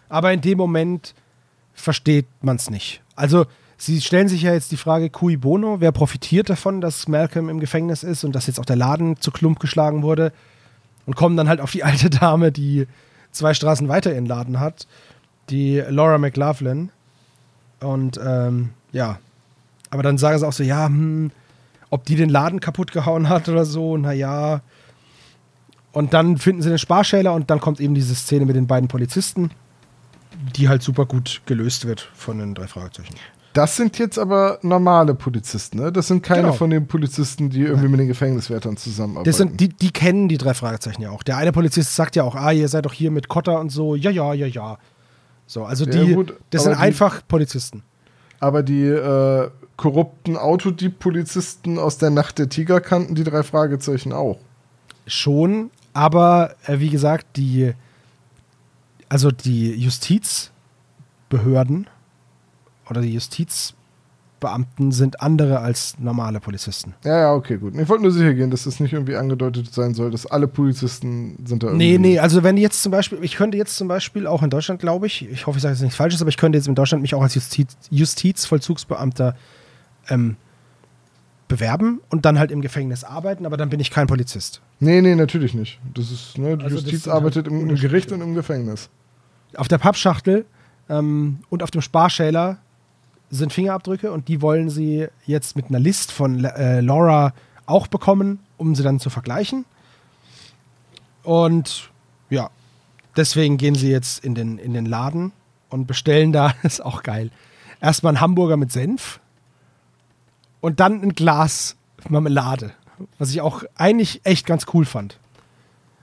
Aber 0.09 0.33
in 0.33 0.41
dem 0.41 0.59
Moment 0.59 1.15
versteht 1.75 2.27
man 2.41 2.57
es 2.57 2.71
nicht. 2.71 3.03
Also, 3.17 3.47
sie 3.77 4.01
stellen 4.01 4.29
sich 4.29 4.43
ja 4.43 4.53
jetzt 4.53 4.71
die 4.71 4.77
Frage, 4.77 5.11
cui 5.11 5.37
bono, 5.37 5.81
wer 5.81 5.91
profitiert 5.93 6.49
davon, 6.49 6.81
dass 6.81 7.09
Malcolm 7.09 7.49
im 7.49 7.61
Gefängnis 7.61 8.03
ist 8.05 8.23
und 8.25 8.33
dass 8.33 8.47
jetzt 8.47 8.61
auch 8.61 8.65
der 8.65 8.77
Laden 8.77 9.21
zu 9.21 9.31
Klump 9.33 9.59
geschlagen 9.59 10.03
wurde 10.03 10.33
und 11.07 11.17
kommen 11.17 11.37
dann 11.37 11.49
halt 11.49 11.61
auf 11.61 11.71
die 11.71 11.85
alte 11.85 12.11
Dame, 12.11 12.53
die 12.53 12.87
zwei 13.31 13.55
Straßen 13.55 13.89
weiter 13.89 14.13
ihren 14.13 14.27
Laden 14.27 14.61
hat, 14.61 14.87
die 15.51 15.83
Laura 15.89 16.19
McLaughlin. 16.19 16.91
Und 17.81 18.21
ähm, 18.25 18.71
ja, 18.93 19.19
aber 19.91 20.03
dann 20.03 20.19
sagen 20.19 20.39
sie 20.39 20.47
auch 20.47 20.53
so, 20.53 20.63
ja, 20.63 20.87
hm, 20.87 21.31
ob 21.91 22.05
die 22.05 22.17
den 22.17 22.31
Laden 22.31 22.61
kaputt 22.61 22.93
gehauen 22.93 23.29
hat 23.29 23.49
oder 23.49 23.65
so, 23.65 23.97
naja. 23.97 24.63
Und 25.93 26.15
dann 26.15 26.39
finden 26.39 26.63
sie 26.63 26.71
den 26.71 26.79
Sparschäler 26.79 27.35
und 27.35 27.51
dann 27.51 27.61
kommt 27.61 27.81
eben 27.81 27.95
diese 27.95 28.15
Szene 28.15 28.47
mit 28.47 28.57
den 28.57 28.67
beiden 28.67 28.89
Polizisten, 28.89 29.51
die 30.57 30.69
halt 30.69 30.83
super 30.83 31.05
gut 31.05 31.43
gelöst 31.45 31.87
wird 31.87 32.09
von 32.15 32.39
den 32.39 32.55
drei 32.55 32.67
Fragezeichen. 32.67 33.15
Das 33.55 33.77
sind 33.77 33.99
jetzt 33.99 34.19
aber 34.19 34.59
normale 34.63 35.15
Polizisten, 35.15 35.79
ne? 35.79 35.93
Das 35.93 36.09
sind 36.09 36.23
keine 36.23 36.43
Genau. 36.43 36.53
von 36.55 36.71
den 36.71 36.87
Polizisten, 36.87 37.51
die 37.51 37.61
irgendwie 37.63 37.89
mit 37.89 38.01
den 38.01 38.09
Gefängniswärtern 38.09 38.77
zusammenarbeiten. 38.79 39.29
Das 39.29 39.37
sind, 39.37 39.61
die, 39.61 39.69
die 39.69 39.91
kennen 39.91 40.29
die 40.29 40.39
drei 40.39 40.55
Fragezeichen 40.55 41.03
ja 41.03 41.11
auch. 41.11 41.23
Der 41.23 41.37
eine 41.37 41.53
Polizist 41.53 41.95
sagt 41.95 42.17
ja 42.17 42.23
auch, 42.25 42.35
ah, 42.35 42.51
ihr 42.53 42.69
seid 42.69 42.87
doch 42.87 42.95
hier 42.95 43.11
mit 43.11 43.29
Kotter 43.29 43.61
und 43.61 43.69
so, 43.71 43.95
ja, 43.95 44.11
ja, 44.11 44.33
ja, 44.33 44.47
ja. 44.47 44.79
So, 45.47 45.65
also 45.65 45.85
Ja, 45.85 45.91
die, 46.05 46.15
gut, 46.15 46.35
das 46.51 46.63
sind 46.63 46.73
die- 46.73 46.79
einfach 46.79 47.21
Polizisten. 47.29 47.83
Aber 48.41 48.63
die 48.63 48.87
äh, 48.87 49.51
korrupten 49.77 50.37
Autodieb-Polizisten 50.39 51.79
aus 51.79 51.99
der 51.99 52.09
Nacht 52.11 52.39
der 52.39 52.49
Tiger 52.49 52.81
kannten 52.81 53.15
die 53.15 53.25
drei 53.25 53.43
Fragezeichen 53.43 54.15
auch. 54.15 54.39
Schon, 55.07 55.71
aber 55.93 56.55
äh, 56.67 56.79
wie 56.79 56.89
gesagt, 56.89 57.37
die, 57.37 57.75
also 59.11 59.31
die 59.31 59.73
Justizbehörden 59.75 61.87
oder 62.91 63.01
die 63.01 63.13
Justizbeamten 63.13 64.93
sind 64.93 65.21
andere 65.21 65.61
als 65.61 65.99
normale 65.99 66.41
Polizisten. 66.41 66.95
Ja, 67.05 67.19
ja, 67.19 67.33
okay, 67.35 67.57
gut. 67.59 67.75
Ich 67.77 67.89
wollte 67.89 68.03
nur 68.03 68.13
sicher 68.13 68.35
gehen, 68.35 68.51
dass 68.51 68.65
das 68.65 68.81
nicht 68.81 68.93
irgendwie 68.93 69.17
angedeutet 69.17 69.73
sein 69.73 69.95
soll, 69.95 70.11
dass 70.11 70.27
alle 70.27 70.49
Polizisten 70.49 71.37
sind 71.45 71.63
da 71.63 71.73
Nee, 71.73 71.93
irgendwie. 71.95 72.11
nee, 72.13 72.19
also 72.19 72.43
wenn 72.43 72.57
jetzt 72.57 72.83
zum 72.83 72.91
Beispiel, 72.93 73.19
ich 73.23 73.37
könnte 73.37 73.57
jetzt 73.57 73.77
zum 73.77 73.89
Beispiel 73.89 74.27
auch 74.27 74.43
in 74.43 74.51
Deutschland, 74.51 74.81
glaube 74.81 75.07
ich, 75.07 75.29
ich 75.31 75.47
hoffe, 75.47 75.59
ich 75.59 75.63
sage 75.63 75.75
jetzt 75.75 75.83
nichts 75.83 75.97
Falsches, 75.97 76.21
aber 76.21 76.29
ich 76.31 76.37
könnte 76.37 76.59
jetzt 76.59 76.69
in 76.69 76.75
Deutschland 76.75 77.03
mich 77.03 77.15
auch 77.15 77.23
als 77.23 77.35
Justiz, 77.35 77.77
Justizvollzugsbeamter 77.91 79.37
ähm, 80.09 80.37
bewerben 81.49 82.01
und 82.09 82.25
dann 82.25 82.39
halt 82.39 82.51
im 82.51 82.63
Gefängnis 82.63 83.05
arbeiten, 83.05 83.45
aber 83.47 83.57
dann 83.57 83.69
bin 83.69 83.79
ich 83.79 83.91
kein 83.91 84.07
Polizist. 84.07 84.63
Nee, 84.81 85.03
nee, 85.03 85.15
natürlich 85.15 85.55
nicht. 85.55 85.79
Das 85.95 86.11
ist, 86.11 86.39
ne, 86.39 86.57
die 86.57 86.65
Also 86.65 86.77
Justiz 86.77 87.07
halt 87.07 87.15
arbeitet 87.15 87.47
im, 87.47 87.69
im. 87.69 87.77
Gericht 87.77 88.11
und 88.11 88.21
im 88.23 88.35
Gefängnis. 88.35 88.89
Auf 89.57 89.69
der 89.69 89.77
Pappschachtel 89.79 90.47
ähm, 90.89 91.41
und 91.51 91.63
auf 91.63 91.71
dem 91.71 91.83
Sparschäler 91.83 92.59
sind 93.33 93.53
Fingerabdrücke 93.53 94.13
und 94.13 94.29
die 94.29 94.43
wollen 94.43 94.69
sie 94.69 95.09
jetzt 95.27 95.57
mit 95.57 95.69
einer 95.69 95.81
List 95.81 96.13
von 96.13 96.45
äh, 96.45 96.81
Laura 96.81 97.33
auch 97.65 97.87
bekommen, 97.87 98.41
um 98.59 98.75
sie 98.75 98.83
dann 98.83 99.01
zu 99.01 99.09
vergleichen. 99.09 99.65
Und 101.23 101.91
ja, 102.29 102.51
deswegen 103.17 103.57
gehen 103.57 103.75
sie 103.75 103.91
jetzt 103.91 104.23
in 104.23 104.35
den, 104.35 104.59
in 104.59 104.75
den 104.75 104.85
Laden 104.85 105.33
und 105.71 105.87
bestellen 105.87 106.33
da, 106.33 106.53
ist 106.63 106.85
auch 106.85 107.03
geil, 107.03 107.31
erstmal 107.81 108.11
einen 108.11 108.21
Hamburger 108.21 108.59
mit 108.59 108.71
Senf 108.71 109.19
und 110.61 110.79
dann 110.79 111.01
ein 111.03 111.15
Glas 111.15 111.77
Marmelade, 112.09 112.73
was 113.19 113.31
ich 113.31 113.41
auch 113.41 113.63
eigentlich 113.77 114.21
echt 114.25 114.47
ganz 114.47 114.67
cool 114.75 114.85
fand. 114.85 115.19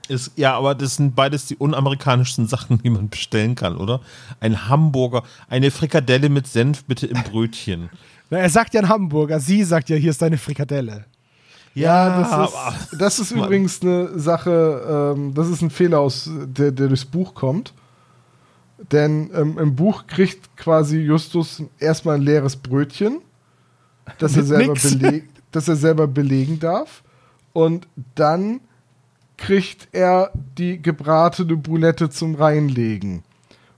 Ist, 0.10 0.32
ja, 0.36 0.55
aber 0.57 0.74
das 0.74 0.95
sind 0.95 1.16
beides 1.16 1.45
die 1.45 1.55
unamerikanischsten 1.55 2.47
Sachen, 2.47 2.82
die 2.82 2.89
man 2.89 3.10
bestellen 3.10 3.53
kann, 3.55 3.78
oder? 3.78 4.01
Ein 4.39 4.68
Hamburger, 4.68 5.24
eine 5.47 5.70
Frikadelle 5.70 6.30
mit 6.30 6.47
Senf 6.47 6.84
bitte 6.86 7.05
im 7.05 7.22
Brötchen. 7.24 7.89
Na, 8.32 8.39
er 8.39 8.49
sagt 8.49 8.74
ja 8.74 8.82
ein 8.82 8.89
Hamburger, 8.89 9.39
sie 9.39 9.64
sagt 9.64 9.89
ja, 9.89 9.95
hier 9.95 10.10
ist 10.10 10.22
deine 10.22 10.38
Frikadelle. 10.38 11.05
Ja, 11.76 12.20
das 12.22 12.32
aber- 12.32 12.74
ist, 12.91 13.01
das 13.01 13.20
ist 13.20 13.32
übrigens 13.39 13.82
eine 13.82 14.18
Sache, 14.20 15.14
ähm, 15.16 15.34
das 15.36 15.47
ist 15.47 15.62
ein 15.62 15.70
Fehler, 15.70 15.99
aus, 15.99 16.28
der, 16.28 16.72
der 16.72 16.88
durchs 16.88 17.05
Buch 17.05 17.34
kommt. 17.36 17.74
Denn 18.91 19.30
ähm, 19.36 19.57
im 19.60 19.76
Buch 19.76 20.07
kriegt 20.07 20.55
quasi 20.57 20.99
Justus 20.99 21.62
erstmal 21.80 22.16
ein 22.16 22.22
leeres 22.22 22.55
Brötchen, 22.55 23.20
das 24.18 24.36
er, 24.38 24.43
selber 24.43 24.74
beleg, 24.74 25.30
das 25.51 25.68
er 25.68 25.76
selber 25.76 26.07
belegen 26.07 26.60
darf. 26.60 27.03
Und 27.53 27.88
dann 28.16 28.62
kriegt 29.40 29.88
er 29.94 30.32
die 30.58 30.82
gebratene 30.82 31.56
Boulette 31.56 32.10
zum 32.10 32.36
Reinlegen. 32.36 33.24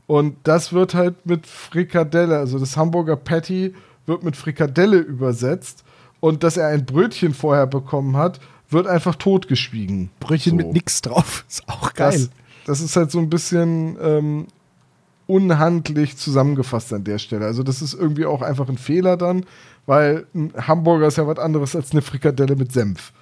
Und 0.07 0.35
das 0.43 0.73
wird 0.73 0.93
halt 0.93 1.25
mit 1.25 1.47
Frikadelle, 1.47 2.37
also 2.37 2.59
das 2.59 2.75
Hamburger 2.75 3.15
Patty 3.15 3.73
wird 4.05 4.23
mit 4.23 4.35
Frikadelle 4.35 4.97
übersetzt. 4.97 5.85
Und 6.19 6.43
dass 6.43 6.57
er 6.57 6.67
ein 6.67 6.85
Brötchen 6.85 7.33
vorher 7.33 7.67
bekommen 7.67 8.17
hat, 8.17 8.39
wird 8.69 8.87
einfach 8.87 9.15
totgeschwiegen. 9.15 10.09
Brötchen 10.19 10.51
So. 10.51 10.55
mit 10.57 10.73
nix 10.73 11.01
drauf. 11.01 11.45
Ist 11.49 11.67
auch 11.69 11.93
geil. 11.93 12.11
Das, 12.11 12.29
das 12.65 12.81
ist 12.81 12.95
halt 12.95 13.09
so 13.09 13.19
ein 13.19 13.29
bisschen 13.29 13.97
ähm, 14.01 14.47
unhandlich 15.27 16.17
zusammengefasst 16.17 16.91
an 16.93 17.03
der 17.03 17.17
Stelle. 17.17 17.45
Also 17.45 17.63
das 17.63 17.81
ist 17.81 17.93
irgendwie 17.93 18.25
auch 18.25 18.41
einfach 18.41 18.67
ein 18.69 18.77
Fehler 18.77 19.17
dann, 19.17 19.45
weil 19.85 20.25
ein 20.35 20.53
Hamburger 20.55 21.07
ist 21.07 21.17
ja 21.17 21.25
was 21.25 21.39
anderes 21.39 21.75
als 21.75 21.91
eine 21.91 22.01
Frikadelle 22.01 22.55
mit 22.55 22.71
Senf. 22.71 23.13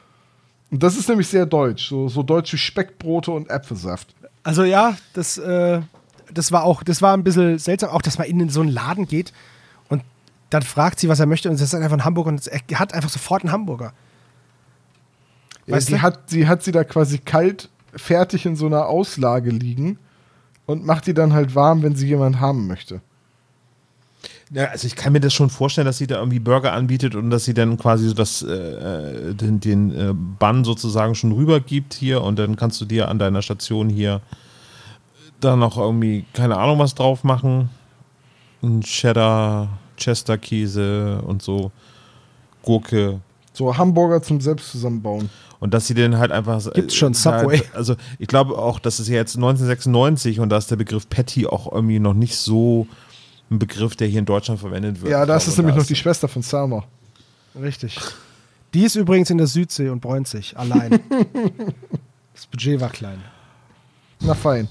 Und 0.72 0.84
das 0.84 0.98
ist 0.98 1.10
nämlich 1.10 1.28
sehr 1.28 1.46
deutsch, 1.46 1.90
so, 1.90 2.10
so 2.10 2.24
deutsch 2.24 2.54
wie 2.54 2.58
Speckbrote 2.58 3.32
und 3.32 3.50
Äpfelsaft. 3.50 4.14
Also 4.44 4.64
ja, 4.64 4.98
das, 5.14 5.38
äh, 5.38 5.82
das 6.34 6.52
war 6.52 6.64
auch, 6.64 6.84
das 6.84 7.02
war 7.02 7.16
ein 7.16 7.24
bisschen 7.24 7.58
seltsam, 7.58 7.90
auch 7.90 8.02
dass 8.02 8.18
man 8.18 8.28
in 8.28 8.50
so 8.50 8.62
einen 8.62 8.70
Laden 8.70 9.08
geht 9.08 9.34
und 9.90 10.04
dann 10.50 10.62
fragt 10.62 11.00
sie, 11.00 11.10
was 11.10 11.20
er 11.20 11.26
möchte 11.26 11.50
und 11.50 11.56
es 11.56 11.62
ist 11.62 11.74
einfach 11.74 11.98
ein 11.98 12.06
Hamburger 12.06 12.30
und 12.30 12.48
er 12.48 12.80
hat 12.80 12.94
einfach 12.94 13.10
sofort 13.10 13.44
einen 13.44 13.52
Hamburger. 13.52 13.94
Ja, 15.66 15.80
sie, 15.82 16.02
hat, 16.02 16.30
sie 16.30 16.48
hat 16.48 16.64
sie 16.64 16.72
da 16.72 16.84
quasi 16.84 17.20
kalt 17.20 17.70
fertig 17.96 18.46
in 18.46 18.56
so 18.56 18.66
einer 18.66 18.88
Auslage 18.88 19.52
liegen 19.52 20.00
und 20.66 20.86
macht 20.86 21.08
die 21.08 21.14
dann 21.14 21.34
halt 21.34 21.56
warm, 21.56 21.82
wenn 21.82 21.96
sie 21.96 22.08
jemand 22.08 22.40
haben 22.40 22.68
möchte. 22.68 23.02
Ja, 24.52 24.66
also 24.66 24.88
ich 24.88 24.96
kann 24.96 25.14
mir 25.14 25.20
das 25.20 25.34
schon 25.34 25.52
vorstellen, 25.52 25.86
dass 25.86 26.00
sie 26.00 26.08
da 26.08 26.18
irgendwie 26.18 26.40
Burger 26.40 26.74
anbietet 26.74 27.14
und 27.14 27.30
dass 27.30 27.46
sie 27.46 27.54
dann 27.54 27.78
quasi 27.78 28.08
so 28.08 28.16
das, 28.16 28.42
äh, 28.42 29.36
den, 29.36 29.60
den 29.60 29.92
äh, 29.92 30.14
Bann 30.14 30.64
sozusagen 30.64 31.14
schon 31.14 31.32
rübergibt 31.32 31.94
hier 31.94 32.24
und 32.24 32.40
dann 32.40 32.56
kannst 32.56 32.82
du 32.82 32.86
dir 32.86 33.10
an 33.10 33.20
deiner 33.20 33.44
Station 33.44 33.90
hier 33.90 34.22
dann 35.40 35.60
noch 35.60 35.78
irgendwie, 35.78 36.26
keine 36.34 36.58
Ahnung, 36.58 36.80
was 36.80 36.96
drauf 36.96 37.24
machen. 37.24 37.70
Ein 38.64 38.82
Cheddar, 38.82 39.70
Chester-Käse 39.98 41.22
und 41.26 41.42
so, 41.42 41.72
Gurke. 42.64 43.22
So 43.54 43.78
Hamburger 43.78 44.22
zum 44.22 44.42
Selbstzusammenbauen. 44.42 45.30
Und 45.60 45.74
dass 45.74 45.88
sie 45.88 45.94
den 45.94 46.18
halt 46.18 46.32
einfach. 46.32 46.72
Gibt's 46.74 46.96
schon, 46.96 47.12
äh, 47.12 47.16
Subway. 47.16 47.58
Halt, 47.60 47.70
also, 47.76 47.96
ich 48.18 48.28
glaube 48.28 48.58
auch, 48.58 48.80
das 48.80 49.00
ist 49.00 49.10
ja 49.10 49.16
jetzt 49.16 49.36
1996 49.36 50.40
und 50.40 50.50
da 50.50 50.58
ist 50.58 50.72
der 50.72 50.78
Begriff 50.78 51.08
Patty 51.08 51.46
auch 51.46 51.72
irgendwie 51.72 52.00
noch 52.00 52.14
nicht 52.14 52.36
so 52.36 52.88
ein 53.52 53.60
Begriff, 53.60 53.96
der 53.96 54.08
hier 54.08 54.20
in 54.20 54.26
Deutschland 54.26 54.60
verwendet 54.60 55.02
wird. 55.02 55.12
Ja, 55.12 55.26
das 55.26 55.48
ist 55.48 55.58
nämlich 55.58 55.76
noch 55.76 55.86
die 55.86 55.96
Schwester 55.96 56.28
von 56.28 56.42
Selma. 56.42 56.84
Richtig. 57.60 57.98
Die 58.74 58.84
ist 58.84 58.96
übrigens 58.96 59.30
in 59.30 59.38
der 59.38 59.48
Südsee 59.48 59.90
und 59.90 60.00
bräunt 60.00 60.28
sich 60.28 60.56
allein. 60.58 61.00
das 62.34 62.46
Budget 62.46 62.80
war 62.80 62.90
klein. 62.90 63.22
Na 64.20 64.34
fein. 64.36 64.68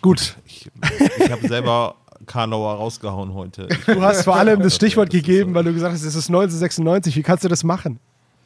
Gut, 0.00 0.36
Ich, 0.44 0.70
ich 1.18 1.30
habe 1.32 1.48
selber 1.48 1.96
Karlauer 2.26 2.74
rausgehauen 2.74 3.34
heute. 3.34 3.68
Ich, 3.70 3.84
du 3.86 4.02
hast 4.02 4.22
vor 4.24 4.36
allem 4.38 4.60
das 4.60 4.76
Stichwort 4.76 5.10
gegeben, 5.10 5.54
weil 5.54 5.64
du 5.64 5.72
gesagt 5.72 5.94
hast, 5.94 6.02
es 6.02 6.14
ist 6.14 6.28
1996. 6.28 7.16
Wie 7.16 7.22
kannst 7.22 7.44
du 7.44 7.48
das 7.48 7.64
machen? 7.64 7.98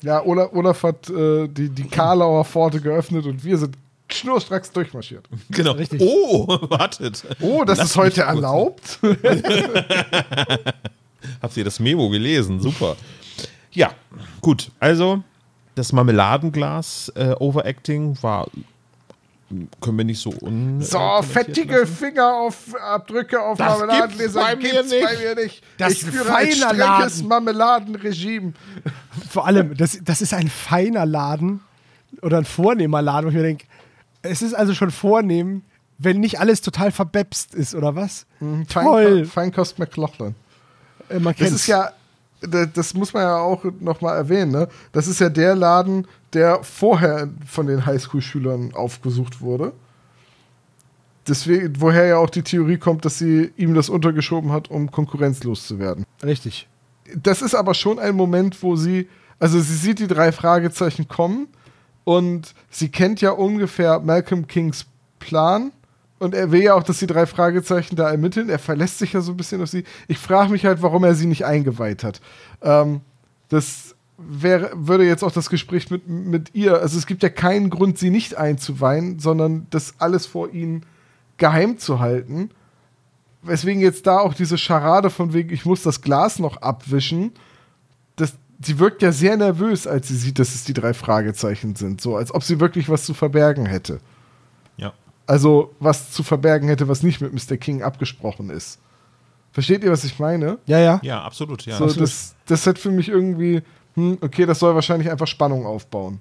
Ja, 0.03 0.25
Olaf, 0.25 0.53
Olaf 0.53 0.83
hat 0.85 1.11
äh, 1.11 1.49
die, 1.49 1.69
die 1.69 1.85
Karlauer 1.85 2.45
Pforte 2.45 2.81
geöffnet 2.81 3.27
und 3.27 3.43
wir 3.45 3.59
sind 3.59 3.77
schnurstracks 4.11 4.73
durchmarschiert. 4.73 5.25
genau. 5.51 5.73
Richtig. 5.73 6.01
Oh, 6.03 6.47
wartet. 6.71 7.25
Oh, 7.41 7.65
das 7.65 7.79
Lass 7.79 7.91
ist 7.91 7.97
heute 7.97 8.23
erlaubt? 8.23 8.99
Habt 11.43 11.57
ihr 11.57 11.65
das 11.65 11.81
Memo 11.81 12.09
gelesen? 12.09 12.61
Super. 12.61 12.97
Ja, 13.73 13.93
gut. 14.41 14.71
Also, 14.81 15.23
das 15.75 15.93
Marmeladenglas 15.93 17.13
äh, 17.15 17.35
Overacting 17.39 18.17
war. 18.23 18.49
Können 19.81 19.97
wir 19.97 20.05
nicht 20.05 20.21
so 20.21 20.31
un. 20.43 20.83
So, 20.83 21.23
fettige 21.23 21.87
Fingerabdrücke 21.87 23.41
auf 23.41 23.57
Das 23.57 23.79
Marmeladenleser 23.79 24.41
gibt's 24.41 24.51
bei 24.51 24.57
mir 24.57 24.73
gibt's 24.73 24.91
nicht. 24.91 25.05
bei 25.05 25.17
mir 25.17 25.35
nicht. 25.43 25.63
Das 25.79 25.93
ich 25.93 26.03
ist 26.03 26.11
führe 26.11 26.35
ein 26.37 26.49
feiner 26.49 26.69
strenges 26.75 27.17
Laden. 27.17 27.29
Marmeladenregime. 27.29 28.53
Vor 29.31 29.47
allem, 29.47 29.75
das, 29.75 29.99
das 30.03 30.21
ist 30.21 30.35
ein 30.35 30.49
feiner 30.49 31.07
Laden 31.07 31.61
oder 32.21 32.39
ein 32.39 32.45
vornehmer 32.45 33.01
Laden, 33.01 33.27
wo 33.27 33.29
ich 33.31 33.37
mir 33.37 33.43
denke, 33.43 33.65
es 34.23 34.43
ist 34.43 34.55
also 34.55 34.75
schon 34.75 34.91
vornehm, 34.91 35.63
wenn 35.99 36.21
nicht 36.21 36.39
alles 36.41 36.61
total 36.61 36.93
verbebst 36.93 37.55
ist, 37.55 37.75
oder 37.75 37.97
was? 37.97 38.27
Toll. 38.69 39.25
Feinkost, 39.25 39.79
McLaughlin. 39.79 40.35
Äh, 41.09 41.19
man 41.19 41.35
Das 41.39 41.51
ist 41.53 41.67
ja, 41.67 41.91
da- 42.41 42.67
das 42.67 42.95
muss 42.95 43.13
man 43.13 43.23
ja 43.23 43.37
auch 43.39 43.65
nochmal 43.81 44.17
erwähnen, 44.17 44.53
ne? 44.53 44.69
Das 44.93 45.09
ist 45.09 45.19
ja 45.21 45.29
der 45.29 45.55
Laden, 45.57 46.07
der 46.35 46.63
vorher 46.63 47.29
von 47.47 47.67
den 47.67 47.85
Highschool-Schülern 47.87 48.75
aufgesucht 48.75 49.41
wurde. 49.41 49.73
Deswegen, 51.27 51.75
woher 51.81 52.07
ja 52.07 52.17
auch 52.19 52.31
die 52.31 52.43
Theorie 52.43 52.79
kommt, 52.79 53.05
dass 53.05 53.19
sie 53.19 53.53
ihm 53.57 53.75
das 53.75 53.89
untergeschoben 53.91 54.51
hat, 54.53 54.71
um 54.71 54.91
konkurrenzlos 54.91 55.67
zu 55.67 55.79
werden. 55.79 56.05
Richtig. 56.23 56.69
Das 57.15 57.43
ist 57.43 57.55
aber 57.55 57.75
schon 57.75 57.99
ein 57.99 58.15
Moment, 58.15 58.63
wo 58.63 58.77
sie, 58.77 59.09
also 59.39 59.61
sie 59.61 59.75
sieht 59.75 59.99
die 59.99 60.07
drei 60.07 60.33
Fragezeichen 60.33 61.09
kommen 61.09 61.49
und 62.09 62.55
sie 62.71 62.89
kennt 62.89 63.21
ja 63.21 63.33
ungefähr 63.33 64.01
Malcolm 64.01 64.47
Kings 64.47 64.87
Plan 65.19 65.73
und 66.19 66.35
er 66.35 66.51
will 66.51 66.63
ja 66.63 66.73
auch, 66.73 66.83
dass 66.83 67.01
die 67.01 67.07
drei 67.07 67.27
Fragezeichen 67.27 67.97
da 67.97 68.11
ermitteln. 68.11 68.49
Er 68.49 68.59
verlässt 68.59 68.99
sich 68.99 69.13
ja 69.13 69.21
so 69.21 69.33
ein 69.33 69.37
bisschen 69.37 69.61
auf 69.61 69.69
sie. 69.69 69.85
Ich 70.07 70.17
frage 70.17 70.51
mich 70.51 70.65
halt, 70.65 70.81
warum 70.81 71.05
er 71.05 71.15
sie 71.15 71.27
nicht 71.27 71.45
eingeweiht 71.45 72.05
hat. 72.05 72.23
Ähm, 72.63 73.03
das 73.51 73.95
wäre, 74.17 74.71
würde 74.75 75.05
jetzt 75.05 75.23
auch 75.23 75.33
das 75.33 75.51
Gespräch 75.51 75.91
mit, 75.91 76.09
mit 76.09 76.55
ihr, 76.55 76.81
also 76.81 76.97
es 76.97 77.07
gibt 77.07 77.23
ja 77.23 77.29
keinen 77.29 77.69
Grund, 77.69 77.99
sie 77.99 78.09
nicht 78.09 78.39
einzuweihen, 78.39 79.19
sondern 79.19 79.67
das 79.69 79.97
alles 79.99 80.25
vor 80.25 80.51
ihnen 80.51 80.87
geheim 81.37 81.77
zu 81.77 82.01
halten. 82.01 82.49
Weswegen 83.43 83.83
jetzt 83.83 84.07
da 84.07 84.21
auch 84.21 84.33
diese 84.33 84.57
Scharade 84.57 85.11
von 85.11 85.35
wegen, 85.35 85.53
ich 85.53 85.67
muss 85.67 85.83
das 85.83 86.01
Glas 86.01 86.39
noch 86.39 86.57
abwischen, 86.63 87.33
das, 88.17 88.33
sie 88.61 88.79
wirkt 88.79 89.03
ja 89.03 89.13
sehr 89.13 89.37
nervös, 89.37 89.87
als 89.87 90.09
sie 90.09 90.17
sieht, 90.17 90.39
dass 90.39 90.55
es 90.55 90.65
die 90.65 90.75
drei 90.75 90.95
Fragezeichen 90.95 91.77
sind. 91.77 92.01
So, 92.01 92.17
als 92.17 92.35
ob 92.35 92.43
sie 92.43 92.61
wirklich 92.61 92.89
was 92.89 93.05
zu 93.05 93.15
verbergen 93.15 93.67
hätte. 93.67 94.01
Ja. 94.77 94.93
Also 95.27 95.75
was 95.79 96.13
zu 96.13 96.23
verbergen 96.23 96.69
hätte, 96.69 96.89
was 96.89 97.03
nicht 97.03 97.21
mit 97.21 97.33
Mr. 97.33 97.57
King 97.57 97.83
abgesprochen 97.83 98.51
ist. 98.51 98.79
Versteht 99.53 99.83
ihr, 99.83 99.91
was 99.91 100.05
ich 100.05 100.19
meine? 100.19 100.59
Ja, 100.67 100.79
ja. 100.79 101.01
Ja, 101.03 101.23
absolut. 101.23 101.65
Ja. 101.67 101.77
so, 101.77 101.85
absolut. 101.85 102.09
das, 102.09 102.35
das 102.47 102.67
hat 102.67 102.79
für 102.79 102.91
mich 102.91 103.09
irgendwie, 103.09 103.63
hm, 103.95 104.19
okay, 104.21 104.47
das 104.47 104.59
soll 104.59 104.75
wahrscheinlich 104.75 105.11
einfach 105.11 105.27
Spannung 105.27 105.67
aufbauen. 105.67 106.21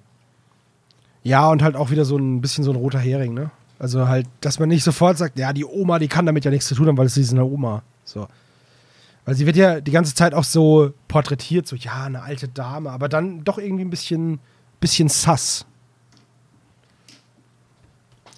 Ja, 1.24 1.50
und 1.50 1.62
halt 1.62 1.76
auch 1.76 1.92
wieder 1.92 2.06
so 2.06 2.18
ein 2.18 2.42
bisschen 2.42 2.64
so 2.64 2.72
ein 2.72 2.78
roter 2.78 3.00
Hering, 3.00 3.34
ne? 3.34 3.52
Also 3.80 4.08
halt, 4.08 4.28
dass 4.42 4.60
man 4.60 4.70
nicht 4.70 4.84
sofort 4.84 5.18
sagt, 5.18 5.38
ja, 5.38 5.54
die 5.54 5.66
Oma, 5.66 6.00
die 6.00 6.08
kann 6.08 6.26
damit 6.26 6.46
ja 6.46 6.52
nichts 6.52 6.68
zu 6.68 6.74
tun 6.74 6.88
haben, 6.88 6.98
weil 6.98 7.06
es 7.06 7.18
ist 7.18 7.32
eine 7.32 7.44
Oma. 7.46 7.84
So. 8.06 8.28
Weil 9.28 9.36
sie 9.36 9.46
wird 9.46 9.58
ja 9.58 9.82
die 9.82 9.92
ganze 9.92 10.16
Zeit 10.16 10.34
auch 10.34 10.46
so 10.46 10.94
porträtiert, 11.10 11.68
so, 11.68 11.76
ja, 11.76 12.06
eine 12.06 12.22
alte 12.22 12.48
Dame, 12.48 12.90
aber 12.92 13.10
dann 13.10 13.44
doch 13.44 13.58
irgendwie 13.58 13.84
ein 13.84 13.90
bisschen, 13.90 14.40
bisschen 14.80 15.10
sass. 15.10 15.66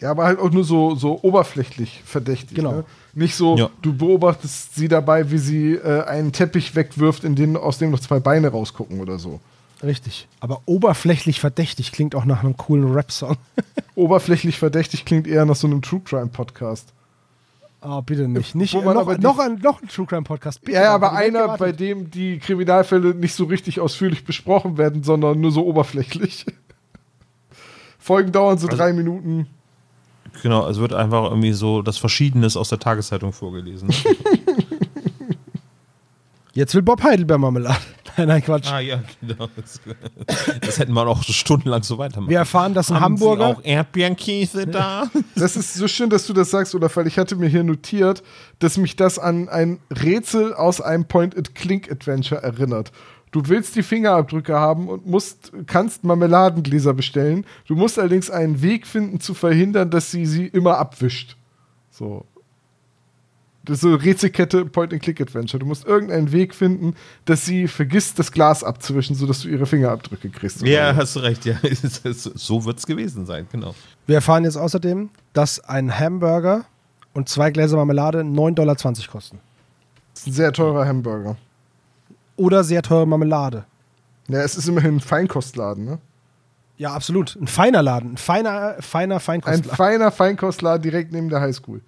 Ja, 0.01 0.09
aber 0.09 0.23
halt 0.25 0.39
auch 0.39 0.49
nur 0.49 0.63
so, 0.63 0.95
so 0.95 1.19
oberflächlich 1.21 2.01
verdächtig. 2.03 2.55
Genau. 2.55 2.71
Ne? 2.71 2.85
Nicht 3.13 3.35
so, 3.35 3.55
Ja. 3.55 3.69
du 3.83 3.93
beobachtest 3.95 4.73
sie 4.73 4.87
dabei, 4.87 5.29
wie 5.29 5.37
sie 5.37 5.73
äh, 5.75 6.05
einen 6.05 6.31
Teppich 6.31 6.75
wegwirft, 6.75 7.23
in 7.23 7.35
den, 7.35 7.55
aus 7.55 7.77
dem 7.77 7.91
noch 7.91 7.99
zwei 7.99 8.19
Beine 8.19 8.47
rausgucken 8.47 8.99
oder 8.99 9.19
so. 9.19 9.39
Richtig. 9.83 10.27
Aber 10.39 10.63
oberflächlich 10.65 11.39
verdächtig 11.39 11.91
klingt 11.91 12.15
auch 12.15 12.25
nach 12.25 12.43
einem 12.43 12.57
coolen 12.57 12.91
Rap-Song. 12.93 13.37
Oberflächlich 13.95 14.57
verdächtig 14.57 15.05
klingt 15.05 15.27
eher 15.27 15.45
nach 15.45 15.55
so 15.55 15.67
einem 15.67 15.83
True 15.83 16.01
Crime 16.03 16.29
Podcast. 16.29 16.93
Oh, 17.81 18.01
bitte 18.01 18.27
nicht. 18.27 18.55
nicht 18.55 18.73
Wo 18.73 18.81
man 18.81 18.95
noch, 18.95 19.01
aber 19.03 19.15
die- 19.17 19.23
noch, 19.23 19.39
ein, 19.39 19.55
noch 19.55 19.81
ein 19.81 19.87
True 19.87 20.05
Crime 20.05 20.23
Podcast. 20.23 20.61
Bitte, 20.61 20.77
Ja, 20.77 20.83
ja, 20.83 20.95
aber 20.95 21.13
einer, 21.13 21.43
gewartet. 21.43 21.59
bei 21.59 21.71
dem 21.71 22.11
die 22.11 22.37
Kriminalfälle 22.39 23.15
nicht 23.15 23.33
so 23.33 23.45
richtig 23.45 23.79
ausführlich 23.79 24.25
besprochen 24.25 24.77
werden, 24.77 25.03
sondern 25.03 25.39
nur 25.39 25.51
so 25.51 25.65
oberflächlich. 25.65 26.45
Folgen 27.99 28.31
dauern 28.33 28.57
so 28.57 28.67
Also- 28.67 28.77
drei 28.77 28.91
Minuten. 28.93 29.47
Genau, 30.43 30.67
es 30.69 30.79
wird 30.79 30.93
einfach 30.93 31.23
irgendwie 31.25 31.51
so 31.53 31.81
das 31.81 31.97
Verschiedenes 31.97 32.55
aus 32.55 32.69
der 32.69 32.79
Tageszeitung 32.79 33.33
vorgelesen. 33.33 33.89
Jetzt 36.53 36.73
will 36.75 36.81
Bob 36.81 37.03
Heidelberg 37.03 37.39
Marmelade. 37.39 37.77
Nein, 38.19 38.27
nein, 38.27 38.43
Quatsch. 38.43 38.69
ah 38.69 38.79
ja, 38.81 39.01
genau. 39.21 39.47
Das, 39.55 39.79
das 40.59 40.77
hätten 40.77 40.91
wir 40.91 41.07
auch 41.07 41.23
so 41.23 41.31
stundenlang 41.31 41.83
so 41.83 41.97
weitermachen. 41.97 42.29
Wir 42.29 42.39
erfahren, 42.39 42.73
dass 42.73 42.91
ein 42.91 42.95
Haben 42.95 43.13
Hamburger. 43.13 43.47
Sie 43.47 43.55
auch 43.55 43.63
Erdbeerenkäse 43.63 44.67
da? 44.67 45.09
Das 45.35 45.55
ist 45.55 45.73
so 45.75 45.87
schön, 45.87 46.09
dass 46.09 46.27
du 46.27 46.33
das 46.33 46.51
sagst, 46.51 46.75
Olaf, 46.75 46.97
weil 46.97 47.07
ich 47.07 47.17
hatte 47.17 47.37
mir 47.37 47.47
hier 47.47 47.63
notiert, 47.63 48.23
dass 48.59 48.75
mich 48.77 48.97
das 48.97 49.17
an 49.17 49.47
ein 49.47 49.79
Rätsel 49.89 50.53
aus 50.53 50.81
einem 50.81 51.05
Point-and-Click-Adventure 51.05 52.43
erinnert. 52.43 52.91
Du 53.31 53.47
willst 53.47 53.75
die 53.77 53.83
Fingerabdrücke 53.83 54.53
haben 54.53 54.89
und 54.89 55.05
musst, 55.05 55.53
kannst 55.65 56.03
Marmeladengläser 56.03 56.93
bestellen. 56.93 57.45
Du 57.67 57.75
musst 57.75 57.97
allerdings 57.97 58.29
einen 58.29 58.61
Weg 58.61 58.85
finden, 58.85 59.21
zu 59.21 59.33
verhindern, 59.33 59.91
dass 59.91 60.11
sie 60.11 60.25
sie 60.25 60.47
immer 60.47 60.77
abwischt. 60.77 61.37
So. 61.89 62.25
Das 63.65 63.75
ist 63.75 63.81
so 63.81 63.93
Rätselkette 63.93 64.65
Point-and-Click-Adventure. 64.65 65.59
Du 65.59 65.65
musst 65.65 65.85
irgendeinen 65.85 66.31
Weg 66.31 66.55
finden, 66.55 66.95
dass 67.25 67.45
sie 67.45 67.67
vergisst, 67.67 68.17
das 68.17 68.31
Glas 68.31 68.63
abzuwischen, 68.63 69.15
sodass 69.15 69.41
du 69.41 69.49
ihre 69.49 69.65
Fingerabdrücke 69.65 70.29
kriegst. 70.29 70.61
ja, 70.61 70.95
hast 70.95 71.15
du 71.15 71.19
recht, 71.19 71.45
ja. 71.45 71.55
so 72.13 72.65
wird 72.65 72.79
es 72.79 72.85
gewesen 72.87 73.25
sein, 73.25 73.47
genau. 73.51 73.75
Wir 74.07 74.15
erfahren 74.15 74.43
jetzt 74.45 74.55
außerdem, 74.55 75.09
dass 75.33 75.59
ein 75.59 75.97
Hamburger 75.97 76.65
und 77.13 77.27
zwei 77.29 77.51
Gläser 77.51 77.75
Marmelade 77.77 78.21
9,20 78.21 78.53
Dollar 78.55 78.75
kosten. 79.11 79.39
Das 80.13 80.21
ist 80.21 80.27
ein 80.27 80.33
sehr 80.33 80.53
teurer 80.53 80.87
Hamburger. 80.87 81.35
Oder 82.37 82.63
sehr 82.63 82.81
teure 82.81 83.05
Marmelade. 83.05 83.65
Ja, 84.29 84.41
es 84.41 84.55
ist 84.55 84.67
immerhin 84.67 84.95
ein 84.95 84.99
Feinkostladen, 84.99 85.85
ne? 85.85 85.99
Ja, 86.77 86.93
absolut. 86.93 87.35
Ein 87.35 87.47
feiner 87.47 87.83
Laden. 87.83 88.13
Ein 88.13 88.17
feiner, 88.17 88.75
feiner 88.79 89.15
Ein 89.15 89.21
Feinkostladen. 89.21 89.75
feiner 89.75 90.11
Feinkostladen 90.11 90.81
direkt 90.81 91.11
neben 91.11 91.27
der 91.29 91.41
Highschool. 91.41 91.81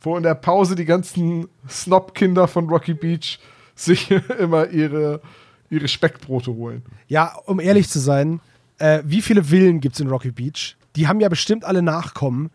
Wo 0.00 0.16
in 0.16 0.22
der 0.22 0.34
Pause 0.34 0.74
die 0.74 0.84
ganzen 0.86 1.46
Snob-Kinder 1.68 2.48
von 2.48 2.68
Rocky 2.68 2.94
Beach 2.94 3.38
sich 3.74 4.10
immer 4.38 4.68
ihre, 4.70 5.20
ihre 5.68 5.88
Speckbrote 5.88 6.52
holen. 6.52 6.82
Ja, 7.08 7.34
um 7.46 7.60
ehrlich 7.60 7.88
zu 7.88 7.98
sein, 7.98 8.40
äh, 8.78 9.02
wie 9.04 9.20
viele 9.22 9.44
Villen 9.44 9.80
gibt 9.80 9.94
es 9.96 10.00
in 10.00 10.08
Rocky 10.08 10.30
Beach? 10.30 10.76
Die 10.96 11.06
haben 11.06 11.20
ja 11.20 11.28
bestimmt 11.28 11.64
alle 11.64 11.82
Nachkommen. 11.82 12.50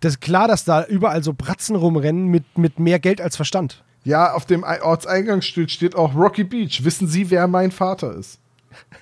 Das 0.00 0.14
ist 0.14 0.20
klar, 0.20 0.48
dass 0.48 0.64
da 0.64 0.84
überall 0.84 1.22
so 1.22 1.32
Bratzen 1.34 1.76
rumrennen 1.76 2.26
mit, 2.26 2.56
mit 2.56 2.78
mehr 2.78 2.98
Geld 2.98 3.20
als 3.20 3.36
Verstand. 3.36 3.82
Ja, 4.04 4.32
auf 4.32 4.46
dem 4.46 4.64
Ei- 4.64 4.82
Ortseingangsschild 4.82 5.70
steht 5.70 5.94
auch 5.94 6.14
Rocky 6.14 6.44
Beach. 6.44 6.84
Wissen 6.84 7.08
Sie, 7.08 7.30
wer 7.30 7.46
mein 7.48 7.70
Vater 7.70 8.14
ist? 8.14 8.38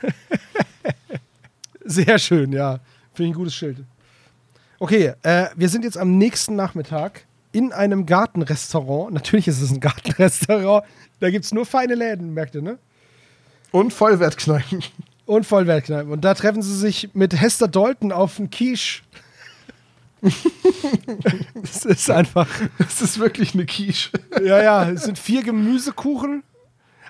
Sehr 1.84 2.18
schön, 2.18 2.52
ja. 2.52 2.80
Finde 3.12 3.30
ich 3.30 3.34
ein 3.34 3.38
gutes 3.38 3.54
Schild. 3.54 3.78
Okay, 4.78 5.12
äh, 5.22 5.46
wir 5.54 5.68
sind 5.68 5.84
jetzt 5.84 5.96
am 5.96 6.18
nächsten 6.18 6.56
Nachmittag 6.56 7.25
in 7.56 7.72
einem 7.72 8.04
Gartenrestaurant. 8.04 9.14
Natürlich 9.14 9.48
ist 9.48 9.62
es 9.62 9.70
ein 9.70 9.80
Gartenrestaurant. 9.80 10.84
Da 11.20 11.30
gibt 11.30 11.46
es 11.46 11.54
nur 11.54 11.64
feine 11.64 11.94
Läden, 11.94 12.34
merkt 12.34 12.54
ihr, 12.54 12.60
ne? 12.60 12.78
Und 13.70 13.94
Vollwertkneipen. 13.94 14.84
Und 15.24 15.46
Vollwertkneipen. 15.46 16.12
Und 16.12 16.22
da 16.22 16.34
treffen 16.34 16.60
sie 16.60 16.76
sich 16.76 17.10
mit 17.14 17.40
Hester 17.40 17.66
Dalton 17.66 18.12
auf 18.12 18.36
den 18.36 18.50
Quiche. 18.50 19.02
das 21.54 21.86
ist 21.86 22.10
einfach. 22.10 22.46
Das 22.78 23.00
ist 23.00 23.18
wirklich 23.18 23.54
eine 23.54 23.64
Quiche. 23.64 24.10
Ja, 24.44 24.62
ja, 24.62 24.90
es 24.90 25.04
sind 25.04 25.18
vier 25.18 25.42
Gemüsekuchen. 25.42 26.42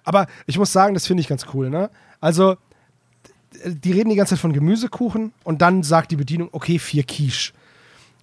Aber 0.04 0.28
ich 0.46 0.58
muss 0.58 0.72
sagen, 0.72 0.94
das 0.94 1.08
finde 1.08 1.22
ich 1.22 1.28
ganz 1.28 1.46
cool, 1.54 1.70
ne? 1.70 1.90
Also, 2.20 2.56
die 3.64 3.90
reden 3.90 4.10
die 4.10 4.16
ganze 4.16 4.36
Zeit 4.36 4.40
von 4.40 4.52
Gemüsekuchen 4.52 5.32
und 5.42 5.60
dann 5.60 5.82
sagt 5.82 6.12
die 6.12 6.16
Bedienung, 6.16 6.50
okay, 6.52 6.78
vier 6.78 7.02
Quiche. 7.02 7.52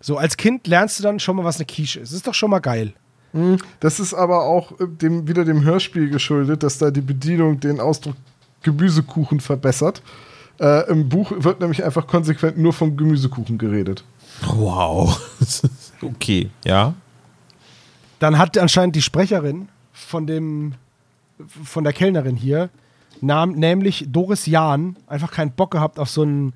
So, 0.04 0.18
als 0.18 0.36
Kind 0.36 0.68
lernst 0.68 1.00
du 1.00 1.04
dann 1.04 1.18
schon 1.22 1.38
mal, 1.38 1.46
was 1.46 1.56
eine 1.56 1.66
Quiche 1.66 2.02
ist. 2.02 2.12
Ist 2.12 2.28
doch 2.28 2.34
schon 2.34 2.50
mal 2.50 2.60
geil. 2.60 2.94
Das 3.80 4.02
ist 4.02 4.14
aber 4.14 4.44
auch 4.44 4.74
äh, 4.80 4.86
dem, 4.86 5.30
wieder 5.30 5.46
dem 5.46 5.64
Hörspiel 5.64 6.10
geschuldet, 6.10 6.62
dass 6.62 6.78
da 6.78 6.92
die 6.92 7.02
Bedienung 7.02 7.60
den 7.62 7.80
Ausdruck 7.80 8.16
Gemüsekuchen 8.64 9.40
verbessert. 9.40 10.04
Äh, 10.60 10.90
Im 10.92 11.08
Buch 11.08 11.32
wird 11.38 11.62
nämlich 11.62 11.86
einfach 11.86 12.06
konsequent 12.06 12.58
nur 12.58 12.74
vom 12.74 12.98
Gemüsekuchen 12.98 13.58
geredet. 13.58 14.04
Wow. 14.46 15.20
okay, 16.02 16.50
ja. 16.66 16.94
Dann 18.20 18.38
hat 18.38 18.58
anscheinend 18.58 18.98
die 18.98 19.02
Sprecherin 19.02 19.70
von 19.94 20.28
dem, 20.28 20.74
von 21.64 21.86
der 21.86 21.94
Kellnerin 21.94 22.36
hier, 22.36 22.70
nam, 23.22 23.54
nämlich 23.54 24.06
Doris 24.10 24.48
Jahn, 24.48 24.98
einfach 25.08 25.32
keinen 25.32 25.52
Bock 25.52 25.72
gehabt 25.72 25.98
auf 25.98 26.10
so 26.10 26.24
einen 26.24 26.54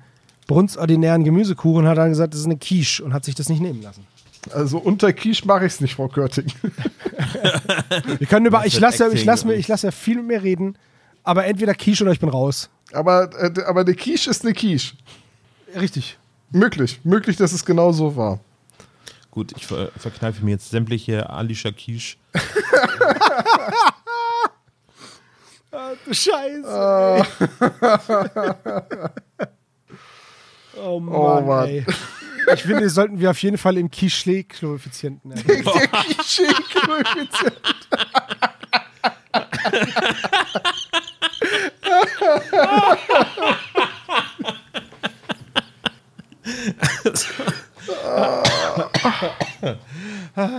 brunstordinären 0.48 1.22
Gemüsekuchen 1.22 1.84
und 1.84 1.88
hat 1.88 1.98
dann 1.98 2.08
gesagt, 2.08 2.32
das 2.34 2.40
ist 2.40 2.46
eine 2.46 2.56
Quiche 2.58 3.04
und 3.04 3.12
hat 3.14 3.24
sich 3.24 3.36
das 3.36 3.48
nicht 3.48 3.60
nehmen 3.60 3.80
lassen. 3.82 4.04
Also 4.52 4.78
unter 4.78 5.12
Quiche 5.12 5.46
mache 5.46 5.66
ich 5.66 5.74
es 5.74 5.80
nicht, 5.80 5.94
Frau 5.94 6.08
Körting. 6.08 6.46
Wir 8.18 8.26
können 8.26 8.46
über, 8.46 8.64
ich 8.66 8.80
lasse, 8.80 9.04
ja- 9.04 9.12
ich 9.12 9.24
lasse 9.24 9.46
mir, 9.46 9.54
ich 9.54 9.68
lasse 9.68 9.86
ja 9.88 9.90
viel 9.92 10.16
mit 10.16 10.26
mir 10.26 10.42
reden, 10.42 10.76
aber 11.22 11.44
entweder 11.44 11.74
Quiche 11.74 12.02
oder 12.02 12.12
ich 12.12 12.20
bin 12.20 12.28
raus. 12.30 12.68
Aber, 12.92 13.30
äh, 13.38 13.52
aber 13.64 13.82
eine 13.82 13.94
Quiche 13.94 14.30
ist 14.30 14.44
eine 14.44 14.54
Quiche. 14.54 14.96
Richtig. 15.78 16.18
Möglich. 16.50 17.00
Möglich, 17.04 17.36
dass 17.36 17.52
es 17.52 17.64
genau 17.64 17.92
so 17.92 18.16
war. 18.16 18.40
Gut, 19.30 19.52
ich 19.54 19.66
ver 19.66 19.90
verkneife 19.98 20.42
mir 20.42 20.52
jetzt 20.52 20.70
sämtliche 20.70 21.28
Alicia 21.30 21.70
Quiche. 21.70 22.16
Du 26.06 26.14
Scheiße. 26.14 27.26
oh 30.82 31.00
Mann, 31.00 31.14
Oh 31.14 31.40
Mann. 31.42 31.68
ey. 31.68 31.86
Ich 32.54 32.62
finde, 32.62 32.88
sollten 32.88 33.20
wir 33.20 33.30
auf 33.30 33.42
jeden 33.42 33.58
Fall 33.58 33.76
im 33.76 33.90
Quiche-Koeffizienten 33.90 35.32
erhöhen. 35.32 35.64
Der 35.74 35.88
Quiche-Koeffizient. 35.88 37.52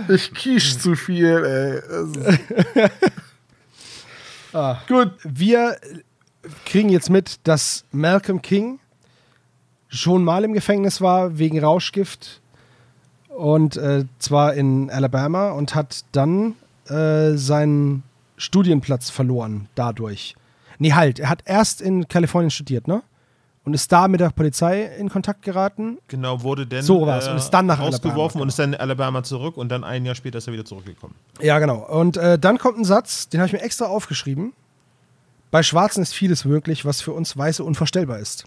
Ich 0.08 0.32
quiche 0.34 0.78
zu 0.78 0.94
viel, 0.94 1.44
ey. 1.44 1.80
Das 4.52 4.76
ist- 4.82 4.86
Gut. 4.88 5.12
Wir 5.24 5.76
kriegen 6.64 6.88
jetzt 6.88 7.10
mit, 7.10 7.38
dass 7.44 7.84
Malcolm 7.92 8.42
King 8.42 8.80
schon 9.90 10.24
mal 10.24 10.44
im 10.44 10.54
Gefängnis 10.54 11.00
war 11.00 11.38
wegen 11.38 11.62
Rauschgift 11.62 12.40
und 13.28 13.76
äh, 13.76 14.04
zwar 14.18 14.54
in 14.54 14.90
Alabama 14.90 15.50
und 15.50 15.74
hat 15.74 16.04
dann 16.12 16.54
äh, 16.88 17.32
seinen 17.36 18.04
Studienplatz 18.36 19.10
verloren 19.10 19.68
dadurch. 19.74 20.34
Nee, 20.78 20.92
halt, 20.94 21.18
er 21.18 21.28
hat 21.28 21.42
erst 21.44 21.82
in 21.82 22.08
Kalifornien 22.08 22.50
studiert, 22.50 22.88
ne? 22.88 23.02
Und 23.64 23.74
ist 23.74 23.92
da 23.92 24.08
mit 24.08 24.20
der 24.20 24.30
Polizei 24.30 24.84
in 24.98 25.10
Kontakt 25.10 25.42
geraten. 25.42 25.98
Genau, 26.08 26.42
wurde 26.42 26.66
dann 26.66 26.82
So 26.82 27.06
war's. 27.06 27.28
Und 27.28 27.36
ist 27.36 27.50
dann 27.50 27.66
nach 27.66 27.74
Alabama, 27.78 27.96
rausgeworfen 27.96 28.32
genau. 28.38 28.42
und 28.44 28.48
ist 28.48 28.58
dann 28.58 28.72
in 28.72 28.80
Alabama 28.80 29.22
zurück 29.22 29.58
und 29.58 29.68
dann 29.68 29.84
ein 29.84 30.06
Jahr 30.06 30.14
später 30.14 30.38
ist 30.38 30.46
er 30.46 30.54
wieder 30.54 30.64
zurückgekommen. 30.64 31.14
Ja, 31.42 31.58
genau. 31.58 31.86
Und 31.86 32.16
äh, 32.16 32.38
dann 32.38 32.56
kommt 32.56 32.78
ein 32.78 32.86
Satz, 32.86 33.28
den 33.28 33.40
habe 33.40 33.48
ich 33.48 33.52
mir 33.52 33.60
extra 33.60 33.84
aufgeschrieben. 33.84 34.54
Bei 35.50 35.62
Schwarzen 35.62 36.02
ist 36.02 36.14
vieles 36.14 36.46
möglich, 36.46 36.86
was 36.86 37.02
für 37.02 37.12
uns 37.12 37.36
Weiße 37.36 37.62
unvorstellbar 37.62 38.18
ist. 38.18 38.46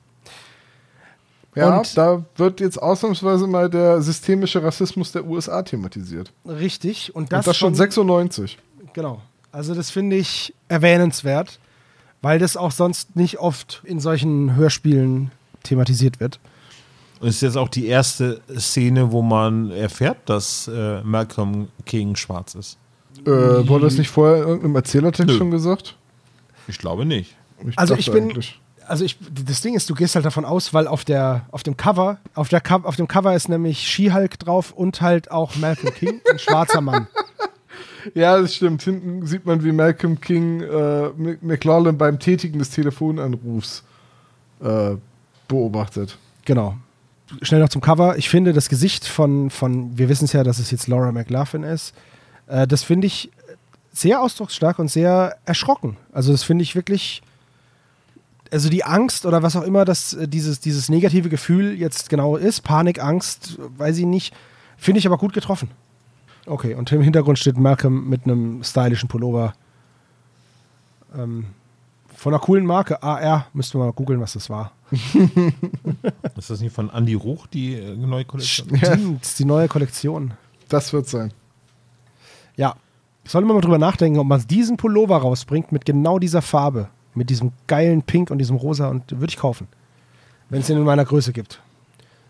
Ja, 1.56 1.78
Und- 1.80 1.98
da 1.98 2.24
wird 2.36 2.60
jetzt 2.60 2.82
ausnahmsweise 2.82 3.46
mal 3.48 3.70
der 3.70 4.02
systemische 4.02 4.64
Rassismus 4.64 5.12
der 5.12 5.26
USA 5.26 5.62
thematisiert. 5.62 6.32
Richtig. 6.46 7.14
Und 7.16 7.32
Das, 7.32 7.40
und 7.40 7.48
das 7.48 7.58
schon 7.58 7.76
96. 7.76 8.58
Genau. 8.94 9.22
Also 9.52 9.76
das 9.76 9.92
finde 9.92 10.16
ich 10.16 10.54
erwähnenswert, 10.68 11.60
weil 12.22 12.40
das 12.40 12.58
auch 12.58 12.72
sonst 12.72 13.16
nicht 13.16 13.40
oft 13.40 13.82
in 13.86 14.00
solchen 14.00 14.56
Hörspielen 14.56 15.32
thematisiert 15.62 16.20
wird. 16.20 16.40
Und 17.20 17.28
es 17.30 17.36
ist 17.36 17.42
jetzt 17.42 17.58
auch 17.58 17.70
die 17.70 17.86
erste 17.88 18.42
Szene, 18.58 19.12
wo 19.12 19.22
man 19.22 19.72
erfährt, 19.72 20.18
dass 20.26 20.68
äh, 20.68 21.02
Malcolm 21.04 21.68
King 21.86 22.16
schwarz 22.16 22.56
ist. 22.56 22.78
Äh, 23.26 23.30
wurde 23.68 23.86
das 23.86 23.98
nicht 23.98 24.10
vorher 24.10 24.38
in 24.44 24.48
irgendeinem 24.50 24.76
Erzählertext 24.76 25.30
Nö. 25.32 25.38
schon 25.38 25.52
gesagt? 25.52 25.96
Ich 26.68 26.80
glaube 26.80 27.06
nicht. 27.06 27.36
Ich 27.66 27.78
Also 27.78 27.94
ich 27.96 28.12
bin, 28.12 28.24
eigentlich. 28.26 28.60
Also 28.88 29.04
ich, 29.06 29.18
das 29.46 29.62
Ding 29.62 29.76
ist, 29.76 29.90
du 29.90 29.96
gehst 29.96 30.16
halt 30.16 30.26
davon 30.26 30.46
aus, 30.46 30.74
weil 30.74 30.88
auf 30.88 31.04
der, 31.06 31.46
auf 31.52 31.64
dem 31.64 31.78
Cover, 31.78 32.18
auf 32.36 32.50
der, 32.50 32.62
Co- 32.62 32.84
auf 32.84 32.96
dem 32.96 33.08
Cover 33.08 33.36
ist 33.36 33.50
nämlich 33.50 33.80
She-Hulk 33.88 34.40
drauf 34.40 34.72
und 34.72 35.02
halt 35.02 35.32
auch 35.32 35.56
Malcolm 35.56 35.94
King, 35.94 36.22
ein 36.32 36.40
schwarzer 36.40 36.82
Mann. 36.82 37.08
Ja, 38.16 38.38
das 38.40 38.56
stimmt. 38.56 38.84
Hinten 38.84 39.26
sieht 39.26 39.46
man, 39.46 39.64
wie 39.64 39.72
Malcolm 39.72 40.20
King 40.20 40.60
äh, 40.60 40.66
Mc- 40.66 41.38
McLaughlin 41.42 41.98
beim 41.98 42.20
Tätigen 42.20 42.60
des 42.60 42.70
Telefonanrufs 42.72 43.82
äh, 44.62 44.96
beobachtet. 45.48 46.18
Genau. 46.44 46.76
schnell 47.42 47.62
noch 47.62 47.70
zum 47.70 47.80
Cover. 47.82 48.18
Ich 48.18 48.28
finde 48.30 48.52
das 48.52 48.68
Gesicht 48.68 49.08
von, 49.08 49.50
von 49.50 49.98
wir 49.98 50.10
wissen 50.10 50.26
es 50.26 50.34
ja, 50.34 50.44
dass 50.44 50.60
es 50.60 50.70
jetzt 50.70 50.88
Laura 50.88 51.14
McLaughlin 51.14 51.64
ist, 51.64 51.94
äh, 52.48 52.68
das 52.68 52.84
finde 52.84 53.08
ich 53.08 53.32
sehr 53.94 54.22
ausdrucksstark 54.22 54.80
und 54.80 54.90
sehr 54.92 55.38
erschrocken. 55.46 55.96
Also 56.12 56.34
das 56.34 56.44
finde 56.44 56.64
ich 56.64 56.76
wirklich, 56.76 57.22
also 58.54 58.70
die 58.70 58.86
Angst 58.86 59.26
oder 59.26 59.42
was 59.42 59.56
auch 59.56 59.64
immer 59.64 59.84
das, 59.84 60.14
äh, 60.14 60.28
dieses, 60.28 60.60
dieses 60.60 60.88
negative 60.88 61.30
Gefühl 61.30 61.74
jetzt 61.74 62.10
genau 62.10 62.38
ist, 62.38 62.62
Panik, 62.62 63.04
Angst, 63.04 63.58
weiß 63.78 63.98
ich 63.98 64.06
nicht, 64.06 64.34
finde 64.78 65.00
ich 65.00 65.08
aber 65.08 65.18
gut 65.18 65.34
getroffen. 65.34 65.72
Okay, 66.46 66.76
und 66.76 66.92
im 66.92 67.02
Hintergrund 67.02 67.40
steht 67.40 67.58
Malcolm 67.58 68.10
mit 68.10 68.26
einem 68.26 68.64
stylischen 68.64 69.10
Pullover. 69.10 69.54
Ähm, 71.18 71.48
von 72.16 72.34
einer 72.34 72.42
coolen 72.42 72.66
Marke, 72.66 73.02
AR, 73.02 73.48
müssten 73.54 73.80
wir 73.80 73.86
mal 73.86 73.92
googeln, 73.92 74.22
was 74.22 74.34
das 74.34 74.50
war. 74.50 74.72
Ist 76.38 76.50
das 76.50 76.62
nicht 76.62 76.74
von 76.74 76.90
Andy 76.90 77.16
Ruch, 77.16 77.48
die 77.48 77.74
äh, 77.74 77.96
neue 77.96 78.26
Kollektion? 78.26 78.70
Ja. 78.76 78.94
Ist 79.22 79.40
die 79.40 79.46
neue 79.46 79.68
Kollektion. 79.68 80.34
Das 80.70 80.94
wird 80.94 81.08
sein. 81.08 81.34
Ja, 82.56 82.76
sollte 83.26 83.48
man 83.48 83.56
mal 83.56 83.62
drüber 83.62 83.80
nachdenken, 83.80 84.20
ob 84.20 84.28
man 84.28 84.46
diesen 84.46 84.78
Pullover 84.78 85.18
rausbringt 85.18 85.72
mit 85.72 85.86
genau 85.86 86.20
dieser 86.20 86.42
Farbe, 86.42 86.90
mit 87.16 87.30
diesem 87.30 87.52
geilen 87.68 88.04
Pink 88.04 88.32
und 88.32 88.38
diesem 88.38 88.56
Rosa 88.56 88.88
und 88.88 89.12
würde 89.12 89.30
ich 89.30 89.38
kaufen, 89.38 89.68
wenn 90.50 90.62
es 90.62 90.68
den 90.68 90.78
in 90.78 90.84
meiner 90.84 91.06
Größe 91.06 91.34
gibt. 91.34 91.62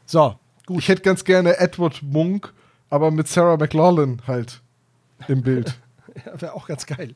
So, 0.05 0.35
Gut. 0.65 0.79
Ich 0.79 0.87
hätte 0.87 1.01
ganz 1.01 1.23
gerne 1.23 1.57
Edward 1.57 2.01
Munk, 2.03 2.53
aber 2.89 3.11
mit 3.11 3.27
Sarah 3.27 3.57
McLaughlin 3.57 4.21
halt 4.27 4.61
im 5.27 5.41
Bild. 5.41 5.77
ja, 6.25 6.41
wäre 6.41 6.53
auch 6.53 6.67
ganz 6.67 6.85
geil. 6.85 7.15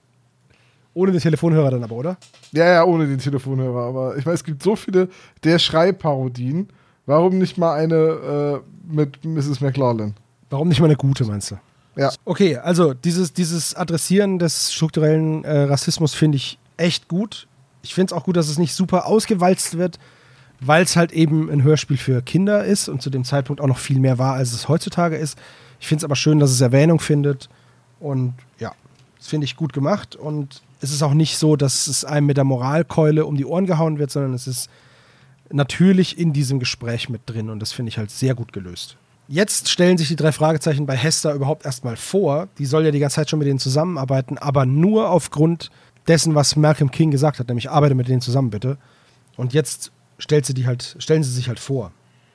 Ohne 0.94 1.12
den 1.12 1.22
Telefonhörer 1.22 1.72
dann 1.72 1.84
aber, 1.84 1.96
oder? 1.96 2.18
ja, 2.52 2.66
ja, 2.66 2.84
ohne 2.84 3.08
den 3.08 3.20
Telefonhörer. 3.20 3.88
Aber 3.88 4.18
ich 4.18 4.26
meine, 4.26 4.36
es 4.36 4.44
gibt 4.44 4.64
so 4.64 4.76
viele 4.76 5.10
der 5.44 5.60
Schreibparodien. 5.60 6.70
Warum 7.06 7.38
nicht 7.38 7.58
mal 7.58 7.76
eine 7.76 7.96
äh, 7.96 8.94
mit 8.94 9.24
Mrs. 9.24 9.62
McLaughlin? 9.62 10.16
Warum 10.50 10.68
nicht 10.68 10.80
mal 10.80 10.88
eine 10.88 10.96
gute, 10.96 11.24
meinst 11.24 11.52
du? 11.52 11.60
Ja. 11.96 12.12
Okay, 12.26 12.58
also 12.58 12.94
dieses, 12.94 13.32
dieses 13.32 13.76
Adressieren 13.76 14.40
des 14.40 14.74
strukturellen 14.74 15.44
äh, 15.46 15.64
Rassismus 15.64 16.14
finde 16.14 16.36
ich 16.36 16.60
echt 16.76 17.08
gut. 17.08 17.48
Ich 17.82 17.94
finde 17.94 18.14
es 18.14 18.18
auch 18.18 18.26
gut, 18.26 18.36
dass 18.38 18.50
es 18.50 18.58
nicht 18.58 18.74
super 18.74 19.06
ausgewalzt 19.06 19.78
wird, 19.78 20.00
weil 20.60 20.84
es 20.84 20.96
halt 20.96 21.12
eben 21.12 21.50
ein 21.50 21.64
Hörspiel 21.64 21.98
für 21.98 22.22
Kinder 22.22 22.66
ist 22.66 22.90
und 22.90 23.02
zu 23.02 23.10
dem 23.10 23.24
Zeitpunkt 23.24 23.62
auch 23.62 23.68
noch 23.68 23.78
viel 23.78 24.00
mehr 24.00 24.18
war, 24.18 24.34
als 24.34 24.54
es 24.54 24.68
heutzutage 24.68 25.16
ist. 25.16 25.38
Ich 25.80 25.88
finde 25.88 26.02
es 26.02 26.06
aber 26.06 26.16
schön, 26.16 26.40
dass 26.40 26.52
es 26.52 26.62
Erwähnung 26.62 27.00
findet 27.00 27.50
und 28.00 28.34
ja, 28.60 28.74
das 29.18 29.28
finde 29.28 29.46
ich 29.46 29.56
gut 29.56 29.74
gemacht 29.74 30.16
und 30.16 30.62
es 30.82 30.92
ist 30.92 31.04
auch 31.04 31.14
nicht 31.14 31.38
so, 31.38 31.56
dass 31.56 31.88
es 31.88 32.06
einem 32.06 32.28
mit 32.28 32.38
der 32.38 32.44
Moralkeule 32.44 33.26
um 33.26 33.36
die 33.36 33.46
Ohren 33.46 33.66
gehauen 33.66 34.00
wird, 34.00 34.12
sondern 34.12 34.34
es 34.34 34.48
ist 34.48 34.70
natürlich 35.52 36.18
in 36.18 36.34
diesem 36.34 36.60
Gespräch 36.60 37.10
mit 37.10 37.22
drin 37.26 37.50
und 37.50 37.60
das 37.60 37.72
finde 37.72 37.90
ich 37.90 37.98
halt 37.98 38.12
sehr 38.12 38.36
gut 38.36 38.54
gelöst. 38.54 38.98
Jetzt 39.30 39.70
stellen 39.70 39.98
sich 39.98 40.08
die 40.08 40.16
drei 40.16 40.32
Fragezeichen 40.32 40.86
bei 40.86 40.96
Hester 40.96 41.34
überhaupt 41.34 41.66
erstmal 41.66 41.98
vor. 41.98 42.48
Die 42.60 42.66
soll 42.66 42.86
ja 42.86 42.92
die 42.92 43.00
ganze 43.00 43.16
Zeit 43.16 43.30
schon 43.30 43.40
mit 43.40 43.48
denen 43.48 43.60
zusammenarbeiten, 43.60 44.38
aber 44.38 44.66
nur 44.66 45.10
aufgrund 45.10 45.70
dessen, 46.08 46.36
was 46.36 46.56
Malcolm 46.56 46.92
King 46.92 47.12
gesagt 47.12 47.40
hat, 47.40 47.48
nämlich 47.48 47.70
arbeite 47.70 47.96
mit 47.96 48.08
denen 48.08 48.22
zusammen 48.22 48.50
bitte. 48.50 48.78
Und 49.36 49.54
jetzt 49.54 49.92
stellt 50.18 50.46
sie 50.46 50.54
die 50.54 50.66
halt, 50.66 50.96
stellen 51.00 51.24
sie 51.24 51.32
sich 51.32 51.48
halt 51.48 51.60
vor. 51.60 51.92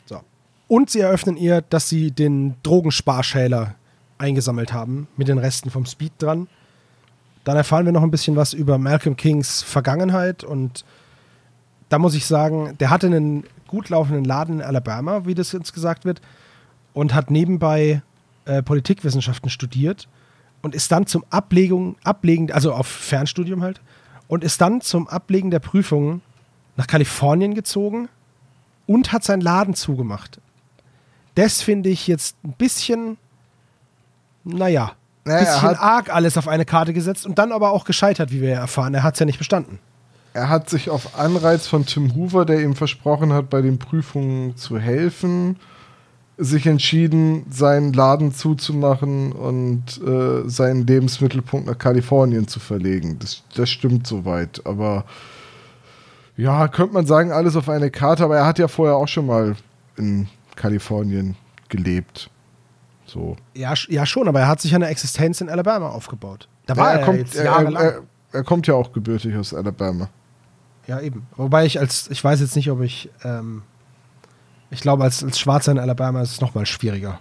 So. 0.06 0.20
Und 0.68 0.90
sie 0.90 1.00
eröffnen 1.00 1.36
ihr, 1.36 1.62
dass 1.62 1.88
sie 1.88 2.10
den 2.10 2.54
Drogensparschäler 2.62 3.74
eingesammelt 4.18 4.72
haben, 4.72 5.08
mit 5.16 5.28
den 5.28 5.38
Resten 5.38 5.70
vom 5.70 5.86
Speed 5.86 6.12
dran. 6.18 6.48
Dann 7.44 7.56
erfahren 7.56 7.86
wir 7.86 7.92
noch 7.92 8.02
ein 8.02 8.10
bisschen 8.10 8.36
was 8.36 8.52
über 8.52 8.78
Malcolm 8.78 9.16
Kings 9.16 9.62
Vergangenheit 9.62 10.44
und 10.44 10.84
da 11.88 11.98
muss 11.98 12.14
ich 12.14 12.24
sagen, 12.24 12.76
der 12.78 12.90
hatte 12.90 13.08
einen 13.08 13.44
gut 13.66 13.88
laufenden 13.88 14.24
Laden 14.24 14.60
in 14.60 14.62
Alabama, 14.62 15.26
wie 15.26 15.34
das 15.34 15.52
jetzt 15.52 15.74
gesagt 15.74 16.04
wird, 16.04 16.22
und 16.94 17.14
hat 17.14 17.30
nebenbei 17.30 18.02
äh, 18.44 18.62
Politikwissenschaften 18.62 19.50
studiert 19.50 20.08
und 20.62 20.74
ist 20.74 20.90
dann 20.92 21.06
zum 21.06 21.24
Ablegung, 21.30 21.96
Ablegen, 22.04 22.50
also 22.52 22.72
auf 22.72 22.86
Fernstudium 22.86 23.62
halt, 23.62 23.80
und 24.28 24.44
ist 24.44 24.60
dann 24.60 24.80
zum 24.80 25.08
Ablegen 25.08 25.50
der 25.50 25.58
Prüfungen 25.58 26.22
nach 26.76 26.86
Kalifornien 26.86 27.54
gezogen 27.54 28.08
und 28.86 29.12
hat 29.12 29.24
seinen 29.24 29.42
Laden 29.42 29.74
zugemacht. 29.74 30.40
Das 31.34 31.62
finde 31.62 31.88
ich 31.90 32.06
jetzt 32.06 32.36
ein 32.44 32.52
bisschen, 32.52 33.16
naja, 34.44 34.92
Naja, 35.24 35.38
er 35.38 35.44
bisschen 35.44 35.62
hat- 35.62 35.80
arg 35.80 36.14
alles 36.14 36.36
auf 36.36 36.48
eine 36.48 36.64
Karte 36.64 36.92
gesetzt 36.92 37.26
und 37.26 37.38
dann 37.38 37.52
aber 37.52 37.72
auch 37.72 37.84
gescheitert, 37.84 38.30
wie 38.32 38.40
wir 38.40 38.50
ja 38.50 38.60
erfahren. 38.60 38.94
Er 38.94 39.02
hat 39.02 39.14
es 39.14 39.20
ja 39.20 39.26
nicht 39.26 39.38
bestanden. 39.38 39.78
Er 40.34 40.48
hat 40.48 40.70
sich 40.70 40.88
auf 40.88 41.18
Anreiz 41.18 41.66
von 41.66 41.84
Tim 41.84 42.14
Hoover, 42.14 42.44
der 42.46 42.62
ihm 42.62 42.74
versprochen 42.74 43.32
hat, 43.34 43.50
bei 43.50 43.60
den 43.60 43.78
Prüfungen 43.78 44.56
zu 44.56 44.78
helfen, 44.78 45.56
sich 46.38 46.66
entschieden, 46.66 47.44
seinen 47.50 47.92
Laden 47.92 48.32
zuzumachen 48.32 49.32
und 49.32 50.00
äh, 50.02 50.48
seinen 50.48 50.86
Lebensmittelpunkt 50.86 51.66
nach 51.66 51.78
Kalifornien 51.78 52.48
zu 52.48 52.58
verlegen. 52.58 53.18
Das, 53.18 53.42
das 53.54 53.70
stimmt 53.70 54.06
soweit. 54.06 54.64
Aber 54.64 55.04
ja, 56.36 56.68
könnte 56.68 56.94
man 56.94 57.06
sagen, 57.06 57.32
alles 57.32 57.54
auf 57.56 57.68
eine 57.68 57.90
Karte. 57.90 58.24
Aber 58.24 58.36
er 58.36 58.46
hat 58.46 58.58
ja 58.58 58.68
vorher 58.68 58.96
auch 58.96 59.08
schon 59.08 59.26
mal 59.26 59.56
in 59.96 60.28
Kalifornien 60.56 61.36
gelebt. 61.68 62.30
So. 63.04 63.36
Ja, 63.54 63.74
ja, 63.88 64.06
schon, 64.06 64.26
aber 64.26 64.40
er 64.40 64.48
hat 64.48 64.60
sich 64.60 64.74
eine 64.74 64.86
Existenz 64.86 65.40
in 65.42 65.50
Alabama 65.50 65.90
aufgebaut. 65.90 66.48
Da 66.66 66.76
war 66.76 66.86
Ja, 66.86 66.92
er, 66.92 66.98
er, 67.00 67.04
kommt, 67.04 67.18
jetzt 67.18 67.36
er, 67.36 67.44
jahrelang. 67.44 67.82
er, 67.82 68.02
er 68.32 68.44
kommt 68.44 68.66
ja 68.66 68.74
auch 68.74 68.92
gebürtig 68.92 69.36
aus 69.36 69.52
Alabama. 69.52 70.08
ja, 70.86 70.98
eben. 71.00 71.26
Wobei 71.36 71.66
ich 71.66 71.78
als, 71.78 72.08
ich 72.10 72.24
weiß 72.24 72.40
jetzt 72.40 72.56
nicht, 72.56 72.70
ob 72.70 72.80
ich, 72.80 73.10
ähm, 73.22 73.62
ich 74.72 74.80
glaube, 74.80 75.04
als, 75.04 75.22
als 75.22 75.38
Schwarzer 75.38 75.72
in 75.72 75.78
Alabama 75.78 76.22
ist 76.22 76.32
es 76.32 76.40
nochmal 76.40 76.66
schwieriger. 76.66 77.20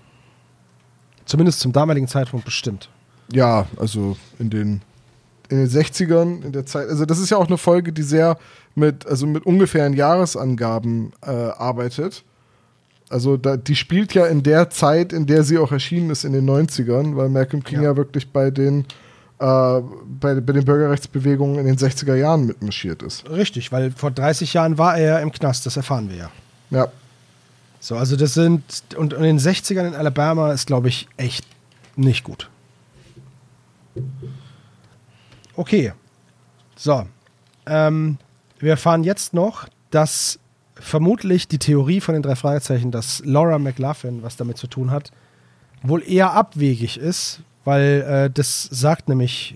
Zumindest 1.26 1.60
zum 1.60 1.72
damaligen 1.72 2.08
Zeitpunkt 2.08 2.46
bestimmt. 2.46 2.90
Ja, 3.32 3.68
also 3.78 4.18
in 4.40 4.50
den, 4.50 4.82
in 5.50 5.58
den 5.58 5.68
60ern, 5.68 6.44
in 6.44 6.52
der 6.52 6.66
Zeit, 6.66 6.90
also 6.90 7.06
das 7.06 7.20
ist 7.20 7.30
ja 7.30 7.38
auch 7.38 7.48
eine 7.48 7.58
Folge, 7.58 7.94
die 7.94 8.04
sehr 8.04 8.38
mit, 8.76 9.06
also 9.06 9.28
mit 9.28 9.46
ungefähren 9.46 9.94
Jahresangaben 9.94 11.14
äh, 11.22 11.30
arbeitet. 11.30 12.24
Also 13.10 13.38
da, 13.38 13.58
die 13.58 13.76
spielt 13.76 14.14
ja 14.14 14.26
in 14.26 14.42
der 14.44 14.70
Zeit, 14.70 15.12
in 15.14 15.26
der 15.26 15.44
sie 15.44 15.58
auch 15.58 15.72
erschienen 15.72 16.10
ist, 16.10 16.24
in 16.24 16.34
den 16.34 16.50
90ern, 16.50 17.16
weil 17.16 17.30
Malcolm 17.30 17.64
King 17.64 17.80
ja, 17.82 17.92
Ja. 17.92 17.98
wirklich 17.98 18.30
bei 18.32 18.50
den, 18.52 18.86
äh, 19.40 19.82
bei, 20.20 20.36
bei 20.40 20.54
den 20.54 20.64
Bürgerrechtsbewegungen 20.66 21.60
in 21.60 21.66
den 21.66 21.78
60er 21.78 22.16
Jahren 22.16 22.46
mitmarschiert 22.46 23.04
ist. 23.04 23.30
Richtig, 23.30 23.72
weil 23.72 23.92
vor 23.92 24.12
30 24.12 24.54
Jahren 24.54 24.78
war 24.78 24.98
er 24.98 25.06
ja 25.16 25.20
im 25.20 25.32
Knast, 25.32 25.66
das 25.66 25.76
erfahren 25.78 26.10
wir 26.10 26.18
ja. 26.18 26.32
Ja. 26.70 26.88
So, 27.82 27.98
also 27.98 28.16
das 28.16 28.36
sind, 28.36 28.64
und 28.96 29.12
in 29.12 29.24
den 29.24 29.40
60ern 29.40 29.88
in 29.88 29.96
Alabama 29.96 30.54
ist, 30.54 30.68
glaube 30.68 30.88
ich, 30.88 31.10
echt 31.18 31.46
nicht 31.96 32.24
gut. 32.24 32.48
Okay. 35.56 35.94
So. 36.76 37.08
Ähm, 37.66 38.20
wir 38.60 38.70
erfahren 38.70 39.04
jetzt 39.04 39.34
noch, 39.34 39.68
dass 39.90 40.38
vermutlich 40.76 41.48
die 41.48 41.58
Theorie 41.58 42.02
von 42.02 42.14
den 42.14 42.22
drei 42.22 42.36
Fragezeichen, 42.36 42.92
dass 42.92 43.24
Laura 43.26 43.58
McLaughlin 43.58 44.22
was 44.22 44.38
damit 44.38 44.58
zu 44.58 44.68
tun 44.68 44.92
hat, 44.92 45.12
wohl 45.82 46.04
eher 46.08 46.34
abwegig 46.34 46.98
ist, 46.98 47.42
weil 47.66 48.02
äh, 48.08 48.30
das 48.30 48.62
sagt 48.64 49.10
nämlich 49.10 49.56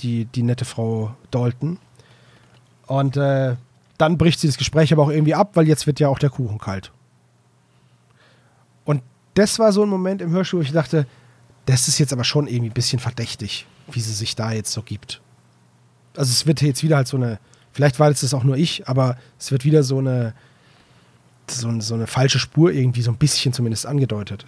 die, 0.00 0.26
die 0.26 0.42
nette 0.42 0.66
Frau 0.66 1.14
Dalton. 1.30 1.78
Und 2.86 3.16
äh, 3.16 3.56
dann 3.96 4.18
bricht 4.18 4.40
sie 4.40 4.48
das 4.48 4.58
Gespräch 4.58 4.92
aber 4.92 5.04
auch 5.04 5.10
irgendwie 5.10 5.34
ab, 5.34 5.52
weil 5.54 5.66
jetzt 5.66 5.86
wird 5.86 5.98
ja 5.98 6.08
auch 6.08 6.18
der 6.18 6.28
Kuchen 6.28 6.58
kalt. 6.58 6.92
Das 9.34 9.58
war 9.58 9.72
so 9.72 9.82
ein 9.82 9.88
Moment 9.88 10.22
im 10.22 10.30
Hörspiel, 10.30 10.60
wo 10.60 10.62
ich 10.62 10.72
dachte, 10.72 11.06
das 11.66 11.88
ist 11.88 11.98
jetzt 11.98 12.12
aber 12.12 12.24
schon 12.24 12.46
irgendwie 12.46 12.70
ein 12.70 12.74
bisschen 12.74 12.98
verdächtig, 12.98 13.66
wie 13.90 14.00
sie 14.00 14.12
sich 14.12 14.36
da 14.36 14.52
jetzt 14.52 14.72
so 14.72 14.82
gibt. 14.82 15.20
Also 16.16 16.30
es 16.30 16.46
wird 16.46 16.62
jetzt 16.62 16.82
wieder 16.82 16.96
halt 16.96 17.08
so 17.08 17.16
eine, 17.16 17.38
vielleicht 17.72 17.98
war 17.98 18.08
das 18.08 18.34
auch 18.34 18.44
nur 18.44 18.56
ich, 18.56 18.86
aber 18.88 19.16
es 19.38 19.50
wird 19.50 19.64
wieder 19.64 19.82
so 19.82 19.98
eine, 19.98 20.34
so, 21.48 21.80
so 21.80 21.94
eine 21.94 22.06
falsche 22.06 22.38
Spur 22.38 22.72
irgendwie 22.72 23.02
so 23.02 23.10
ein 23.10 23.16
bisschen 23.16 23.52
zumindest 23.52 23.86
angedeutet. 23.86 24.46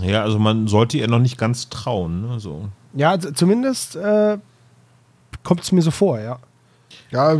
Ja, 0.00 0.22
also 0.22 0.38
man 0.38 0.68
sollte 0.68 0.98
ihr 0.98 1.08
noch 1.08 1.18
nicht 1.18 1.38
ganz 1.38 1.68
trauen. 1.68 2.22
Ne? 2.22 2.40
So. 2.40 2.68
Ja, 2.94 3.18
zumindest 3.18 3.96
äh, 3.96 4.38
kommt 5.42 5.62
es 5.62 5.72
mir 5.72 5.82
so 5.82 5.90
vor, 5.90 6.18
ja. 6.20 6.38
Ja, 7.12 7.36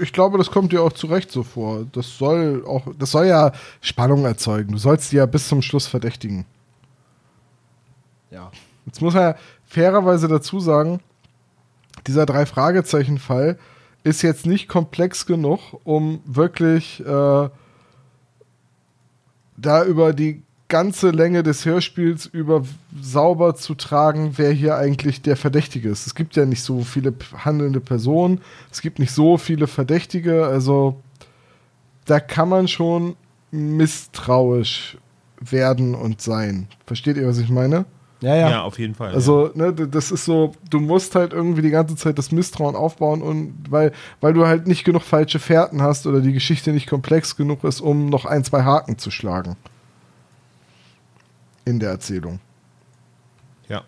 ich 0.00 0.12
glaube, 0.12 0.38
das 0.38 0.50
kommt 0.50 0.70
dir 0.72 0.80
auch 0.80 0.92
zu 0.92 1.08
Recht 1.08 1.32
so 1.32 1.42
vor. 1.42 1.84
Das 1.90 2.18
soll 2.18 2.64
auch, 2.64 2.86
das 2.96 3.10
soll 3.10 3.26
ja 3.26 3.50
Spannung 3.80 4.24
erzeugen. 4.24 4.72
Du 4.72 4.78
sollst 4.78 5.10
die 5.10 5.16
ja 5.16 5.26
bis 5.26 5.48
zum 5.48 5.60
Schluss 5.60 5.88
verdächtigen. 5.88 6.44
Ja. 8.30 8.52
Jetzt 8.86 9.02
muss 9.02 9.14
man 9.14 9.22
ja 9.24 9.34
fairerweise 9.66 10.28
dazu 10.28 10.60
sagen, 10.60 11.00
dieser 12.06 12.26
Drei-Fragezeichen-Fall 12.26 13.58
ist 14.04 14.22
jetzt 14.22 14.46
nicht 14.46 14.68
komplex 14.68 15.26
genug, 15.26 15.58
um 15.82 16.20
wirklich 16.24 17.00
äh, 17.00 17.48
da 19.56 19.84
über 19.84 20.12
die 20.12 20.42
ganze 20.68 21.10
Länge 21.10 21.42
des 21.42 21.64
Hörspiels 21.64 22.26
über 22.26 22.62
sauber 23.00 23.54
zu 23.56 23.74
tragen, 23.74 24.32
wer 24.36 24.52
hier 24.52 24.76
eigentlich 24.76 25.22
der 25.22 25.36
Verdächtige 25.36 25.88
ist. 25.88 26.06
Es 26.06 26.14
gibt 26.14 26.36
ja 26.36 26.44
nicht 26.44 26.62
so 26.62 26.82
viele 26.82 27.14
handelnde 27.44 27.80
Personen, 27.80 28.40
es 28.70 28.80
gibt 28.82 28.98
nicht 28.98 29.12
so 29.12 29.38
viele 29.38 29.66
Verdächtige, 29.66 30.46
also 30.46 31.00
da 32.04 32.20
kann 32.20 32.48
man 32.50 32.68
schon 32.68 33.16
misstrauisch 33.50 34.98
werden 35.40 35.94
und 35.94 36.20
sein. 36.20 36.68
Versteht 36.86 37.16
ihr, 37.16 37.26
was 37.28 37.38
ich 37.38 37.48
meine? 37.48 37.84
Ja, 38.20 38.34
ja. 38.34 38.50
Ja, 38.50 38.62
auf 38.62 38.78
jeden 38.80 38.96
Fall. 38.96 39.14
Also, 39.14 39.50
ne, 39.54 39.72
d- 39.72 39.86
das 39.88 40.10
ist 40.10 40.24
so, 40.24 40.52
du 40.70 40.80
musst 40.80 41.14
halt 41.14 41.32
irgendwie 41.32 41.62
die 41.62 41.70
ganze 41.70 41.94
Zeit 41.94 42.18
das 42.18 42.32
Misstrauen 42.32 42.74
aufbauen 42.74 43.22
und 43.22 43.54
weil, 43.70 43.92
weil 44.20 44.32
du 44.34 44.46
halt 44.46 44.66
nicht 44.66 44.82
genug 44.84 45.02
falsche 45.02 45.38
Fährten 45.38 45.80
hast 45.82 46.06
oder 46.06 46.20
die 46.20 46.32
Geschichte 46.32 46.72
nicht 46.72 46.88
komplex 46.88 47.36
genug 47.36 47.62
ist, 47.62 47.80
um 47.80 48.08
noch 48.08 48.24
ein, 48.24 48.42
zwei 48.42 48.64
Haken 48.64 48.98
zu 48.98 49.12
schlagen. 49.12 49.54
In 51.68 51.78
der 51.78 51.90
Erzählung. 51.90 52.40
Ja. 53.68 53.82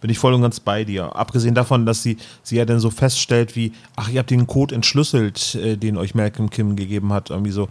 Bin 0.00 0.10
ich 0.10 0.18
voll 0.18 0.32
und 0.34 0.42
ganz 0.42 0.60
bei 0.60 0.84
dir. 0.84 1.16
Abgesehen 1.16 1.54
davon, 1.56 1.86
dass 1.86 2.02
sie, 2.04 2.18
sie 2.44 2.56
ja 2.56 2.64
dann 2.64 2.78
so 2.78 2.90
feststellt, 2.90 3.56
wie, 3.56 3.72
ach, 3.96 4.08
ihr 4.08 4.20
habt 4.20 4.30
den 4.30 4.46
Code 4.46 4.74
entschlüsselt, 4.76 5.56
äh, 5.56 5.76
den 5.76 5.96
euch 5.96 6.14
Malcolm 6.14 6.50
Kim 6.50 6.76
gegeben 6.76 7.12
hat. 7.12 7.30
Irgendwie 7.30 7.50
so. 7.50 7.68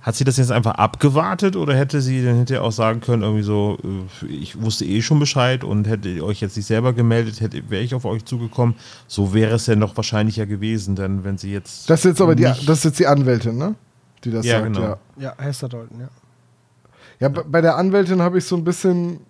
Hat 0.00 0.16
sie 0.16 0.24
das 0.24 0.36
jetzt 0.36 0.50
einfach 0.50 0.74
abgewartet 0.74 1.54
oder 1.54 1.76
hätte 1.76 2.00
sie 2.00 2.24
dann 2.24 2.34
hinterher 2.34 2.64
auch 2.64 2.72
sagen 2.72 3.00
können, 3.00 3.22
irgendwie 3.22 3.44
so, 3.44 3.78
äh, 4.22 4.26
ich 4.26 4.60
wusste 4.60 4.84
eh 4.84 5.00
schon 5.02 5.20
Bescheid 5.20 5.62
und 5.62 5.86
hätte 5.86 6.08
ihr 6.08 6.24
euch 6.24 6.40
jetzt 6.40 6.56
nicht 6.56 6.66
selber 6.66 6.92
gemeldet, 6.92 7.40
hätte, 7.40 7.70
wäre 7.70 7.84
ich 7.84 7.94
auf 7.94 8.04
euch 8.04 8.24
zugekommen. 8.24 8.74
So 9.06 9.32
wäre 9.32 9.54
es 9.54 9.68
ja 9.68 9.76
noch 9.76 9.96
wahrscheinlicher 9.96 10.46
gewesen, 10.46 10.96
denn 10.96 11.22
wenn 11.22 11.38
sie 11.38 11.52
jetzt. 11.52 11.88
Das 11.88 12.00
ist 12.00 12.04
jetzt 12.06 12.20
aber 12.20 12.34
die, 12.34 12.42
das 12.42 12.78
ist 12.78 12.84
jetzt 12.84 12.98
die 12.98 13.06
Anwältin, 13.06 13.56
ne? 13.56 13.76
Die 14.24 14.32
das 14.32 14.44
Ja, 14.44 14.60
sagt, 14.60 14.74
genau. 14.74 14.80
ja. 14.80 14.96
Ja, 15.18 15.34
Hester 15.38 15.68
Dalton, 15.68 16.00
ja. 16.00 16.08
Ja, 17.22 17.28
bei 17.28 17.60
der 17.60 17.76
Anwältin 17.76 18.20
habe 18.20 18.38
ich 18.38 18.44
so 18.44 18.56
ein 18.56 18.64
bisschen. 18.64 19.20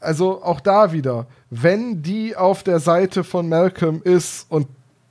Also 0.00 0.42
auch 0.42 0.60
da 0.60 0.92
wieder, 0.92 1.26
wenn 1.48 2.02
die 2.02 2.34
auf 2.34 2.64
der 2.64 2.80
Seite 2.80 3.22
von 3.22 3.48
Malcolm 3.48 4.02
ist 4.02 4.46
und 4.48 4.66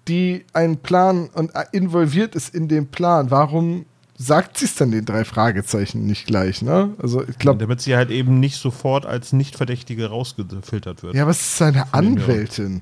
die 0.10 0.44
einen 0.52 0.78
Plan 0.78 1.30
und 1.34 1.52
involviert 1.72 2.36
ist 2.36 2.54
in 2.54 2.68
den 2.68 2.88
Plan, 2.88 3.32
warum 3.32 3.86
sagt 4.18 4.58
sie 4.58 4.66
es 4.66 4.76
dann 4.76 4.92
den 4.92 5.06
drei 5.06 5.24
Fragezeichen 5.24 6.06
nicht 6.06 6.28
gleich, 6.28 6.62
ne? 6.62 6.94
Also 7.02 7.26
ich 7.26 7.38
glaube, 7.40 7.60
damit 7.60 7.80
sie 7.80 7.96
halt 7.96 8.12
eben 8.12 8.42
nicht 8.42 8.58
sofort 8.58 9.06
als 9.06 9.32
Nichtverdächtige 9.32 10.10
rausgefiltert 10.10 11.04
wird. 11.04 11.16
ja, 11.16 11.26
was 11.26 11.40
ist 11.40 11.58
seine 11.58 11.86
Von 11.86 12.04
dem 12.04 12.18
her. 12.18 12.26
Anwältin? 12.26 12.82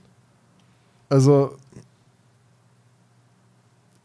Also, 1.09 1.57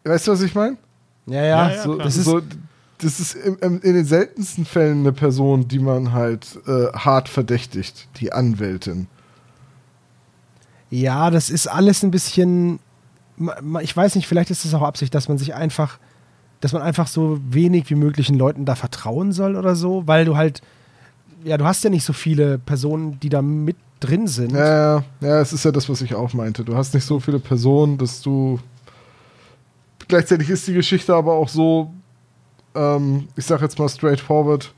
weißt 0.05 0.27
du, 0.27 0.33
was 0.33 0.43
ich 0.43 0.55
meine? 0.55 0.77
Ja, 1.25 1.43
ja. 1.43 1.69
Ja, 1.69 1.71
ja, 1.75 1.83
so, 1.83 1.99
ist, 1.99 2.25
so, 2.25 2.43
das 2.99 3.21
ist 3.21 3.35
im, 3.35 3.81
in 3.83 3.95
den 3.95 4.05
seltensten 4.05 4.65
Fällen 4.65 5.01
eine 5.01 5.13
Person, 5.13 5.69
die 5.69 5.79
man 5.79 6.13
halt 6.13 6.59
äh, 6.67 6.93
hart 6.93 7.29
verdächtigt, 7.29 8.09
die 8.21 8.33
Anwältin. 8.33 9.07
ja, 10.91 11.31
das 11.31 11.51
ist 11.51 11.67
alles 11.67 12.03
ein 12.03 12.11
bisschen. 12.11 12.79
Ich 13.83 13.95
weiß 13.95 14.15
nicht, 14.15 14.27
vielleicht 14.27 14.51
ist 14.51 14.65
es 14.65 14.73
auch 14.73 14.83
Absicht, 14.83 15.15
dass 15.15 15.29
man 15.29 15.37
sich 15.37 15.55
einfach, 15.55 15.99
dass 16.61 16.73
man 16.73 16.81
einfach 16.81 17.07
so 17.07 17.39
wenig 17.51 17.91
wie 17.91 17.95
möglich 17.95 18.29
den 18.29 18.39
Leuten 18.39 18.65
da 18.65 18.75
vertrauen 18.77 19.33
soll 19.33 19.57
oder 19.57 19.77
so, 19.77 20.07
weil 20.07 20.25
du 20.25 20.37
halt, 20.37 20.63
ja, 21.45 21.59
du 21.59 21.67
hast 21.67 21.85
ja 21.85 21.91
nicht 21.91 22.05
so 22.05 22.15
viele 22.15 22.59
Personen, 22.59 23.21
die 23.21 23.29
da 23.29 23.43
mit 23.43 23.77
drin 24.01 24.27
sind. 24.27 24.53
Ja, 24.53 24.67
ja, 24.67 25.05
ja, 25.21 25.41
es 25.41 25.53
ist 25.53 25.65
ja 25.65 25.73
das, 25.73 25.89
was 25.89 26.01
ich 26.01 26.15
auch 26.15 26.33
meinte. 26.33 26.65
Du 26.65 26.77
hast 26.77 26.95
nicht 26.95 27.05
so 27.05 27.21
viele 27.21 27.39
Personen, 27.39 27.99
dass 27.99 28.23
du. 28.23 28.59
Gleichzeitig 30.09 30.49
ist 30.49 30.67
die 30.67 30.75
Geschichte 30.75 31.15
aber 31.15 31.35
auch 31.35 31.49
so, 31.49 31.93
ähm, 32.77 33.29
ich 33.37 33.47
sag 33.47 33.63
jetzt 33.63 33.79
mal 33.79 33.89
straightforward, 33.89 34.73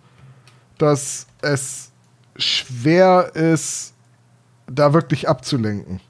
dass 0.78 1.26
es 1.42 1.90
schwer 2.36 3.32
ist, 3.34 3.94
da 4.66 4.92
wirklich 4.92 5.28
abzulenken. 5.28 6.00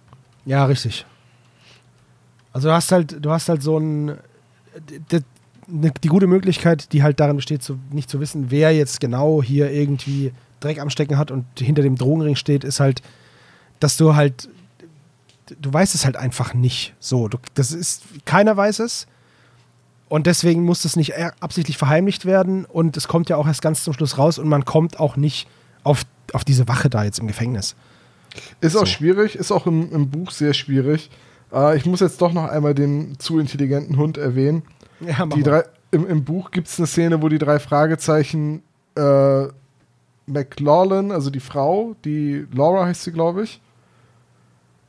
Ja, 0.44 0.64
richtig. 0.66 1.06
Also 2.52 2.68
du 2.68 2.74
hast 2.74 2.92
halt, 2.92 3.24
du 3.24 3.30
hast 3.30 3.48
halt 3.48 3.62
so 3.62 3.78
ein 3.78 4.18
die, 4.88 5.20
die, 5.66 5.90
die 6.02 6.08
gute 6.08 6.26
Möglichkeit, 6.26 6.92
die 6.92 7.02
halt 7.02 7.20
darin 7.20 7.36
besteht, 7.36 7.62
so, 7.62 7.78
nicht 7.90 8.10
zu 8.10 8.20
wissen, 8.20 8.50
wer 8.50 8.74
jetzt 8.74 9.00
genau 9.00 9.42
hier 9.42 9.70
irgendwie 9.70 10.32
Dreck 10.60 10.80
am 10.80 10.90
Stecken 10.90 11.18
hat 11.18 11.30
und 11.30 11.44
hinter 11.58 11.82
dem 11.82 11.96
Drogenring 11.96 12.36
steht, 12.36 12.64
ist 12.64 12.80
halt, 12.80 13.02
dass 13.80 13.96
du 13.96 14.16
halt, 14.16 14.48
du 15.60 15.72
weißt 15.72 15.94
es 15.94 16.04
halt 16.04 16.16
einfach 16.16 16.54
nicht. 16.54 16.94
So, 16.98 17.28
du, 17.28 17.38
das 17.54 17.72
ist, 17.72 18.02
keiner 18.24 18.56
weiß 18.56 18.80
es. 18.80 19.06
Und 20.08 20.26
deswegen 20.26 20.62
muss 20.64 20.84
es 20.84 20.96
nicht 20.96 21.10
eher 21.12 21.34
absichtlich 21.40 21.76
verheimlicht 21.76 22.24
werden. 22.24 22.64
Und 22.64 22.96
es 22.96 23.08
kommt 23.08 23.28
ja 23.28 23.36
auch 23.36 23.46
erst 23.46 23.62
ganz 23.62 23.84
zum 23.84 23.92
Schluss 23.92 24.16
raus 24.18 24.38
und 24.38 24.48
man 24.48 24.64
kommt 24.64 24.98
auch 25.00 25.16
nicht 25.16 25.48
auf, 25.84 26.02
auf 26.32 26.44
diese 26.44 26.66
Wache 26.68 26.88
da 26.88 27.04
jetzt 27.04 27.18
im 27.18 27.26
Gefängnis. 27.26 27.76
Ist 28.60 28.76
auch 28.76 28.80
So. 28.80 28.86
schwierig, 28.86 29.36
ist 29.36 29.52
auch 29.52 29.66
im, 29.66 29.92
im 29.92 30.10
Buch 30.10 30.30
sehr 30.30 30.54
schwierig. 30.54 31.10
Äh, 31.52 31.76
ich 31.76 31.84
muss 31.86 32.00
jetzt 32.00 32.20
doch 32.22 32.32
noch 32.32 32.44
einmal 32.48 32.74
den 32.74 33.18
zu 33.18 33.38
intelligenten 33.38 33.96
Hund 33.96 34.16
erwähnen. 34.18 34.62
Ja, 35.00 35.26
Die 35.26 35.42
drei, 35.42 35.64
im, 35.90 36.06
Im 36.06 36.24
Buch 36.24 36.50
gibt 36.50 36.68
es 36.68 36.78
eine 36.78 36.86
Szene, 36.86 37.22
wo 37.22 37.28
die 37.28 37.38
drei 37.38 37.58
Fragezeichen 37.58 38.62
äh, 38.96 39.46
McLaughlin, 40.26 41.12
also 41.12 41.30
die 41.30 41.40
Frau, 41.40 41.94
die 42.04 42.46
Laura 42.52 42.86
heißt 42.86 43.02
sie, 43.04 43.12
glaube 43.12 43.44
ich. 43.44 43.60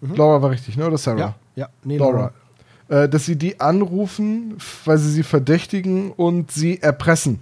Laura 0.01 0.41
war 0.41 0.49
richtig, 0.51 0.77
ne? 0.77 0.87
Oder 0.87 0.97
Sarah? 0.97 1.19
ja, 1.19 1.35
ja, 1.55 1.69
nee, 1.83 1.97
Laura. 1.97 2.31
Äh, 2.89 3.07
dass 3.07 3.25
sie 3.25 3.35
die 3.35 3.59
anrufen, 3.59 4.57
weil 4.83 4.97
sie 4.97 5.11
sie 5.11 5.23
verdächtigen 5.23 6.11
und 6.11 6.51
sie 6.51 6.81
erpressen. 6.81 7.39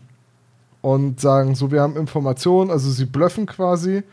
Und 0.81 1.19
sagen, 1.19 1.55
so, 1.55 1.71
wir 1.71 1.81
haben 1.81 1.95
Informationen, 1.97 2.69
also 2.69 2.91
sie 2.91 3.05
blöffen 3.05 3.45
quasi 3.45 4.03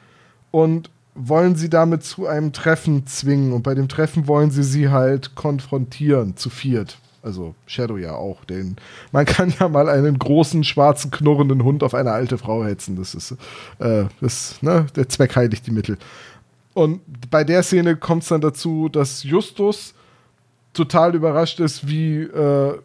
und 0.51 0.91
wollen 1.15 1.57
sie 1.57 1.69
damit 1.69 2.05
zu 2.05 2.27
einem 2.27 2.53
Treffen 2.53 3.07
zwingen. 3.07 3.53
Und 3.53 3.63
bei 3.63 3.75
dem 3.75 3.89
Treffen 3.89 4.27
wollen 4.29 4.51
sie 4.51 4.63
sie 4.63 4.89
halt 4.89 5.35
konfrontieren, 5.35 6.37
zu 6.37 6.51
viert. 6.51 6.99
Also 7.23 7.55
Shadow 7.67 7.97
ja 7.97 8.15
auch. 8.15 8.45
Den, 8.45 8.77
man 9.11 9.25
kann 9.27 9.53
ja 9.59 9.69
mal 9.69 9.89
einen 9.89 10.19
großen, 10.19 10.63
schwarzen, 10.63 11.11
knurrenden 11.11 11.65
Hund 11.65 11.83
auf 11.83 11.95
eine 11.95 12.13
alte 12.13 12.39
Frau 12.39 12.65
hetzen. 12.65 12.95
Das 12.97 13.15
ist, 13.15 13.33
äh, 13.81 14.05
das, 14.21 14.63
ne, 14.63 14.87
der 14.95 15.09
Zweck 15.09 15.35
heiligt 15.35 15.67
die 15.67 15.73
Mittel. 15.73 15.99
Und 16.75 17.01
bei 17.31 17.43
der 17.43 17.65
Szene 17.65 17.97
kommt 17.97 18.23
es 18.23 18.29
dann 18.29 18.41
dazu, 18.41 18.89
dass 18.89 19.25
Justus 19.25 19.95
total 20.75 21.15
überrascht 21.15 21.61
ist, 21.61 21.89
wie 21.89 22.23
äh, 22.23 22.79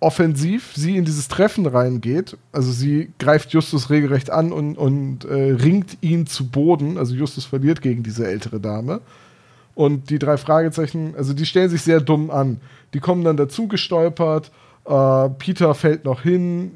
offensiv 0.00 0.72
sie 0.74 0.96
in 0.96 1.04
dieses 1.04 1.28
Treffen 1.28 1.64
reingeht. 1.66 2.36
Also 2.50 2.72
sie 2.72 3.12
greift 3.18 3.52
Justus 3.52 3.88
regelrecht 3.88 4.30
an 4.30 4.52
und, 4.52 4.76
und 4.76 5.24
äh, 5.24 5.52
ringt 5.52 5.98
ihn 6.00 6.26
zu 6.26 6.48
Boden. 6.48 6.98
Also 6.98 7.14
Justus 7.14 7.44
verliert 7.44 7.80
gegen 7.80 8.02
diese 8.02 8.26
ältere 8.26 8.60
Dame. 8.60 9.00
Und 9.74 10.10
die 10.10 10.18
drei 10.18 10.36
Fragezeichen, 10.36 11.14
also 11.16 11.32
die 11.32 11.46
stellen 11.46 11.70
sich 11.70 11.82
sehr 11.82 12.00
dumm 12.00 12.30
an. 12.30 12.60
Die 12.92 13.00
kommen 13.00 13.24
dann 13.24 13.36
dazu 13.36 13.68
gestolpert. 13.68 14.50
Äh, 14.84 15.28
Peter 15.38 15.74
fällt 15.74 16.04
noch 16.04 16.22
hin. 16.22 16.72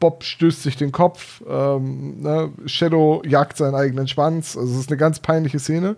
Bob 0.00 0.24
stößt 0.24 0.62
sich 0.62 0.76
den 0.76 0.90
Kopf. 0.90 1.42
Ähm, 1.48 2.22
ne? 2.22 2.50
Shadow 2.64 3.22
jagt 3.26 3.58
seinen 3.58 3.74
eigenen 3.74 4.08
Schwanz. 4.08 4.56
Also 4.56 4.72
es 4.72 4.80
ist 4.80 4.90
eine 4.90 4.96
ganz 4.96 5.20
peinliche 5.20 5.58
Szene. 5.58 5.96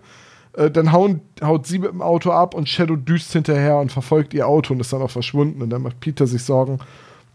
Äh, 0.53 0.71
dann 0.71 0.91
hauen, 0.91 1.21
haut 1.41 1.65
sie 1.67 1.79
mit 1.79 1.91
dem 1.91 2.01
Auto 2.01 2.31
ab 2.31 2.53
und 2.53 2.69
Shadow 2.69 2.95
düst 2.95 3.33
hinterher 3.33 3.77
und 3.77 3.91
verfolgt 3.91 4.33
ihr 4.33 4.47
Auto 4.47 4.73
und 4.73 4.79
ist 4.79 4.93
dann 4.93 5.01
auch 5.01 5.11
verschwunden. 5.11 5.61
Und 5.61 5.69
dann 5.69 5.81
macht 5.81 5.99
Peter 5.99 6.27
sich 6.27 6.43
Sorgen, 6.43 6.79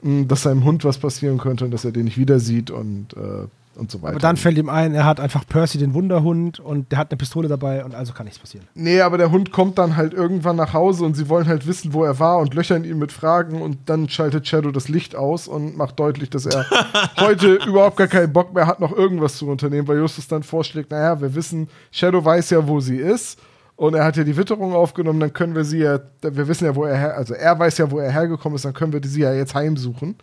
mh, 0.02 0.24
dass 0.26 0.42
seinem 0.42 0.64
Hund 0.64 0.84
was 0.84 0.98
passieren 0.98 1.38
könnte 1.38 1.64
und 1.64 1.70
dass 1.72 1.84
er 1.84 1.92
den 1.92 2.04
nicht 2.04 2.18
wieder 2.18 2.40
sieht 2.40 2.70
und, 2.70 3.14
äh, 3.14 3.46
und 3.78 3.90
so 3.90 4.02
weiter. 4.02 4.12
Aber 4.12 4.20
dann 4.20 4.36
fällt 4.36 4.58
ihm 4.58 4.68
ein, 4.68 4.94
er 4.94 5.04
hat 5.04 5.20
einfach 5.20 5.46
Percy 5.46 5.78
den 5.78 5.94
Wunderhund 5.94 6.60
und 6.60 6.90
der 6.92 6.98
hat 6.98 7.10
eine 7.10 7.16
Pistole 7.16 7.48
dabei 7.48 7.84
und 7.84 7.94
also 7.94 8.12
kann 8.12 8.24
nichts 8.24 8.38
passieren. 8.38 8.66
Nee, 8.74 9.00
aber 9.00 9.18
der 9.18 9.30
Hund 9.30 9.52
kommt 9.52 9.78
dann 9.78 9.96
halt 9.96 10.12
irgendwann 10.12 10.56
nach 10.56 10.72
Hause 10.72 11.04
und 11.04 11.14
sie 11.14 11.28
wollen 11.28 11.46
halt 11.46 11.66
wissen, 11.66 11.92
wo 11.92 12.04
er 12.04 12.18
war 12.18 12.38
und 12.38 12.54
löchern 12.54 12.84
ihn 12.84 12.98
mit 12.98 13.12
Fragen 13.12 13.62
und 13.62 13.78
dann 13.86 14.08
schaltet 14.08 14.46
Shadow 14.46 14.70
das 14.70 14.88
Licht 14.88 15.16
aus 15.16 15.48
und 15.48 15.76
macht 15.76 15.98
deutlich, 15.98 16.30
dass 16.30 16.46
er 16.46 16.66
heute 17.18 17.54
überhaupt 17.66 17.96
gar 17.96 18.08
keinen 18.08 18.32
Bock 18.32 18.54
mehr 18.54 18.66
hat, 18.66 18.80
noch 18.80 18.92
irgendwas 18.92 19.36
zu 19.36 19.48
unternehmen, 19.48 19.88
weil 19.88 19.98
Justus 19.98 20.28
dann 20.28 20.42
vorschlägt, 20.42 20.90
naja, 20.90 21.20
wir 21.20 21.34
wissen, 21.34 21.68
Shadow 21.90 22.24
weiß 22.24 22.50
ja, 22.50 22.66
wo 22.66 22.80
sie 22.80 22.96
ist 22.96 23.38
und 23.76 23.94
er 23.94 24.04
hat 24.04 24.16
ja 24.16 24.24
die 24.24 24.36
Witterung 24.36 24.74
aufgenommen, 24.74 25.20
dann 25.20 25.32
können 25.32 25.54
wir 25.54 25.64
sie 25.64 25.78
ja, 25.78 26.00
wir 26.20 26.48
wissen 26.48 26.64
ja, 26.64 26.74
wo 26.74 26.84
er 26.84 26.96
her, 26.96 27.16
also 27.16 27.34
er 27.34 27.58
weiß 27.58 27.78
ja, 27.78 27.90
wo 27.90 27.98
er 27.98 28.10
hergekommen 28.10 28.56
ist, 28.56 28.64
dann 28.64 28.74
können 28.74 28.92
wir 28.92 29.00
sie 29.04 29.20
ja 29.20 29.32
jetzt 29.32 29.54
heimsuchen 29.54 30.16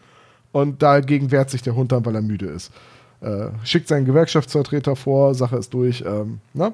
und 0.52 0.82
dagegen 0.82 1.32
wehrt 1.32 1.50
sich 1.50 1.62
der 1.62 1.76
Hund 1.76 1.92
dann, 1.92 2.06
weil 2.06 2.16
er 2.16 2.22
müde 2.22 2.46
ist. 2.46 2.72
Äh, 3.26 3.50
schickt 3.64 3.88
seinen 3.88 4.06
Gewerkschaftsvertreter 4.06 4.96
vor, 4.96 5.34
Sache 5.34 5.58
ist 5.58 5.74
durch. 5.74 6.04
Ähm, 6.06 6.42
ne? 6.54 6.74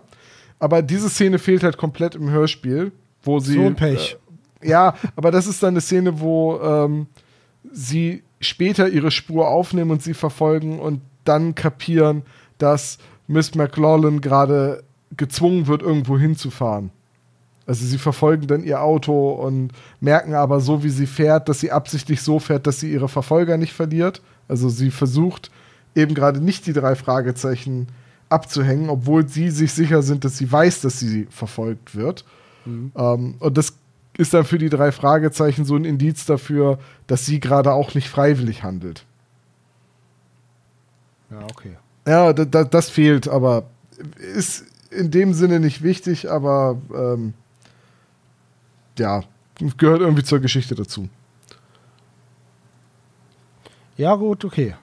Aber 0.60 0.82
diese 0.82 1.10
Szene 1.10 1.40
fehlt 1.40 1.64
halt 1.64 1.78
komplett 1.78 2.14
im 2.14 2.30
Hörspiel, 2.30 2.92
wo 3.24 3.40
sie. 3.40 3.54
So 3.54 3.68
ein 3.68 3.76
Pech. 3.76 4.18
Äh, 4.60 4.70
ja, 4.70 4.96
aber 5.16 5.32
das 5.32 5.48
ist 5.48 5.64
dann 5.64 5.70
eine 5.70 5.80
Szene, 5.80 6.20
wo 6.20 6.60
ähm, 6.60 7.08
sie 7.72 8.24
später 8.42 8.90
ihre 8.90 9.12
Spur 9.12 9.48
aufnehmen 9.48 9.92
und 9.92 10.04
sie 10.04 10.14
verfolgen 10.14 10.80
und 10.80 11.00
dann 11.24 11.56
kapieren, 11.56 12.24
dass 12.58 12.98
Miss 13.28 13.56
McLaughlin 13.56 14.20
gerade 14.20 14.84
gezwungen 15.16 15.68
wird, 15.68 15.82
irgendwo 15.82 16.18
hinzufahren. 16.18 16.92
Also 17.66 17.86
sie 17.86 17.98
verfolgen 17.98 18.48
dann 18.48 18.66
ihr 18.66 18.82
Auto 18.82 19.32
und 19.32 19.72
merken 20.02 20.34
aber 20.34 20.60
so, 20.60 20.84
wie 20.84 20.90
sie 20.90 21.08
fährt, 21.08 21.48
dass 21.48 21.62
sie 21.62 21.72
absichtlich 21.72 22.22
so 22.22 22.40
fährt, 22.40 22.68
dass 22.68 22.82
sie 22.82 22.92
ihre 22.92 23.08
Verfolger 23.08 23.56
nicht 23.56 23.72
verliert. 23.72 24.22
Also 24.50 24.68
sie 24.68 24.92
versucht 24.92 25.50
eben 25.96 26.14
gerade 26.14 26.40
nicht 26.40 26.66
die 26.66 26.74
drei 26.74 26.96
Fragezeichen 26.96 27.88
abzuhängen, 28.30 28.90
obwohl 28.90 29.28
sie 29.28 29.50
sich 29.50 29.74
sicher 29.74 30.02
sind, 30.02 30.24
dass 30.24 30.38
sie 30.38 30.52
weiß, 30.52 30.82
dass 30.82 31.00
sie 31.00 31.28
verfolgt 31.30 31.96
wird. 31.96 32.24
Ähm, 32.66 33.36
und 33.40 33.58
das 33.58 33.74
ist 34.18 34.34
dann 34.34 34.46
für 34.46 34.58
die 34.58 34.70
drei 34.70 34.92
Fragezeichen 34.92 35.66
so 35.66 35.76
ein 35.76 35.86
Indiz 35.86 36.26
dafür, 36.26 36.80
dass 37.08 37.26
sie 37.26 37.40
gerade 37.40 37.74
auch 37.74 37.94
nicht 37.94 38.10
freiwillig 38.10 38.64
handelt. 38.64 39.06
Ja, 41.30 41.44
okay. 41.44 41.78
Ja, 42.08 42.34
da, 42.34 42.46
da, 42.46 42.64
das 42.64 42.90
fehlt, 42.90 43.28
aber 43.28 43.64
ist 44.18 44.66
in 44.90 45.12
dem 45.12 45.34
Sinne 45.34 45.60
nicht 45.60 45.84
wichtig, 45.84 46.30
aber 46.30 46.78
ähm, 46.94 47.34
ja, 48.98 49.24
gehört 49.78 50.02
irgendwie 50.02 50.24
zur 50.24 50.40
Geschichte 50.40 50.76
dazu. 50.76 51.08
Ja, 53.98 54.16
gut, 54.16 54.44
okay. 54.44 54.76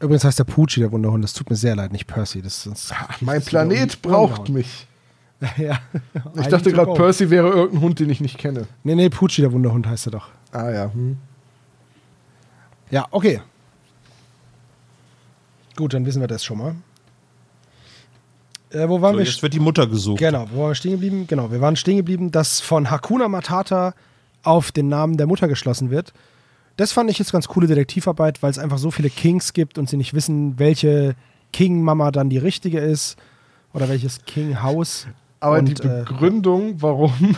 Übrigens 0.00 0.24
heißt 0.24 0.38
der 0.38 0.44
Pucci 0.44 0.80
der 0.80 0.92
Wunderhund. 0.92 1.24
Das 1.24 1.32
tut 1.32 1.48
mir 1.48 1.56
sehr 1.56 1.74
leid, 1.74 1.92
nicht 1.92 2.06
Percy. 2.06 2.42
Das, 2.42 2.64
das, 2.64 2.92
Mein 3.20 3.38
das 3.40 3.46
Planet 3.46 4.02
braucht 4.02 4.48
mich. 4.48 4.86
ja. 5.56 5.78
Ich 6.34 6.46
dachte 6.48 6.70
gerade, 6.72 6.92
Percy 6.94 7.30
wäre 7.30 7.48
irgendein 7.48 7.80
Hund, 7.82 8.00
den 8.00 8.10
ich 8.10 8.20
nicht 8.20 8.38
kenne. 8.38 8.66
Nee, 8.84 8.94
nee, 8.94 9.08
Pucci 9.08 9.40
der 9.40 9.52
Wunderhund 9.52 9.86
heißt 9.86 10.08
er 10.08 10.12
doch. 10.12 10.28
Ah 10.52 10.70
ja. 10.70 10.92
Hm. 10.92 11.16
Ja, 12.90 13.06
okay. 13.10 13.40
Gut, 15.76 15.92
dann 15.92 16.06
wissen 16.06 16.20
wir 16.20 16.28
das 16.28 16.44
schon 16.44 16.58
mal. 16.58 16.74
Äh, 18.70 18.88
wo 18.88 19.00
waren 19.00 19.12
So, 19.14 19.18
wir? 19.18 19.24
jetzt 19.26 19.42
wird 19.42 19.54
die 19.54 19.60
Mutter 19.60 19.86
gesucht. 19.86 20.18
Genau, 20.18 20.46
wo 20.52 20.60
waren 20.62 20.70
wir 20.70 20.74
stehen 20.74 20.92
geblieben? 20.92 21.26
Genau, 21.26 21.50
wir 21.50 21.60
waren 21.60 21.76
stehen 21.76 21.96
geblieben, 21.96 22.30
dass 22.30 22.60
von 22.60 22.90
Hakuna 22.90 23.28
Matata 23.28 23.94
auf 24.42 24.72
den 24.72 24.88
Namen 24.88 25.16
der 25.16 25.26
Mutter 25.26 25.48
geschlossen 25.48 25.90
wird. 25.90 26.12
Das 26.76 26.92
fand 26.92 27.10
ich 27.10 27.18
jetzt 27.18 27.32
ganz 27.32 27.48
coole 27.48 27.66
Detektivarbeit, 27.66 28.42
weil 28.42 28.50
es 28.50 28.58
einfach 28.58 28.78
so 28.78 28.90
viele 28.90 29.08
Kings 29.10 29.52
gibt 29.52 29.78
und 29.78 29.88
sie 29.88 29.96
nicht 29.96 30.12
wissen, 30.12 30.58
welche 30.58 31.16
King-Mama 31.52 32.10
dann 32.10 32.28
die 32.28 32.38
richtige 32.38 32.80
ist 32.80 33.16
oder 33.72 33.88
welches 33.88 34.24
King-Haus. 34.24 35.06
Aber 35.40 35.58
Und, 35.58 35.66
die 35.68 35.82
äh, 35.82 36.04
Begründung, 36.04 36.82
warum 36.82 37.36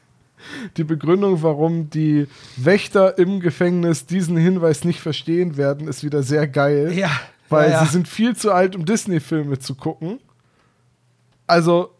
die 0.76 0.84
Begründung, 0.84 1.42
warum 1.42 1.88
die 1.88 2.26
Wächter 2.56 3.16
im 3.16 3.40
Gefängnis 3.40 4.04
diesen 4.04 4.36
Hinweis 4.36 4.84
nicht 4.84 5.00
verstehen 5.00 5.56
werden, 5.56 5.88
ist 5.88 6.04
wieder 6.04 6.22
sehr 6.22 6.46
geil. 6.46 6.92
Ja, 6.92 7.10
Weil 7.48 7.70
ja, 7.70 7.76
ja. 7.76 7.84
sie 7.86 7.92
sind 7.92 8.06
viel 8.06 8.36
zu 8.36 8.52
alt, 8.52 8.76
um 8.76 8.84
Disney-Filme 8.84 9.58
zu 9.58 9.74
gucken. 9.74 10.20
Also, 11.46 11.90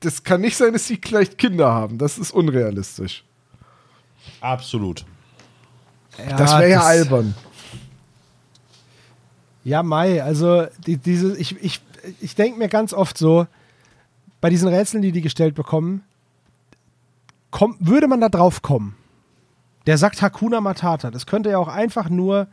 das 0.00 0.22
kann 0.22 0.40
nicht 0.40 0.56
sein, 0.56 0.72
dass 0.72 0.86
sie 0.86 0.98
vielleicht 1.02 1.38
Kinder 1.38 1.72
haben. 1.72 1.98
Das 1.98 2.18
ist 2.18 2.32
unrealistisch. 2.32 3.24
Absolut. 4.40 5.04
Ja, 6.28 6.36
das 6.36 6.58
wäre 6.58 6.70
ja 6.70 6.82
albern. 6.82 7.34
Ja, 9.64 9.82
Mai, 9.82 10.22
also 10.22 10.66
die, 10.86 10.96
diese, 10.96 11.36
ich, 11.36 11.62
ich, 11.62 11.80
ich 12.20 12.34
denke 12.34 12.58
mir 12.58 12.68
ganz 12.68 12.92
oft 12.92 13.18
so, 13.18 13.46
bei 14.40 14.48
diesen 14.48 14.68
Rätseln, 14.68 15.02
die 15.02 15.12
die 15.12 15.20
gestellt 15.20 15.54
bekommen, 15.54 16.02
komm, 17.50 17.76
würde 17.78 18.08
man 18.08 18.20
da 18.20 18.28
drauf 18.28 18.62
kommen? 18.62 18.96
Der 19.86 19.98
sagt 19.98 20.22
Hakuna 20.22 20.60
Matata. 20.60 21.10
Das 21.10 21.26
könnte 21.26 21.50
ja 21.50 21.58
auch 21.58 21.68
einfach 21.68 22.08
nur 22.08 22.48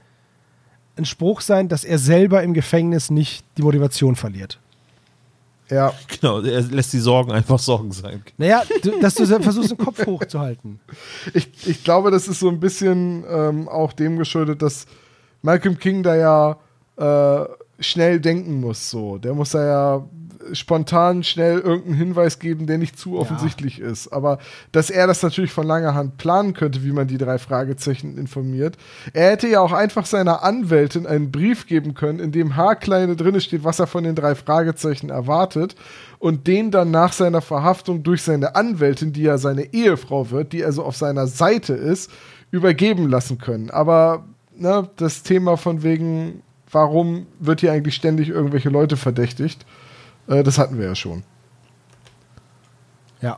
ein 0.97 1.05
Spruch 1.05 1.41
sein, 1.41 1.67
dass 1.67 1.83
er 1.83 1.99
selber 1.99 2.43
im 2.43 2.53
Gefängnis 2.53 3.09
nicht 3.09 3.45
die 3.57 3.61
Motivation 3.61 4.15
verliert. 4.15 4.59
Ja. 5.69 5.93
Genau, 6.19 6.41
er 6.41 6.61
lässt 6.61 6.93
die 6.93 6.99
Sorgen 6.99 7.31
einfach 7.31 7.59
Sorgen 7.59 7.91
sein. 7.91 8.23
Naja, 8.37 8.63
du, 8.81 8.99
dass 8.99 9.15
du 9.15 9.25
versuchst, 9.25 9.71
den 9.71 9.77
Kopf 9.77 10.05
hochzuhalten. 10.05 10.79
Ich, 11.33 11.49
ich 11.67 11.83
glaube, 11.83 12.09
das 12.11 12.27
ist 12.27 12.39
so 12.39 12.49
ein 12.49 12.59
bisschen 12.59 13.23
ähm, 13.29 13.67
auch 13.67 13.93
dem 13.93 14.17
geschuldet, 14.17 14.61
dass 14.61 14.85
Malcolm 15.41 15.77
King 15.77 16.03
da 16.03 16.15
ja 16.15 16.57
äh, 16.97 17.47
schnell 17.79 18.19
denken 18.19 18.59
muss. 18.59 18.89
So. 18.89 19.17
Der 19.17 19.33
muss 19.33 19.51
da 19.51 19.65
ja 19.65 20.07
spontan 20.53 21.23
schnell 21.23 21.59
irgendeinen 21.59 21.95
Hinweis 21.95 22.39
geben, 22.39 22.67
der 22.67 22.77
nicht 22.77 22.97
zu 22.97 23.17
offensichtlich 23.17 23.79
ist. 23.79 24.09
Aber 24.09 24.39
dass 24.71 24.89
er 24.89 25.07
das 25.07 25.23
natürlich 25.23 25.51
von 25.51 25.67
langer 25.67 25.93
Hand 25.93 26.17
planen 26.17 26.53
könnte, 26.53 26.83
wie 26.83 26.91
man 26.91 27.07
die 27.07 27.17
drei 27.17 27.37
Fragezeichen 27.37 28.17
informiert. 28.17 28.77
Er 29.13 29.31
hätte 29.31 29.47
ja 29.47 29.61
auch 29.61 29.71
einfach 29.71 30.05
seiner 30.05 30.43
Anwältin 30.43 31.07
einen 31.07 31.31
Brief 31.31 31.67
geben 31.67 31.93
können, 31.93 32.19
in 32.19 32.31
dem 32.31 32.55
haarkleine 32.55 33.15
drinne 33.15 33.41
steht, 33.41 33.63
was 33.63 33.79
er 33.79 33.87
von 33.87 34.03
den 34.03 34.15
drei 34.15 34.35
Fragezeichen 34.35 35.09
erwartet 35.09 35.75
und 36.19 36.47
den 36.47 36.71
dann 36.71 36.91
nach 36.91 37.13
seiner 37.13 37.41
Verhaftung 37.41 38.03
durch 38.03 38.23
seine 38.23 38.55
Anwältin, 38.55 39.13
die 39.13 39.23
ja 39.23 39.37
seine 39.37 39.73
Ehefrau 39.73 40.31
wird, 40.31 40.53
die 40.53 40.63
also 40.63 40.83
auf 40.83 40.95
seiner 40.95 41.27
Seite 41.27 41.73
ist, 41.73 42.11
übergeben 42.51 43.09
lassen 43.09 43.37
können. 43.37 43.69
Aber 43.69 44.25
ne, 44.55 44.89
das 44.95 45.23
Thema 45.23 45.57
von 45.57 45.83
wegen, 45.83 46.41
warum 46.71 47.27
wird 47.39 47.61
hier 47.61 47.71
eigentlich 47.71 47.95
ständig 47.95 48.29
irgendwelche 48.29 48.69
Leute 48.69 48.97
verdächtigt, 48.97 49.65
äh, 50.27 50.43
das 50.43 50.57
hatten 50.57 50.77
wir 50.77 50.85
ja 50.85 50.95
schon. 50.95 51.23
Ja. 53.21 53.37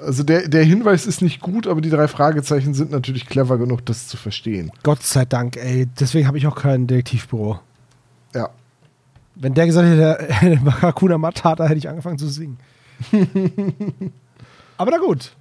Also 0.00 0.22
der, 0.22 0.48
der 0.48 0.64
Hinweis 0.64 1.06
ist 1.06 1.22
nicht 1.22 1.40
gut, 1.40 1.66
aber 1.66 1.80
die 1.80 1.90
drei 1.90 2.08
Fragezeichen 2.08 2.74
sind 2.74 2.90
natürlich 2.90 3.26
clever 3.26 3.58
genug, 3.58 3.84
das 3.86 4.08
zu 4.08 4.16
verstehen. 4.16 4.70
Gott 4.82 5.02
sei 5.02 5.24
Dank, 5.24 5.56
ey. 5.56 5.86
Deswegen 5.98 6.26
habe 6.26 6.38
ich 6.38 6.46
auch 6.46 6.56
kein 6.56 6.86
Detektivbüro. 6.86 7.60
Ja. 8.34 8.50
Wenn 9.34 9.54
der 9.54 9.66
gesagt 9.66 9.86
hätte, 9.88 10.28
der 10.42 10.82
Hakuna 10.82 11.18
Matata, 11.18 11.64
hätte 11.64 11.78
ich 11.78 11.88
angefangen 11.88 12.18
zu 12.18 12.28
singen. 12.28 12.58
Aber 14.76 14.90
na 14.90 14.98
gut. 14.98 15.34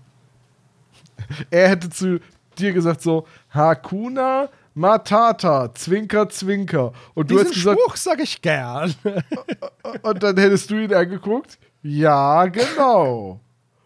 Er 1.49 1.69
hätte 1.69 1.89
zu 1.89 2.19
dir 2.57 2.73
gesagt 2.73 3.01
so, 3.01 3.25
Hakuna 3.53 4.49
Matata, 4.73 5.73
Zwinker, 5.73 6.29
Zwinker. 6.29 6.93
Und 7.13 7.29
du 7.29 7.35
Diesen 7.35 7.47
hättest 7.47 7.63
gesagt, 7.63 7.79
Spruch 7.79 7.95
sag 7.95 8.19
ich 8.19 8.41
gern. 8.41 8.93
und 10.01 10.23
dann 10.23 10.37
hättest 10.37 10.69
du 10.69 10.75
ihn 10.75 10.93
angeguckt, 10.93 11.57
ja, 11.81 12.45
genau. 12.47 13.39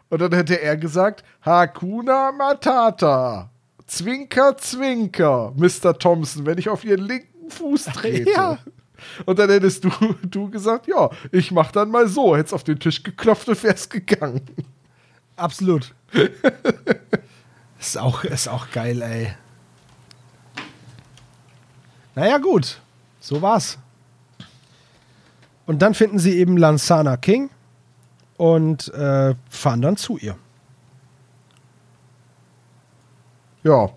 Und 0.10 0.22
dann 0.22 0.34
hätte 0.34 0.62
er 0.62 0.78
gesagt, 0.78 1.24
Hakuna 1.42 2.32
Matata, 2.32 3.50
Zwinker, 3.88 4.58
Zwinker, 4.58 5.54
Mr. 5.56 5.98
Thompson, 5.98 6.46
wenn 6.46 6.58
ich 6.58 6.70
auf 6.70 6.84
ihren 6.84 7.06
linken 7.06 7.50
Fuß 7.50 7.86
trete. 7.86 8.32
Ja. 8.36 8.58
Und 9.26 9.38
dann 9.38 9.50
hättest 9.50 9.84
du, 9.84 9.90
du 10.22 10.50
gesagt, 10.50 10.88
ja, 10.88 11.10
ich 11.32 11.52
mach 11.52 11.72
dann 11.72 11.90
mal 11.90 12.08
so, 12.08 12.38
hättest 12.38 12.54
auf 12.54 12.64
den 12.64 12.80
Tisch 12.80 13.04
geklopft 13.04 13.50
und 13.50 13.62
wärst 13.62 13.90
gegangen. 13.90 14.42
Absolut. 15.36 15.94
ist, 17.80 17.98
auch, 17.98 18.24
ist 18.24 18.48
auch 18.48 18.70
geil, 18.72 19.02
ey. 19.02 19.34
Naja, 22.16 22.38
gut. 22.38 22.80
So 23.20 23.42
war's. 23.42 23.78
Und 25.66 25.82
dann 25.82 25.94
finden 25.94 26.20
sie 26.20 26.38
eben 26.38 26.58
Lansana 26.58 27.18
King 27.18 27.50
und 28.38 28.94
äh, 28.94 29.36
fahren 29.50 29.82
dann 29.82 29.98
zu 29.98 30.18
ihr. 30.18 30.36
Ja, 33.64 33.92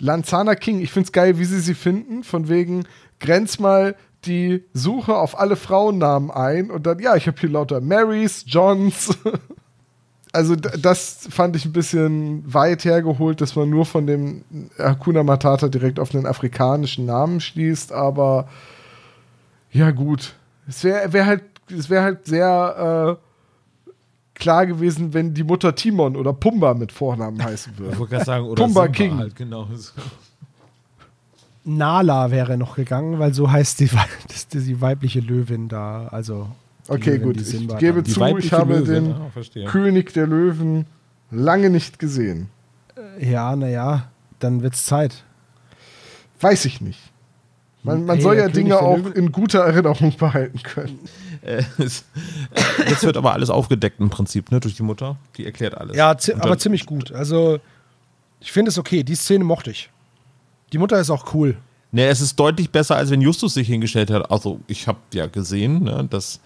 Lanzana 0.00 0.56
King, 0.56 0.80
ich 0.80 0.90
find's 0.90 1.12
geil, 1.12 1.38
wie 1.38 1.44
sie 1.44 1.60
sie 1.60 1.74
finden, 1.74 2.24
von 2.24 2.48
wegen, 2.48 2.88
grenz 3.20 3.60
mal 3.60 3.94
die 4.24 4.64
Suche 4.72 5.14
auf 5.14 5.38
alle 5.38 5.54
Frauennamen 5.54 6.30
ein 6.30 6.70
und 6.70 6.86
dann, 6.86 6.98
ja, 6.98 7.14
ich 7.14 7.28
habe 7.28 7.38
hier 7.38 7.50
lauter 7.50 7.80
Marys, 7.80 8.44
Johns. 8.46 9.16
Also 10.32 10.56
das 10.56 11.28
fand 11.30 11.56
ich 11.56 11.66
ein 11.66 11.72
bisschen 11.72 12.42
weit 12.52 12.86
hergeholt, 12.86 13.42
dass 13.42 13.54
man 13.54 13.68
nur 13.68 13.84
von 13.84 14.06
dem 14.06 14.44
Hakuna 14.78 15.22
Matata 15.22 15.68
direkt 15.68 16.00
auf 16.00 16.14
einen 16.14 16.24
afrikanischen 16.24 17.04
Namen 17.04 17.40
schließt, 17.40 17.92
aber 17.92 18.48
ja 19.70 19.90
gut. 19.90 20.34
Es 20.66 20.84
wäre 20.84 21.12
wär 21.12 21.26
halt, 21.26 21.42
es 21.70 21.90
wäre 21.90 22.02
halt 22.02 22.26
sehr 22.26 23.18
äh, 23.18 24.38
klar 24.38 24.66
gewesen, 24.66 25.12
wenn 25.12 25.34
die 25.34 25.44
Mutter 25.44 25.74
Timon 25.74 26.16
oder 26.16 26.32
Pumba 26.32 26.72
mit 26.72 26.92
Vornamen 26.92 27.42
heißen 27.44 27.76
würde. 27.76 27.92
Ich 27.92 27.98
wollte 27.98 28.12
gerade 28.14 28.24
sagen, 28.24 28.46
oder 28.46 28.62
Pumba 28.62 28.84
Simba 28.84 28.96
King. 28.96 29.18
Halt, 29.18 29.36
genau. 29.36 29.68
Nala 31.64 32.30
wäre 32.30 32.56
noch 32.56 32.76
gegangen, 32.76 33.18
weil 33.18 33.34
so 33.34 33.50
heißt 33.50 33.80
die, 33.80 33.90
ist 34.34 34.54
die 34.54 34.80
weibliche 34.80 35.20
Löwin 35.20 35.68
da. 35.68 36.08
Also 36.08 36.48
die 36.48 36.61
Okay, 36.88 37.18
gut. 37.18 37.40
Ich 37.40 37.68
gebe 37.78 38.02
zu, 38.04 38.20
ich 38.38 38.52
habe 38.52 38.78
Löwin, 38.78 39.04
den 39.04 39.12
ah, 39.12 39.30
verstehe. 39.32 39.64
König 39.66 40.12
der 40.12 40.26
Löwen 40.26 40.86
lange 41.30 41.70
nicht 41.70 41.98
gesehen. 41.98 42.48
Ja, 43.20 43.54
naja, 43.56 44.10
dann 44.40 44.62
wird's 44.62 44.84
Zeit. 44.84 45.24
Weiß 46.40 46.64
ich 46.64 46.80
nicht. 46.80 46.98
Man, 47.84 48.04
man 48.04 48.16
Hey, 48.16 48.22
soll 48.22 48.34
ja 48.36 48.42
König 48.42 48.54
Dinge 48.54 48.78
auch 48.80 48.96
Löwen- 48.98 49.12
in 49.12 49.32
guter 49.32 49.60
Erinnerung 49.60 50.14
behalten 50.18 50.60
können. 50.62 50.98
Äh, 51.42 51.62
es- 51.78 52.04
Jetzt 52.88 53.04
wird 53.04 53.16
aber 53.16 53.32
alles 53.32 53.50
aufgedeckt 53.50 54.00
im 54.00 54.10
Prinzip, 54.10 54.50
ne, 54.50 54.60
durch 54.60 54.74
die 54.76 54.82
Mutter. 54.82 55.16
Die 55.36 55.44
erklärt 55.44 55.76
alles. 55.76 55.96
Ja, 55.96 56.16
zi 56.16 56.32
aber 56.34 56.58
ziemlich 56.58 56.86
gut. 56.86 57.12
Also, 57.12 57.58
ich 58.40 58.52
finde 58.52 58.70
es 58.70 58.78
okay. 58.78 59.02
Die 59.02 59.14
Szene 59.14 59.44
mochte 59.44 59.70
ich. 59.70 59.90
Die 60.72 60.78
Mutter 60.78 60.98
ist 61.00 61.10
auch 61.10 61.32
cool. 61.34 61.56
Ne, 61.90 62.06
es 62.06 62.20
ist 62.20 62.36
deutlich 62.38 62.70
besser, 62.70 62.96
als 62.96 63.10
wenn 63.10 63.20
Justus 63.20 63.54
sich 63.54 63.66
hingestellt 63.68 64.10
hat. 64.10 64.30
Also, 64.30 64.60
ich 64.66 64.86
habe 64.88 64.98
ja 65.14 65.26
gesehen, 65.26 65.84
ne, 65.84 66.06
dass 66.08 66.40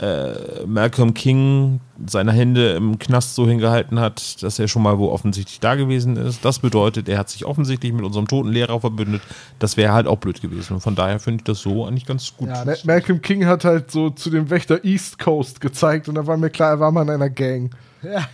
äh, 0.00 0.66
Malcolm 0.66 1.14
King 1.14 1.80
seine 2.06 2.32
Hände 2.32 2.74
im 2.74 2.98
Knast 2.98 3.34
so 3.34 3.46
hingehalten 3.46 3.98
hat, 3.98 4.42
dass 4.42 4.58
er 4.58 4.68
schon 4.68 4.82
mal 4.82 4.98
wo 4.98 5.10
offensichtlich 5.10 5.60
da 5.60 5.74
gewesen 5.74 6.16
ist. 6.16 6.44
Das 6.44 6.58
bedeutet, 6.58 7.08
er 7.08 7.18
hat 7.18 7.30
sich 7.30 7.46
offensichtlich 7.46 7.92
mit 7.92 8.04
unserem 8.04 8.28
toten 8.28 8.50
Lehrer 8.50 8.80
verbündet. 8.80 9.22
Das 9.58 9.76
wäre 9.76 9.92
halt 9.92 10.06
auch 10.06 10.18
blöd 10.18 10.42
gewesen. 10.42 10.74
Und 10.74 10.80
von 10.80 10.94
daher 10.94 11.18
finde 11.18 11.40
ich 11.40 11.44
das 11.44 11.60
so 11.60 11.86
eigentlich 11.86 12.06
ganz 12.06 12.36
gut. 12.36 12.48
Ja, 12.48 12.64
Ma 12.64 12.74
Malcolm 12.84 13.22
King 13.22 13.46
hat 13.46 13.64
halt 13.64 13.90
so 13.90 14.10
zu 14.10 14.30
dem 14.30 14.50
Wächter 14.50 14.84
East 14.84 15.18
Coast 15.18 15.60
gezeigt 15.60 16.08
und 16.08 16.16
da 16.16 16.26
war 16.26 16.36
mir 16.36 16.50
klar, 16.50 16.72
er 16.72 16.80
war 16.80 16.92
mal 16.92 17.02
in 17.02 17.10
einer 17.10 17.30
Gang. 17.30 17.74
Ja. 18.02 18.28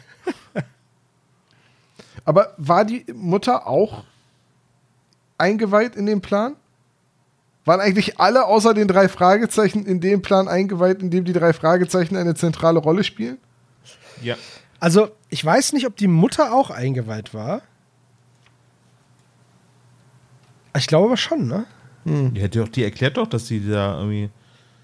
Aber 2.24 2.54
war 2.56 2.84
die 2.84 3.04
Mutter 3.14 3.66
auch 3.66 4.04
eingeweiht 5.38 5.96
in 5.96 6.06
den 6.06 6.20
Plan? 6.20 6.54
Waren 7.64 7.80
eigentlich 7.80 8.18
alle 8.18 8.46
außer 8.46 8.74
den 8.74 8.88
drei 8.88 9.08
Fragezeichen 9.08 9.86
in 9.86 10.00
dem 10.00 10.22
Plan 10.22 10.48
eingeweiht, 10.48 11.00
in 11.00 11.10
dem 11.10 11.24
die 11.24 11.32
drei 11.32 11.52
Fragezeichen 11.52 12.16
eine 12.16 12.34
zentrale 12.34 12.80
Rolle 12.80 13.04
spielen? 13.04 13.38
Ja. 14.20 14.36
Also, 14.80 15.10
ich 15.28 15.44
weiß 15.44 15.72
nicht, 15.74 15.86
ob 15.86 15.96
die 15.96 16.08
Mutter 16.08 16.52
auch 16.52 16.70
eingeweiht 16.70 17.34
war. 17.34 17.62
Ich 20.76 20.86
glaube 20.86 21.06
aber 21.06 21.16
schon, 21.16 21.46
ne? 21.46 21.66
Die, 22.04 22.40
hätte 22.40 22.58
doch, 22.58 22.68
die 22.68 22.82
erklärt 22.82 23.16
doch, 23.16 23.28
dass 23.28 23.46
sie 23.46 23.64
da 23.64 23.98
irgendwie. 23.98 24.30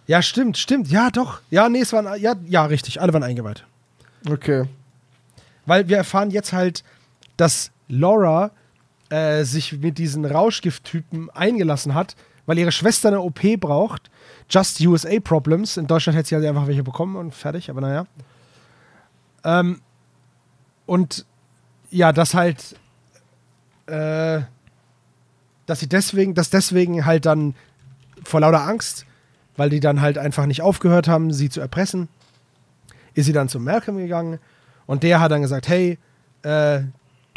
Ja, 0.07 0.23
stimmt, 0.23 0.57
stimmt. 0.57 0.89
Ja, 0.89 1.11
doch. 1.11 1.41
Ja, 1.51 1.69
nee, 1.69 1.81
es 1.81 1.93
waren, 1.93 2.21
ja, 2.21 2.37
ja, 2.47 2.65
richtig. 2.67 3.01
Alle 3.01 3.13
waren 3.13 3.25
eingeweiht. 3.25 3.65
Okay. 4.29 4.67
Weil 5.67 5.89
wir 5.89 5.97
erfahren 5.97 6.31
jetzt 6.31 6.53
halt, 6.53 6.85
dass 7.37 7.73
Laura 7.89 8.53
äh, 9.11 9.45
sich 9.45 9.81
mit 9.81 9.99
diesen 9.99 10.25
Rauschgifttypen 10.25 11.31
eingelassen 11.31 11.95
hat, 11.95 12.15
weil 12.49 12.59
ihre 12.59 12.73
Schwester 12.73 13.09
eine 13.09 13.21
OP 13.21 13.43
braucht. 13.61 14.11
Just 14.49 14.81
USA 14.81 15.21
Problems. 15.23 15.77
In 15.77 15.87
Deutschland 15.87 16.17
hätte 16.17 16.31
sie 16.31 16.35
halt 16.35 16.47
einfach 16.47 16.67
welche 16.67 16.83
bekommen 16.83 17.15
und 17.15 17.35
fertig, 17.35 17.69
aber 17.69 17.83
naja. 17.83 18.07
Ähm, 19.45 19.83
und 20.87 21.27
ja, 21.91 22.11
dass 22.11 22.33
halt, 22.33 22.75
äh, 23.85 24.41
dass 25.67 25.81
sie 25.81 25.91
deswegen, 25.91 26.33
dass 26.33 26.49
deswegen 26.49 27.05
halt 27.05 27.27
dann 27.27 27.55
vor 28.25 28.41
lauter 28.41 28.63
Angst, 28.63 29.05
weil 29.59 29.69
die 29.69 29.81
dann 29.81 30.01
halt 30.01 30.17
einfach 30.17 30.47
nicht 30.47 30.63
aufgehört 30.63 31.07
haben, 31.07 31.31
sie 31.35 31.51
zu 31.51 31.61
erpressen, 31.61 32.09
ist 33.13 33.27
sie 33.27 33.35
dann 33.35 33.51
zu 33.51 33.61
Malcolm 33.61 33.99
gegangen 33.99 34.39
und 34.87 35.03
der 35.03 35.21
hat 35.21 35.33
dann 35.33 35.43
gesagt, 35.43 35.69
hey, 35.69 35.99
äh, 36.45 36.81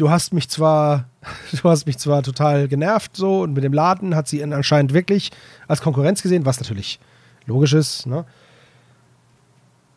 du 0.02 0.10
hast 0.10 0.34
mich 0.34 0.50
zwar, 0.50 1.06
du 1.52 1.70
hast 1.70 1.86
mich 1.86 1.98
zwar 2.00 2.24
total 2.24 2.68
genervt 2.68 3.16
so 3.16 3.42
und 3.42 3.54
mit 3.54 3.64
dem 3.64 3.74
Laden 3.74 4.16
hat 4.16 4.28
sie 4.28 4.42
ihn 4.42 4.54
anscheinend 4.54 4.94
wirklich 4.94 5.32
als 5.68 5.82
Konkurrenz 5.82 6.22
gesehen, 6.22 6.46
was 6.46 6.60
natürlich 6.60 7.00
logisch 7.46 7.74
ist, 7.74 8.08
ne? 8.08 8.26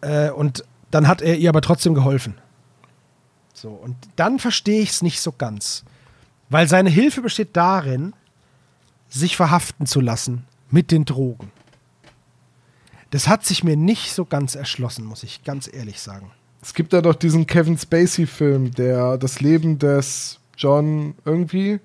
Äh, 0.03 0.31
und 0.31 0.65
dann 0.91 1.09
hat 1.09 1.23
er 1.23 1.37
ihr 1.39 1.49
aber 1.49 1.63
trotzdem 1.63 1.95
geholfen. 1.95 2.35
So, 3.55 3.71
und 3.71 3.97
dann 4.17 4.39
verstehe 4.39 4.83
ich 4.83 4.91
es 4.91 5.03
nicht 5.03 5.21
so 5.21 5.33
ganz. 5.33 5.85
Weil 6.51 6.69
seine 6.69 6.91
Hilfe 6.91 7.23
besteht 7.23 7.57
darin, 7.57 8.13
sich 9.09 9.37
verhaften 9.37 9.87
zu 9.87 10.01
lassen 10.01 10.45
mit 10.71 10.91
den 10.91 11.05
Drogen. 11.05 11.51
Das 13.11 13.29
hat 13.29 13.45
sich 13.45 13.65
mir 13.65 13.77
nicht 13.77 14.13
so 14.13 14.25
ganz 14.25 14.55
erschlossen, 14.55 15.05
muss 15.05 15.23
ich 15.23 15.45
ganz 15.45 15.71
ehrlich 15.73 16.01
sagen. 16.01 16.33
Es 16.65 16.73
gibt 16.73 16.95
da 16.95 17.03
doch 17.03 17.15
diesen 17.15 17.47
Kevin 17.47 17.77
Spacey-Film, 17.77 18.71
der 18.71 19.19
das 19.19 19.43
Leben 19.43 19.79
des 19.79 20.41
John 20.57 21.15
irgendwie, 21.27 21.79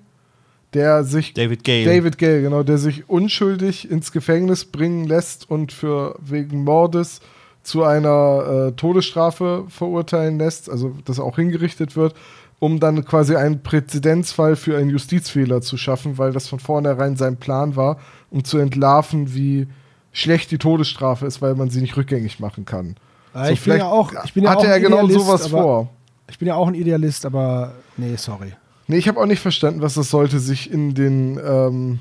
der 0.72 1.04
sich 1.04 1.34
David 1.34 1.64
Gale. 1.64 1.84
David 1.84 2.16
Gale, 2.16 2.40
genau, 2.40 2.62
der 2.62 2.78
sich 2.78 3.06
unschuldig 3.06 3.90
ins 3.90 4.10
Gefängnis 4.10 4.64
bringen 4.64 5.04
lässt 5.04 5.50
und 5.50 5.70
für 5.70 6.16
wegen 6.18 6.64
Mordes 6.64 7.20
zu 7.62 7.84
einer 7.84 8.68
äh, 8.68 8.72
Todesstrafe 8.72 9.66
verurteilen 9.68 10.38
lässt, 10.38 10.70
also 10.70 10.96
dass 11.04 11.18
er 11.18 11.24
auch 11.24 11.36
hingerichtet 11.36 11.94
wird, 11.94 12.14
um 12.58 12.80
dann 12.80 13.04
quasi 13.04 13.36
einen 13.36 13.62
Präzedenzfall 13.62 14.56
für 14.56 14.78
einen 14.78 14.88
Justizfehler 14.88 15.60
zu 15.60 15.76
schaffen, 15.76 16.16
weil 16.16 16.32
das 16.32 16.48
von 16.48 16.58
vornherein 16.58 17.16
sein 17.16 17.36
Plan 17.36 17.76
war, 17.76 17.98
um 18.30 18.44
zu 18.44 18.56
entlarven, 18.56 19.34
wie 19.34 19.66
schlecht 20.10 20.50
die 20.50 20.58
Todesstrafe 20.58 21.26
ist, 21.26 21.42
weil 21.42 21.54
man 21.54 21.68
sie 21.68 21.82
nicht 21.82 21.98
rückgängig 21.98 22.40
machen 22.40 22.64
kann. 22.64 22.96
Äh, 23.34 23.46
So, 23.46 23.52
ich 23.52 23.64
bin 23.64 23.76
ja 23.78 23.86
auch, 23.88 24.12
ich 24.24 24.34
bin 24.34 24.44
ja 24.44 24.50
hatte 24.50 24.60
auch 24.60 24.64
er 24.64 24.74
ein 24.74 24.82
genau 24.82 25.04
Idealist, 25.04 25.26
sowas 25.26 25.44
aber, 25.52 25.62
vor. 25.62 25.88
Ich 26.28 26.38
bin 26.38 26.48
ja 26.48 26.54
auch 26.54 26.68
ein 26.68 26.74
Idealist, 26.74 27.26
aber 27.26 27.72
nee, 27.96 28.14
sorry. 28.16 28.52
Nee, 28.86 28.96
ich 28.98 29.08
habe 29.08 29.20
auch 29.20 29.26
nicht 29.26 29.40
verstanden, 29.40 29.82
was 29.82 29.94
das 29.94 30.10
sollte, 30.10 30.40
sich 30.40 30.70
in 30.70 30.94
den 30.94 31.38
ähm, 31.44 32.00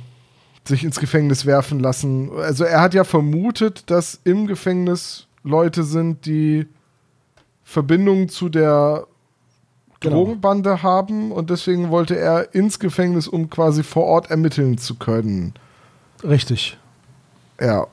sich 0.68 0.84
ins 0.84 1.00
Gefängnis 1.00 1.46
werfen 1.46 1.80
lassen. 1.80 2.30
Also 2.38 2.64
er 2.64 2.82
hat 2.82 2.94
ja 2.94 3.04
vermutet, 3.04 3.90
dass 3.90 4.20
im 4.24 4.48
Gefängnis 4.48 5.28
Leute 5.44 5.84
sind, 5.84 6.26
die 6.26 6.68
Verbindungen 7.64 8.30
zu 8.30 8.50
der 8.50 9.06
Genau. 10.02 10.16
Drogenbande 10.24 10.82
haben 10.82 11.32
und 11.34 11.50
deswegen 11.50 11.90
wollte 11.90 12.18
er 12.18 12.56
ins 12.56 12.80
Gefängnis, 12.80 13.28
um 13.28 13.50
quasi 13.50 13.84
vor 13.84 14.06
Ort 14.06 14.32
ermitteln 14.32 14.78
zu 14.78 14.96
können. 14.96 15.54
Richtig. 16.24 16.78
Ja. 17.60 17.88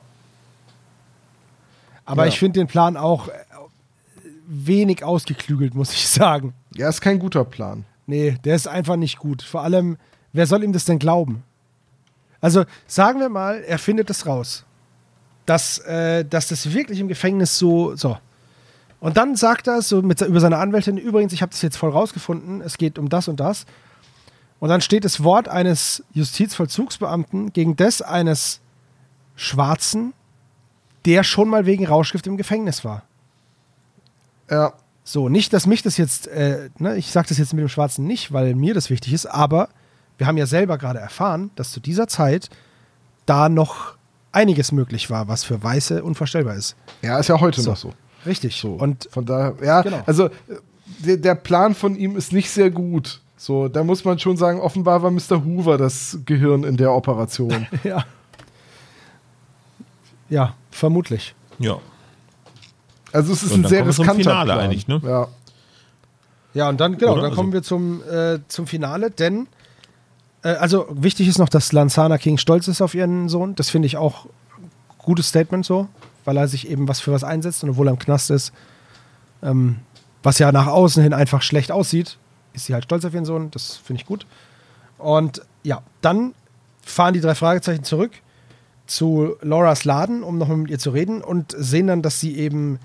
Aber 2.07 2.23
Ja. 2.23 2.29
ich 2.29 2.39
finde 2.39 2.59
den 2.59 2.67
Plan 2.67 2.97
auch 2.97 3.27
äh, 3.27 3.31
wenig 4.47 5.03
ausgeklügelt, 5.03 5.75
muss 5.75 5.91
ich 5.93 6.07
sagen. 6.07 6.53
Ja, 6.73 6.89
ist 6.89 7.01
kein 7.01 7.19
guter 7.19 7.45
Plan. 7.45 7.85
Nee, 8.07 8.37
der 8.43 8.55
ist 8.55 8.67
einfach 8.67 8.95
nicht 8.95 9.19
gut. 9.19 9.41
Vor 9.43 9.61
allem, 9.61 9.97
wer 10.33 10.47
soll 10.47 10.63
ihm 10.63 10.73
das 10.73 10.85
denn 10.85 10.97
glauben? 10.99 11.43
Also 12.39 12.63
sagen 12.87 13.19
wir 13.19 13.29
mal, 13.29 13.61
er 13.67 13.77
findet 13.77 14.09
es 14.09 14.25
raus, 14.25 14.63
dass, 15.45 15.79
äh, 15.79 16.23
dass 16.23 16.47
das 16.47 16.71
wirklich 16.73 16.99
im 16.99 17.07
Gefängnis 17.09 17.57
so, 17.57 17.95
so. 17.95 18.17
Und 18.99 19.17
dann 19.17 19.35
sagt 19.35 19.67
er 19.67 19.81
so 19.81 20.01
mit, 20.01 20.21
über 20.21 20.39
seine 20.39 20.57
Anwältin, 20.57 20.97
übrigens, 20.97 21.33
ich 21.33 21.41
habe 21.41 21.51
das 21.51 21.61
jetzt 21.61 21.77
voll 21.77 21.91
rausgefunden, 21.91 22.61
es 22.61 22.77
geht 22.77 22.97
um 22.97 23.09
das 23.09 23.27
und 23.27 23.39
das. 23.39 23.65
Und 24.59 24.69
dann 24.69 24.81
steht 24.81 25.03
das 25.05 25.23
Wort 25.23 25.49
eines 25.49 26.03
Justizvollzugsbeamten 26.13 27.53
gegen 27.53 27.75
das 27.75 28.01
eines 28.01 28.59
Schwarzen, 29.35 30.13
der 31.07 31.23
schon 31.23 31.49
mal 31.49 31.65
wegen 31.65 31.87
Rauschgift 31.87 32.27
im 32.27 32.37
Gefängnis 32.37 32.85
war. 32.85 33.01
Ja. 34.51 34.73
So, 35.03 35.29
nicht, 35.29 35.53
dass 35.53 35.65
mich 35.65 35.81
das 35.81 35.95
jetzt, 35.95 36.27
äh, 36.27 36.69
ne, 36.79 36.97
ich 36.97 37.11
sage 37.11 37.29
das 37.29 37.37
jetzt 37.37 37.53
mit 37.53 37.61
dem 37.61 37.69
Schwarzen 37.69 38.05
nicht, 38.05 38.33
weil 38.33 38.53
mir 38.55 38.73
das 38.73 38.89
wichtig 38.89 39.13
ist, 39.13 39.25
aber 39.25 39.69
wir 40.17 40.27
haben 40.27 40.35
ja 40.37 40.45
selber 40.45 40.77
gerade 40.77 40.99
erfahren, 40.99 41.49
dass 41.55 41.71
zu 41.71 41.79
dieser 41.79 42.07
Zeit 42.09 42.49
da 43.25 43.47
noch 43.47 43.95
einiges 44.33 44.73
möglich 44.73 45.09
war, 45.09 45.29
was 45.29 45.45
für 45.45 45.63
Weiße 45.63 46.03
unvorstellbar 46.03 46.55
ist. 46.55 46.75
Ja, 47.01 47.17
ist 47.19 47.29
ja 47.29 47.39
heute 47.39 47.61
So. 47.61 47.69
noch 47.71 47.77
so. 47.77 47.93
Richtig. 48.25 48.59
So. 48.59 48.73
Und 48.73 49.07
von 49.09 49.25
daher, 49.25 49.55
ja, 49.63 49.81
Genau. 49.81 50.03
also 50.05 50.25
äh, 50.25 50.29
der, 50.99 51.17
der 51.17 51.35
Plan 51.35 51.73
von 51.73 51.95
ihm 51.95 52.17
ist 52.17 52.33
nicht 52.33 52.49
sehr 52.51 52.69
gut. 52.69 53.21
So, 53.37 53.69
da 53.69 53.85
muss 53.85 54.03
man 54.03 54.19
schon 54.19 54.35
sagen, 54.35 54.59
offenbar 54.59 55.03
war 55.03 55.11
Mr. 55.11 55.45
Hoover 55.45 55.77
das 55.77 56.17
Gehirn 56.25 56.65
in 56.65 56.75
der 56.75 56.91
Operation. 56.91 57.65
ja. 57.85 58.03
Ja, 60.29 60.55
vermutlich. 60.77 61.35
Ja. 61.59 61.77
Also 63.13 63.33
es 63.33 63.43
ist 63.43 63.51
Und 63.53 63.65
ein 63.65 63.69
sehr 63.69 63.85
wir 63.85 63.91
zum 63.93 64.03
riskanter 64.03 64.21
Finale 64.31 64.53
Plan. 64.53 64.59
eigentlich, 64.65 64.87
ne? 64.87 65.01
Ja. 65.03 65.27
Ja, 66.53 66.69
und 66.69 66.79
dann, 66.79 66.97
genau, 66.97 67.13
Oder? 67.13 67.21
dann 67.21 67.29
Also- 67.31 67.35
kommen 67.41 67.53
wir 67.53 67.63
zum, 67.63 68.01
äh, 68.09 68.39
zum 68.47 68.67
Finale, 68.67 69.11
denn, 69.11 69.47
äh, 70.43 70.49
also 70.49 70.87
wichtig 70.91 71.27
ist 71.27 71.37
noch, 71.37 71.49
dass 71.49 71.71
Lanzana 71.71 72.17
King 72.17 72.37
stolz 72.37 72.67
ist 72.67 72.81
auf 72.81 72.95
ihren 72.95 73.29
Sohn. 73.29 73.55
Das 73.55 73.69
finde 73.69 73.85
ich 73.85 73.97
auch 73.97 74.25
ein 74.57 74.69
gutes 74.97 75.29
Statement 75.29 75.65
so, 75.65 75.87
weil 76.25 76.37
er 76.37 76.47
sich 76.47 76.69
eben 76.69 76.87
was 76.87 76.99
für 76.99 77.11
was 77.11 77.23
einsetzt 77.23 77.63
und 77.63 77.71
obwohl 77.71 77.87
er 77.87 77.91
im 77.91 77.99
Knast 77.99 78.29
ist, 78.31 78.53
ähm, 79.43 79.77
was 80.23 80.39
ja 80.39 80.51
nach 80.51 80.67
außen 80.67 81.03
hin 81.03 81.13
einfach 81.13 81.41
schlecht 81.41 81.71
aussieht, 81.71 82.17
ist 82.53 82.65
sie 82.65 82.73
halt 82.73 82.85
stolz 82.85 83.05
auf 83.05 83.13
ihren 83.13 83.25
Sohn. 83.25 83.51
Das 83.51 83.77
finde 83.77 84.01
ich 84.01 84.07
gut. 84.07 84.25
Und 84.97 85.41
ja, 85.63 85.81
dann 86.01 86.33
fahren 86.83 87.13
die 87.13 87.21
drei 87.21 87.35
Fragezeichen 87.35 87.83
zurück 87.83 88.11
zu 88.87 89.35
Lauras 89.41 89.85
Laden, 89.85 90.23
um 90.23 90.37
noch 90.37 90.47
mit 90.47 90.71
ihr 90.71 90.79
zu 90.79 90.89
reden 90.89 91.21
und 91.21 91.53
sehen 91.57 91.87
dann, 91.87 92.01
dass 92.01 92.19
sie 92.19 92.37
eben 92.37 92.79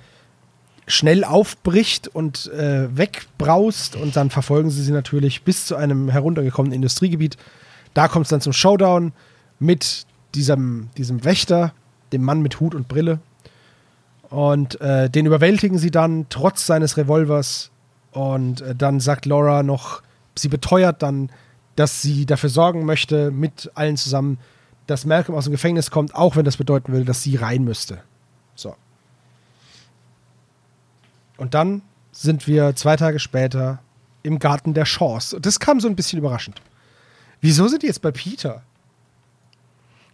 schnell 0.86 1.24
aufbricht 1.24 2.08
und 2.08 2.52
äh, 2.52 2.96
wegbraust 2.96 3.96
und 3.96 4.16
dann 4.16 4.30
verfolgen 4.30 4.70
sie 4.70 4.82
sie 4.82 4.92
natürlich 4.92 5.42
bis 5.42 5.66
zu 5.66 5.76
einem 5.76 6.08
heruntergekommenen 6.08 6.74
Industriegebiet. 6.74 7.36
Da 7.94 8.08
kommt 8.08 8.26
es 8.26 8.30
dann 8.30 8.40
zum 8.40 8.52
Showdown 8.52 9.12
mit 9.58 10.06
diesem, 10.34 10.88
diesem 10.96 11.24
Wächter, 11.24 11.72
dem 12.12 12.22
Mann 12.22 12.42
mit 12.42 12.58
Hut 12.60 12.74
und 12.74 12.88
Brille. 12.88 13.20
Und 14.28 14.80
äh, 14.80 15.08
den 15.10 15.26
überwältigen 15.26 15.78
sie 15.78 15.90
dann 15.90 16.26
trotz 16.30 16.66
seines 16.66 16.96
Revolvers. 16.96 17.70
Und 18.12 18.60
äh, 18.62 18.74
dann 18.74 18.98
sagt 18.98 19.26
Laura 19.26 19.62
noch, 19.62 20.02
sie 20.34 20.48
beteuert 20.48 21.02
dann, 21.02 21.30
dass 21.76 22.02
sie 22.02 22.26
dafür 22.26 22.48
sorgen 22.48 22.84
möchte, 22.84 23.30
mit 23.30 23.70
allen 23.74 23.96
zusammen, 23.96 24.38
dass 24.86 25.04
Malcolm 25.04 25.36
aus 25.36 25.44
dem 25.44 25.52
Gefängnis 25.52 25.90
kommt, 25.90 26.14
auch 26.14 26.36
wenn 26.36 26.44
das 26.44 26.56
bedeuten 26.56 26.92
würde, 26.92 27.04
dass 27.04 27.22
sie 27.22 27.36
rein 27.36 27.64
müsste. 27.64 28.02
So. 28.54 28.74
Und 31.36 31.54
dann 31.54 31.82
sind 32.12 32.46
wir 32.46 32.76
zwei 32.76 32.96
Tage 32.96 33.18
später 33.18 33.80
im 34.22 34.38
Garten 34.38 34.74
der 34.74 34.84
Shaws. 34.84 35.36
Das 35.40 35.58
kam 35.58 35.80
so 35.80 35.88
ein 35.88 35.96
bisschen 35.96 36.18
überraschend. 36.18 36.60
Wieso 37.40 37.66
sind 37.68 37.82
die 37.82 37.86
jetzt 37.86 38.02
bei 38.02 38.12
Peter? 38.12 38.62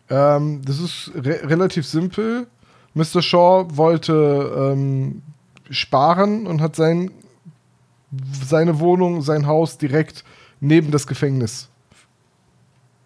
Ähm, 0.08 0.62
das 0.64 0.78
ist 0.80 1.10
re 1.14 1.40
relativ 1.48 1.86
simpel. 1.86 2.46
Mr. 2.94 3.20
Shaw 3.20 3.66
wollte 3.76 4.72
ähm, 4.72 5.22
sparen 5.70 6.46
und 6.46 6.60
hat 6.60 6.76
sein, 6.76 7.10
seine 8.42 8.80
Wohnung, 8.80 9.20
sein 9.22 9.46
Haus 9.46 9.76
direkt 9.76 10.24
neben 10.60 10.90
das 10.90 11.06
Gefängnis 11.06 11.68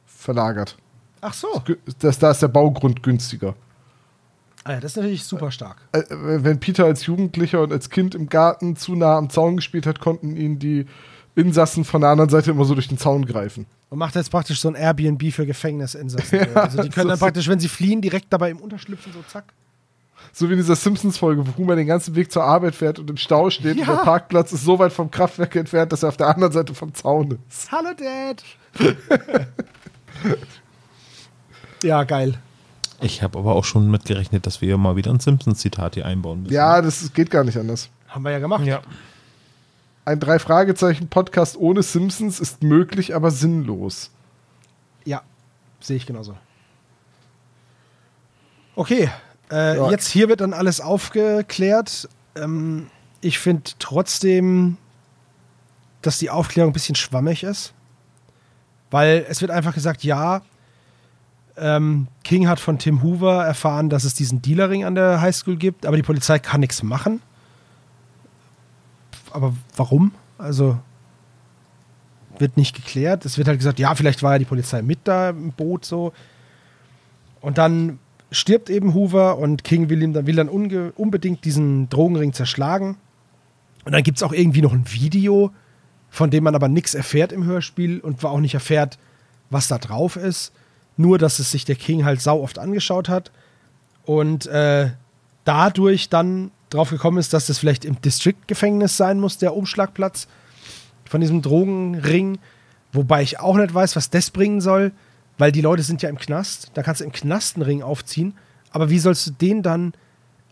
verlagert. 0.06 0.76
Ach 1.22 1.32
so. 1.32 1.62
Das, 2.00 2.18
da 2.18 2.32
ist 2.32 2.42
der 2.42 2.48
Baugrund 2.48 3.02
günstiger. 3.02 3.54
Ah 4.64 4.72
ja, 4.72 4.80
das 4.80 4.92
ist 4.92 4.96
natürlich 4.96 5.24
super 5.24 5.50
stark. 5.50 5.76
Äh, 5.92 6.02
wenn 6.10 6.60
Peter 6.60 6.84
als 6.84 7.06
Jugendlicher 7.06 7.62
und 7.62 7.72
als 7.72 7.90
Kind 7.90 8.14
im 8.14 8.28
Garten 8.28 8.76
zu 8.76 8.94
nah 8.94 9.16
am 9.16 9.30
Zaun 9.30 9.56
gespielt 9.56 9.86
hat, 9.86 10.00
konnten 10.00 10.36
ihn 10.36 10.58
die 10.58 10.86
Insassen 11.34 11.84
von 11.84 12.00
der 12.02 12.10
anderen 12.10 12.30
Seite 12.30 12.50
immer 12.50 12.64
so 12.64 12.74
durch 12.74 12.88
den 12.88 12.98
Zaun 12.98 13.24
greifen. 13.24 13.66
Und 13.88 13.98
macht 13.98 14.14
jetzt 14.16 14.30
praktisch 14.30 14.60
so 14.60 14.68
ein 14.68 14.74
Airbnb 14.74 15.32
für 15.32 15.46
Gefängnisinsassen. 15.46 16.40
also 16.56 16.82
die 16.82 16.90
können 16.90 17.08
dann 17.08 17.18
praktisch, 17.18 17.48
wenn 17.48 17.60
sie 17.60 17.68
fliehen, 17.68 18.00
direkt 18.02 18.26
dabei 18.32 18.50
im 18.50 18.58
Unterschlüpfen 18.58 19.12
so 19.12 19.22
zack. 19.28 19.44
So 20.32 20.48
wie 20.48 20.52
in 20.52 20.58
dieser 20.58 20.76
Simpsons-Folge, 20.76 21.46
wo 21.46 21.56
Homer 21.56 21.74
den 21.76 21.86
ganzen 21.86 22.14
Weg 22.14 22.30
zur 22.30 22.44
Arbeit 22.44 22.74
fährt 22.74 22.98
und 22.98 23.10
im 23.10 23.16
Stau 23.16 23.50
steht 23.50 23.76
Ja. 23.76 23.82
und 23.82 23.88
der 23.88 24.04
Parkplatz 24.04 24.52
ist 24.52 24.64
so 24.64 24.78
weit 24.78 24.92
vom 24.92 25.10
Kraftwerk 25.10 25.54
entfernt, 25.56 25.92
dass 25.92 26.02
er 26.04 26.10
auf 26.10 26.16
der 26.16 26.28
anderen 26.28 26.52
Seite 26.52 26.74
vom 26.74 26.94
Zaun 26.94 27.38
ist. 27.48 27.70
Hallo 27.72 27.90
Dad. 27.96 28.44
ja, 31.82 32.04
geil. 32.04 32.38
Ich 33.00 33.22
habe 33.22 33.38
aber 33.38 33.54
auch 33.54 33.64
schon 33.64 33.90
mitgerechnet, 33.90 34.46
dass 34.46 34.60
wir 34.60 34.76
mal 34.78 34.94
wieder 34.96 35.10
ein 35.10 35.18
Simpsons-Zitat 35.20 35.94
hier 35.94 36.06
einbauen 36.06 36.42
müssen. 36.42 36.54
Ja, 36.54 36.80
das 36.80 37.12
geht 37.12 37.30
gar 37.30 37.42
nicht 37.44 37.56
anders. 37.58 37.88
Haben 38.08 38.22
wir 38.24 38.30
ja 38.30 38.38
gemacht. 38.38 38.64
Ja. 38.64 38.82
Ein 40.04 40.20
Drei-Fragezeichen-Podcast 40.20 41.56
ohne 41.56 41.82
Simpsons 41.82 42.38
ist 42.40 42.62
möglich, 42.62 43.14
aber 43.14 43.30
sinnlos. 43.30 44.10
Ja, 45.04 45.22
sehe 45.80 45.96
ich 45.96 46.06
genauso. 46.06 46.36
Okay, 48.74 49.10
äh, 49.50 49.76
Ja. 49.76 49.90
jetzt 49.90 50.08
hier 50.08 50.28
wird 50.28 50.40
dann 50.40 50.52
alles 50.54 50.80
aufgeklärt. 50.80 52.08
Ähm, 52.36 52.88
ich 53.20 53.38
finde 53.38 53.70
trotzdem, 53.78 54.76
dass 56.00 56.18
die 56.18 56.30
Aufklärung 56.30 56.70
ein 56.70 56.74
bisschen 56.74 56.94
schwammig 56.94 57.42
ist. 57.42 57.72
Weil 58.90 59.24
es 59.28 59.40
wird 59.40 59.50
einfach 59.50 59.74
gesagt, 59.74 60.04
ja, 60.04 60.42
ähm, 61.56 62.08
King 62.24 62.48
hat 62.48 62.60
von 62.60 62.78
Tim 62.78 63.02
Hoover 63.02 63.44
erfahren, 63.44 63.90
dass 63.90 64.04
es 64.04 64.14
diesen 64.14 64.42
Dealerring 64.42 64.84
an 64.84 64.94
der 64.94 65.20
Highschool 65.20 65.56
gibt, 65.56 65.86
aber 65.86 65.96
die 65.96 66.02
Polizei 66.02 66.38
kann 66.38 66.60
nichts 66.60 66.82
machen. 66.82 67.20
Aber 69.30 69.54
warum? 69.76 70.12
Also 70.38 70.78
wird 72.38 72.56
nicht 72.56 72.74
geklärt. 72.74 73.24
Es 73.24 73.38
wird 73.38 73.48
halt 73.48 73.58
gesagt, 73.58 73.78
ja, 73.78 73.94
vielleicht 73.94 74.22
war 74.22 74.32
ja 74.32 74.38
die 74.38 74.44
Polizei 74.44 74.82
mit 74.82 75.00
da 75.04 75.30
im 75.30 75.52
Boot 75.52 75.84
so. 75.84 76.12
Und 77.40 77.58
dann 77.58 77.98
stirbt 78.30 78.70
eben 78.70 78.94
Hoover 78.94 79.38
und 79.38 79.64
King 79.64 79.88
will 79.88 80.02
ihm 80.02 80.12
dann, 80.12 80.26
will 80.26 80.36
dann 80.36 80.48
unbedingt 80.48 81.44
diesen 81.44 81.88
Drogenring 81.88 82.32
zerschlagen. 82.32 82.96
Und 83.84 83.92
dann 83.92 84.02
gibt 84.02 84.18
es 84.18 84.22
auch 84.22 84.32
irgendwie 84.32 84.62
noch 84.62 84.72
ein 84.72 84.90
Video, 84.90 85.50
von 86.08 86.30
dem 86.30 86.44
man 86.44 86.54
aber 86.54 86.68
nichts 86.68 86.94
erfährt 86.94 87.32
im 87.32 87.44
Hörspiel 87.44 88.00
und 88.00 88.24
auch 88.24 88.40
nicht 88.40 88.54
erfährt, 88.54 88.98
was 89.50 89.68
da 89.68 89.78
drauf 89.78 90.16
ist. 90.16 90.52
Nur, 90.96 91.18
dass 91.18 91.38
es 91.38 91.50
sich 91.50 91.64
der 91.64 91.76
King 91.76 92.04
halt 92.04 92.20
sau 92.20 92.42
oft 92.42 92.58
angeschaut 92.58 93.08
hat. 93.08 93.30
Und 94.04 94.46
äh, 94.46 94.90
dadurch 95.44 96.08
dann 96.08 96.50
drauf 96.70 96.90
gekommen 96.90 97.18
ist, 97.18 97.32
dass 97.32 97.46
das 97.46 97.58
vielleicht 97.58 97.84
im 97.84 98.00
District-Gefängnis 98.00 98.96
sein 98.96 99.20
muss, 99.20 99.38
der 99.38 99.56
Umschlagplatz 99.56 100.26
von 101.04 101.20
diesem 101.20 101.42
Drogenring. 101.42 102.38
Wobei 102.92 103.22
ich 103.22 103.40
auch 103.40 103.56
nicht 103.56 103.72
weiß, 103.72 103.96
was 103.96 104.10
das 104.10 104.30
bringen 104.30 104.60
soll, 104.60 104.92
weil 105.38 105.52
die 105.52 105.60
Leute 105.60 105.82
sind 105.82 106.02
ja 106.02 106.08
im 106.08 106.18
Knast. 106.18 106.70
Da 106.74 106.82
kannst 106.82 107.00
du 107.00 107.04
im 107.04 107.12
Knast 107.12 107.58
Ring 107.58 107.82
aufziehen. 107.82 108.34
Aber 108.70 108.90
wie 108.90 108.98
sollst 108.98 109.26
du 109.26 109.30
den 109.32 109.62
dann 109.62 109.92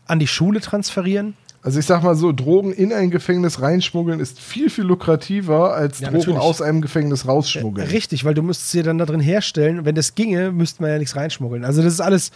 an 0.07 0.19
die 0.19 0.27
Schule 0.27 0.61
transferieren? 0.61 1.37
Also 1.63 1.79
ich 1.79 1.85
sag 1.87 2.03
mal 2.03 2.15
so, 2.15 2.33
Drogen 2.33 2.73
in 2.73 2.93
ein 2.93 3.11
Gefängnis 3.11 3.61
reinschmuggeln 3.61 4.19
ist 4.19 4.41
viel, 4.41 4.71
viel 4.71 4.85
lukrativer 4.85 5.75
als 5.75 6.01
Ja, 6.01 6.07
Drogen 6.09 6.19
natürlich. 6.21 6.39
aus 6.41 6.63
einem 6.63 6.81
Gefängnis 6.81 7.27
rausschmuggeln. 7.29 7.87
Richtig, 7.89 8.25
weil 8.25 8.33
du 8.33 8.43
müsstest 8.43 8.71
sie 8.71 8.83
dann 8.83 8.97
da 8.97 9.05
drin 9.05 9.21
herstellen. 9.21 9.85
Wenn 9.85 9.95
das 9.95 10.15
ginge, 10.15 10.53
müsste 10.53 10.81
man 10.83 10.91
ja 10.93 10.99
nichts 10.99 11.17
reinschmuggeln. 11.17 11.65
Also 11.65 11.83
das 11.83 11.93
ist 11.93 12.01
alles, 12.01 12.31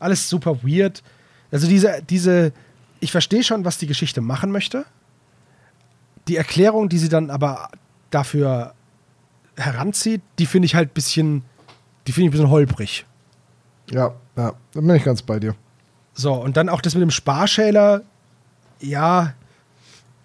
alles 0.00 0.26
super 0.28 0.62
weird. 0.62 1.02
Also 1.50 1.68
diese, 1.68 2.02
diese, 2.08 2.52
ich 3.00 3.12
verstehe 3.12 3.42
schon, 3.44 3.66
was 3.66 3.76
die 3.76 3.86
Geschichte 3.86 4.22
machen 4.22 4.50
möchte. 4.50 4.86
Die 6.28 6.36
Erklärung, 6.36 6.88
die 6.88 6.98
sie 6.98 7.10
dann 7.10 7.28
aber 7.28 7.68
dafür 8.10 8.72
heranzieht, 9.56 10.22
die 10.38 10.46
finde 10.46 10.66
ich 10.66 10.74
halt 10.74 10.90
ein 10.90 10.94
bisschen, 10.94 11.42
die 12.06 12.12
finde 12.12 12.26
ich 12.26 12.28
ein 12.28 12.32
bisschen 12.32 12.50
holprig. 12.50 13.04
Ja, 13.90 14.14
ja, 14.36 14.54
da 14.72 14.80
bin 14.80 14.94
ich 14.94 15.04
ganz 15.04 15.20
bei 15.20 15.38
dir. 15.38 15.54
So, 16.14 16.32
und 16.32 16.56
dann 16.56 16.70
auch 16.70 16.80
das 16.80 16.94
mit 16.94 17.02
dem 17.02 17.10
Sparschäler, 17.10 18.02
ja, 18.82 19.34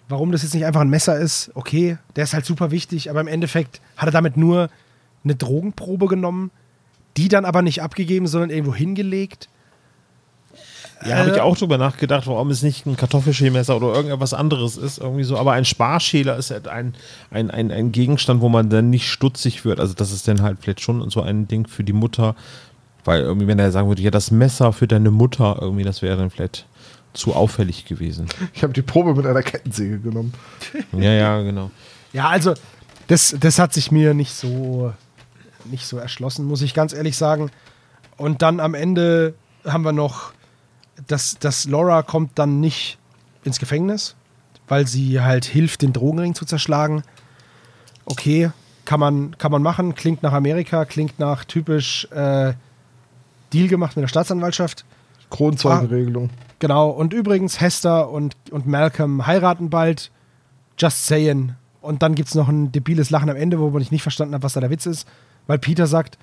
warum 0.08 0.32
das 0.32 0.42
jetzt 0.42 0.54
nicht 0.54 0.66
einfach 0.66 0.80
ein 0.80 0.90
Messer 0.90 1.18
ist, 1.18 1.50
okay, 1.54 1.98
der 2.16 2.24
ist 2.24 2.34
halt 2.34 2.44
super 2.44 2.70
wichtig, 2.70 3.10
aber 3.10 3.20
im 3.20 3.28
Endeffekt 3.28 3.80
hat 3.96 4.08
er 4.08 4.12
damit 4.12 4.36
nur 4.36 4.70
eine 5.24 5.34
Drogenprobe 5.34 6.06
genommen, 6.06 6.50
die 7.16 7.28
dann 7.28 7.44
aber 7.44 7.62
nicht 7.62 7.82
abgegeben, 7.82 8.26
sondern 8.26 8.50
irgendwo 8.50 8.74
hingelegt. 8.74 9.48
Ja, 11.06 11.16
habe 11.18 11.30
ich 11.30 11.36
Äh, 11.36 11.40
auch 11.40 11.56
drüber 11.56 11.78
nachgedacht, 11.78 12.26
warum 12.26 12.50
es 12.50 12.62
nicht 12.62 12.86
ein 12.86 12.96
Kartoffelschälmesser 12.96 13.76
oder 13.76 13.94
irgendetwas 13.94 14.34
anderes 14.34 14.76
ist, 14.76 14.98
irgendwie 14.98 15.24
so. 15.24 15.36
Aber 15.36 15.52
ein 15.52 15.64
Sparschäler 15.64 16.36
ist 16.36 16.50
halt 16.50 16.66
ein, 16.66 16.94
ein, 17.30 17.50
ein, 17.50 17.70
ein 17.70 17.92
Gegenstand, 17.92 18.40
wo 18.40 18.48
man 18.48 18.68
dann 18.68 18.90
nicht 18.90 19.08
stutzig 19.08 19.64
wird. 19.64 19.78
Also 19.78 19.94
das 19.94 20.10
ist 20.10 20.26
dann 20.26 20.42
halt 20.42 20.58
vielleicht 20.60 20.80
schon 20.80 21.08
so 21.10 21.22
ein 21.22 21.46
Ding 21.46 21.68
für 21.68 21.84
die 21.84 21.92
Mutter. 21.92 22.34
Weil 23.04 23.22
irgendwie, 23.22 23.46
wenn 23.46 23.58
er 23.60 23.70
sagen 23.70 23.88
würde, 23.88 24.02
ja, 24.02 24.10
das 24.10 24.30
Messer 24.32 24.72
für 24.72 24.88
deine 24.88 25.10
Mutter, 25.12 25.58
irgendwie, 25.60 25.84
das 25.84 26.02
wäre 26.02 26.16
dann 26.16 26.30
vielleicht 26.30 26.66
zu 27.12 27.34
auffällig 27.34 27.84
gewesen. 27.84 28.28
Ich 28.54 28.62
habe 28.62 28.72
die 28.72 28.82
Probe 28.82 29.14
mit 29.14 29.26
einer 29.26 29.42
Kettensäge 29.42 29.98
genommen. 29.98 30.32
Ja, 30.92 31.12
ja, 31.12 31.42
genau. 31.42 31.70
Ja, 32.12 32.28
also, 32.28 32.54
das, 33.06 33.36
das 33.38 33.58
hat 33.58 33.72
sich 33.72 33.90
mir 33.90 34.14
nicht 34.14 34.34
so, 34.34 34.92
nicht 35.64 35.86
so 35.86 35.98
erschlossen, 35.98 36.44
muss 36.44 36.62
ich 36.62 36.74
ganz 36.74 36.92
ehrlich 36.92 37.16
sagen. 37.16 37.50
Und 38.16 38.42
dann 38.42 38.60
am 38.60 38.74
Ende 38.74 39.34
haben 39.64 39.82
wir 39.82 39.92
noch, 39.92 40.32
dass, 41.06 41.38
dass 41.38 41.66
Laura 41.66 42.02
kommt 42.02 42.38
dann 42.38 42.60
nicht 42.60 42.98
ins 43.44 43.58
Gefängnis, 43.58 44.14
weil 44.66 44.86
sie 44.86 45.20
halt 45.20 45.44
hilft, 45.44 45.82
den 45.82 45.92
Drogenring 45.92 46.34
zu 46.34 46.44
zerschlagen. 46.44 47.02
Okay, 48.04 48.50
kann 48.84 49.00
man, 49.00 49.36
kann 49.38 49.52
man 49.52 49.62
machen, 49.62 49.94
klingt 49.94 50.22
nach 50.22 50.32
Amerika, 50.32 50.84
klingt 50.84 51.18
nach 51.18 51.44
typisch 51.44 52.08
äh, 52.10 52.54
Deal 53.52 53.68
gemacht 53.68 53.96
mit 53.96 54.02
der 54.02 54.08
Staatsanwaltschaft. 54.08 54.84
Kronzeugenregelung. 55.30 56.30
Genau, 56.58 56.90
und 56.90 57.12
übrigens, 57.12 57.60
Hester 57.60 58.10
und, 58.10 58.34
und 58.50 58.66
Malcolm 58.66 59.26
heiraten 59.26 59.70
bald. 59.70 60.10
Just 60.76 61.06
saying. 61.06 61.54
Und 61.80 62.02
dann 62.02 62.14
gibt 62.14 62.28
es 62.28 62.34
noch 62.34 62.48
ein 62.48 62.72
debiles 62.72 63.10
Lachen 63.10 63.30
am 63.30 63.36
Ende, 63.36 63.58
wo 63.58 63.76
ich 63.78 63.90
nicht 63.90 64.02
verstanden 64.02 64.34
habe, 64.34 64.42
was 64.42 64.54
da 64.54 64.60
der 64.60 64.70
Witz 64.70 64.86
ist. 64.86 65.08
Weil 65.46 65.58
Peter 65.58 65.86
sagt, 65.86 66.18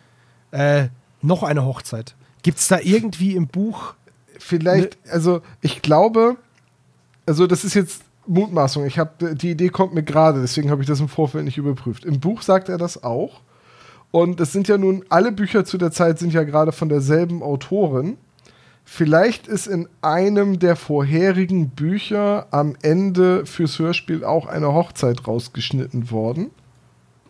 äh, 0.51 0.87
noch 1.21 1.43
eine 1.43 1.65
Hochzeit. 1.65 2.15
Gibt 2.43 2.59
es 2.59 2.67
da 2.67 2.79
irgendwie 2.79 3.35
im 3.35 3.47
Buch. 3.47 3.93
Vielleicht, 4.37 4.97
also 5.09 5.41
ich 5.61 5.81
glaube, 5.81 6.35
also 7.25 7.47
das 7.47 7.63
ist 7.63 7.73
jetzt 7.73 8.03
Mutmaßung. 8.27 8.85
Ich 8.85 8.99
habe 8.99 9.35
die 9.35 9.51
Idee 9.51 9.69
kommt 9.69 9.93
mir 9.93 10.03
gerade, 10.03 10.41
deswegen 10.41 10.69
habe 10.69 10.81
ich 10.81 10.87
das 10.87 10.99
im 10.99 11.07
Vorfeld 11.07 11.45
nicht 11.45 11.57
überprüft. 11.57 12.05
Im 12.05 12.19
Buch 12.19 12.41
sagt 12.41 12.69
er 12.69 12.77
das 12.77 13.03
auch. 13.03 13.41
Und 14.11 14.39
es 14.39 14.51
sind 14.51 14.67
ja 14.67 14.77
nun 14.77 15.03
alle 15.09 15.31
Bücher 15.31 15.65
zu 15.65 15.77
der 15.77 15.91
Zeit 15.91 16.19
sind 16.19 16.33
ja 16.33 16.43
gerade 16.43 16.71
von 16.71 16.89
derselben 16.89 17.43
Autorin. 17.43 18.17
Vielleicht 18.87 19.47
ist 19.47 19.65
in 19.67 19.89
einem 20.01 20.59
der 20.59 20.75
vorherigen 20.75 21.69
Bücher 21.69 22.47
am 22.51 22.75
Ende 22.83 23.45
fürs 23.45 23.79
Hörspiel 23.79 24.23
auch 24.23 24.45
eine 24.45 24.73
Hochzeit 24.73 25.27
rausgeschnitten 25.27 26.11
worden. 26.11 26.51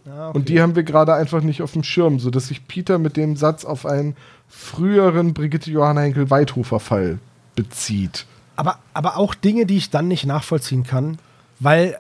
Ja, 0.06 0.30
Und 0.30 0.50
die 0.50 0.62
haben 0.62 0.76
wir 0.76 0.84
gerade 0.84 1.16
einfach 1.16 1.42
nicht 1.42 1.62
auf 1.64 1.72
dem 1.72 1.84
Schirm, 1.84 2.20
sodass 2.20 2.48
sich 2.50 2.68
Peter 2.68 3.00
mit 3.00 3.18
dem 3.18 3.38
Satz 3.38 3.66
auf 3.66 3.86
einen 3.86 4.16
früheren 4.50 5.34
Brigitte 5.34 5.72
Johanna 5.72 6.02
Henkel 6.02 6.30
Weidhofer 6.30 6.80
Fall 6.80 7.18
bezieht. 7.56 8.26
aber, 8.58 8.78
aber 8.94 9.18
auch 9.18 9.34
Dinge, 9.34 9.66
die 9.66 9.78
ich 9.78 9.90
dann 9.90 10.08
nicht 10.08 10.26
nachvollziehen 10.26 10.84
kann, 10.84 11.18
weil 11.60 11.98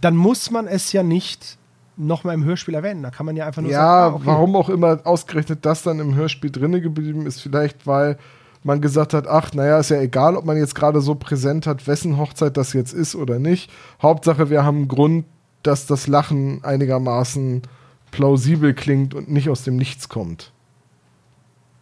dann 0.00 0.16
muss 0.16 0.50
man 0.50 0.66
es 0.68 0.92
ja 0.92 1.02
nicht 1.02 1.58
nochmal 1.96 2.34
im 2.34 2.44
Hörspiel 2.44 2.74
erwähnen. 2.74 3.02
Da 3.02 3.10
kann 3.10 3.26
man 3.26 3.36
ja 3.36 3.46
einfach 3.46 3.60
nur 3.62 3.70
Ja, 3.70 3.78
sagen, 3.78 4.14
ah, 4.14 4.16
okay. 4.16 4.26
warum 4.26 4.56
auch 4.56 4.68
immer 4.70 5.00
ausgerechnet 5.04 5.66
das 5.66 5.82
dann 5.82 5.98
im 5.98 6.14
Hörspiel 6.14 6.50
drinne 6.50 6.80
geblieben 6.80 7.26
ist, 7.26 7.40
vielleicht 7.42 7.86
weil 7.86 8.16
man 8.64 8.80
gesagt 8.80 9.14
hat, 9.14 9.26
ach, 9.26 9.52
naja, 9.52 9.78
ist 9.78 9.90
ja 9.90 10.00
egal, 10.00 10.36
ob 10.36 10.44
man 10.44 10.56
jetzt 10.56 10.74
gerade 10.74 11.00
so 11.00 11.14
präsent 11.14 11.66
hat, 11.66 11.86
wessen 11.86 12.16
Hochzeit 12.16 12.56
das 12.56 12.72
jetzt 12.72 12.92
ist 12.92 13.14
oder 13.14 13.38
nicht. 13.38 13.70
Hauptsache, 14.00 14.50
wir 14.50 14.64
haben 14.64 14.78
einen 14.78 14.88
Grund, 14.88 15.24
dass 15.62 15.86
das 15.86 16.06
Lachen 16.06 16.62
einigermaßen 16.64 17.62
plausibel 18.10 18.74
klingt 18.74 19.14
und 19.14 19.30
nicht 19.30 19.48
aus 19.48 19.64
dem 19.64 19.76
Nichts 19.76 20.08
kommt. 20.08 20.52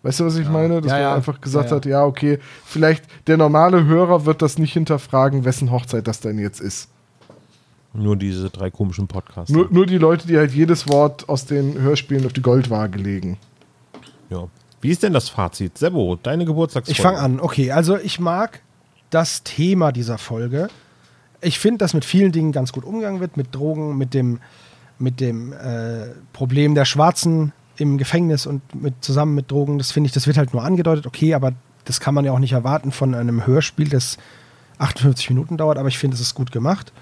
Weißt 0.02 0.20
du, 0.20 0.24
was 0.24 0.36
ich 0.36 0.48
meine? 0.48 0.80
Dass 0.80 0.90
Ja, 0.90 0.96
man 0.96 1.02
ja. 1.02 1.14
einfach 1.14 1.40
gesagt 1.40 1.66
Ja, 1.66 1.70
ja. 1.72 1.76
hat, 1.76 1.86
ja, 1.86 2.04
okay, 2.04 2.38
vielleicht 2.64 3.04
der 3.26 3.36
normale 3.36 3.84
Hörer 3.84 4.24
wird 4.24 4.40
das 4.40 4.58
nicht 4.58 4.72
hinterfragen, 4.72 5.44
wessen 5.44 5.70
Hochzeit 5.70 6.06
das 6.08 6.20
denn 6.20 6.38
jetzt 6.38 6.60
ist. 6.60 6.88
Nur 7.92 8.16
diese 8.16 8.48
drei 8.50 8.70
komischen 8.70 9.08
Podcasts. 9.08 9.52
Nur, 9.52 9.68
nur 9.70 9.84
die 9.84 9.98
Leute, 9.98 10.26
die 10.26 10.38
halt 10.38 10.52
jedes 10.52 10.88
Wort 10.88 11.28
aus 11.28 11.44
den 11.44 11.78
Hörspielen 11.78 12.24
auf 12.24 12.32
die 12.32 12.40
Goldwaage 12.42 12.98
legen. 12.98 13.36
Ja. 14.30 14.46
Wie 14.80 14.90
ist 14.90 15.02
denn 15.02 15.12
das 15.12 15.28
Fazit? 15.28 15.78
Sebo, 15.78 16.16
deine 16.16 16.44
Geburtstagsfolge. 16.44 16.96
Ich 16.96 17.02
fange 17.02 17.18
an. 17.18 17.40
Okay, 17.40 17.70
also 17.72 17.98
ich 17.98 18.18
mag 18.18 18.62
das 19.10 19.42
Thema 19.42 19.92
dieser 19.92 20.18
Folge. 20.18 20.68
Ich 21.42 21.58
finde, 21.58 21.78
dass 21.78 21.94
mit 21.94 22.04
vielen 22.04 22.32
Dingen 22.32 22.52
ganz 22.52 22.72
gut 22.72 22.84
umgegangen 22.84 23.20
wird, 23.20 23.36
mit 23.36 23.54
Drogen, 23.54 23.96
mit 23.98 24.14
dem, 24.14 24.40
mit 24.98 25.20
dem 25.20 25.52
äh, 25.52 26.08
Problem 26.32 26.74
der 26.74 26.84
Schwarzen 26.84 27.52
im 27.76 27.98
Gefängnis 27.98 28.46
und 28.46 28.62
mit, 28.74 28.94
zusammen 29.02 29.34
mit 29.34 29.50
Drogen. 29.50 29.78
Das 29.78 29.92
finde 29.92 30.08
ich, 30.08 30.12
das 30.12 30.26
wird 30.26 30.36
halt 30.36 30.52
nur 30.52 30.62
angedeutet. 30.62 31.06
Okay, 31.06 31.34
aber 31.34 31.52
das 31.84 32.00
kann 32.00 32.14
man 32.14 32.24
ja 32.24 32.32
auch 32.32 32.38
nicht 32.38 32.52
erwarten 32.52 32.92
von 32.92 33.14
einem 33.14 33.46
Hörspiel, 33.46 33.88
das 33.88 34.18
58 34.78 35.30
Minuten 35.30 35.56
dauert. 35.56 35.78
Aber 35.78 35.88
ich 35.88 35.98
finde, 35.98 36.14
es 36.14 36.20
ist 36.20 36.34
gut 36.34 36.52
gemacht. 36.52 36.92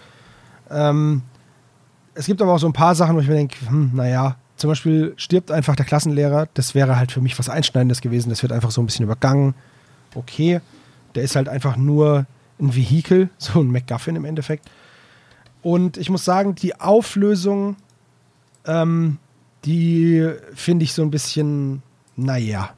Ähm, 0.70 1.22
es 2.14 2.26
gibt 2.26 2.42
aber 2.42 2.52
auch 2.55 2.59
so 2.59 2.66
ein 2.66 2.72
paar 2.72 2.94
Sachen, 2.94 3.16
wo 3.16 3.20
ich 3.20 3.28
mir 3.28 3.34
denke, 3.34 3.56
hm, 3.68 3.92
naja, 3.94 4.36
zum 4.59 4.68
Beispiel 4.68 5.14
stirbt 5.16 5.51
einfach 5.51 5.76
der 5.76 5.86
Klassenlehrer. 5.86 6.48
Das 6.55 6.74
wäre 6.74 6.97
halt 6.97 7.12
für 7.12 7.20
mich 7.20 7.39
was 7.39 7.48
Einschneidendes 7.48 8.01
gewesen. 8.01 8.28
Das 8.28 8.43
wird 8.43 8.52
einfach 8.52 8.70
so 8.70 8.82
ein 8.82 8.86
bisschen 8.86 9.05
übergangen. 9.05 9.55
Okay, 10.14 10.60
der 11.14 11.22
ist 11.22 11.36
halt 11.36 11.48
einfach 11.48 11.76
nur 11.76 12.26
ein 12.60 12.74
Vehikel, 12.74 13.30
so 13.39 13.60
ein 13.60 13.70
MacGuffin 13.70 14.16
im 14.16 14.24
Endeffekt. 14.24 14.68
Und 15.62 15.97
ich 15.97 16.10
muss 16.10 16.24
sagen, 16.24 16.55
die 16.55 16.80
Auflösung, 16.80 17.76
ähm, 18.66 19.18
die 19.64 20.28
finde 20.55 20.85
ich 20.85 20.93
so 20.93 21.02
ein 21.02 21.10
bisschen, 21.10 21.82
naja. 22.16 22.70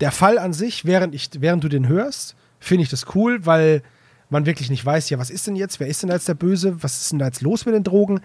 Der 0.00 0.12
Fall 0.12 0.38
an 0.38 0.52
sich, 0.52 0.84
während, 0.84 1.14
ich, 1.14 1.30
während 1.38 1.64
du 1.64 1.68
den 1.68 1.88
hörst, 1.88 2.36
finde 2.60 2.82
ich 2.82 2.90
das 2.90 3.14
cool, 3.14 3.46
weil 3.46 3.82
man 4.30 4.46
wirklich 4.46 4.70
nicht 4.70 4.84
weiß, 4.84 5.10
ja, 5.10 5.18
was 5.18 5.30
ist 5.30 5.46
denn 5.46 5.56
jetzt? 5.56 5.80
Wer 5.80 5.86
ist 5.86 6.02
denn 6.02 6.10
jetzt 6.10 6.28
der 6.28 6.34
Böse? 6.34 6.82
Was 6.82 7.00
ist 7.00 7.12
denn 7.12 7.18
da 7.18 7.26
jetzt 7.26 7.42
los 7.42 7.64
mit 7.66 7.74
den 7.74 7.84
Drogen? 7.84 8.20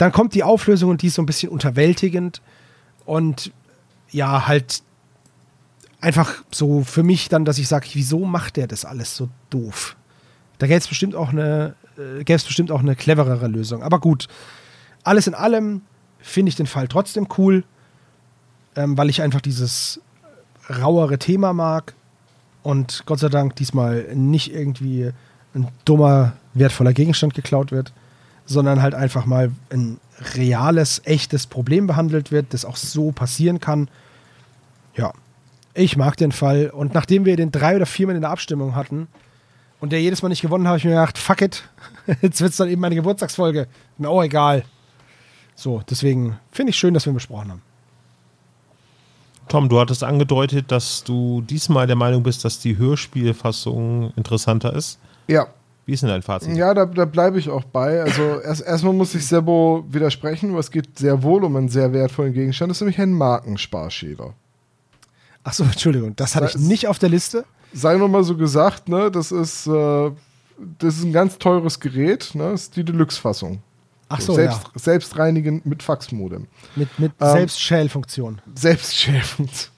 Dann 0.00 0.12
kommt 0.12 0.34
die 0.34 0.44
Auflösung 0.44 0.88
und 0.88 1.02
die 1.02 1.08
ist 1.08 1.16
so 1.16 1.20
ein 1.20 1.26
bisschen 1.26 1.50
unterwältigend 1.50 2.40
und 3.04 3.52
ja, 4.10 4.48
halt 4.48 4.82
einfach 6.00 6.42
so 6.50 6.84
für 6.84 7.02
mich 7.02 7.28
dann, 7.28 7.44
dass 7.44 7.58
ich 7.58 7.68
sage, 7.68 7.86
wieso 7.92 8.20
macht 8.20 8.56
der 8.56 8.66
das 8.66 8.86
alles 8.86 9.14
so 9.14 9.28
doof? 9.50 9.96
Da 10.56 10.66
gäbe 10.66 10.78
es 10.78 10.88
bestimmt 10.88 11.14
auch 11.14 11.28
eine, 11.28 11.74
äh, 11.98 12.24
gäbe 12.24 12.32
es 12.32 12.44
bestimmt 12.44 12.70
auch 12.70 12.80
eine 12.80 12.96
cleverere 12.96 13.46
Lösung. 13.46 13.82
Aber 13.82 14.00
gut, 14.00 14.28
alles 15.04 15.26
in 15.26 15.34
allem 15.34 15.82
finde 16.18 16.48
ich 16.48 16.56
den 16.56 16.66
Fall 16.66 16.88
trotzdem 16.88 17.28
cool, 17.36 17.62
ähm, 18.76 18.96
weil 18.96 19.10
ich 19.10 19.20
einfach 19.20 19.42
dieses 19.42 20.00
rauere 20.70 21.18
Thema 21.18 21.52
mag 21.52 21.92
und 22.62 23.02
Gott 23.04 23.18
sei 23.18 23.28
Dank 23.28 23.54
diesmal 23.56 24.08
nicht 24.14 24.50
irgendwie 24.50 25.10
ein 25.54 25.68
dummer, 25.84 26.32
wertvoller 26.54 26.94
Gegenstand 26.94 27.34
geklaut 27.34 27.70
wird 27.70 27.92
sondern 28.50 28.82
halt 28.82 28.94
einfach 28.96 29.26
mal 29.26 29.52
ein 29.70 30.00
reales, 30.34 31.00
echtes 31.04 31.46
Problem 31.46 31.86
behandelt 31.86 32.32
wird, 32.32 32.52
das 32.52 32.64
auch 32.64 32.76
so 32.76 33.12
passieren 33.12 33.60
kann. 33.60 33.88
Ja, 34.96 35.12
ich 35.72 35.96
mag 35.96 36.16
den 36.16 36.32
Fall. 36.32 36.68
Und 36.68 36.92
nachdem 36.92 37.24
wir 37.24 37.36
den 37.36 37.52
drei 37.52 37.76
oder 37.76 37.86
viermal 37.86 38.16
in 38.16 38.22
der 38.22 38.30
Abstimmung 38.30 38.74
hatten 38.74 39.06
und 39.78 39.92
der 39.92 40.02
jedes 40.02 40.22
Mal 40.22 40.30
nicht 40.30 40.42
gewonnen, 40.42 40.66
habe 40.66 40.78
ich 40.78 40.84
mir 40.84 40.90
gedacht, 40.90 41.16
fuck 41.16 41.42
it, 41.42 41.62
jetzt 42.22 42.40
wird 42.40 42.50
es 42.50 42.56
dann 42.56 42.68
eben 42.68 42.80
meine 42.80 42.96
Geburtstagsfolge. 42.96 43.68
Mir 43.98 44.08
auch 44.08 44.22
egal. 44.24 44.64
So, 45.54 45.82
deswegen 45.88 46.36
finde 46.50 46.70
ich 46.70 46.76
schön, 46.76 46.92
dass 46.92 47.06
wir 47.06 47.12
ihn 47.12 47.14
besprochen 47.14 47.50
haben. 47.52 47.62
Tom, 49.46 49.68
du 49.68 49.78
hattest 49.78 50.02
angedeutet, 50.02 50.72
dass 50.72 51.04
du 51.04 51.40
diesmal 51.42 51.86
der 51.86 51.96
Meinung 51.96 52.24
bist, 52.24 52.44
dass 52.44 52.58
die 52.58 52.76
Hörspielfassung 52.76 54.12
interessanter 54.16 54.74
ist. 54.74 54.98
Ja, 55.28 55.46
wie 55.86 55.92
ist 55.92 56.02
denn 56.02 56.08
dein 56.08 56.22
Fazit? 56.22 56.56
Ja, 56.56 56.72
da, 56.74 56.86
da 56.86 57.04
bleibe 57.04 57.38
ich 57.38 57.48
auch 57.48 57.64
bei. 57.64 58.00
Also 58.02 58.40
erst, 58.44 58.62
erstmal 58.62 58.92
muss 58.92 59.14
ich 59.14 59.26
Sebo 59.26 59.84
widersprechen, 59.88 60.52
weil 60.52 60.60
es 60.60 60.70
geht 60.70 60.98
sehr 60.98 61.22
wohl 61.22 61.44
um 61.44 61.56
einen 61.56 61.68
sehr 61.68 61.92
wertvollen 61.92 62.32
Gegenstand. 62.32 62.70
Das 62.70 62.78
ist 62.78 62.82
nämlich 62.82 63.00
ein 63.00 63.12
Markensparschäler. 63.12 64.34
Achso, 65.42 65.64
Entschuldigung, 65.64 66.14
das 66.16 66.36
hatte 66.36 66.46
ich 66.46 66.56
nicht 66.56 66.86
auf 66.86 66.98
der 66.98 67.08
Liste. 67.08 67.44
Sei 67.72 67.96
nur 67.96 68.08
mal 68.08 68.24
so 68.24 68.36
gesagt, 68.36 68.88
ne, 68.88 69.10
das 69.10 69.32
ist, 69.32 69.66
äh, 69.66 70.10
das 70.78 70.98
ist 70.98 71.04
ein 71.04 71.12
ganz 71.12 71.38
teures 71.38 71.80
Gerät, 71.80 72.34
ne, 72.34 72.50
das 72.50 72.62
ist 72.62 72.76
die 72.76 72.84
Deluxe-Fassung. 72.84 73.62
Ach 74.10 74.20
so, 74.20 74.34
selbst, 74.34 74.62
ja. 74.64 74.70
Selbstreinigend 74.74 75.64
mit 75.64 75.82
Faxmodem. 75.82 76.48
Mit, 76.74 76.98
mit 76.98 77.12
Ähm, 77.20 77.32
Selbstschälfunktion. 77.32 78.42
Selbstschärfend. 78.54 79.70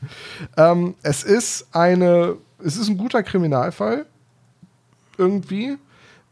ähm, 0.56 0.94
es 1.02 1.22
ist 1.22 1.68
eine, 1.72 2.36
es 2.64 2.76
ist 2.76 2.88
ein 2.88 2.96
guter 2.96 3.22
Kriminalfall. 3.22 4.06
Irgendwie. 5.18 5.76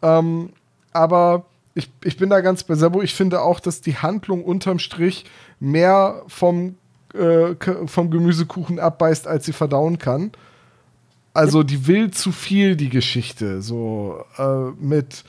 Ähm, 0.03 0.51
aber 0.93 1.45
ich, 1.75 1.91
ich 2.05 2.17
bin 2.17 2.31
da 2.31 2.41
ganz 2.41 2.65
bei 2.65 2.75
Sebo. 2.75 3.03
Ich 3.03 3.15
finde 3.15 3.41
auch, 3.41 3.61
dass 3.61 3.81
die 3.81 3.97
Handlung 3.97 4.45
unterm 4.45 4.79
Strich 4.79 5.25
mehr 5.59 6.23
vom, 6.27 6.77
äh, 7.15 7.55
vom 7.87 8.11
Gemüsekuchen 8.11 8.79
abbeißt, 8.79 9.27
als 9.27 9.47
sie 9.47 9.53
verdauen 9.53 9.99
kann. 9.99 10.33
Also 11.35 11.63
die 11.63 11.87
will 11.87 12.11
zu 12.11 12.31
viel, 12.31 12.77
die 12.77 12.91
Geschichte. 12.91 13.63
So 13.63 14.23
äh, 14.37 14.71
mit. 14.79 15.25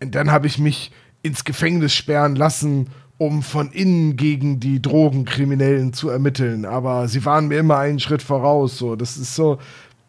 Und 0.00 0.14
dann 0.14 0.30
habe 0.30 0.46
ich 0.46 0.58
mich 0.58 0.92
ins 1.22 1.44
Gefängnis 1.44 1.92
sperren 1.92 2.36
lassen, 2.36 2.88
um 3.18 3.42
von 3.42 3.70
innen 3.72 4.16
gegen 4.16 4.60
die 4.60 4.80
Drogenkriminellen 4.80 5.92
zu 5.92 6.08
ermitteln. 6.08 6.64
Aber 6.64 7.08
sie 7.08 7.24
waren 7.24 7.48
mir 7.48 7.58
immer 7.58 7.78
einen 7.78 8.00
Schritt 8.00 8.22
voraus. 8.22 8.78
So, 8.78 8.96
das 8.96 9.16
ist 9.16 9.34
so. 9.34 9.58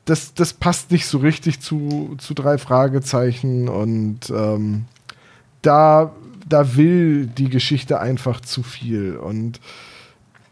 Das, 0.06 0.34
das 0.34 0.54
passt 0.54 0.92
nicht 0.92 1.06
so 1.06 1.20
richtig 1.20 1.62
zu, 1.62 2.16
zu 2.18 2.34
drei 2.34 2.58
Fragezeichen 2.58 3.70
und 3.70 4.30
ähm, 4.30 4.86
da, 5.62 6.12
da 6.48 6.76
will 6.76 7.28
die 7.28 7.50
Geschichte 7.50 8.00
einfach 8.00 8.42
zu 8.42 8.64
viel. 8.64 9.16
Und 9.16 9.60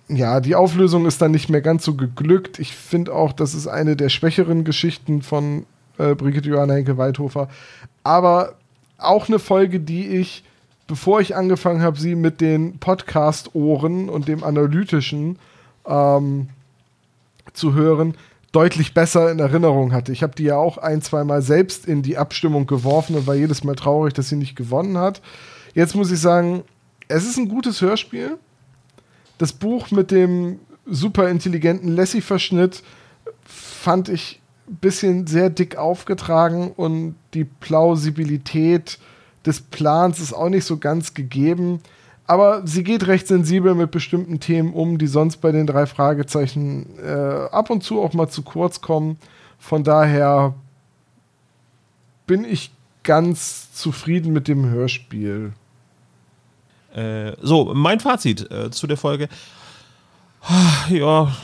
ja, 0.08 0.40
die 0.40 0.56
Auflösung 0.56 1.06
ist 1.06 1.22
dann 1.22 1.32
nicht 1.32 1.50
mehr 1.50 1.62
ganz 1.62 1.86
so 1.86 1.96
geglückt. 1.96 2.60
Ich 2.60 2.76
finde 2.76 3.14
auch, 3.14 3.34
das 3.34 3.54
ist 3.54 3.68
eine 3.68 3.96
der 3.96 4.10
schwächeren 4.10 4.64
Geschichten 4.64 5.22
von 5.22 5.66
äh, 5.98 6.16
Brigitte 6.16 6.50
Johanna 6.50 6.74
Henke-Weithofer. 6.74 7.50
Aber 8.04 8.56
auch 8.98 9.28
eine 9.28 9.40
Folge, 9.40 9.80
die 9.80 10.08
ich, 10.08 10.44
bevor 10.88 11.22
ich 11.22 11.36
angefangen 11.36 11.82
habe, 11.82 12.00
sie 12.00 12.16
mit 12.16 12.42
den 12.42 12.78
Podcast-Ohren 12.80 14.10
und 14.10 14.28
dem 14.28 14.44
Analytischen 14.44 15.40
ähm, 15.86 16.50
zu 17.54 17.74
hören, 17.74 18.16
deutlich 18.52 18.94
besser 18.94 19.32
in 19.32 19.40
Erinnerung 19.40 19.94
hatte. 19.94 20.12
Ich 20.12 20.24
habe 20.24 20.36
die 20.36 20.44
ja 20.44 20.58
auch 20.58 20.78
ein, 20.78 21.02
zwei 21.02 21.24
Mal 21.24 21.42
selbst 21.42 21.86
in 21.86 22.02
die 22.02 22.18
Abstimmung 22.18 22.68
geworfen 22.68 23.16
und 23.16 23.28
war 23.28 23.36
jedes 23.36 23.64
Mal 23.64 23.76
traurig, 23.76 24.14
dass 24.14 24.30
sie 24.30 24.36
nicht 24.36 24.56
gewonnen 24.56 24.98
hat. 24.98 25.22
Jetzt 25.74 25.96
muss 25.96 26.12
ich 26.12 26.20
sagen, 26.20 26.64
es 27.08 27.26
ist 27.26 27.38
ein 27.38 27.48
gutes 27.48 27.82
Hörspiel. 27.82 28.38
Das 29.38 29.54
Buch 29.54 29.92
mit 29.92 30.12
dem 30.12 30.60
super 30.86 31.30
intelligenten 31.30 31.96
Lassie-Verschnitt 31.96 32.84
fand 33.44 34.10
ich 34.10 34.42
ein 34.68 34.76
bisschen 34.76 35.28
sehr 35.28 35.50
dick 35.50 35.78
aufgetragen 35.78 36.72
und 36.76 37.16
die 37.34 37.46
Plausibilität 37.46 39.00
des 39.46 39.62
Plans 39.62 40.20
ist 40.20 40.34
auch 40.34 40.50
nicht 40.50 40.66
so 40.66 40.78
ganz 40.78 41.14
gegeben. 41.14 41.82
Aber 42.32 42.66
sie 42.66 42.86
geht 42.86 43.08
recht 43.08 43.28
sensibel 43.28 43.76
mit 43.76 43.92
bestimmten 43.92 44.40
Themen 44.40 44.72
um, 44.72 44.98
die 44.98 45.08
sonst 45.08 45.42
bei 45.42 45.52
den 45.52 45.68
drei 45.68 45.86
Fragezeichen 45.86 46.98
äh, 46.98 47.12
ab 47.52 47.70
und 47.70 47.84
zu 47.84 48.02
auch 48.02 48.14
mal 48.14 48.30
zu 48.30 48.42
kurz 48.42 48.80
kommen. 48.80 49.18
Von 49.60 49.84
daher 49.84 50.54
bin 52.28 52.46
ich 52.46 52.72
ganz 53.04 53.74
zufrieden 53.74 54.32
mit 54.32 54.48
dem 54.48 54.70
Hörspiel. 54.70 55.52
Äh, 56.96 57.34
so, 57.42 57.74
mein 57.74 58.00
Fazit 58.00 58.50
äh, 58.50 58.72
zu 58.72 58.88
der 58.88 58.96
Folge. 58.96 59.28
Ja, 60.88 61.36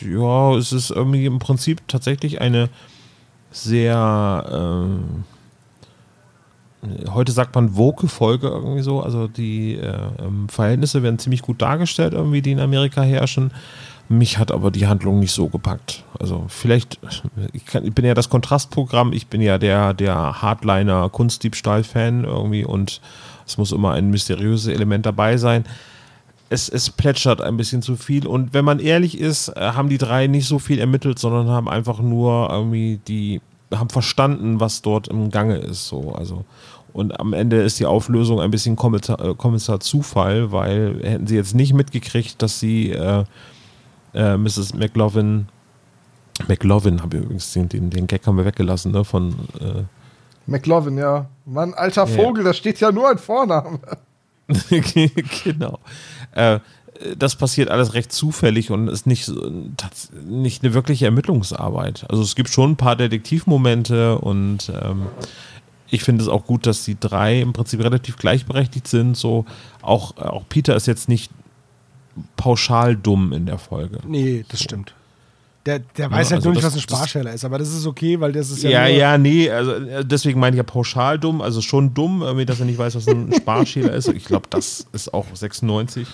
ja, 0.00 0.54
es 0.54 0.72
ist 0.72 0.90
irgendwie 0.90 1.26
im 1.26 1.40
Prinzip 1.40 1.88
tatsächlich 1.88 2.40
eine 2.40 2.68
sehr, 3.50 4.46
ähm, 4.48 5.24
heute 7.10 7.32
sagt 7.32 7.54
man 7.54 7.76
woke 7.76 8.08
Folge 8.08 8.48
irgendwie 8.48 8.82
so. 8.82 9.00
Also 9.00 9.28
die 9.28 9.74
äh, 9.74 9.94
ähm, 10.20 10.48
Verhältnisse 10.48 11.02
werden 11.02 11.18
ziemlich 11.18 11.42
gut 11.42 11.62
dargestellt, 11.62 12.12
irgendwie, 12.12 12.42
die 12.42 12.52
in 12.52 12.60
Amerika 12.60 13.02
herrschen. 13.02 13.52
Mich 14.08 14.38
hat 14.38 14.50
aber 14.50 14.70
die 14.70 14.86
Handlung 14.86 15.20
nicht 15.20 15.32
so 15.32 15.48
gepackt. 15.48 16.04
Also 16.18 16.44
vielleicht, 16.48 16.98
ich, 17.52 17.64
kann, 17.64 17.86
ich 17.86 17.94
bin 17.94 18.04
ja 18.04 18.14
das 18.14 18.28
Kontrastprogramm, 18.28 19.12
ich 19.12 19.28
bin 19.28 19.40
ja 19.40 19.58
der, 19.58 19.94
der 19.94 20.42
Hardliner 20.42 21.08
Kunstdiebstahl-Fan 21.08 22.24
irgendwie 22.24 22.64
und 22.64 23.00
es 23.46 23.58
muss 23.58 23.72
immer 23.72 23.92
ein 23.92 24.10
mysteriöses 24.10 24.72
Element 24.72 25.06
dabei 25.06 25.36
sein. 25.36 25.64
Es, 26.50 26.68
es 26.68 26.90
plätschert 26.90 27.40
ein 27.40 27.56
bisschen 27.56 27.80
zu 27.80 27.96
viel 27.96 28.26
und 28.26 28.52
wenn 28.52 28.64
man 28.64 28.80
ehrlich 28.80 29.18
ist, 29.18 29.48
äh, 29.48 29.72
haben 29.72 29.88
die 29.88 29.98
drei 29.98 30.26
nicht 30.26 30.46
so 30.46 30.58
viel 30.58 30.80
ermittelt, 30.80 31.18
sondern 31.18 31.48
haben 31.48 31.68
einfach 31.68 32.00
nur 32.00 32.50
irgendwie 32.50 33.00
die, 33.08 33.40
haben 33.72 33.90
verstanden, 33.90 34.60
was 34.60 34.82
dort 34.82 35.08
im 35.08 35.30
Gange 35.30 35.56
ist. 35.56 35.88
So, 35.88 36.14
also 36.14 36.44
und 36.92 37.18
am 37.18 37.32
Ende 37.32 37.62
ist 37.62 37.80
die 37.80 37.86
Auflösung 37.86 38.40
ein 38.40 38.50
bisschen 38.50 38.76
Kommissar, 38.76 39.20
äh, 39.20 39.34
Kommissar 39.34 39.80
Zufall, 39.80 40.52
weil 40.52 41.00
hätten 41.02 41.26
sie 41.26 41.36
jetzt 41.36 41.54
nicht 41.54 41.72
mitgekriegt, 41.72 42.42
dass 42.42 42.60
sie 42.60 42.90
äh, 42.90 43.24
äh, 44.14 44.36
Mrs. 44.36 44.74
McLovin, 44.74 45.48
McLovin, 46.48 47.02
habe 47.02 47.16
ich 47.16 47.22
übrigens 47.22 47.52
den, 47.52 47.68
den, 47.68 47.90
den 47.90 48.06
Gag 48.06 48.26
haben 48.26 48.36
wir 48.36 48.44
weggelassen, 48.44 48.92
ne, 48.92 49.04
von 49.04 49.30
äh, 49.60 49.84
McLovin, 50.46 50.98
ja. 50.98 51.26
Mann, 51.46 51.72
alter 51.74 52.06
Ja. 52.06 52.22
Vogel, 52.22 52.44
da 52.44 52.52
steht 52.52 52.80
ja 52.80 52.92
nur 52.92 53.08
ein 53.08 53.18
Vorname. 53.18 53.78
genau. 55.44 55.78
Äh, 56.32 56.58
das 57.16 57.36
passiert 57.36 57.68
alles 57.70 57.94
recht 57.94 58.12
zufällig 58.12 58.70
und 58.70 58.88
ist 58.88 59.06
nicht, 59.06 59.24
so- 59.24 59.50
nicht 60.24 60.62
eine 60.64 60.74
wirkliche 60.74 61.04
Ermittlungsarbeit. 61.06 62.06
Also 62.08 62.22
es 62.22 62.34
gibt 62.34 62.48
schon 62.50 62.72
ein 62.72 62.76
paar 62.76 62.96
Detektivmomente 62.96 64.18
und 64.18 64.70
ähm, 64.82 65.06
ich 65.90 66.02
finde 66.04 66.22
es 66.22 66.28
auch 66.28 66.46
gut, 66.46 66.66
dass 66.66 66.84
die 66.84 66.98
drei 66.98 67.40
im 67.40 67.52
Prinzip 67.52 67.80
relativ 67.84 68.16
gleichberechtigt 68.16 68.88
sind. 68.88 69.16
So 69.16 69.44
auch, 69.82 70.16
auch 70.16 70.44
Peter 70.48 70.74
ist 70.76 70.86
jetzt 70.86 71.08
nicht 71.08 71.30
pauschal 72.36 72.96
dumm 72.96 73.32
in 73.32 73.46
der 73.46 73.58
Folge. 73.58 73.98
Nee, 74.06 74.44
das 74.48 74.62
stimmt. 74.62 74.94
Der, 75.64 75.78
der 75.78 76.10
weiß 76.10 76.30
Ja, 76.30 76.36
halt 76.36 76.38
also 76.38 76.48
nur 76.48 76.54
nicht, 76.54 76.64
das- 76.64 76.72
was 76.74 76.78
ein 76.78 76.82
Sparschäler 76.82 77.32
ist, 77.32 77.44
aber 77.44 77.56
das 77.58 77.72
ist 77.72 77.86
okay, 77.86 78.18
weil 78.18 78.32
das 78.32 78.50
ist 78.50 78.64
ja. 78.64 78.70
Ja, 78.70 78.86
ja, 78.86 79.16
nee, 79.18 79.48
also 79.48 79.72
äh, 79.74 80.04
deswegen 80.04 80.40
meine 80.40 80.56
ich 80.56 80.58
ja 80.58 80.64
pauschal 80.64 81.18
dumm, 81.20 81.40
also 81.40 81.60
schon 81.60 81.94
dumm, 81.94 82.22
irgendwie, 82.22 82.44
dass 82.46 82.58
er 82.58 82.66
nicht 82.66 82.78
weiß, 82.78 82.96
was 82.96 83.06
ein 83.06 83.32
Sparschäler 83.36 83.92
ist. 83.92 84.08
Ich 84.08 84.24
glaube, 84.24 84.48
das 84.50 84.86
ist 84.92 85.14
auch 85.14 85.26
96 85.32 86.08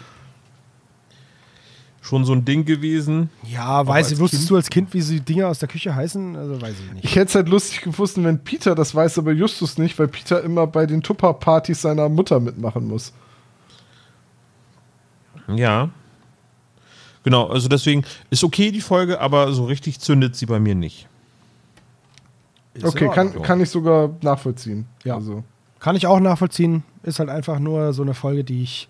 schon 2.08 2.24
so 2.24 2.32
ein 2.32 2.44
Ding 2.44 2.64
gewesen. 2.64 3.28
Ja, 3.46 3.86
weiß 3.86 4.12
ich, 4.12 4.18
wusstest 4.18 4.44
Kind? 4.44 4.50
du 4.50 4.56
als 4.56 4.70
Kind, 4.70 4.94
wie 4.94 5.02
sie 5.02 5.16
die 5.20 5.34
Dinger 5.34 5.48
aus 5.48 5.58
der 5.58 5.68
Küche 5.68 5.94
heißen? 5.94 6.36
Also 6.36 6.60
weiß 6.60 6.74
ich 6.86 6.92
nicht. 6.94 7.04
Ich 7.04 7.16
hätte 7.16 7.26
es 7.26 7.34
halt 7.34 7.48
lustig 7.50 7.82
gefunden, 7.82 8.24
wenn 8.24 8.42
Peter 8.42 8.74
das 8.74 8.94
weiß, 8.94 9.18
aber 9.18 9.32
Justus 9.32 9.76
nicht, 9.76 9.98
weil 9.98 10.08
Peter 10.08 10.42
immer 10.42 10.66
bei 10.66 10.86
den 10.86 11.02
Tupper-Partys 11.02 11.82
seiner 11.82 12.08
Mutter 12.08 12.40
mitmachen 12.40 12.88
muss. 12.88 13.12
Ja. 15.54 15.90
Genau, 17.24 17.48
also 17.48 17.68
deswegen 17.68 18.04
ist 18.30 18.42
okay 18.42 18.70
die 18.70 18.80
Folge, 18.80 19.20
aber 19.20 19.52
so 19.52 19.66
richtig 19.66 20.00
zündet 20.00 20.34
sie 20.34 20.46
bei 20.46 20.58
mir 20.58 20.74
nicht. 20.74 21.08
Ist 22.72 22.86
okay, 22.86 23.10
kann, 23.12 23.42
kann 23.42 23.60
ich 23.60 23.68
sogar 23.68 24.10
nachvollziehen. 24.22 24.86
Ja. 25.04 25.16
Also. 25.16 25.44
Kann 25.78 25.94
ich 25.94 26.06
auch 26.06 26.20
nachvollziehen. 26.20 26.84
Ist 27.02 27.18
halt 27.18 27.28
einfach 27.28 27.58
nur 27.58 27.92
so 27.92 28.00
eine 28.00 28.14
Folge, 28.14 28.44
die 28.44 28.62
ich. 28.62 28.88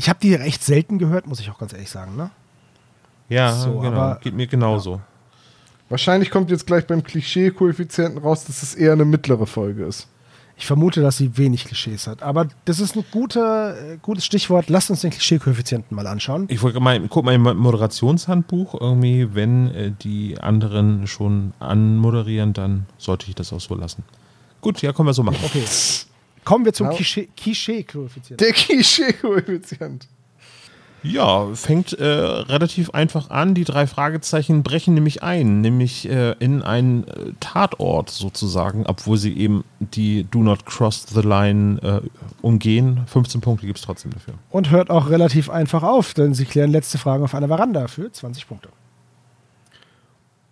Ich 0.00 0.08
habe 0.08 0.18
die 0.18 0.32
recht 0.34 0.64
selten 0.64 0.98
gehört, 0.98 1.26
muss 1.26 1.40
ich 1.40 1.50
auch 1.50 1.58
ganz 1.58 1.74
ehrlich 1.74 1.90
sagen, 1.90 2.16
ne? 2.16 2.30
Ja, 3.28 3.52
So, 3.52 3.80
genau. 3.80 4.00
aber- 4.00 4.18
Geht 4.22 4.32
mir 4.32 4.46
genauso. 4.46 5.02
Wahrscheinlich 5.90 6.30
kommt 6.30 6.50
jetzt 6.50 6.66
gleich 6.66 6.86
beim 6.86 7.02
Klischee-Koeffizienten 7.04 8.16
raus, 8.22 8.46
dass 8.46 8.62
es 8.62 8.74
eher 8.74 8.92
eine 8.94 9.04
mittlere 9.04 9.46
Folge 9.46 9.84
ist. 9.84 10.08
Ich 10.56 10.64
vermute, 10.66 11.02
dass 11.02 11.18
sie 11.18 11.36
wenig 11.36 11.66
Klischees 11.66 12.06
hat. 12.06 12.22
Aber 12.22 12.48
das 12.64 12.80
ist 12.80 12.96
ein 12.96 13.04
guter, 13.10 13.76
äh, 13.76 13.98
gutes 14.00 14.24
Stichwort. 14.24 14.70
Lasst 14.70 14.88
uns 14.88 15.02
den 15.02 15.10
Klischee-Koeffizienten 15.10 15.94
mal 15.94 16.06
anschauen. 16.06 16.46
Ich 16.48 16.62
wollte 16.62 16.80
mal, 16.80 16.98
guck 17.08 17.26
mal 17.26 17.34
im 17.34 17.42
Moderationshandbuch 17.42 18.80
irgendwie, 18.80 19.34
wenn 19.34 19.68
äh, 19.74 19.90
die 19.90 20.40
anderen 20.40 21.06
schon 21.06 21.52
anmoderieren, 21.60 22.54
dann 22.54 22.86
sollte 22.96 23.26
ich 23.28 23.34
das 23.34 23.52
auch 23.52 23.60
so 23.60 23.74
lassen. 23.74 24.02
Gut, 24.62 24.80
ja, 24.80 24.94
können 24.94 25.08
wir 25.08 25.14
so 25.14 25.22
machen. 25.22 25.40
Okay. 25.44 25.62
Kommen 26.44 26.64
wir 26.64 26.72
zum 26.72 26.86
Ja. 26.88 26.92
Klischee- 26.96 27.28
Klischee-Koeffizienten. 27.36 28.38
Der 28.38 28.52
Klischee-Koeffizient. 28.52 30.08
Ja, 31.02 31.46
fängt 31.54 31.94
äh, 31.94 32.04
relativ 32.04 32.90
einfach 32.90 33.30
an. 33.30 33.54
Die 33.54 33.64
drei 33.64 33.86
Fragezeichen 33.86 34.62
brechen 34.62 34.92
nämlich 34.92 35.22
ein, 35.22 35.62
nämlich 35.62 36.06
äh, 36.10 36.32
in 36.40 36.60
einen 36.62 37.08
äh, 37.08 37.32
Tatort 37.40 38.10
sozusagen, 38.10 38.84
obwohl 38.86 39.16
sie 39.16 39.34
eben 39.34 39.64
die 39.78 40.24
Do 40.24 40.42
Not 40.42 40.66
Cross 40.66 41.06
the 41.14 41.22
Line 41.22 41.80
äh, 42.04 42.08
umgehen. 42.42 43.00
15 43.06 43.40
Punkte 43.40 43.64
gibt 43.66 43.78
es 43.78 43.84
trotzdem 43.86 44.10
dafür. 44.12 44.34
Und 44.50 44.70
hört 44.70 44.90
auch 44.90 45.08
relativ 45.08 45.48
einfach 45.48 45.82
auf, 45.82 46.12
denn 46.12 46.34
sie 46.34 46.44
klären 46.44 46.70
letzte 46.70 46.98
Fragen 46.98 47.24
auf 47.24 47.34
einer 47.34 47.48
Veranda 47.48 47.88
für 47.88 48.12
20 48.12 48.46
Punkte. 48.46 48.68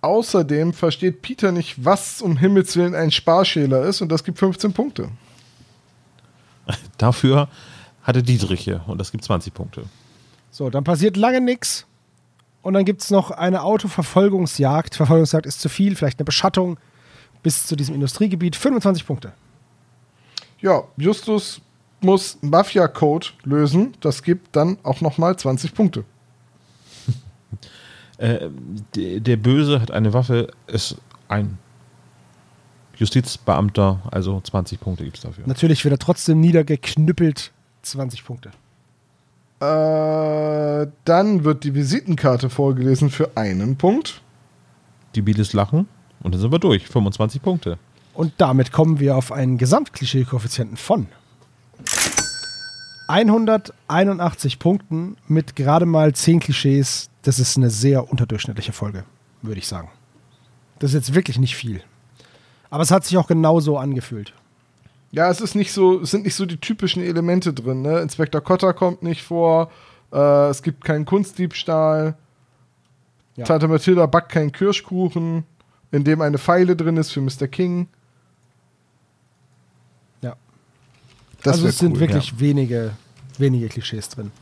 Außerdem 0.01 0.73
versteht 0.73 1.20
Peter 1.23 1.52
nicht, 1.52 1.85
was 1.85 2.23
um 2.23 2.36
Himmels 2.39 2.74
Willen 2.77 2.94
ein 2.94 3.10
Sparschäler 3.10 3.82
ist 3.82 4.01
und 4.01 4.10
das 4.10 4.24
gibt 4.24 4.39
15 4.39 4.73
Punkte. 4.73 5.10
Dafür 6.99 7.49
hatte 8.03 8.23
Dietriche 8.23 8.81
und 8.86 8.99
das 8.99 9.12
gibt 9.12 9.24
20 9.24 9.53
Punkte. 9.53 9.85
So, 10.51 10.70
dann 10.70 10.85
passiert 10.85 11.16
lange 11.16 11.40
nichts. 11.40 11.86
Und 12.62 12.74
dann 12.74 12.85
gibt 12.85 13.03
es 13.03 13.11
noch 13.11 13.31
eine 13.31 13.62
Autoverfolgungsjagd. 13.62 14.95
Verfolgungsjagd 14.95 15.47
ist 15.47 15.61
zu 15.61 15.69
viel, 15.69 15.95
vielleicht 15.95 16.19
eine 16.19 16.24
Beschattung 16.24 16.78
bis 17.43 17.66
zu 17.66 17.77
diesem 17.77 17.95
Industriegebiet. 17.95 18.57
25 18.57 19.07
Punkte. 19.07 19.32
Ja, 20.61 20.82
Justus 20.97 21.61
muss 22.01 22.39
Mafia-Code 22.40 23.28
lösen. 23.45 23.95
Das 24.01 24.23
gibt 24.23 24.57
dann 24.57 24.78
auch 24.82 25.01
nochmal 25.01 25.36
20 25.36 25.74
Punkte. 25.74 26.05
Äh, 28.20 28.51
der, 28.97 29.20
der 29.20 29.36
Böse 29.36 29.81
hat 29.81 29.93
eine 29.93 30.12
Waffe, 30.12 30.49
ist 30.66 30.97
ein 31.28 31.57
Justizbeamter, 32.99 34.01
also 34.11 34.41
20 34.41 34.81
Punkte 34.81 35.05
gibt 35.05 35.16
es 35.16 35.23
dafür. 35.23 35.45
Natürlich 35.47 35.85
wird 35.85 35.95
er 35.95 35.99
trotzdem 35.99 36.41
niedergeknüppelt. 36.41 37.53
20 37.83 38.25
Punkte. 38.25 38.51
Äh, 39.61 40.89
dann 41.05 41.45
wird 41.45 41.65
die 41.65 41.75
Visitenkarte 41.75 42.51
vorgelesen 42.51 43.11
für 43.11 43.37
einen 43.37 43.77
Punkt. 43.77 44.20
Die 45.15 45.23
Bieles 45.23 45.53
lachen 45.53 45.89
und 46.23 46.35
dann 46.35 46.41
sind 46.41 46.53
wir 46.53 46.59
durch. 46.59 46.87
25 46.89 47.41
Punkte. 47.41 47.79
Und 48.15 48.35
damit 48.39 48.73
kommen 48.73 48.99
wir 48.99 49.16
auf 49.16 49.31
einen 49.31 49.59
Gesamtklischee-Koeffizienten 49.59 50.77
von 50.77 51.07
181 53.09 54.59
Punkten 54.59 55.16
mit 55.27 55.57
gerade 55.57 55.87
mal 55.87 56.12
10 56.12 56.41
Klischees. 56.41 57.11
Das 57.23 57.39
ist 57.39 57.57
eine 57.57 57.70
sehr 57.70 58.11
unterdurchschnittliche 58.11 58.73
Folge, 58.73 59.05
würde 59.43 59.59
ich 59.59 59.66
sagen. 59.66 59.89
Das 60.79 60.91
ist 60.91 60.95
jetzt 60.95 61.15
wirklich 61.15 61.39
nicht 61.39 61.57
viel. 61.57 61.83
Aber 62.70 62.82
es 62.82 62.90
hat 62.90 63.05
sich 63.05 63.16
auch 63.16 63.27
genauso 63.27 63.78
angefühlt. 63.78 64.32
Ja, 65.11 65.31
es 65.31 65.40
ist 65.40 65.55
nicht 65.55 65.73
so, 65.73 66.01
es 66.03 66.11
sind 66.11 66.24
nicht 66.24 66.35
so 66.35 66.45
die 66.45 66.59
typischen 66.59 67.03
Elemente 67.03 67.55
drin. 67.55 67.82
Ne? 67.82 68.01
Inspektor 68.01 68.43
Cotter 68.43 68.74
kommt 68.74 69.03
nicht 69.03 69.23
vor. 69.23 69.70
Äh, 70.12 70.49
es 70.51 70.62
gibt 70.62 70.85
keinen 70.85 71.07
Kunstdiebstahl. 71.07 72.16
Ja. 73.36 73.45
Tante 73.45 73.69
Mathilda 73.69 74.07
backt 74.07 74.32
keinen 74.32 74.53
Kirschkuchen, 74.53 75.45
in 75.93 76.05
dem 76.05 76.20
eine 76.20 76.39
Pfeile 76.39 76.77
drin 76.77 76.97
ist 76.97 77.12
für 77.12 77.20
Mr. 77.20 77.47
King. 77.47 77.89
Ja. 80.20 80.36
Das 81.43 81.55
also 81.55 81.69
es 81.69 81.78
sind 81.78 81.93
cool, 81.93 82.01
wirklich 82.01 82.39
wenige, 82.40 82.93
wenige 83.39 83.69
Klischees 83.69 84.09
drin. 84.09 84.32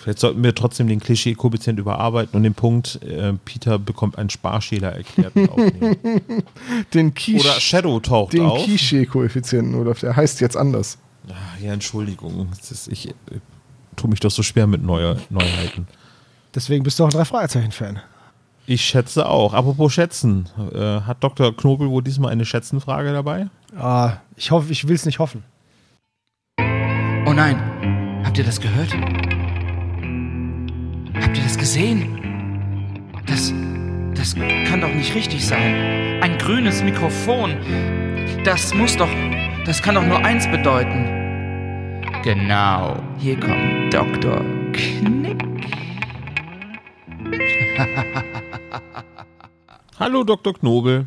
Vielleicht 0.00 0.18
sollten 0.18 0.42
wir 0.42 0.54
trotzdem 0.54 0.88
den 0.88 0.98
Klischee-Koeffizient 0.98 1.78
überarbeiten 1.78 2.34
und 2.34 2.42
den 2.42 2.54
Punkt, 2.54 3.02
äh, 3.02 3.34
Peter 3.44 3.78
bekommt 3.78 4.16
einen 4.16 4.30
Sparschäler 4.30 4.92
erklärt. 4.94 5.34
Den 6.94 7.12
Quiche, 7.12 7.40
Oder 7.40 7.60
Shadow 7.60 8.00
taucht 8.00 8.32
den 8.32 8.46
auf. 8.46 8.64
Quiche-Koeffizienten, 8.64 9.74
oder 9.74 9.92
der 9.92 10.16
heißt 10.16 10.40
jetzt 10.40 10.56
anders. 10.56 10.96
Ah, 11.28 11.34
ja, 11.62 11.74
Entschuldigung. 11.74 12.48
Das 12.56 12.70
ist, 12.70 12.88
ich 12.88 13.10
äh, 13.10 13.12
tue 13.94 14.08
mich 14.08 14.20
doch 14.20 14.30
so 14.30 14.42
schwer 14.42 14.66
mit 14.66 14.82
Neue, 14.82 15.18
Neuheiten. 15.28 15.86
Deswegen 16.54 16.82
bist 16.82 16.98
du 16.98 17.04
auch 17.04 17.08
ein 17.08 17.12
Drei-Fragezeichen-Fan. 17.12 18.00
Ich 18.66 18.82
schätze 18.82 19.28
auch. 19.28 19.52
Apropos 19.52 19.92
Schätzen. 19.92 20.48
Äh, 20.72 21.02
hat 21.02 21.22
Dr. 21.22 21.54
Knobel 21.54 21.90
wohl 21.90 22.02
diesmal 22.02 22.32
eine 22.32 22.46
Schätzenfrage 22.46 23.12
dabei? 23.12 23.48
Ah, 23.76 24.14
ich 24.36 24.50
hoffe, 24.50 24.72
ich 24.72 24.88
will 24.88 24.94
es 24.94 25.04
nicht 25.04 25.18
hoffen. 25.18 25.44
Oh 27.26 27.34
nein, 27.34 28.22
habt 28.24 28.38
ihr 28.38 28.44
das 28.44 28.60
gehört? 28.60 28.96
Habt 31.22 31.36
ihr 31.36 31.42
das 31.44 31.58
gesehen? 31.58 33.10
Das, 33.26 33.52
das 34.14 34.34
kann 34.34 34.80
doch 34.80 34.92
nicht 34.92 35.14
richtig 35.14 35.46
sein. 35.46 36.20
Ein 36.22 36.38
grünes 36.38 36.82
Mikrofon. 36.82 37.56
Das 38.44 38.74
muss 38.74 38.96
doch, 38.96 39.08
das 39.66 39.82
kann 39.82 39.94
doch 39.94 40.04
nur 40.04 40.18
eins 40.24 40.50
bedeuten. 40.50 41.20
Genau, 42.22 43.02
hier 43.18 43.38
kommt 43.38 43.92
Dr. 43.92 44.44
Knick. 44.72 45.42
Hallo, 49.98 50.24
Dr. 50.24 50.54
Knobel. 50.54 51.06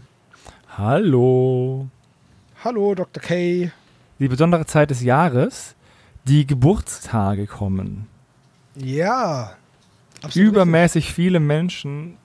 Hallo. 0.77 1.87
Hallo, 2.63 2.95
Dr. 2.95 3.21
K. 3.21 3.71
Die 4.19 4.27
besondere 4.27 4.65
Zeit 4.65 4.89
des 4.89 5.03
Jahres, 5.03 5.75
die 6.25 6.47
Geburtstage 6.47 7.45
kommen. 7.45 8.07
Ja. 8.75 9.55
Absolut 10.23 10.49
Übermäßig 10.49 11.11
viele 11.13 11.39
Menschen 11.39 12.17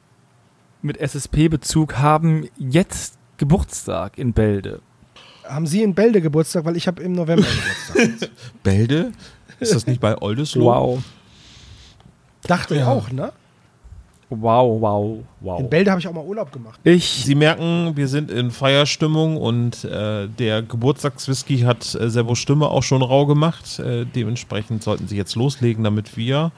mit 0.82 0.96
SSP-Bezug 0.98 1.98
haben 1.98 2.48
jetzt 2.58 3.18
Geburtstag 3.36 4.16
in 4.18 4.32
Bälde. 4.32 4.80
richtig. 5.14 5.52
Haben 5.52 5.66
Sie 5.66 5.82
in 5.82 5.94
Bälde 5.94 6.20
Geburtstag, 6.20 6.64
weil 6.64 6.76
ich 6.76 6.86
habe 6.86 7.02
im 7.02 7.12
November 7.12 7.46
Geburtstag. 7.94 8.30
Bälde? 8.62 9.12
Ist 9.60 9.74
das 9.74 9.86
nicht 9.86 10.00
bei 10.00 10.16
Oldesloe? 10.20 10.64
Wow. 10.64 11.02
Dachte 12.42 12.74
ich 12.74 12.80
Ja. 12.80 12.88
auch, 12.88 13.10
ne? 13.10 13.32
Wow, 14.30 14.78
wow, 14.82 15.24
wow. 15.40 15.58
In 15.60 15.70
Bälde 15.70 15.90
habe 15.90 16.00
ich 16.00 16.06
auch 16.06 16.12
mal 16.12 16.22
Urlaub 16.24 16.52
gemacht. 16.52 16.78
Ich, 16.84 17.22
Sie 17.24 17.34
merken, 17.34 17.92
wir 17.96 18.08
sind 18.08 18.30
in 18.30 18.50
Feierstimmung 18.50 19.38
und 19.38 19.84
äh, 19.84 20.28
der 20.28 20.60
Geburtstagswhisky 20.62 21.60
hat 21.60 21.94
äh, 21.94 22.10
Servos 22.10 22.38
Stimme 22.38 22.68
auch 22.68 22.82
schon 22.82 23.00
rau 23.00 23.24
gemacht. 23.24 23.78
Äh, 23.78 24.04
dementsprechend 24.04 24.82
sollten 24.82 25.08
Sie 25.08 25.16
jetzt 25.16 25.34
loslegen, 25.34 25.82
damit 25.82 26.18
wir 26.18 26.52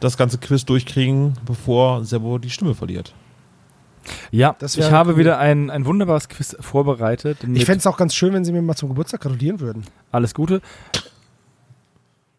das 0.00 0.16
ganze 0.16 0.38
Quiz 0.38 0.64
durchkriegen, 0.64 1.34
bevor 1.44 2.04
Servo 2.04 2.38
die 2.38 2.50
Stimme 2.50 2.74
verliert. 2.74 3.14
ja, 4.30 4.56
Das 4.58 4.76
ich 4.76 4.90
habe 4.90 5.12
cool. 5.12 5.18
wieder 5.18 5.38
ein, 5.38 5.70
ein 5.70 5.84
wunderbares 5.84 6.28
Quiz 6.28 6.56
vorbereitet. 6.60 7.38
Ich 7.54 7.64
fände 7.66 7.78
es 7.78 7.86
auch 7.86 7.96
ganz 7.96 8.14
schön, 8.14 8.32
wenn 8.32 8.44
Sie 8.44 8.52
mir 8.52 8.62
mal 8.62 8.74
zum 8.76 8.88
Geburtstag 8.88 9.20
gratulieren 9.20 9.60
würden. 9.60 9.84
Alles 10.10 10.34
Gute. 10.34 10.62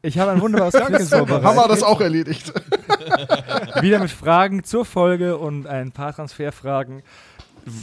Ich 0.02 0.18
habe 0.18 0.32
ein 0.32 0.42
wunderbares 0.42 0.74
Quiz 0.86 1.10
vorbereitet. 1.10 1.46
Haben 1.46 1.58
wir 1.58 1.68
das 1.68 1.84
auch 1.84 2.02
erledigt? 2.02 2.52
Wieder 3.82 4.00
mit 4.00 4.10
Fragen 4.10 4.64
zur 4.64 4.86
Folge 4.86 5.38
und 5.38 5.68
ein 5.68 5.92
paar 5.92 6.14
Transferfragen, 6.14 7.04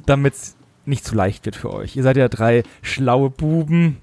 damit 0.06 0.34
es 0.34 0.56
nicht 0.84 1.04
zu 1.04 1.14
leicht 1.14 1.44
wird 1.44 1.54
für 1.54 1.72
euch. 1.72 1.94
Ihr 1.96 2.02
seid 2.02 2.16
ja 2.16 2.28
drei 2.28 2.64
schlaue 2.82 3.30
Buben 3.30 3.98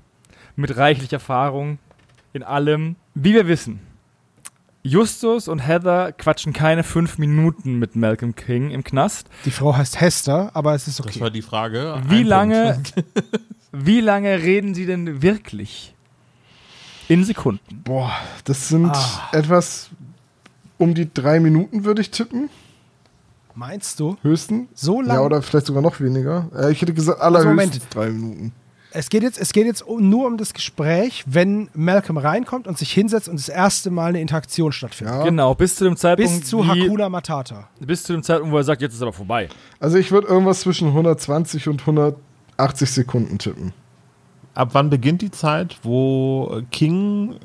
mit 0.55 0.77
reichlich 0.77 1.11
Erfahrung 1.11 1.79
in 2.31 2.43
allem. 2.43 2.95
Wie 3.15 3.33
wir 3.33 3.47
wissen, 3.47 3.79
Justus 4.87 5.47
und 5.47 5.59
Heather 5.59 6.11
quatschen 6.11 6.53
keine 6.53 6.83
fünf 6.83 7.17
Minuten 7.17 7.79
mit 7.79 7.95
Malcolm 7.95 8.35
King 8.35 8.69
im 8.69 8.83
Knast. 8.83 9.27
Die 9.45 9.49
Frau 9.51 9.75
heißt 9.75 9.99
Hester, 9.99 10.51
aber 10.53 10.75
es 10.75 10.87
ist 10.87 10.99
Das 10.99 11.07
okay. 11.07 11.21
war 11.21 11.31
die 11.31 11.41
Frage. 11.41 11.99
Wie 12.07 12.19
Ein 12.19 12.27
lange, 12.27 12.83
wie 13.71 13.99
lange 13.99 14.43
reden 14.43 14.75
sie 14.75 14.85
denn 14.85 15.23
wirklich? 15.23 15.95
In 17.07 17.23
Sekunden. 17.23 17.81
Boah, 17.83 18.11
das 18.43 18.67
sind 18.69 18.91
Ah. 18.95 19.29
etwas 19.31 19.89
um 20.77 20.93
die 20.93 21.11
drei 21.11 21.39
Minuten, 21.39 21.83
würde 21.83 22.01
ich 22.01 22.11
tippen. 22.11 22.49
Meinst 23.55 23.99
du? 23.99 24.17
Höchsten. 24.21 24.67
So 24.75 25.01
lang? 25.01 25.15
Ja, 25.17 25.21
oder 25.21 25.41
vielleicht 25.41 25.65
sogar 25.65 25.81
noch 25.81 25.99
weniger. 25.99 26.49
Äh, 26.55 26.71
ich 26.71 26.81
hätte 26.81 26.93
gesagt, 26.93 27.21
Also 27.21 27.37
allerhöchstens 27.39 27.79
Moment. 27.79 27.95
drei 27.95 28.09
Minuten. 28.11 28.51
Es 28.97 29.09
geht 29.09 29.23
jetzt, 29.23 29.37
es 29.39 29.51
geht 29.53 29.65
jetzt 29.65 29.81
um, 29.81 30.09
nur 30.09 30.25
um 30.25 30.37
das 30.37 30.53
Gespräch, 30.53 31.23
wenn 31.27 31.69
Malcolm 31.73 32.17
reinkommt 32.17 32.65
und 32.67 32.77
sich 32.77 32.91
hinsetzt 32.91 33.27
und 33.27 33.37
das 33.37 33.49
erste 33.49 33.91
Mal 33.91 34.07
eine 34.07 34.21
Interaktion 34.21 34.71
stattfindet. 34.71 35.15
Ja. 35.15 35.23
Genau, 35.23 35.53
bis 35.53 35.75
zu 35.75 35.83
dem 35.83 35.97
Zeitpunkt, 35.97 36.39
Bis 36.39 36.49
zu 36.49 36.63
wie- 36.63 36.83
Hakuna 36.85 37.09
Matata. 37.09 37.67
bis 37.79 38.03
zu 38.03 38.13
dem 38.13 38.23
Zeitpunkt, 38.23 38.53
wo 38.53 38.57
er 38.57 38.63
sagt, 38.63 38.81
jetzt 38.81 38.93
ist 38.93 39.01
aber 39.01 39.13
vorbei. 39.13 39.49
Also 39.79 39.97
ich 39.97 40.11
würde 40.11 40.27
irgendwas 40.27 40.61
zwischen 40.61 40.87
120 40.89 41.67
und 41.67 41.81
180 41.81 42.89
Sekunden 42.89 43.37
tippen. 43.37 43.73
Ab 44.53 44.69
wann 44.71 44.89
beginnt 44.89 45.21
die 45.21 45.31
Zeit, 45.31 45.77
wo 45.83 46.61
King 46.71 47.35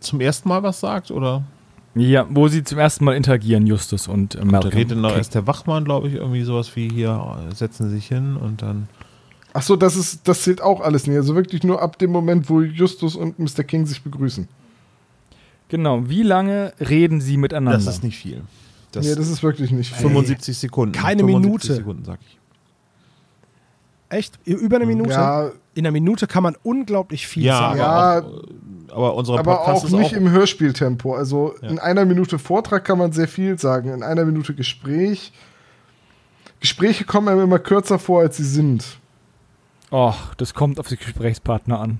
zum 0.00 0.20
ersten 0.22 0.48
Mal 0.48 0.62
was 0.62 0.80
sagt? 0.80 1.10
Oder 1.10 1.42
Ja, 1.94 2.26
wo 2.30 2.48
sie 2.48 2.64
zum 2.64 2.78
ersten 2.78 3.04
Mal 3.04 3.16
interagieren, 3.16 3.66
Justus 3.66 4.08
und 4.08 4.34
äh, 4.34 4.38
da 4.38 4.44
Malcolm. 4.46 4.72
redet 4.74 4.98
noch 4.98 5.10
King. 5.10 5.18
erst 5.18 5.34
der 5.34 5.46
Wachmann, 5.46 5.84
glaube 5.84 6.08
ich, 6.08 6.14
irgendwie 6.14 6.42
sowas 6.42 6.74
wie 6.74 6.88
hier, 6.88 7.36
äh, 7.50 7.54
setzen 7.54 7.90
Sie 7.90 7.96
sich 7.96 8.06
hin 8.08 8.36
und 8.36 8.62
dann. 8.62 8.88
Ach 9.58 9.62
so, 9.62 9.74
das 9.74 9.96
ist, 9.96 10.28
das 10.28 10.42
zählt 10.42 10.60
auch 10.60 10.82
alles 10.82 11.06
nicht. 11.06 11.16
Also 11.16 11.34
wirklich 11.34 11.64
nur 11.64 11.80
ab 11.80 11.98
dem 11.98 12.10
Moment, 12.10 12.50
wo 12.50 12.60
Justus 12.60 13.16
und 13.16 13.38
Mr. 13.38 13.64
King 13.64 13.86
sich 13.86 14.02
begrüßen. 14.02 14.46
Genau, 15.70 16.06
wie 16.10 16.22
lange 16.22 16.74
reden 16.78 17.22
sie 17.22 17.38
miteinander? 17.38 17.72
Das 17.72 17.86
ist 17.86 18.04
nicht 18.04 18.18
viel. 18.18 18.42
Das, 18.92 19.06
nee, 19.06 19.14
das 19.14 19.28
ist 19.28 19.42
wirklich 19.42 19.70
nicht 19.70 19.94
viel. 19.94 20.02
75 20.08 20.58
Sekunden. 20.58 20.92
Keine 20.92 21.20
75 21.22 21.42
Minute. 21.42 21.74
Sekunden, 21.74 22.04
sag 22.04 22.18
ich. 22.20 22.38
Echt? 24.10 24.38
Über 24.44 24.76
eine 24.76 24.84
Minute? 24.84 25.10
Ja, 25.10 25.50
In 25.74 25.86
einer 25.86 25.90
Minute 25.90 26.26
kann 26.26 26.42
man 26.42 26.54
unglaublich 26.62 27.26
viel 27.26 27.44
Ja, 27.44 27.58
sagen. 27.58 27.80
aber, 27.80 28.26
Ja, 28.28 28.92
auch, 28.92 28.96
aber 28.96 29.14
unser 29.14 29.38
aber 29.38 29.56
Podcast 29.56 29.68
auch 29.82 29.84
ist 29.86 29.92
nicht 29.92 30.12
auch 30.12 30.18
im 30.18 30.30
Hörspieltempo. 30.30 31.14
Also 31.14 31.54
Ja. 31.62 31.68
in 31.68 31.78
einer 31.78 32.04
Minute 32.04 32.38
Vortrag 32.38 32.84
kann 32.84 32.98
man 32.98 33.12
sehr 33.12 33.26
viel 33.26 33.58
sagen. 33.58 33.88
In 33.88 34.02
einer 34.02 34.26
Minute 34.26 34.54
Gespräch. 34.54 35.32
Gespräche 36.60 37.04
kommen 37.04 37.28
einem 37.28 37.40
immer 37.40 37.58
kürzer 37.58 37.98
vor, 37.98 38.20
als 38.20 38.36
sie 38.36 38.44
sind. 38.44 38.84
Och, 39.90 40.34
das 40.36 40.54
kommt 40.54 40.80
auf 40.80 40.88
die 40.88 40.96
Gesprächspartner 40.96 41.78
an. 41.80 41.98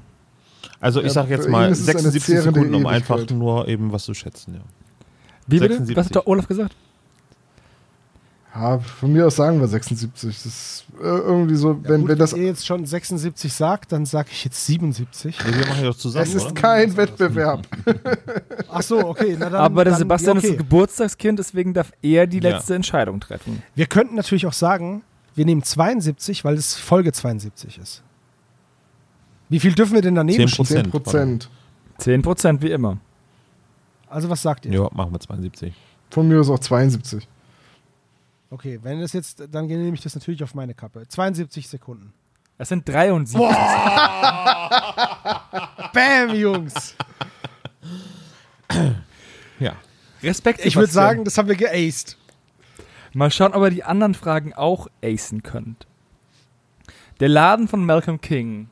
Also 0.81 1.01
ich 1.01 1.07
Ja, 1.07 1.13
sag 1.13 1.29
jetzt 1.31 1.49
mal 1.49 1.67
ihn 1.69 1.73
ist 1.73 1.81
es 1.81 1.89
eine 1.89 1.99
76 2.01 2.25
zehrende 2.25 2.53
Sekunden, 2.61 2.75
um 2.75 2.87
einfach 2.87 3.29
nur 3.31 3.69
eben 3.69 3.93
was 3.93 4.05
zu 4.05 4.15
schätzen. 4.15 4.55
Ja. 4.55 4.61
Wie 5.47 5.59
bitte? 5.61 5.75
76. 5.75 5.97
Was 5.97 6.07
hat 6.07 6.15
der 6.17 6.27
Olaf 6.29 6.49
gesagt? 6.49 6.75
Ja, 8.55 8.79
von 8.79 9.13
mir 9.13 9.27
aus 9.27 9.37
sagen 9.37 9.61
wir 9.61 9.69
76. 9.69 10.35
Das 10.43 10.47
ist 10.47 10.85
äh, 10.99 11.05
irgendwie 11.05 11.57
so, 11.57 11.79
wenn, 11.85 12.01
Gut, 12.01 12.09
wenn 12.11 12.19
das. 12.19 12.33
ihr 12.33 12.45
jetzt 12.47 12.65
schon 12.67 12.87
76 12.87 13.53
sagt, 13.53 13.93
dann 13.93 14.07
sage 14.07 14.29
ich 14.33 14.45
jetzt 14.45 14.65
77. 14.65 15.39
Nee, 15.47 15.59
wir 15.59 15.67
machen 15.67 15.83
ja 15.83 15.89
doch 15.91 15.97
zusammen, 15.97 16.23
Es 16.25 16.35
ist 16.35 16.45
oder? 16.47 16.55
kein 16.55 16.97
Wettbewerb. 16.97 17.67
Ach 18.71 18.81
so, 18.83 18.99
okay. 19.09 19.37
Na 19.39 19.51
dann, 19.51 19.61
Aber 19.61 19.85
der 19.85 19.93
dann, 19.93 19.99
Sebastian 19.99 20.37
ja, 20.37 20.39
okay. 20.39 20.47
ist 20.49 20.53
ein 20.55 20.59
Geburtstagskind, 20.59 21.39
deswegen 21.39 21.75
darf 21.75 21.93
er 22.01 22.27
die 22.27 22.39
Ja. 22.41 22.51
letzte 22.57 22.75
Entscheidung 22.75 23.21
treffen. 23.21 23.63
Wir 23.75 23.87
könnten 23.87 24.15
natürlich 24.15 24.47
auch 24.47 24.55
sagen, 24.55 25.03
wir 25.37 25.45
nehmen 25.45 25.63
72, 25.63 26.45
weil 26.45 26.55
es 26.55 26.75
Folge 26.75 27.13
72 27.13 27.79
ist. 27.79 28.03
Wie 29.49 29.61
viel 29.61 29.75
dürfen 29.75 29.95
wir 29.95 30.03
denn 30.03 30.17
daneben 30.17 30.45
10%. 30.45 30.49
schieben? 30.49 30.67
10 30.67 30.91
Prozent. 30.91 31.51
10% 32.01 32.63
wie 32.63 32.71
immer. 32.73 32.99
Also 34.09 34.29
was 34.31 34.43
sagt 34.43 34.67
ihr? 34.67 34.73
Ja, 34.73 34.89
machen 34.93 35.13
wir 35.13 35.21
72. 35.21 35.73
Von 36.11 36.29
mir 36.29 36.41
aus 36.41 36.51
auch 36.51 36.59
72. 36.59 37.29
Okay, 38.51 38.79
wenn 38.83 39.01
das 39.01 39.13
jetzt, 39.13 39.43
dann 39.51 39.67
nehme 39.67 39.95
ich 39.95 40.01
das 40.03 40.15
natürlich 40.15 40.43
auf 40.43 40.55
meine 40.55 40.75
Kappe. 40.75 41.07
72 41.07 41.69
Sekunden. 41.69 42.13
Das 42.59 42.69
sind 42.69 42.89
73. 42.89 43.39
Bam, 45.93 46.31
Jungs! 46.35 46.95
Ja. 49.59 49.77
Respekt. 50.23 50.65
Ich 50.65 50.77
würde 50.77 50.93
sagen, 50.93 51.25
das 51.25 51.37
haben 51.37 51.49
wir 51.49 51.57
geaced. 51.57 52.17
Mal 53.17 53.31
schauen, 53.31 53.55
ob 53.55 53.63
ihr 53.63 53.71
die 53.71 53.83
anderen 53.83 54.13
Fragen 54.13 54.53
auch 54.53 54.89
acen 55.03 55.43
könnt. 55.43 55.87
Der 57.19 57.31
Laden 57.31 57.67
von 57.67 57.83
Malcolm 57.83 58.21
King 58.21 58.69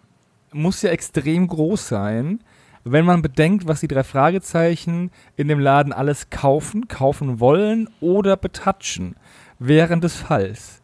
muss 0.53 0.83
ja 0.83 0.91
extrem 0.91 1.49
groß 1.49 1.89
sein, 1.89 2.41
wenn 2.85 3.07
man 3.07 3.23
bedenkt, 3.23 3.67
was 3.67 3.81
die 3.81 3.89
drei 3.89 4.05
Fragezeichen 4.05 5.11
in 5.37 5.49
dem 5.49 5.61
Laden 5.61 5.95
alles 5.95 6.29
kaufen, 6.29 6.89
kaufen 6.89 7.41
wollen 7.41 7.89
oder 8.01 8.37
betatschen 8.37 9.17
während 9.59 10.05
des 10.05 10.17
Falls. 10.17 10.83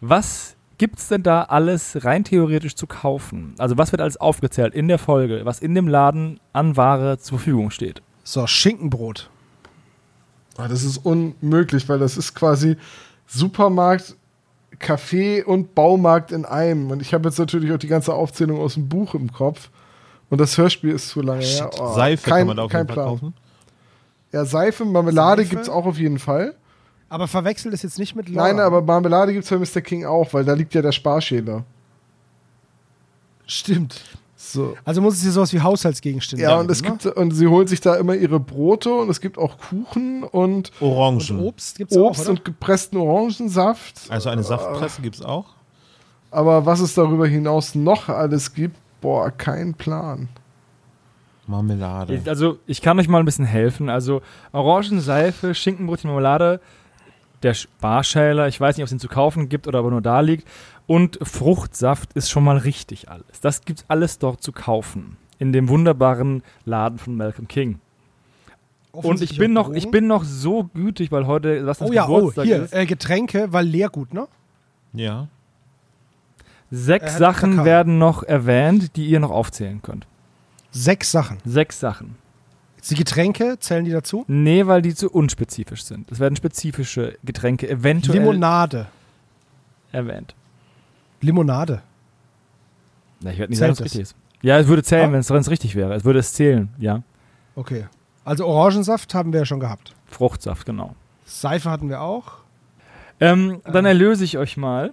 Was 0.00 0.56
gibt's 0.78 1.08
denn 1.08 1.22
da 1.22 1.42
alles 1.42 2.06
rein 2.06 2.24
theoretisch 2.24 2.74
zu 2.74 2.86
kaufen? 2.86 3.54
Also 3.58 3.76
was 3.76 3.92
wird 3.92 4.00
alles 4.00 4.16
aufgezählt 4.16 4.74
in 4.74 4.88
der 4.88 4.98
Folge, 4.98 5.42
was 5.44 5.60
in 5.60 5.74
dem 5.74 5.88
Laden 5.88 6.40
an 6.54 6.78
Ware 6.78 7.18
zur 7.18 7.38
Verfügung 7.38 7.70
steht? 7.70 8.00
So, 8.22 8.46
Schinkenbrot. 8.46 9.28
Ah, 10.56 10.68
Das 10.68 10.82
ist 10.84 10.98
unmöglich, 10.98 11.88
weil 11.88 11.98
das 11.98 12.16
ist 12.16 12.34
quasi 12.34 12.76
Supermarkt, 13.26 14.14
Café 14.80 15.42
und 15.44 15.74
Baumarkt 15.74 16.32
in 16.32 16.44
einem. 16.44 16.90
Und 16.90 17.00
ich 17.02 17.14
habe 17.14 17.28
jetzt 17.28 17.38
natürlich 17.38 17.72
auch 17.72 17.78
die 17.78 17.86
ganze 17.88 18.12
Aufzählung 18.14 18.60
aus 18.60 18.74
dem 18.74 18.88
Buch 18.88 19.14
im 19.14 19.32
Kopf. 19.32 19.70
Und 20.30 20.40
das 20.40 20.56
Hörspiel 20.58 20.90
ist 20.90 21.08
zu 21.10 21.20
lange 21.22 21.42
her. 21.44 21.70
Oh, 21.78 21.94
Seife 21.94 22.28
kein, 22.30 22.38
kann 22.40 22.46
man 22.48 22.56
da 22.56 22.62
auf 22.64 22.70
kein 22.72 22.80
jeden 22.82 22.88
Fall 22.88 22.94
Plan. 22.94 23.06
kaufen. 23.06 23.34
Ja, 24.32 24.44
Seife, 24.44 24.84
Marmelade 24.84 25.44
gibt 25.44 25.62
es 25.62 25.68
auch 25.68 25.86
auf 25.86 25.98
jeden 25.98 26.18
Fall. 26.18 26.54
Aber 27.08 27.28
verwechselt 27.28 27.72
es 27.74 27.82
jetzt 27.82 27.98
nicht 27.98 28.16
mit 28.16 28.28
Laura. 28.28 28.48
Nein, 28.48 28.58
aber 28.58 28.82
Marmelade 28.82 29.32
gibt 29.32 29.44
es 29.44 29.50
bei 29.50 29.58
Mr. 29.58 29.80
King 29.80 30.04
auch, 30.06 30.32
weil 30.34 30.44
da 30.44 30.54
liegt 30.54 30.74
ja 30.74 30.82
der 30.82 30.90
Sparschäler. 30.92 31.62
Stimmt. 33.46 34.00
So. 34.52 34.76
Also 34.84 35.00
muss 35.00 35.14
es 35.14 35.22
hier 35.22 35.32
sowas 35.32 35.52
wie 35.52 35.60
Haushaltsgegenstände 35.60 36.42
Ja, 36.42 36.56
und 36.58 36.70
es 36.70 36.82
ne? 36.82 36.90
gibt, 36.90 37.06
und 37.06 37.30
sie 37.32 37.46
holen 37.46 37.66
sich 37.66 37.80
da 37.80 37.94
immer 37.94 38.14
ihre 38.14 38.40
Brote 38.40 38.92
und 38.92 39.08
es 39.08 39.20
gibt 39.20 39.38
auch 39.38 39.56
Kuchen 39.58 40.22
und 40.22 40.70
Orangen. 40.80 41.20
Und 41.30 41.40
Obst 41.40 41.78
gibt 41.78 41.92
es 41.92 41.96
Obst 41.96 42.20
auch, 42.20 42.24
oder? 42.24 42.30
und 42.30 42.44
gepressten 42.44 42.98
Orangensaft. 42.98 44.02
Also 44.08 44.28
eine 44.30 44.42
Saftpresse 44.42 45.02
gibt 45.02 45.16
es 45.16 45.22
auch. 45.22 45.46
Aber 46.30 46.66
was 46.66 46.80
es 46.80 46.94
darüber 46.94 47.26
hinaus 47.26 47.74
noch 47.74 48.08
alles 48.08 48.54
gibt, 48.54 48.76
boah, 49.00 49.30
kein 49.30 49.74
Plan. 49.74 50.28
Marmelade. 51.46 52.22
Also, 52.26 52.58
ich 52.66 52.80
kann 52.80 52.98
euch 52.98 53.08
mal 53.08 53.18
ein 53.18 53.24
bisschen 53.24 53.44
helfen. 53.44 53.90
Also, 53.90 54.22
Orangenseife, 54.52 55.54
Schinkenbrötchen, 55.54 56.08
Marmelade, 56.08 56.60
der 57.42 57.54
Sparschäler, 57.54 58.48
ich 58.48 58.58
weiß 58.60 58.76
nicht, 58.76 58.82
ob 58.82 58.86
es 58.86 58.92
ihn 58.92 58.98
zu 58.98 59.08
kaufen 59.08 59.48
gibt 59.48 59.68
oder 59.68 59.78
aber 59.80 59.90
nur 59.90 60.00
da 60.00 60.20
liegt. 60.20 60.48
Und 60.86 61.18
Fruchtsaft 61.22 62.12
ist 62.12 62.28
schon 62.30 62.44
mal 62.44 62.58
richtig 62.58 63.08
alles. 63.10 63.40
Das 63.40 63.62
gibt's 63.64 63.84
alles 63.88 64.18
dort 64.18 64.42
zu 64.42 64.52
kaufen. 64.52 65.16
In 65.38 65.52
dem 65.52 65.68
wunderbaren 65.68 66.42
Laden 66.64 66.98
von 66.98 67.16
Malcolm 67.16 67.48
King. 67.48 67.80
Und 68.92 69.20
ich 69.22 69.36
bin 69.38 69.52
noch, 69.52 69.72
ich 69.72 69.90
bin 69.90 70.06
noch 70.06 70.22
so 70.24 70.70
gütig, 70.74 71.10
weil 71.10 71.26
heute 71.26 71.66
was 71.66 71.78
das 71.78 71.90
Oh 71.90 71.92
ja, 71.92 72.06
oh, 72.08 72.16
Geburtstag 72.16 72.44
hier, 72.44 72.62
ist. 72.64 72.72
äh, 72.72 72.86
Getränke, 72.86 73.52
weil 73.52 73.66
Leergut, 73.66 74.14
ne? 74.14 74.28
Ja. 74.92 75.26
Sechs 76.70 77.12
hat 77.14 77.18
Sachen 77.18 77.50
Kakao. 77.52 77.64
werden 77.64 77.98
noch 77.98 78.22
erwähnt, 78.22 78.94
die 78.96 79.06
ihr 79.06 79.18
noch 79.20 79.30
aufzählen 79.30 79.80
könnt. 79.82 80.06
Sechs 80.70 81.10
Sachen. 81.10 81.38
Sechs 81.44 81.80
Sachen. 81.80 82.16
Die 82.88 82.94
Getränke, 82.94 83.56
zählen 83.58 83.84
die 83.84 83.90
dazu? 83.92 84.24
Nee, 84.28 84.66
weil 84.66 84.82
die 84.82 84.94
zu 84.94 85.08
unspezifisch 85.10 85.84
sind. 85.84 86.10
Es 86.12 86.20
werden 86.20 86.36
spezifische 86.36 87.16
Getränke 87.24 87.68
eventuell 87.68 88.18
Limonade. 88.20 88.86
erwähnt. 89.90 90.34
Limonade. 91.24 91.82
Na, 93.20 93.30
ich 93.32 93.38
werde 93.38 93.50
nicht 93.50 93.58
Zählt 93.58 93.76
sagen, 93.76 93.78
was 93.78 93.84
richtig 93.84 94.00
ist. 94.02 94.16
Ja, 94.42 94.58
es 94.58 94.66
würde 94.68 94.82
zählen, 94.82 95.08
Ah. 95.10 95.12
wenn 95.12 95.20
es 95.20 95.30
wenn 95.30 95.38
es 95.38 95.50
richtig 95.50 95.74
wäre. 95.74 95.94
Es 95.94 96.04
würde 96.04 96.18
es 96.18 96.32
zählen, 96.34 96.68
ja. 96.78 97.02
Okay. 97.56 97.86
Also 98.24 98.46
Orangensaft 98.46 99.14
haben 99.14 99.32
wir 99.32 99.40
ja 99.40 99.46
schon 99.46 99.60
gehabt. 99.60 99.94
Fruchtsaft, 100.06 100.66
genau. 100.66 100.94
Seife 101.24 101.70
hatten 101.70 101.88
wir 101.88 102.00
auch. 102.02 102.32
Ähm, 103.20 103.60
dann 103.64 103.84
Ähm. 103.84 103.86
erlöse 103.86 104.24
ich 104.24 104.36
euch 104.38 104.56
mal, 104.56 104.92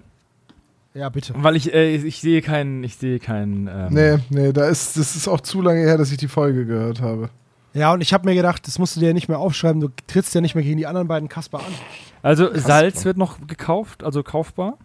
Ja, 0.93 1.09
bitte. 1.09 1.33
weil 1.37 1.55
ich, 1.55 1.73
äh, 1.73 1.95
ich 1.95 2.21
sehe 2.21 2.41
keinen, 2.41 2.83
ich 2.83 2.95
sehe 2.97 3.19
keinen. 3.19 3.67
Ähm, 3.67 3.87
Nee, 3.93 4.17
nee, 4.29 4.53
da 4.53 4.67
ist, 4.67 4.97
das 4.97 5.15
ist 5.15 5.27
auch 5.27 5.41
zu 5.41 5.61
lange 5.61 5.81
her, 5.81 5.97
dass 5.97 6.11
ich 6.11 6.17
die 6.17 6.27
Folge 6.27 6.65
gehört 6.65 7.01
habe. 7.01 7.29
Ja, 7.73 7.93
und 7.93 8.01
ich 8.01 8.13
habe 8.13 8.27
mir 8.27 8.35
gedacht, 8.35 8.67
das 8.67 8.79
musst 8.79 8.95
du 8.95 8.99
dir 8.99 9.07
ja 9.07 9.13
nicht 9.13 9.29
mehr 9.29 9.39
aufschreiben. 9.39 9.79
Du 9.81 9.89
trittst 10.07 10.35
ja 10.35 10.41
nicht 10.41 10.55
mehr 10.55 10.63
gegen 10.63 10.77
die 10.77 10.87
anderen 10.87 11.07
beiden 11.07 11.29
Kasper 11.29 11.59
an. 11.59 11.71
Also 12.21 12.49
Salz 12.53 13.05
wird 13.05 13.17
noch 13.17 13.45
gekauft, 13.47 14.03
also 14.03 14.23
kaufbar. 14.23 14.77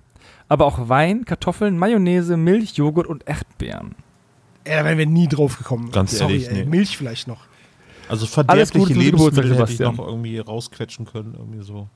Aber 0.48 0.66
auch 0.66 0.88
Wein, 0.88 1.24
Kartoffeln, 1.24 1.78
Mayonnaise, 1.78 2.36
Milch, 2.36 2.74
Joghurt 2.76 3.06
und 3.06 3.26
Erdbeeren. 3.26 3.94
Ey, 4.64 4.76
da 4.76 4.84
wären 4.84 4.98
wir 4.98 5.06
nie 5.06 5.28
drauf 5.28 5.58
gekommen. 5.58 5.90
Ganz 5.90 6.18
Sorry, 6.18 6.34
ehrlich, 6.34 6.48
ey. 6.48 6.54
nee. 6.54 6.64
Milch 6.64 6.96
vielleicht 6.96 7.28
noch. 7.28 7.46
Also 8.08 8.26
verderbliche 8.26 8.94
Lebensmittel 8.94 9.56
hätte 9.56 9.72
ich 9.72 9.78
noch 9.80 9.98
irgendwie 9.98 10.38
rausquetschen 10.38 11.06
können. 11.06 11.34
Irgendwie 11.36 11.64
so. 11.64 11.88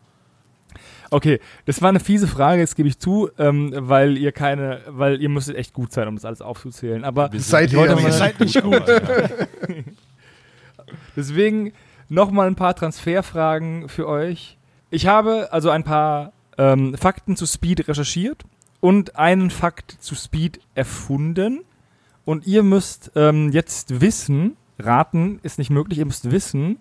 Okay, 1.12 1.40
das 1.66 1.82
war 1.82 1.88
eine 1.88 1.98
fiese 1.98 2.28
Frage, 2.28 2.62
das 2.62 2.76
gebe 2.76 2.88
ich 2.88 2.98
zu, 2.98 3.30
ähm, 3.38 3.72
weil 3.74 4.16
ihr 4.16 4.30
keine, 4.30 4.80
weil 4.86 5.20
ihr 5.20 5.28
müsstet 5.28 5.56
echt 5.56 5.72
gut 5.72 5.92
sein, 5.92 6.06
um 6.06 6.14
das 6.14 6.24
alles 6.24 6.40
aufzuzählen. 6.40 7.04
Aber 7.04 7.30
Seid 7.34 7.72
ihr 7.72 7.90
aber 7.90 8.12
seid 8.12 8.38
nicht 8.38 8.56
aber, 8.56 8.88
ja. 8.88 9.28
deswegen 11.16 11.72
Nochmal 12.10 12.48
ein 12.48 12.56
paar 12.56 12.74
Transferfragen 12.74 13.88
für 13.88 14.08
euch. 14.08 14.58
Ich 14.90 15.06
habe 15.06 15.52
also 15.52 15.70
ein 15.70 15.84
paar 15.84 16.32
ähm, 16.60 16.94
Fakten 16.94 17.34
zu 17.36 17.46
Speed 17.46 17.88
recherchiert 17.88 18.44
und 18.80 19.16
einen 19.16 19.50
Fakt 19.50 19.96
zu 20.00 20.14
Speed 20.14 20.60
erfunden. 20.74 21.60
Und 22.26 22.46
ihr 22.46 22.62
müsst 22.62 23.12
ähm, 23.16 23.50
jetzt 23.50 24.02
wissen, 24.02 24.58
raten 24.78 25.40
ist 25.42 25.58
nicht 25.58 25.70
möglich, 25.70 25.98
ihr 25.98 26.06
müsst 26.06 26.30
wissen, 26.30 26.78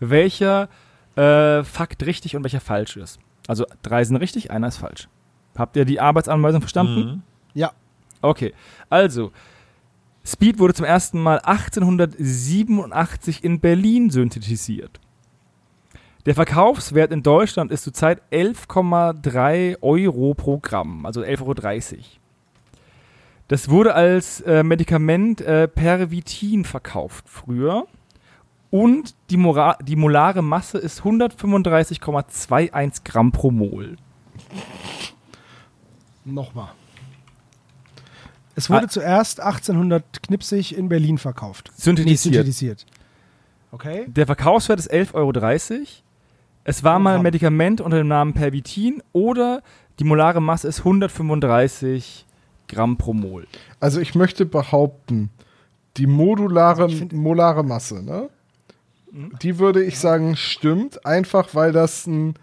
welcher 0.00 0.68
äh, 1.16 1.64
Fakt 1.64 2.04
richtig 2.04 2.36
und 2.36 2.44
welcher 2.44 2.60
falsch 2.60 2.98
ist. 2.98 3.18
Also 3.48 3.64
drei 3.82 4.04
sind 4.04 4.16
richtig, 4.16 4.50
einer 4.50 4.68
ist 4.68 4.76
falsch. 4.76 5.08
Habt 5.56 5.76
ihr 5.76 5.86
die 5.86 6.00
Arbeitsanweisung 6.00 6.60
verstanden? 6.60 7.00
Mhm. 7.00 7.22
Ja. 7.54 7.72
Okay, 8.20 8.52
also 8.88 9.32
Speed 10.24 10.58
wurde 10.58 10.74
zum 10.74 10.84
ersten 10.84 11.20
Mal 11.20 11.40
1887 11.40 13.42
in 13.42 13.60
Berlin 13.60 14.10
synthetisiert. 14.10 15.00
Der 16.26 16.34
Verkaufswert 16.34 17.10
in 17.12 17.22
Deutschland 17.22 17.72
ist 17.72 17.82
zurzeit 17.84 18.22
11,3 18.30 19.78
Euro 19.82 20.34
pro 20.34 20.58
Gramm, 20.58 21.04
also 21.04 21.22
11,30 21.22 21.40
Euro. 21.92 22.02
Das 23.48 23.68
wurde 23.68 23.94
als 23.94 24.40
äh, 24.42 24.62
Medikament 24.62 25.40
äh, 25.40 25.66
Pervitin 25.68 26.64
verkauft 26.64 27.24
früher. 27.28 27.86
Und 28.70 29.14
die, 29.30 29.36
Mora 29.36 29.76
die 29.82 29.96
molare 29.96 30.40
Masse 30.42 30.78
ist 30.78 31.02
135,21 31.02 33.00
Gramm 33.04 33.30
pro 33.32 33.50
Mol. 33.50 33.96
Nochmal. 36.24 36.70
Es 38.54 38.70
wurde 38.70 38.86
Ah. 38.86 38.88
zuerst 38.88 39.40
1800 39.40 40.22
knipsig 40.22 40.76
in 40.76 40.88
Berlin 40.88 41.18
verkauft. 41.18 41.70
Nee, 41.74 41.82
Synthetisiert. 41.82 42.34
synthetisiert. 42.34 42.86
Okay. 43.72 44.04
Der 44.06 44.26
Verkaufswert 44.26 44.78
ist 44.78 44.90
11,30 44.90 45.14
Euro. 45.14 45.32
Es 46.64 46.84
war 46.84 46.98
mal 46.98 47.16
ein. 47.16 47.22
Medikament 47.22 47.80
unter 47.80 47.98
dem 47.98 48.08
Namen 48.08 48.34
Pervitin 48.34 49.02
oder 49.12 49.62
die 49.98 50.04
molare 50.04 50.40
Masse 50.40 50.68
ist 50.68 50.80
135 50.80 52.26
Gramm 52.68 52.96
pro 52.96 53.12
Mol. 53.12 53.46
Also 53.80 54.00
ich 54.00 54.14
möchte 54.14 54.46
behaupten, 54.46 55.30
die 55.96 56.06
modulare, 56.06 56.88
molare 57.12 57.62
Masse, 57.64 58.02
ne? 58.02 58.28
Mhm. 59.10 59.32
Die 59.42 59.58
würde 59.58 59.82
ich 59.84 59.98
sagen, 59.98 60.36
stimmt, 60.36 61.04
einfach 61.04 61.54
weil 61.54 61.72
das 61.72 62.06
ein 62.06 62.34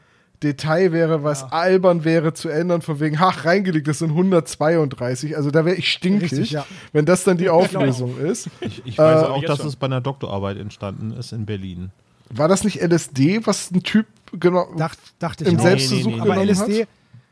Detail 0.43 0.93
wäre, 0.93 1.23
was 1.23 1.51
albern 1.51 2.05
wäre 2.05 2.33
zu 2.33 2.47
ändern, 2.47 2.81
von 2.81 2.99
wegen, 2.99 3.17
ach, 3.19 3.43
reingelegt, 3.43 3.87
das 3.87 3.99
sind 3.99 4.11
132, 4.11 5.35
also 5.35 5.51
da 5.51 5.65
wäre 5.65 5.75
ich 5.75 5.91
stinkig, 5.91 6.31
Richtig, 6.31 6.51
ja. 6.51 6.65
wenn 6.93 7.05
das 7.05 7.23
dann 7.25 7.37
die 7.37 7.49
Auflösung 7.49 8.17
ist. 8.19 8.49
Ich, 8.61 8.85
ich 8.85 8.97
weiß 8.97 9.23
Äh, 9.23 9.25
auch, 9.25 9.43
dass 9.43 9.63
es 9.65 9.75
bei 9.75 9.87
einer 9.87 9.99
Doktorarbeit 9.99 10.57
entstanden 10.57 11.11
ist 11.11 11.33
in 11.33 11.45
Berlin. 11.45 11.91
War 12.31 12.47
das 12.47 12.63
nicht 12.63 12.81
LSD, 12.81 13.45
was 13.45 13.71
ein 13.71 13.81
Typ 13.83 14.05
genau 14.39 14.67
Dacht, 14.77 14.99
dachte 15.19 15.43
ich 15.43 15.51
im 15.51 15.57
auch. 15.59 15.63
Selbstversuch 15.63 16.05
Nee, 16.05 16.11
nee, 16.11 16.15
nee. 16.15 16.21
Aber 16.21 16.33
genommen 16.41 16.49
LSD, 16.49 16.81
hat? 16.81 16.87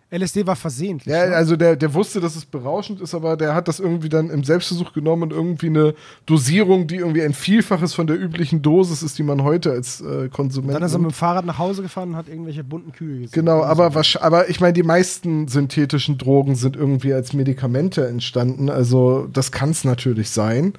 LSD 0.09 0.47
war 0.47 0.55
versehentlich. 0.55 1.13
Ja, 1.13 1.27
ne? 1.27 1.35
also 1.35 1.57
der, 1.57 1.75
der 1.75 1.93
wusste, 1.93 2.21
dass 2.21 2.37
es 2.37 2.45
berauschend 2.45 3.01
ist, 3.01 3.13
aber 3.13 3.35
der 3.35 3.53
hat 3.53 3.67
das 3.67 3.81
irgendwie 3.81 4.07
dann 4.07 4.29
im 4.29 4.41
Selbstversuch 4.45 4.93
genommen 4.93 5.23
und 5.23 5.31
irgendwie 5.33 5.65
eine 5.67 5.95
Dosierung, 6.25 6.87
die 6.87 6.95
irgendwie 6.95 7.21
ein 7.23 7.33
Vielfaches 7.33 7.93
von 7.93 8.07
der 8.07 8.17
üblichen 8.17 8.61
Dosis 8.61 9.03
ist, 9.03 9.19
die 9.19 9.23
man 9.23 9.43
heute 9.43 9.69
als 9.71 9.99
äh, 9.99 10.29
Konsument 10.29 10.73
Dann 10.75 10.83
ist 10.83 10.93
er 10.93 10.99
mit 10.99 11.11
dem 11.11 11.13
Fahrrad 11.13 11.45
nach 11.45 11.57
Hause 11.57 11.81
gefahren 11.81 12.11
und 12.11 12.15
hat 12.15 12.29
irgendwelche 12.29 12.63
bunten 12.63 12.93
Kühe 12.93 13.19
gesehen. 13.19 13.31
Genau, 13.33 13.59
Also, 13.59 13.83
aber, 13.83 13.99
wahrsch- 13.99 14.17
aber 14.21 14.49
ich 14.49 14.61
meine, 14.61 14.71
die 14.73 14.83
meisten 14.83 15.49
synthetischen 15.49 16.17
Drogen 16.17 16.55
sind 16.55 16.77
irgendwie 16.77 17.13
als 17.13 17.33
Medikamente 17.33 18.07
entstanden. 18.07 18.69
Also 18.69 19.27
das 19.33 19.51
kann 19.51 19.71
es 19.71 19.83
natürlich 19.83 20.29
sein. 20.29 20.71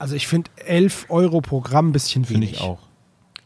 Also 0.00 0.16
ich 0.16 0.26
finde 0.26 0.50
11 0.66 1.06
Euro 1.10 1.40
pro 1.40 1.60
Gramm 1.60 1.90
ein 1.90 1.92
bisschen 1.92 2.24
Finde 2.24 2.40
wenig. 2.46 2.54
ich 2.54 2.60
auch. 2.60 2.80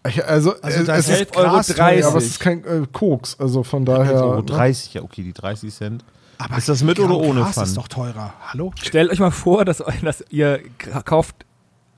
Also, 0.04 0.54
Also 0.62 0.82
äh, 0.82 0.84
da 0.84 0.96
es 0.96 1.08
ist 1.08 1.20
ist, 1.20 1.34
11,30 1.34 1.36
Euro. 1.36 1.50
Gras 1.52 1.66
teuer, 1.68 1.90
ja, 1.92 2.08
aber 2.08 2.18
es 2.18 2.26
ist 2.26 2.40
kein 2.40 2.64
äh, 2.64 2.82
Koks, 2.92 3.38
also 3.38 3.62
von 3.62 3.84
daher. 3.84 4.14
Euro 4.24 4.36
ne? 4.40 4.42
30, 4.44 4.94
ja, 4.94 5.02
okay, 5.02 5.22
die 5.22 5.32
30 5.32 5.72
Cent. 5.72 6.04
Aber 6.38 6.56
Ist 6.58 6.68
das 6.68 6.82
mit 6.82 6.98
oder 6.98 7.16
ohne 7.16 7.40
Gras 7.42 7.54
Pfand? 7.54 7.68
ist 7.68 7.76
doch 7.76 7.86
teurer. 7.86 8.34
Hallo? 8.48 8.72
Stellt 8.82 9.12
euch 9.12 9.20
mal 9.20 9.30
vor, 9.30 9.64
dass, 9.64 9.78
dass 10.02 10.24
ihr 10.30 10.60
kauft 11.04 11.36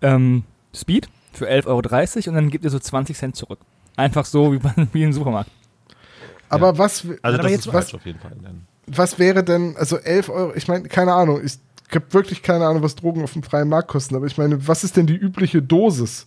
ähm, 0.03 0.45
Speed 0.75 1.09
für 1.33 1.49
11,30 1.51 1.67
Euro 1.67 2.29
und 2.29 2.35
dann 2.35 2.51
gebt 2.51 2.65
ihr 2.65 2.71
so 2.71 2.79
20 2.79 3.17
Cent 3.17 3.37
zurück. 3.37 3.61
Einfach 3.97 4.27
so 4.27 4.53
wie, 4.53 4.59
bei- 4.59 4.75
wie 4.93 5.03
im 5.03 5.13
Supermarkt. 5.15 5.51
Aber 6.51 6.77
was, 6.77 7.05
Also 7.05 7.15
aber 7.23 7.39
das 7.39 7.51
jetzt 7.51 7.67
ist 7.67 7.73
was- 7.73 7.95
auf 7.95 8.05
jeden 8.05 8.19
Fall. 8.19 8.33
Was 8.87 9.19
wäre 9.19 9.43
denn, 9.43 9.77
also 9.79 9.97
11 9.97 10.29
Euro, 10.29 10.53
ich 10.55 10.69
meine, 10.69 10.87
keine 10.89 11.15
Ahnung, 11.15 11.41
ich 11.43 11.55
habe 11.95 12.05
wirklich 12.13 12.43
keine 12.43 12.67
Ahnung, 12.67 12.83
was 12.83 12.97
Drogen 12.97 13.23
auf 13.23 13.33
dem 13.33 13.43
freien 13.43 13.71
Markt 13.71 13.89
kosten, 13.89 14.15
aber 14.15 14.27
ich 14.27 14.37
meine, 14.37 14.69
was 14.69 14.85
ist 14.85 14.99
denn 14.99 15.07
die 15.07 15.17
übliche 15.17 15.63
Dosis 15.63 16.27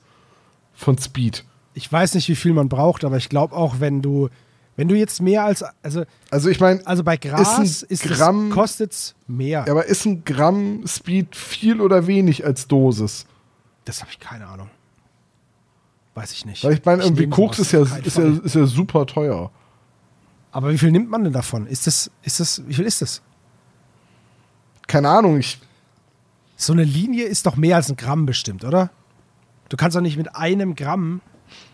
von 0.73 0.97
Speed? 0.97 1.43
Ich 1.77 1.91
weiß 1.91 2.15
nicht, 2.15 2.27
wie 2.27 2.35
viel 2.35 2.53
man 2.53 2.69
braucht, 2.69 3.05
aber 3.05 3.17
ich 3.17 3.29
glaube 3.29 3.55
auch, 3.55 3.79
wenn 3.79 4.01
du, 4.01 4.29
wenn 4.77 4.87
du 4.87 4.95
jetzt 4.95 5.21
mehr 5.21 5.45
als, 5.45 5.63
also, 5.83 6.05
Also 6.31 6.49
ich 6.49 6.59
meine, 6.59 6.85
also 6.87 7.03
bei 7.03 7.17
Gras 7.17 7.59
Ist 7.59 8.03
ein 8.05 8.09
Gramm- 8.11 8.47
es, 8.49 8.53
kostet's 8.55 9.15
mehr. 9.27 9.61
aber 9.69 9.85
ist 9.85 10.03
ein 10.05 10.23
Gramm 10.25 10.83
Speed 10.87 11.35
viel 11.35 11.79
oder 11.79 12.07
wenig 12.07 12.43
als 12.43 12.67
Dosis? 12.67 13.27
Das 13.85 14.01
habe 14.01 14.09
ich 14.11 14.19
keine 14.19 14.47
Ahnung. 14.47 14.69
Weiß 16.15 16.31
ich 16.31 16.45
nicht. 16.47 16.63
Weil 16.63 16.73
ich 16.73 16.83
meine, 16.83 17.03
irgendwie 17.03 17.27
Koks 17.27 17.59
ist 17.59 17.71
ja, 17.73 17.83
ist, 17.83 18.17
ja, 18.17 18.23
ist 18.43 18.55
ja 18.55 18.65
super 18.65 19.05
teuer. 19.05 19.51
Aber 20.51 20.71
wie 20.71 20.77
viel 20.79 20.91
nimmt 20.91 21.11
man 21.11 21.23
denn 21.23 21.33
davon? 21.33 21.67
Ist 21.67 21.85
das, 21.85 22.09
ist 22.23 22.39
das, 22.39 22.63
wie 22.67 22.73
viel 22.73 22.85
ist 22.85 23.03
das? 23.03 23.21
Keine 24.87 25.09
Ahnung, 25.09 25.37
ich, 25.37 25.59
So 26.55 26.73
eine 26.73 26.83
Linie 26.85 27.25
ist 27.25 27.45
doch 27.45 27.55
mehr 27.55 27.75
als 27.75 27.89
ein 27.89 27.97
Gramm 27.97 28.25
bestimmt, 28.25 28.63
oder? 28.63 28.89
Du 29.69 29.77
kannst 29.77 29.95
doch 29.95 30.01
nicht 30.01 30.17
mit 30.17 30.35
einem 30.35 30.73
Gramm, 30.75 31.21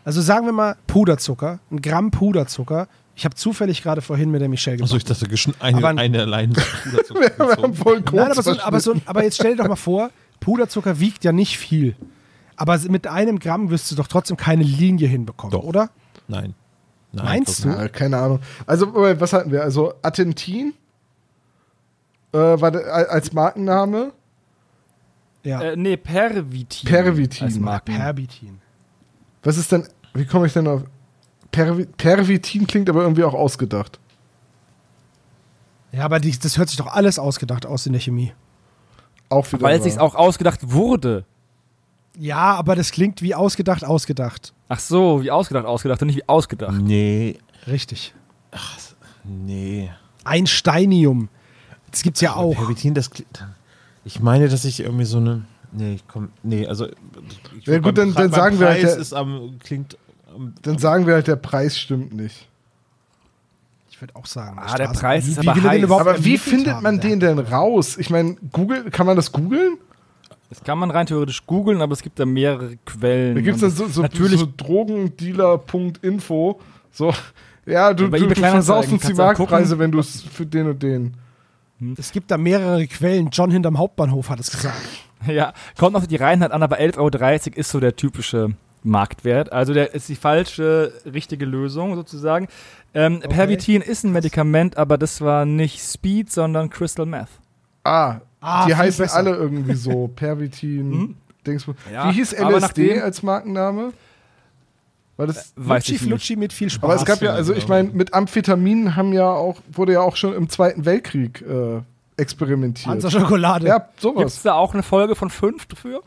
also 0.05 0.21
sagen 0.21 0.45
wir 0.45 0.53
mal 0.53 0.75
Puderzucker, 0.87 1.59
ein 1.71 1.81
Gramm 1.81 2.11
Puderzucker. 2.11 2.87
Ich 3.15 3.25
habe 3.25 3.35
zufällig 3.35 3.83
gerade 3.83 4.01
vorhin 4.01 4.31
mit 4.31 4.41
der 4.41 4.49
Michelle 4.49 4.81
Achso, 4.81 4.97
gemacht. 4.97 5.09
ich 5.11 5.19
dachte, 5.19 5.31
geschn- 5.33 5.53
eine, 5.59 5.77
Aber- 5.77 5.89
eine 6.01 6.21
allein 6.21 6.53
Puderzucker 6.83 7.19
wir 7.37 7.57
haben 7.63 7.73
voll 7.75 8.01
Koks 8.01 8.13
Nein, 8.13 8.31
aber, 8.31 8.41
so, 8.43 8.59
aber, 8.61 8.79
so, 8.79 8.95
aber 9.05 9.23
jetzt 9.23 9.35
stell 9.35 9.55
dir 9.55 9.61
doch 9.63 9.69
mal 9.69 9.75
vor, 9.75 10.09
Puderzucker 10.39 10.99
wiegt 10.99 11.23
ja 11.23 11.31
nicht 11.31 11.57
viel. 11.57 11.95
Aber 12.55 12.77
mit 12.89 13.07
einem 13.07 13.39
Gramm 13.39 13.69
wirst 13.69 13.91
du 13.91 13.95
doch 13.95 14.07
trotzdem 14.07 14.37
keine 14.37 14.63
Linie 14.63 15.07
hinbekommen, 15.07 15.51
Doch. 15.51 15.63
oder? 15.63 15.89
Nein. 16.27 16.53
Nein. 17.11 17.25
Meinst 17.25 17.63
du? 17.65 17.69
Ja, 17.69 17.87
keine 17.87 18.17
Ahnung. 18.17 18.39
Also, 18.65 18.93
was 18.95 19.33
hatten 19.33 19.51
wir? 19.51 19.61
Also, 19.63 19.93
Attentin 20.01 20.73
äh, 22.31 22.37
war 22.37 22.73
als 22.73 23.31
Markenname. 23.33 24.11
Ja. 25.43 25.61
Äh, 25.61 25.75
nee, 25.75 25.97
Pervitin. 25.97 26.89
Pervitin. 26.89 27.45
als 27.47 27.59
Marken. 27.59 27.95
Perbitin. 27.95 28.59
Was 29.43 29.57
ist 29.57 29.71
denn, 29.71 29.87
wie 30.13 30.25
komme 30.25 30.47
ich 30.47 30.53
denn 30.53 30.67
auf. 30.67 30.83
Pervi 31.51 31.85
Pervitin 31.85 32.65
klingt 32.65 32.89
aber 32.89 33.03
irgendwie 33.03 33.23
auch 33.23 33.33
ausgedacht. 33.33 33.99
Ja, 35.91 36.05
aber 36.05 36.19
die, 36.19 36.37
das 36.37 36.57
hört 36.57 36.69
sich 36.69 36.77
doch 36.77 36.87
alles 36.87 37.19
ausgedacht 37.19 37.65
aus 37.65 37.85
in 37.85 37.93
der 37.93 38.01
Chemie. 38.01 38.33
Auch 39.29 39.51
wieder. 39.51 39.61
Weil 39.61 39.77
es 39.77 39.83
sich 39.83 39.99
auch 39.99 40.15
ausgedacht 40.15 40.71
wurde. 40.71 41.25
Ja, 42.17 42.55
aber 42.55 42.75
das 42.75 42.91
klingt 42.91 43.21
wie 43.21 43.35
ausgedacht, 43.35 43.83
ausgedacht. 43.85 44.53
Ach 44.69 44.79
so, 44.79 45.23
wie 45.23 45.31
ausgedacht, 45.31 45.65
ausgedacht 45.65 46.01
und 46.01 46.07
nicht 46.07 46.17
wie 46.17 46.29
ausgedacht. 46.29 46.73
Nee. 46.81 47.37
Richtig. 47.67 48.13
Nee. 49.23 49.91
Einsteinium. 50.23 51.29
Das 51.91 52.01
gibt's 52.01 52.21
ja 52.21 52.35
auch. 52.35 52.55
Pervitin, 52.55 52.93
das 52.93 53.09
klingt. 53.09 53.45
Ich 54.05 54.19
meine, 54.19 54.49
dass 54.49 54.65
ich 54.65 54.79
irgendwie 54.79 55.05
so 55.05 55.17
eine. 55.17 55.45
Nee, 55.75 55.95
ich 55.95 56.07
komm. 56.07 56.29
Nee, 56.43 56.67
also. 56.67 56.87
Ich, 57.59 57.65
Ja, 57.65 57.79
gut, 57.79 57.97
dann- 57.97 58.13
dann 58.13 58.31
sagen 58.31 58.57
beim 58.57 58.61
wir 58.61 58.67
halt, 58.69 58.81
Preis 58.81 58.93
der- 58.93 59.01
ist 59.01 59.13
am. 59.13 59.55
Klingt. 59.63 59.97
Am, 60.33 60.53
Dann 60.61 60.77
sagen 60.77 61.05
wir 61.07 61.15
halt, 61.15 61.27
der 61.27 61.35
Preis 61.35 61.77
stimmt 61.77 62.13
nicht. 62.13 62.47
Ich 63.91 64.01
würde 64.01 64.15
auch 64.15 64.25
sagen. 64.25 64.57
Ah, 64.59 64.75
der 64.75 64.87
Preis 64.89 65.25
Wie- 65.27 65.31
ist 65.31 65.41
wie 65.43 65.49
aber 65.49 65.61
er 65.61 65.69
heiß. 65.81 65.91
Aber 65.91 66.23
wie 66.25 66.37
findet 66.37 66.73
haben, 66.75 66.83
man 66.83 66.99
den 66.99 67.19
denn 67.19 67.39
raus? 67.39 67.97
Ich 67.97 68.09
meine, 68.09 68.35
Google, 68.51 68.89
kann 68.91 69.05
man 69.05 69.15
das 69.15 69.31
googeln? 69.31 69.77
Das 70.49 70.61
kann 70.63 70.77
man 70.77 70.91
rein 70.91 71.07
theoretisch 71.07 71.45
googeln, 71.47 71.81
aber 71.81 71.93
es 71.93 72.01
gibt 72.03 72.19
da 72.19 72.25
mehrere 72.25 72.75
Quellen. 72.85 73.35
Da 73.35 73.41
gibt 73.41 73.55
es 73.55 73.61
dann 73.61 73.71
so, 73.71 73.87
so, 73.87 74.01
natürlich 74.03 74.39
so 74.39 74.47
Drogendealer.info. 74.55 76.59
So, 76.91 77.13
ja, 77.65 77.93
du, 77.93 78.09
Bei 78.09 78.19
du, 78.19 78.27
du 78.27 78.35
versaust 78.35 78.91
uns 78.91 79.03
die 79.05 79.13
Marktpreise, 79.13 79.79
wenn 79.79 79.91
du 79.91 79.99
es 79.99 80.21
für 80.21 80.45
den 80.45 80.67
und 80.69 80.83
den. 80.83 81.13
Es 81.97 82.11
gibt 82.11 82.29
da 82.31 82.37
mehrere 82.37 82.85
Quellen. 82.87 83.29
John 83.31 83.51
hinterm 83.51 83.77
Hauptbahnhof 83.77 84.29
hat 84.29 84.39
es 84.39 84.51
gesagt. 84.51 84.77
Ja, 85.27 85.53
kommt 85.77 85.95
auf 85.95 86.07
die 86.07 86.15
Reinheit 86.15 86.51
an, 86.51 86.63
aber 86.63 86.79
11,30 86.79 86.97
Euro 86.97 87.59
ist 87.59 87.69
so 87.69 87.79
der 87.79 87.95
typische 87.95 88.49
Marktwert. 88.83 89.51
Also 89.51 89.73
der 89.73 89.93
ist 89.93 90.09
die 90.09 90.15
falsche, 90.15 90.93
richtige 91.05 91.45
Lösung 91.45 91.95
sozusagen. 91.95 92.47
Ähm, 92.93 93.21
Pervitin 93.21 93.81
ist 93.81 94.03
ein 94.03 94.11
Medikament, 94.11 94.77
aber 94.77 94.97
das 94.97 95.21
war 95.21 95.45
nicht 95.45 95.81
Speed, 95.81 96.31
sondern 96.31 96.69
Crystal 96.69 97.05
Meth. 97.05 97.29
Ah, 97.83 98.19
Ah, 98.45 98.65
die 98.67 98.75
heißen 98.75 99.05
besser. 99.05 99.15
alle 99.15 99.31
irgendwie 99.31 99.73
so. 99.73 100.07
Pervitin, 100.15 101.15
Dingsbum. 101.47 101.75
Ja, 101.91 102.09
Wie 102.09 102.15
hieß 102.15 102.33
LSD 102.33 102.99
als 102.99 103.23
Markenname? 103.23 103.93
War 105.15 105.27
das. 105.27 105.53
Flutschi, 105.55 105.95
ich 105.95 106.01
nicht. 106.01 106.09
Flutschi 106.09 106.35
mit 106.35 106.51
viel 106.51 106.69
Spaß. 106.69 106.83
Aber 106.83 106.95
es 106.95 107.05
gab 107.05 107.21
ja, 107.21 107.31
also 107.31 107.53
ich 107.53 107.69
meine, 107.69 107.89
mit 107.91 108.13
Amphetamin 108.13 108.97
haben 108.97 109.13
ja 109.13 109.29
auch, 109.29 109.61
wurde 109.71 109.93
ja 109.93 110.01
auch 110.01 110.17
schon 110.17 110.33
im 110.33 110.49
Zweiten 110.49 110.83
Weltkrieg 110.85 111.41
äh, 111.41 111.81
experimentiert. 112.17 112.87
Hansa 112.87 113.09
Schokolade. 113.11 113.67
Ja, 113.67 113.79
Gibt 113.79 113.95
es 113.97 114.01
sowas. 114.01 114.41
da 114.43 114.53
auch 114.55 114.73
eine 114.73 114.83
Folge 114.83 115.15
von 115.15 115.29
fünf 115.29 115.65
dafür? 115.65 116.01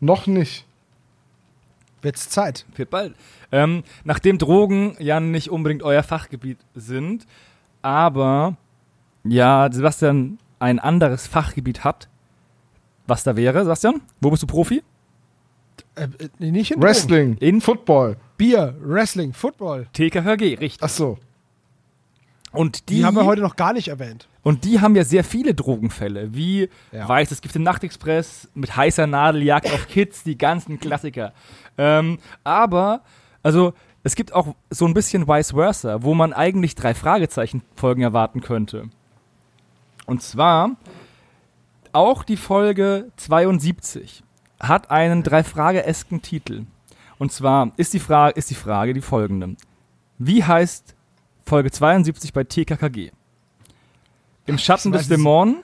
Noch 0.00 0.26
nicht. 0.26 0.64
Wird's 2.02 2.28
Zeit. 2.28 2.66
Wird 2.76 2.90
bald. 2.90 3.14
Ähm, 3.50 3.82
nachdem 4.04 4.38
Drogen 4.38 4.96
ja 4.98 5.20
nicht 5.20 5.50
unbedingt 5.50 5.82
euer 5.82 6.02
Fachgebiet 6.02 6.58
sind, 6.74 7.26
aber 7.82 8.56
ja, 9.24 9.68
Sebastian 9.72 10.38
ein 10.58 10.78
anderes 10.78 11.26
Fachgebiet 11.26 11.84
hat, 11.84 12.08
was 13.06 13.22
da 13.24 13.36
wäre, 13.36 13.62
Sebastian? 13.64 14.02
Wo 14.20 14.30
bist 14.30 14.42
du 14.42 14.46
Profi? 14.46 14.82
Äh, 15.94 16.04
äh, 16.04 16.28
nicht 16.50 16.70
in 16.72 16.80
Drogen. 16.80 16.82
Wrestling, 16.82 17.36
In- 17.38 17.60
Football. 17.60 18.16
Bier, 18.36 18.74
Wrestling, 18.80 19.32
Football. 19.32 19.86
TKKG, 19.92 20.54
richtig. 20.56 20.78
Ach 20.82 20.88
so. 20.88 21.18
Und 22.54 22.88
die, 22.88 22.96
Die, 22.96 23.04
haben 23.04 23.16
wir 23.16 23.24
heute 23.24 23.42
noch 23.42 23.56
gar 23.56 23.72
nicht 23.72 23.88
erwähnt. 23.88 24.28
Und 24.42 24.64
die 24.64 24.80
haben 24.80 24.94
ja 24.94 25.04
sehr 25.04 25.24
viele 25.24 25.54
Drogenfälle, 25.54 26.34
wie 26.34 26.68
Ja. 26.92 27.08
Weißes 27.08 27.40
Gift 27.40 27.56
im 27.56 27.62
Nachtexpress, 27.62 28.48
mit 28.54 28.76
heißer 28.76 29.06
Nadel, 29.06 29.42
Jagd 29.42 29.72
auf 29.72 29.88
Kids, 29.88 30.22
die 30.22 30.38
ganzen 30.38 30.78
Klassiker. 30.78 31.32
Ähm, 31.78 32.18
aber, 32.44 33.02
also, 33.42 33.74
es 34.02 34.14
gibt 34.14 34.34
auch 34.34 34.54
so 34.70 34.86
ein 34.86 34.94
bisschen 34.94 35.26
vice 35.26 35.52
versa, 35.52 36.02
wo 36.02 36.14
man 36.14 36.32
eigentlich 36.32 36.74
drei 36.74 36.94
Fragezeichen-Folgen 36.94 38.02
erwarten 38.02 38.42
könnte. 38.42 38.90
Und 40.06 40.22
zwar, 40.22 40.72
auch 41.92 42.22
die 42.22 42.36
Folge 42.36 43.10
72 43.16 44.22
hat 44.60 44.90
einen 44.90 45.22
drei 45.22 45.42
Frage-esken 45.42 46.20
Titel. 46.22 46.64
Und 47.18 47.32
zwar 47.32 47.72
ist 47.76 47.94
die, 47.94 48.00
Frage, 48.00 48.36
ist 48.36 48.50
die 48.50 48.54
Frage 48.54 48.92
die 48.92 49.00
folgende. 49.00 49.56
Wie 50.18 50.44
heißt 50.44 50.93
Folge 51.46 51.70
72 51.70 52.32
bei 52.32 52.44
TKKG? 52.44 53.10
Im 54.46 54.58
Schatten 54.58 54.92
des. 54.92 55.08
Dämonen, 55.08 55.58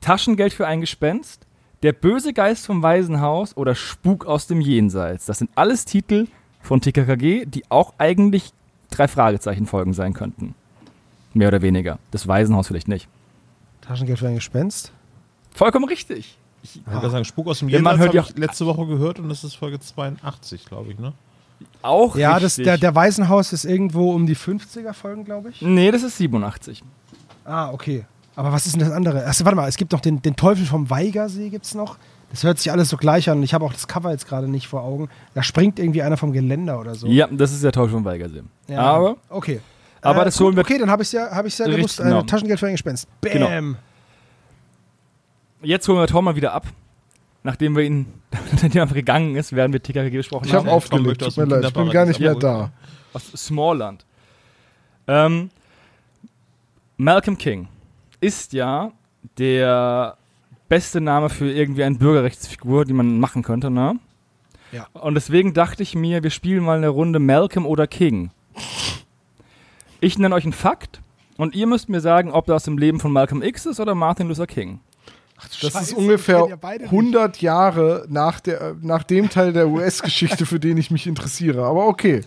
Taschengeld 0.00 0.52
für 0.52 0.66
ein 0.66 0.80
Gespenst, 0.80 1.46
Der 1.82 1.92
böse 1.92 2.32
Geist 2.32 2.64
vom 2.64 2.82
Waisenhaus 2.82 3.56
oder 3.56 3.74
Spuk 3.74 4.24
aus 4.24 4.46
dem 4.46 4.60
Jenseits. 4.62 5.26
Das 5.26 5.38
sind 5.38 5.50
alles 5.54 5.84
Titel 5.84 6.28
von 6.62 6.80
TKKG, 6.80 7.44
die 7.44 7.70
auch 7.70 7.92
eigentlich 7.98 8.52
drei 8.90 9.06
Fragezeichen 9.06 9.66
Folgen 9.66 9.92
sein 9.92 10.14
könnten. 10.14 10.54
Mehr 11.34 11.48
oder 11.48 11.60
weniger. 11.60 11.98
Das 12.10 12.26
Waisenhaus 12.26 12.68
vielleicht 12.68 12.88
nicht. 12.88 13.06
Taschengeld 13.82 14.18
für 14.18 14.28
ein 14.28 14.36
Gespenst. 14.36 14.92
Vollkommen 15.50 15.84
richtig. 15.84 16.38
Ich 16.62 16.80
würde 16.86 17.10
sagen, 17.10 17.26
Spuk 17.26 17.48
aus 17.48 17.58
dem 17.58 17.68
Jenseits 17.68 17.98
hört 17.98 18.16
habe 18.16 18.30
ich 18.30 18.38
letzte 18.38 18.64
Woche 18.64 18.86
gehört 18.86 19.18
und 19.18 19.28
das 19.28 19.44
ist 19.44 19.54
Folge 19.54 19.78
82, 19.78 20.64
glaube 20.64 20.92
ich, 20.92 20.98
ne? 20.98 21.12
Auch 21.82 22.16
Ja, 22.16 22.36
richtig. 22.36 22.64
das, 22.64 22.64
der, 22.64 22.78
der 22.78 22.94
Waisenhaus 22.94 23.52
ist 23.52 23.64
irgendwo 23.64 24.12
um 24.12 24.26
die 24.26 24.36
50er-Folgen, 24.36 25.24
glaube 25.24 25.50
ich. 25.50 25.60
Nee, 25.62 25.90
das 25.90 26.02
ist 26.02 26.16
87. 26.18 26.82
Ah, 27.44 27.70
okay. 27.70 28.04
Aber 28.36 28.52
was 28.52 28.66
ist 28.66 28.72
denn 28.74 28.80
das 28.80 28.90
andere? 28.90 29.26
Achso, 29.26 29.44
warte 29.44 29.56
mal, 29.56 29.68
es 29.68 29.76
gibt 29.76 29.92
noch 29.92 30.00
den, 30.00 30.20
den 30.22 30.34
Teufel 30.34 30.64
vom 30.66 30.88
Weigersee, 30.90 31.50
gibt's 31.50 31.74
noch. 31.74 31.98
Das 32.30 32.42
hört 32.42 32.58
sich 32.58 32.72
alles 32.72 32.88
so 32.88 32.96
gleich 32.96 33.30
an. 33.30 33.42
Ich 33.44 33.54
habe 33.54 33.64
auch 33.64 33.72
das 33.72 33.86
Cover 33.86 34.10
jetzt 34.10 34.26
gerade 34.26 34.48
nicht 34.48 34.66
vor 34.66 34.82
Augen. 34.82 35.08
Da 35.34 35.42
springt 35.44 35.78
irgendwie 35.78 36.02
einer 36.02 36.16
vom 36.16 36.32
Geländer 36.32 36.80
oder 36.80 36.94
so. 36.96 37.06
Ja, 37.06 37.28
das 37.30 37.52
ist 37.52 37.62
der 37.62 37.70
Teufel 37.70 37.92
vom 37.92 38.04
Weigersee. 38.04 38.42
Ja, 38.66 38.80
Aber 38.80 39.16
Okay. 39.28 39.60
Aber 40.00 40.24
das 40.24 40.38
holen 40.40 40.54
wir- 40.56 40.62
Okay, 40.62 40.78
dann 40.78 40.90
habe 40.90 41.02
ich 41.02 41.12
ja, 41.12 41.30
hab 41.30 41.46
ich's 41.46 41.58
ja 41.58 41.66
gewusst. 41.66 42.00
Äh, 42.00 42.22
Taschengeld 42.24 42.58
für 42.60 42.66
ein 42.66 42.72
Gespenst. 42.72 43.08
Bam. 43.20 43.32
Genau. 43.32 43.76
jetzt 45.62 45.86
holen 45.88 45.98
wir 45.98 46.06
Tom 46.06 46.24
mal 46.24 46.36
wieder 46.36 46.52
ab. 46.52 46.66
Nachdem 47.44 47.76
wir 47.76 47.84
ihn, 47.84 48.06
nachdem 48.52 48.72
er 48.72 48.82
einfach 48.82 48.94
gegangen 48.96 49.36
ist, 49.36 49.54
während 49.54 49.72
wir 49.72 49.82
TKKG 49.82 50.16
besprochen 50.16 50.46
Ich 50.46 50.52
habe 50.52 50.62
haben. 50.62 50.68
Tom 50.68 50.76
aufgelegt, 50.76 51.06
möchte 51.06 51.26
aus 51.26 51.34
tut 51.36 51.46
mir 51.46 51.54
leid, 51.54 51.64
ich 51.66 51.74
bin 51.74 51.90
gar 51.90 52.06
nicht 52.06 52.18
mehr 52.18 52.34
da. 52.34 52.72
aus 53.12 53.30
Smallland. 53.36 54.04
Ähm, 55.06 55.50
Malcolm 56.96 57.38
King 57.38 57.68
ist 58.20 58.52
ja 58.54 58.90
der 59.38 60.16
beste 60.68 61.00
Name 61.00 61.28
für 61.28 61.50
irgendwie 61.50 61.84
eine 61.84 61.96
Bürgerrechtsfigur, 61.96 62.84
die 62.84 62.94
man 62.94 63.20
machen 63.20 63.42
könnte, 63.42 63.70
ne? 63.70 63.98
Ja. 64.72 64.88
Und 64.94 65.14
deswegen 65.14 65.54
dachte 65.54 65.82
ich 65.82 65.94
mir, 65.94 66.22
wir 66.22 66.30
spielen 66.30 66.64
mal 66.64 66.78
eine 66.78 66.88
Runde 66.88 67.20
Malcolm 67.20 67.66
oder 67.66 67.86
King. 67.86 68.30
Ich 70.00 70.18
nenne 70.18 70.34
euch 70.34 70.44
einen 70.44 70.52
Fakt 70.52 71.00
und 71.36 71.54
ihr 71.54 71.66
müsst 71.66 71.88
mir 71.88 72.00
sagen, 72.00 72.30
ob 72.32 72.46
das 72.46 72.56
aus 72.56 72.64
dem 72.64 72.78
Leben 72.78 72.98
von 73.00 73.12
Malcolm 73.12 73.42
X 73.42 73.66
ist 73.66 73.78
oder 73.78 73.94
Martin 73.94 74.28
Luther 74.28 74.46
King. 74.46 74.80
Das 75.36 75.56
Scheiße, 75.56 75.78
ist 75.78 75.92
ungefähr 75.94 76.46
ja 76.48 76.56
beide 76.56 76.84
nicht. 76.84 76.92
100 76.92 77.40
Jahre 77.42 78.06
nach, 78.08 78.40
der, 78.40 78.76
nach 78.80 79.02
dem 79.02 79.28
Teil 79.30 79.52
der 79.52 79.68
US-Geschichte, 79.68 80.46
für 80.46 80.60
den 80.60 80.76
ich 80.76 80.90
mich 80.90 81.06
interessiere. 81.06 81.64
Aber 81.64 81.86
okay. 81.86 82.22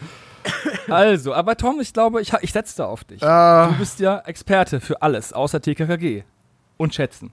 Also, 0.87 1.33
aber 1.33 1.57
Tom, 1.57 1.79
ich 1.81 1.91
glaube, 1.93 2.21
ich, 2.21 2.31
ich 2.41 2.51
setze 2.53 2.77
da 2.77 2.85
auf 2.85 3.03
dich. 3.03 3.21
Äh, 3.21 3.67
Du 3.67 3.75
bist 3.79 3.99
ja 3.99 4.19
Experte 4.19 4.79
für 4.79 5.01
alles, 5.01 5.33
außer 5.33 5.61
TKKG. 5.61 6.23
Und 6.77 6.93
Schätzen. 6.93 7.31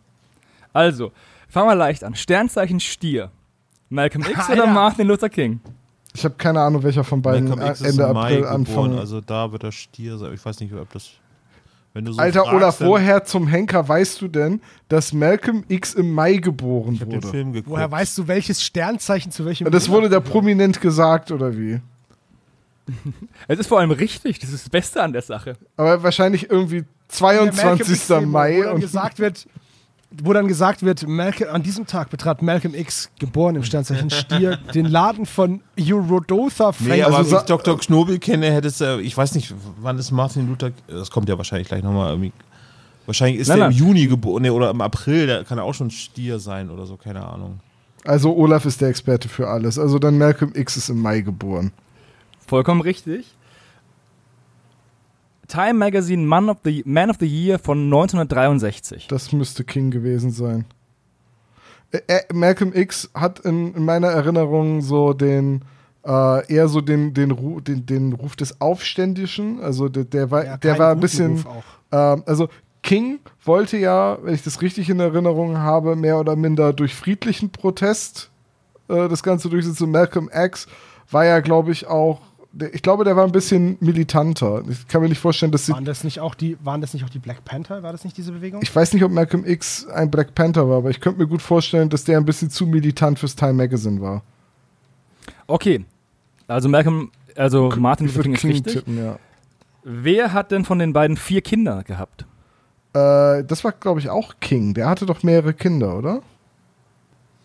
Also, 0.72 1.12
fangen 1.48 1.68
wir 1.68 1.74
leicht 1.76 2.02
an. 2.02 2.14
Sternzeichen 2.14 2.80
Stier. 2.80 3.30
Malcolm 3.90 4.24
X 4.24 4.48
oder 4.48 4.62
Alter. 4.62 4.66
Martin 4.72 5.06
Luther 5.06 5.28
King? 5.28 5.60
ich 6.16 6.24
habe 6.24 6.36
keine 6.36 6.60
Ahnung, 6.60 6.82
welcher 6.82 7.04
von 7.04 7.20
beiden 7.22 7.48
Malcolm 7.48 7.70
X 7.70 7.80
äh, 7.82 7.88
Ende 7.88 8.06
April 8.06 8.36
geboren, 8.36 8.54
anfangen. 8.54 8.98
also 8.98 9.20
da 9.20 9.50
wird 9.52 9.64
er 9.64 9.72
Stier 9.72 10.16
sein. 10.18 10.32
Ich 10.32 10.44
weiß 10.44 10.60
nicht, 10.60 10.72
ob 10.72 10.90
das. 10.92 11.10
Wenn 11.94 12.04
du 12.04 12.12
so 12.12 12.20
Alter, 12.20 12.44
fragst, 12.44 12.80
dann- 12.80 12.88
woher 12.88 13.24
zum 13.24 13.46
Henker 13.46 13.88
weißt 13.88 14.20
du 14.20 14.26
denn, 14.28 14.60
dass 14.88 15.12
Malcolm 15.12 15.62
X 15.68 15.94
im 15.94 16.10
Mai 16.12 16.36
geboren 16.38 16.94
Ich 16.94 17.00
habe 17.00 17.10
den 17.12 17.22
wurde? 17.22 17.28
Film 17.28 17.52
geguckt. 17.52 17.70
Woher 17.70 17.90
weißt 17.90 18.18
du, 18.18 18.26
welches 18.28 18.62
Sternzeichen 18.62 19.30
zu 19.30 19.44
welchem 19.44 19.70
Das 19.70 19.88
wurde 19.88 20.08
da 20.08 20.16
Monat 20.18 20.30
prominent 20.32 20.80
gesagt, 20.80 21.30
oder 21.30 21.56
wie? 21.56 21.80
Es 23.48 23.58
ist 23.58 23.68
vor 23.68 23.78
allem 23.80 23.92
richtig, 23.92 24.38
das 24.40 24.50
ist 24.50 24.64
das 24.64 24.70
Beste 24.70 25.02
an 25.02 25.12
der 25.12 25.22
Sache. 25.22 25.56
Aber 25.76 26.02
wahrscheinlich 26.02 26.50
irgendwie 26.50 26.78
In 26.78 26.84
der 27.10 27.20
Malcolm 27.20 27.52
22. 27.52 27.88
X-Demo, 27.96 28.26
Mai 28.26 28.70
und 28.70 28.80
gesagt 28.80 29.18
wird, 29.20 29.46
wo 30.22 30.32
dann 30.32 30.46
gesagt 30.48 30.82
wird, 30.82 31.06
Malcolm, 31.08 31.50
an 31.54 31.62
diesem 31.62 31.86
Tag 31.86 32.10
betrat 32.10 32.42
Malcolm 32.42 32.74
X, 32.74 33.10
geboren 33.18 33.56
im 33.56 33.64
Sternzeichen 33.64 34.10
Stier, 34.10 34.56
den 34.74 34.86
Laden 34.86 35.26
von 35.26 35.60
Eurodotha 35.80 36.72
Nee, 36.78 36.88
Frank. 36.88 37.04
aber 37.06 37.16
Also 37.18 37.32
wie 37.32 37.36
ich 37.36 37.42
Dr. 37.42 37.78
Knobel 37.78 38.18
kenne, 38.18 38.52
hätte 38.52 38.68
es, 38.68 38.80
äh, 38.80 39.00
ich 39.00 39.16
weiß 39.16 39.34
nicht, 39.34 39.54
wann 39.80 39.98
ist 39.98 40.10
Martin 40.10 40.48
Luther, 40.48 40.70
das 40.86 41.10
kommt 41.10 41.28
ja 41.28 41.36
wahrscheinlich 41.38 41.68
gleich 41.68 41.82
nochmal 41.82 42.10
irgendwie. 42.10 42.32
Wahrscheinlich 43.06 43.40
ist 43.40 43.48
Nein, 43.48 43.58
nein. 43.58 43.70
im 43.72 43.76
Juni 43.76 44.06
geboren, 44.06 44.42
nee, 44.42 44.50
oder 44.50 44.70
im 44.70 44.80
April, 44.80 45.26
der 45.26 45.44
kann 45.44 45.58
ja 45.58 45.64
auch 45.64 45.74
schon 45.74 45.90
Stier 45.90 46.38
sein 46.38 46.70
oder 46.70 46.86
so, 46.86 46.96
keine 46.96 47.26
Ahnung. 47.26 47.60
Also 48.04 48.34
Olaf 48.34 48.64
ist 48.66 48.80
der 48.80 48.88
Experte 48.88 49.28
für 49.28 49.48
alles. 49.48 49.78
Also 49.78 49.98
dann 49.98 50.16
Malcolm 50.18 50.52
X 50.54 50.76
ist 50.76 50.88
im 50.90 51.00
Mai 51.00 51.20
geboren. 51.20 51.72
Vollkommen 52.46 52.80
richtig. 52.82 53.26
Time 55.48 55.74
Magazine 55.74 56.24
Man 56.24 56.48
of 56.48 56.58
the, 56.64 56.82
Man 56.86 57.10
of 57.10 57.16
the 57.20 57.26
Year 57.26 57.58
von 57.58 57.84
1963. 57.84 59.08
Das 59.08 59.32
müsste 59.32 59.64
King 59.64 59.90
gewesen 59.90 60.30
sein. 60.30 60.64
Ä 61.92 62.00
äh, 62.08 62.34
Malcolm 62.34 62.72
X 62.74 63.10
hat 63.14 63.40
in, 63.40 63.74
in 63.74 63.84
meiner 63.84 64.08
Erinnerung 64.08 64.80
so 64.82 65.12
den 65.12 65.62
äh, 66.04 66.52
eher 66.52 66.68
so 66.68 66.80
den, 66.80 67.14
den, 67.14 67.30
Ru 67.30 67.60
den, 67.60 67.86
den 67.86 68.12
Ruf 68.12 68.36
des 68.36 68.60
Aufständischen. 68.60 69.60
Also 69.60 69.88
der, 69.88 70.04
der 70.04 70.30
war, 70.30 70.44
Ja, 70.44 70.56
der 70.56 70.78
war 70.78 70.92
ein 70.92 71.00
bisschen. 71.00 71.44
Ähm, 71.92 72.22
also 72.26 72.48
King 72.82 73.20
wollte 73.44 73.78
ja, 73.78 74.18
wenn 74.22 74.34
ich 74.34 74.42
das 74.42 74.60
richtig 74.60 74.90
in 74.90 75.00
Erinnerung 75.00 75.58
habe, 75.58 75.96
mehr 75.96 76.18
oder 76.18 76.36
minder 76.36 76.72
durch 76.72 76.94
friedlichen 76.94 77.50
Protest 77.50 78.30
äh, 78.88 79.08
das 79.08 79.22
Ganze 79.22 79.48
durchsetzen. 79.48 79.90
Malcolm 79.90 80.28
X 80.32 80.66
war 81.10 81.24
ja, 81.24 81.40
glaube 81.40 81.72
ich, 81.72 81.86
auch. 81.86 82.20
Ich 82.72 82.82
glaube, 82.82 83.04
der 83.04 83.16
war 83.16 83.24
ein 83.24 83.32
bisschen 83.32 83.76
militanter. 83.80 84.62
Ich 84.68 84.86
kann 84.86 85.02
mir 85.02 85.08
nicht 85.08 85.18
vorstellen, 85.18 85.50
dass 85.50 85.66
sie. 85.66 85.72
Waren 85.72 85.84
das 85.84 86.04
nicht 86.04 86.20
auch 86.20 86.34
die, 86.34 86.56
waren 86.62 86.80
das 86.80 86.94
nicht 86.94 87.04
auch 87.04 87.10
die 87.10 87.18
Black 87.18 87.44
Panther? 87.44 87.82
War 87.82 87.92
das 87.92 88.04
nicht 88.04 88.16
diese 88.16 88.32
Bewegung? 88.32 88.60
Ich 88.62 88.74
weiß 88.74 88.92
nicht, 88.92 89.02
ob 89.02 89.10
Malcolm 89.10 89.44
X 89.44 89.86
ein 89.88 90.10
Black 90.10 90.34
Panther 90.34 90.68
war, 90.68 90.78
aber 90.78 90.90
ich 90.90 91.00
könnte 91.00 91.20
mir 91.20 91.26
gut 91.26 91.42
vorstellen, 91.42 91.88
dass 91.88 92.04
der 92.04 92.18
ein 92.18 92.24
bisschen 92.24 92.50
zu 92.50 92.66
militant 92.66 93.18
fürs 93.18 93.34
Time 93.34 93.54
Magazine 93.54 94.00
war. 94.00 94.22
Okay. 95.46 95.84
Also 96.46 96.68
Malcolm, 96.68 97.10
also 97.36 97.72
Martin 97.76 98.06
Ich 98.06 98.14
Luther 98.14 98.22
King 98.24 98.34
ist 98.34 98.44
richtig. 98.44 98.72
tippen, 98.74 98.98
ja. 98.98 99.18
Wer 99.82 100.32
hat 100.32 100.50
denn 100.52 100.64
von 100.64 100.78
den 100.78 100.92
beiden 100.92 101.16
vier 101.16 101.42
Kinder 101.42 101.82
gehabt? 101.82 102.24
Äh, 102.94 103.42
das 103.44 103.64
war, 103.64 103.72
glaube 103.72 104.00
ich, 104.00 104.08
auch 104.10 104.34
King. 104.40 104.74
Der 104.74 104.88
hatte 104.88 105.06
doch 105.06 105.22
mehrere 105.22 105.54
Kinder, 105.54 105.96
oder? 105.98 106.22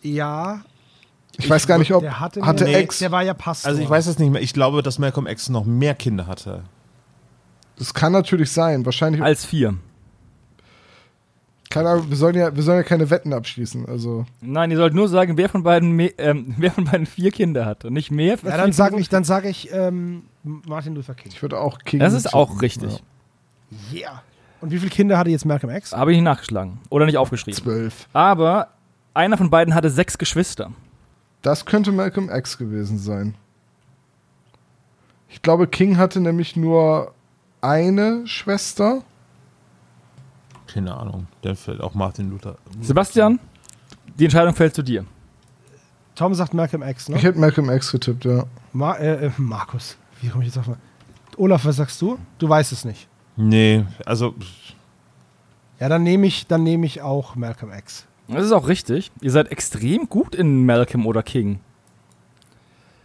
ja, 0.02 0.62
Ich, 1.40 1.50
weiß 1.50 1.68
gar 1.68 1.78
nicht, 1.78 1.94
ob 1.94 2.02
der 2.02 2.20
hatte, 2.20 2.46
hatte 2.46 2.66
nee, 2.66 2.80
X. 2.82 3.00
Der 3.00 3.12
war 3.12 3.24
ja 3.24 3.34
Pastor. 3.34 3.70
Also 3.70 3.82
ich 3.82 3.90
weiß 3.90 4.08
es 4.08 4.20
nicht 4.20 4.32
mehr. 4.32 4.42
Ich 4.42 4.54
glaube, 4.54 4.84
dass 4.84 5.00
Malcolm 5.00 5.28
X 5.28 5.50
noch 5.50 5.66
mehr 5.66 5.96
Kinder 5.96 6.28
hatte. 6.28 6.64
Das 7.78 7.94
kann 7.94 8.12
natürlich 8.12 8.52
sein. 8.52 8.86
Wahrscheinlich. 8.86 9.22
Als 9.24 9.46
vier. 9.46 9.76
Keine 11.70 11.90
Ahnung, 11.90 12.10
wir 12.10 12.18
sollen 12.18 12.36
ja, 12.36 12.56
wir 12.56 12.64
sollen 12.64 12.78
ja 12.78 12.84
keine 12.84 13.10
Wetten 13.12 13.32
abschließen. 13.32 13.86
Also 13.88 14.26
Nein, 14.42 14.72
ihr 14.72 14.78
sollt 14.78 14.96
nur 14.96 15.08
sagen, 15.08 15.38
wer 15.38 15.50
von 15.50 15.62
beiden, 15.64 16.00
ähm, 16.18 16.56
wer 16.58 16.72
von 16.72 16.86
beiden 16.86 17.06
vier 17.06 17.32
Kinder 17.32 17.66
hat 17.66 17.86
und 17.86 17.94
nicht 17.94 18.10
mehr. 18.12 18.38
Ja, 18.44 18.58
dann 18.58 18.74
sage 18.74 19.00
ich, 19.00 19.08
dann 19.08 19.24
sag 19.24 19.46
ich 19.46 19.70
ähm, 19.72 20.24
Martin 20.44 20.96
Luther 20.96 21.14
King. 21.14 21.32
ich 21.32 21.42
würde 21.42 21.60
auch 21.60 21.80
King. 21.80 22.00
Das 22.00 22.14
ist 22.14 22.24
tippen. 22.24 22.40
auch 22.40 22.62
richtig. 22.62 23.04
Yeah. 23.94 24.24
Und 24.62 24.72
wie 24.72 24.80
viele 24.80 24.90
Kinder 24.90 25.18
hatte 25.18 25.30
jetzt 25.30 25.46
Malcolm 25.46 25.74
X? 25.74 25.94
Habe 25.94 26.12
ich 26.12 26.18
nicht 26.18 26.26
nachgeschlagen 26.26 26.80
oder 26.90 27.06
nicht 27.06 27.14
Ja. 27.14 27.20
aufgeschrieben. 27.22 27.62
Zwölf. 27.62 28.08
Aber 28.14 28.70
einer 29.14 29.38
von 29.38 29.52
beiden 29.52 29.76
hatte 29.76 29.90
sechs 29.92 30.18
Geschwister. 30.18 30.72
Das 31.42 31.66
könnte 31.66 31.92
Malcolm 31.92 32.30
X 32.30 32.58
gewesen 32.58 32.98
sein. 32.98 33.36
Ich 35.30 35.42
glaube, 35.42 35.68
King 35.68 35.98
hatte 35.98 36.20
nämlich 36.20 36.56
nur 36.56 37.14
eine 37.62 38.26
Schwester. 38.28 39.04
Keine 40.68 40.96
Ahnung. 40.96 41.28
Der 41.44 41.56
fällt 41.56 41.82
auch 41.82 41.94
Martin 41.94 42.30
Luther. 42.30 42.58
Sebastian, 42.82 43.40
die 44.18 44.26
Entscheidung 44.26 44.54
fällt 44.54 44.76
zu 44.76 44.84
dir. 44.84 45.06
Tom 46.16 46.34
sagt 46.34 46.54
Malcolm 46.54 46.84
X, 46.84 47.10
ne? 47.10 47.18
Ich 47.18 47.24
hätte 47.24 47.40
Malcolm 47.40 47.70
X 47.70 47.92
getippt, 47.92 48.26
ja. 48.26 48.44
Ma 48.74 48.96
äh, 48.96 49.28
äh, 49.28 49.32
Markus, 49.38 49.98
wie 50.22 50.28
komme 50.30 50.44
ich 50.44 50.54
jetzt 50.54 50.58
auf 50.58 50.76
Olaf, 51.38 51.64
was 51.64 51.78
sagst 51.78 52.02
du? 52.02 52.18
Du 52.38 52.50
weißt 52.50 52.72
es 52.74 52.84
nicht. 52.84 53.08
Nee, 53.38 53.86
also 54.06 54.36
Ja, 55.80 55.88
dann 55.88 56.04
nehme 56.04 56.28
ich, 56.28 56.46
dann 56.48 56.64
nehme 56.64 56.86
ich 56.86 57.02
auch 57.02 57.36
Malcolm 57.36 57.72
X. 57.72 58.06
Das 58.32 58.46
ist 58.46 58.52
auch 58.52 58.68
richtig. 58.68 59.12
Ihr 59.22 59.32
seid 59.32 59.52
extrem 59.52 60.08
gut 60.10 60.36
in 60.36 60.66
Malcolm 60.66 61.06
oder 61.08 61.24
King. 61.24 61.60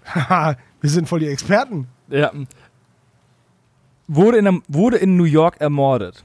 Haha, 0.07 0.57
wir 0.81 0.91
sind 0.91 1.09
voll 1.09 1.21
die 1.21 1.29
Experten. 1.29 1.89
Ja. 2.09 2.31
Wurde 4.07 4.39
in, 4.39 4.47
einem- 4.47 4.63
wurde 4.69 4.99
in 4.99 5.17
New 5.17 5.25
York 5.25 5.61
ermordet. 5.61 6.25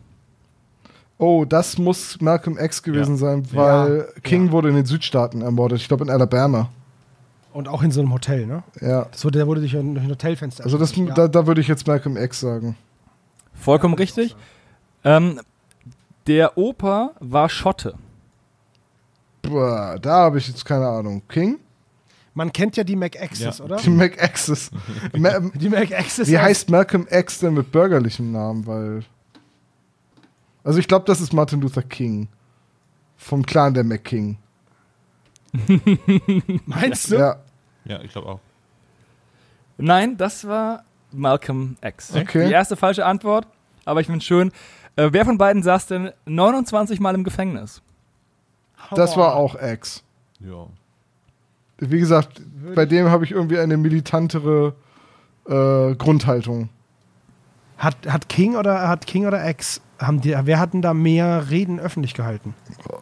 Oh, 1.17 1.45
das 1.45 1.77
muss 1.77 2.19
Malcolm 2.21 2.57
X 2.57 2.83
gewesen 2.83 3.17
sein, 3.17 3.45
weil 3.53 3.97
Ja, 4.15 4.21
King 4.21 4.47
ja. 4.47 4.51
wurde 4.51 4.69
in 4.69 4.75
den 4.75 4.85
Südstaaten 4.85 5.41
ermordet. 5.41 5.79
Ich 5.79 5.87
glaube 5.87 6.03
in 6.03 6.09
Alabama. 6.09 6.69
Und 7.53 7.67
auch 7.67 7.81
in 7.83 7.91
so 7.91 7.99
einem 8.01 8.13
Hotel, 8.13 8.45
ne? 8.45 8.63
Ja. 8.79 9.05
Das 9.11 9.25
wurde, 9.25 9.39
der 9.39 9.47
wurde 9.47 9.61
durch 9.61 9.75
ein, 9.75 9.95
durch 9.95 10.05
ein 10.05 10.11
Hotelfenster. 10.11 10.63
Also 10.63 10.77
das, 10.77 10.95
ja. 10.95 11.05
da, 11.13 11.27
da 11.27 11.47
würde 11.47 11.61
ich 11.61 11.67
jetzt 11.67 11.87
Malcolm 11.87 12.15
X 12.15 12.39
sagen. 12.41 12.75
Vollkommen 13.53 13.95
richtig. 13.95 14.35
Ähm, 15.03 15.39
der 16.27 16.57
Opa 16.57 17.11
war 17.19 17.49
Schotte. 17.49 17.95
Boah, 19.41 19.97
da 20.01 20.11
habe 20.11 20.37
ich 20.37 20.47
jetzt 20.47 20.65
keine 20.65 20.87
Ahnung. 20.87 21.21
King? 21.27 21.59
Man 22.33 22.53
kennt 22.53 22.77
ja 22.77 22.83
die 22.83 22.95
MacAxes, 22.95 23.57
Ja. 23.57 23.65
oder? 23.65 23.77
Die 23.77 23.89
MacXs. 23.89 24.71
Ma 25.17 25.39
Die 25.39 25.69
MacAxes. 25.69 26.27
Wie 26.27 26.37
heißt 26.37 26.69
Malcolm 26.69 27.07
X 27.09 27.39
denn 27.39 27.53
mit 27.53 27.71
bürgerlichem 27.71 28.31
Namen? 28.31 28.65
Weil. 28.67 29.03
Also 30.63 30.79
ich 30.79 30.87
glaube, 30.87 31.05
das 31.05 31.21
ist 31.21 31.33
Martin 31.33 31.61
Luther 31.61 31.81
King. 31.81 32.27
Vom 33.17 33.45
Clan 33.45 33.73
der 33.73 33.83
McKing. 33.83 34.37
Meinst 36.65 37.11
du? 37.11 37.15
Ja, 37.17 37.37
ja, 37.85 38.01
ich 38.01 38.11
glaube 38.11 38.27
auch. 38.29 38.39
Nein, 39.77 40.17
das 40.17 40.47
war 40.47 40.83
Malcolm 41.11 41.77
X. 41.81 42.15
Okay. 42.15 42.47
Die 42.47 42.53
erste 42.53 42.75
falsche 42.75 43.05
Antwort, 43.05 43.47
aber 43.85 44.01
ich 44.01 44.07
finde 44.07 44.23
schön. 44.23 44.51
Äh, 44.95 45.09
wer 45.11 45.25
von 45.25 45.37
beiden 45.37 45.63
saß 45.63 45.87
denn 45.87 46.11
29 46.25 46.99
Mal 46.99 47.15
im 47.15 47.23
Gefängnis? 47.23 47.81
Das 48.95 49.17
war 49.17 49.35
auch 49.35 49.55
X. 49.61 50.03
Ja. 50.39 50.67
Wie 51.79 51.99
gesagt, 51.99 52.41
bei 52.75 52.85
dem 52.85 53.09
habe 53.09 53.25
ich 53.25 53.31
irgendwie 53.31 53.59
eine 53.59 53.77
militantere 53.77 54.73
äh, 55.47 55.95
Grundhaltung. 55.95 56.69
Hat, 57.77 57.95
hat 58.07 58.27
King 58.27 58.55
oder 58.55 58.89
hat 58.89 59.07
King 59.07 59.25
oder 59.25 59.47
X, 59.49 59.81
haben 59.97 60.19
die, 60.19 60.35
wer 60.43 60.59
hat 60.59 60.73
denn 60.73 60.81
da 60.81 60.93
mehr 60.93 61.49
Reden 61.49 61.79
öffentlich 61.79 62.13
gehalten? 62.13 62.53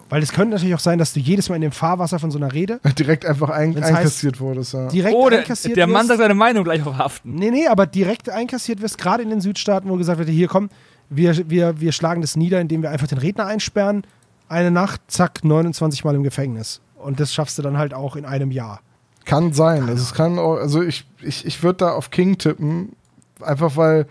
Weil 0.09 0.21
es 0.21 0.31
könnte 0.31 0.55
natürlich 0.55 0.75
auch 0.75 0.79
sein, 0.79 0.99
dass 0.99 1.13
du 1.13 1.19
jedes 1.19 1.49
Mal 1.49 1.55
in 1.55 1.61
dem 1.61 1.71
Fahrwasser 1.71 2.19
von 2.19 2.31
so 2.31 2.37
einer 2.37 2.53
Rede 2.53 2.79
Direkt 2.99 3.25
einfach 3.25 3.49
ein, 3.49 3.81
einkassiert 3.81 4.39
wurdest. 4.39 4.73
Ja. 4.73 4.87
direkt 4.87 5.15
oh, 5.15 5.29
der, 5.29 5.39
einkassiert 5.39 5.77
der 5.77 5.87
Mann 5.87 6.01
wirst. 6.01 6.07
sagt 6.09 6.19
seine 6.19 6.35
Meinung 6.35 6.63
gleich 6.63 6.81
verhaften. 6.81 7.35
Nee, 7.35 7.49
nee, 7.49 7.67
aber 7.67 7.87
direkt 7.87 8.29
einkassiert 8.29 8.81
wirst, 8.81 8.97
gerade 8.97 9.23
in 9.23 9.29
den 9.29 9.41
Südstaaten, 9.41 9.89
wo 9.89 9.95
gesagt 9.95 10.19
wird, 10.19 10.29
hier 10.29 10.47
komm, 10.47 10.69
wir, 11.09 11.49
wir, 11.49 11.79
wir 11.79 11.91
schlagen 11.91 12.21
das 12.21 12.35
nieder, 12.35 12.59
indem 12.59 12.81
wir 12.81 12.91
einfach 12.91 13.07
den 13.07 13.17
Redner 13.17 13.45
einsperren. 13.45 14.03
Eine 14.49 14.71
Nacht, 14.71 15.01
zack, 15.07 15.43
29 15.43 16.03
Mal 16.05 16.15
im 16.15 16.23
Gefängnis. 16.23 16.81
Und 16.95 17.19
das 17.19 17.33
schaffst 17.33 17.57
du 17.57 17.61
dann 17.61 17.77
halt 17.77 17.93
auch 17.93 18.15
in 18.15 18.25
einem 18.25 18.51
Jahr. 18.51 18.81
Kann 19.25 19.53
sein. 19.53 19.83
Also, 19.89 20.01
es 20.01 20.13
kann 20.13 20.39
auch, 20.39 20.55
also 20.57 20.81
ich, 20.81 21.05
ich, 21.21 21.45
ich 21.45 21.61
würde 21.63 21.77
da 21.77 21.91
auf 21.91 22.11
King 22.11 22.37
tippen, 22.37 22.95
einfach 23.41 23.75
weil 23.75 24.07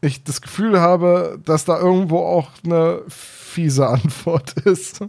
ich 0.00 0.24
das 0.24 0.40
Gefühl 0.40 0.80
habe, 0.80 1.38
dass 1.44 1.64
da 1.64 1.78
irgendwo 1.78 2.18
auch 2.18 2.48
eine 2.64 3.02
fiese 3.08 3.86
Antwort 3.88 4.52
ist. 4.64 5.04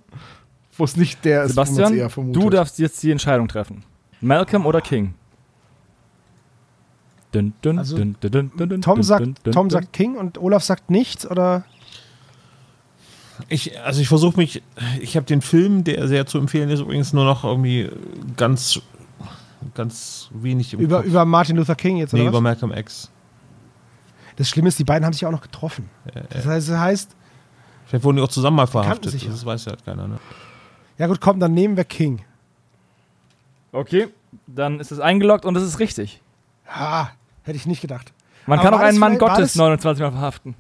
Wo 0.78 0.84
es 0.84 0.98
nicht 0.98 1.24
der 1.24 1.44
ist, 1.44 1.52
Sebastian, 1.52 1.96
eher 1.96 2.10
vermutet. 2.10 2.42
du 2.42 2.50
darfst 2.50 2.78
jetzt 2.80 3.02
die 3.04 3.12
Entscheidung 3.12 3.48
treffen. 3.48 3.84
Malcolm 4.20 4.66
oder 4.66 4.82
King? 4.82 5.14
Dun, 7.32 7.54
dun, 7.62 7.80
Also, 7.80 7.98
dun, 7.98 8.82
Tom 8.82 9.04
sagt, 9.04 9.44
Tom 9.52 9.70
sagt 9.70 9.92
King 9.92 10.16
und 10.16 10.38
Olaf 10.38 10.64
sagt 10.64 10.90
nichts 10.90 11.30
oder 11.30 11.66
Ich, 13.50 13.80
also 13.82 14.02
ich 14.02 14.08
versuche 14.08 14.38
mich, 14.38 14.62
ich 15.00 15.16
habe 15.18 15.26
den 15.26 15.42
Film, 15.42 15.84
der 15.84 16.08
sehr 16.08 16.26
zu 16.26 16.38
empfehlen 16.38 16.70
ist, 16.70 16.80
übrigens 16.80 17.12
nur 17.14 17.26
noch 17.26 17.44
irgendwie 17.44 17.90
ganz, 18.38 18.80
ganz 19.74 20.30
wenig 20.34 20.74
im 20.74 20.80
über, 20.80 20.98
Kopf. 20.98 21.06
über 21.08 21.26
Martin 21.26 21.58
Luther 21.58 21.76
King 21.76 21.98
jetzt 21.98 22.14
nee, 22.14 22.22
oder 22.22 22.30
über 22.30 22.38
was? 22.38 22.44
Malcolm 22.44 22.72
X. 22.72 23.12
Das 24.38 24.50
Schlimme 24.50 24.68
ist, 24.70 24.80
die 24.80 24.84
beiden 24.84 25.06
haben 25.06 25.14
sich 25.14 25.26
auch 25.26 25.32
noch 25.32 25.42
getroffen. 25.42 25.90
Das 26.30 26.46
heißt, 26.46 26.70
das 26.70 26.78
heißt, 26.80 27.16
Vielleicht 27.88 28.04
wurden 28.04 28.18
die 28.18 28.24
auch 28.24 28.28
zusammen 28.30 28.58
mal 28.58 28.68
verhaftet. 28.68 29.12
sich 29.12 29.24
ja. 29.24 29.30
Das 29.32 29.46
weiß 29.46 29.66
ja 29.66 29.72
halt 29.72 29.86
keiner, 29.86 30.08
ne? 30.08 30.18
ja 30.98 31.08
gut, 31.08 31.22
komm, 31.22 31.40
dann 31.40 31.54
nehmen 31.54 31.78
wir 31.78 31.84
King. 31.84 32.22
Okay, 33.72 34.08
dann 34.48 34.80
ist 34.80 34.92
es 34.92 35.00
eingeloggt 35.00 35.46
und 35.46 35.56
es 35.56 35.64
ist 35.64 35.80
richtig. 35.80 36.22
Ha, 36.68 37.12
hätte 37.44 37.58
ich 37.58 37.66
nicht 37.66 37.82
gedacht. 37.82 38.12
Man 38.48 38.60
Aber 38.60 38.70
kann 38.70 38.80
auch 38.80 38.84
einen 38.84 38.98
Mann 39.00 39.18
Gottes 39.18 39.54
das- 39.54 39.56
29 39.56 40.02
Mal 40.02 40.12
verhaften. 40.12 40.56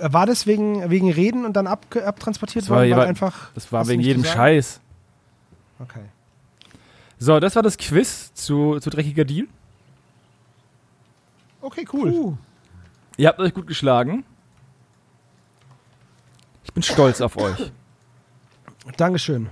Äh, 0.00 0.12
War 0.12 0.26
das 0.26 0.46
wegen, 0.46 0.88
wegen 0.90 1.10
Reden 1.12 1.44
und 1.44 1.54
dann 1.54 1.66
ab, 1.66 1.84
abtransportiert 2.04 2.64
Das 2.64 2.70
war 2.70 2.78
worden? 2.78 2.90
Weil 2.90 2.96
war- 2.98 3.06
einfach, 3.06 3.50
Das 3.54 3.70
war 3.72 3.86
wegen 3.88 4.00
jedem 4.02 4.22
gesagt? 4.22 4.36
Scheiß. 4.38 4.80
okay. 5.80 6.00
So, 7.20 7.40
das 7.40 7.56
war 7.56 7.62
das 7.64 7.76
Quiz 7.76 8.32
zu, 8.34 8.78
zu 8.78 8.90
Dreckiger 8.90 9.24
Deal. 9.24 9.46
Okay, 11.60 11.84
cool. 11.92 12.36
Ihr 13.16 13.28
habt 13.28 13.40
euch 13.40 13.52
gut 13.52 13.66
geschlagen. 13.66 14.24
Ich 16.64 16.72
bin 16.72 16.82
stolz 16.82 17.20
auf 17.20 17.36
euch. 17.36 17.72
Dankeschön. 18.96 19.48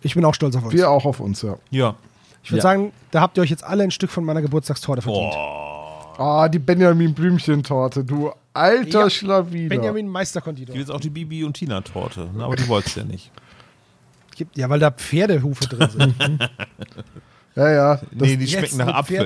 Ich 0.00 0.14
bin 0.14 0.24
auch 0.24 0.34
stolz 0.34 0.56
auf 0.56 0.64
uns. 0.64 0.72
Wir 0.72 0.90
auch 0.90 1.04
auf 1.04 1.20
uns, 1.20 1.42
ja. 1.42 1.56
Ja. 1.70 1.94
ich 2.42 2.50
würde 2.50 2.58
Ja. 2.58 2.62
sagen, 2.62 2.92
da 3.10 3.20
habt 3.20 3.36
ihr 3.36 3.42
euch 3.42 3.50
jetzt 3.50 3.64
alle 3.64 3.82
ein 3.84 3.90
Stück 3.90 4.10
von 4.10 4.24
meiner 4.24 4.40
Geburtstagstorte 4.40 5.02
verdient. 5.02 5.34
Ah, 6.18 6.48
die 6.48 6.58
Benjamin 6.58 7.12
Blümchen-Torte, 7.12 8.04
du 8.04 8.32
alter 8.56 9.00
Ja, 9.00 9.10
Schlawiner. 9.10 9.68
Benjamin 9.68 10.08
Meisterkonditor. 10.08 10.74
Gibt 10.74 10.88
jetzt 10.88 10.94
auch 10.94 11.00
die 11.00 11.10
Bibi 11.10 11.44
und 11.44 11.54
Tina 11.54 11.80
Torte, 11.82 12.28
ne? 12.34 12.42
aber 12.44 12.56
die 12.56 12.66
wolltest 12.68 12.96
du 12.96 13.00
ja 13.00 13.06
nicht. 13.06 13.30
Gibt- 14.34 14.56
Ja, 14.56 14.68
weil 14.68 14.80
da 14.80 14.90
Pferdehufe 14.90 15.66
drin 15.66 16.14
sind. 16.16 16.50
Ja, 17.54 17.70
ja. 17.70 17.94
Das, 17.94 18.28
nee, 18.28 18.36
die 18.36 18.46
schmecken 18.46 18.76
nach 18.76 18.88
Apfel. 18.96 19.24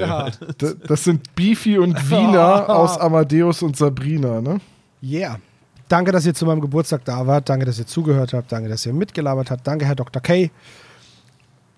Das, 0.56 0.76
das 0.86 1.02
sind 1.02 1.34
Beefy 1.34 1.78
und 1.78 2.08
Wiener 2.10 2.68
aus 2.70 2.96
Amadeus 2.96 3.60
und 3.60 3.76
Sabrina, 3.76 4.40
ne? 4.40 4.60
Yeah. 5.02 5.40
Danke, 5.88 6.12
dass 6.12 6.24
ihr 6.24 6.32
zu 6.34 6.46
meinem 6.46 6.60
Geburtstag 6.60 7.04
da 7.04 7.26
wart. 7.26 7.48
Danke, 7.48 7.66
dass 7.66 7.80
ihr 7.80 7.86
zugehört 7.88 8.32
habt. 8.32 8.52
Danke, 8.52 8.68
dass 8.68 8.86
ihr 8.86 8.92
mitgelabert 8.92 9.50
habt. 9.50 9.66
Danke, 9.66 9.84
Herr 9.84 9.96
Dr. 9.96 10.22
K. 10.22 10.48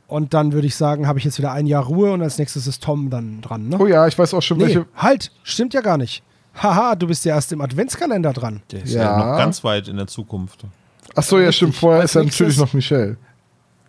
Und 0.07 0.35
dann 0.35 0.53
würde 0.53 0.67
ich 0.67 0.77
sagen, 0.77 1.07
habe 1.07 1.19
ich 1.19 1.25
jetzt 1.25 1.39
wieder 1.39 1.53
ein 1.53 1.67
Jahr 1.67 1.85
Ruhe 1.85 2.13
und 2.13 2.21
als 2.21 2.37
nächstes 2.37 2.67
ist 2.67 2.83
Tom 2.83 3.09
dann 3.09 3.41
dran. 3.41 3.71
Ne? 3.71 3.79
Oh 3.81 3.87
ja, 3.87 4.07
ich 4.07 4.19
weiß 4.19 4.35
auch 4.35 4.43
schon, 4.43 4.59
nee, 4.59 4.65
welche. 4.65 4.85
halt, 4.95 5.33
stimmt 5.45 5.73
ja 5.73 5.81
gar 5.81 5.97
nicht. 5.97 6.23
Haha, 6.55 6.95
du 6.95 7.07
bist 7.07 7.25
ja 7.25 7.35
erst 7.35 7.53
im 7.53 7.61
Adventskalender 7.61 8.33
dran. 8.33 8.63
Der 8.71 8.83
ist 8.83 8.93
Ja. 8.93 9.03
ja. 9.03 9.19
noch 9.33 9.39
ganz 9.39 9.65
weit 9.65 9.89
in 9.89 9.97
der 9.97 10.07
Zukunft. 10.07 10.65
Achso, 11.15 11.39
ja, 11.39 11.51
stimmt. 11.53 11.71
Richtig. 11.71 11.81
Vorher 11.81 12.01
Als 12.03 12.11
ist 12.11 12.15
ja 12.15 12.23
natürlich 12.25 12.59
noch 12.59 12.73
Michelle. 12.75 13.17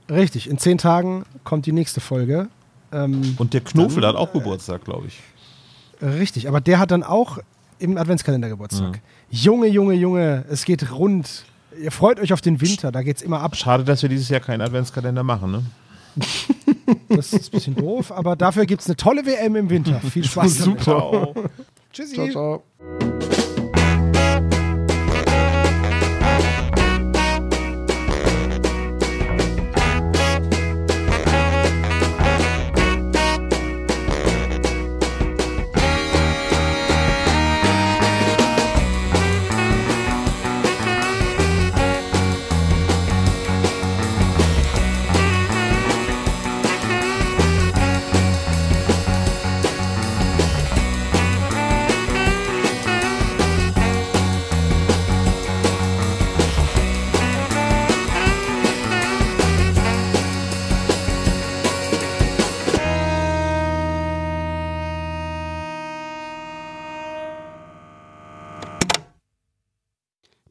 Richtig, 0.10 0.50
in 0.50 0.58
zehn 0.58 0.78
Tagen 0.78 1.24
kommt 1.44 1.66
die 1.66 1.72
nächste 1.72 2.02
Folge. 2.02 2.48
Ähm, 2.92 3.36
Und 3.38 3.54
der 3.54 3.62
Knofel 3.62 4.06
hat 4.06 4.16
auch 4.16 4.32
Geburtstag, 4.34 4.84
glaube 4.84 5.08
ich. 5.08 5.20
richtig, 6.02 6.48
aber 6.48 6.60
der 6.62 6.80
hat 6.80 6.92
dann 6.92 7.04
auch 7.04 7.40
im 7.80 7.98
Adventskalender 7.98 8.50
Geburtstag. 8.50 9.00
Junge, 9.30 9.68
Junge, 9.68 9.94
Junge, 9.94 10.46
es 10.50 10.64
geht 10.66 10.92
rund. 10.92 11.46
Ihr 11.82 11.92
freut 11.92 12.20
euch 12.20 12.34
auf 12.34 12.42
den 12.42 12.62
Winter, 12.62 12.92
da 12.92 13.02
geht's 13.02 13.22
immer 13.22 13.42
ab. 13.42 13.56
Schade, 13.56 13.84
dass 13.84 14.02
wir 14.02 14.10
dieses 14.10 14.30
Jahr 14.30 14.40
keinen 14.42 14.62
Adventskalender 14.62 15.24
machen, 15.24 15.52
ne? 15.52 15.64
Das 17.10 17.34
ist 17.34 17.50
ein 17.50 17.52
bisschen 17.52 17.76
doof, 17.76 18.12
aber 18.12 18.36
dafür 18.36 18.66
gibt's 18.66 18.88
eine 18.88 18.96
tolle 18.96 19.26
WM 19.26 19.56
im 19.56 19.70
Winter. 19.70 20.00
Viel 20.02 20.24
Spaß 20.24 20.60
damit. 20.60 20.80
Super. 20.84 21.34
Tschüssi. 21.92 22.16
Ciao, 22.16 22.30
ciao. 22.30 23.43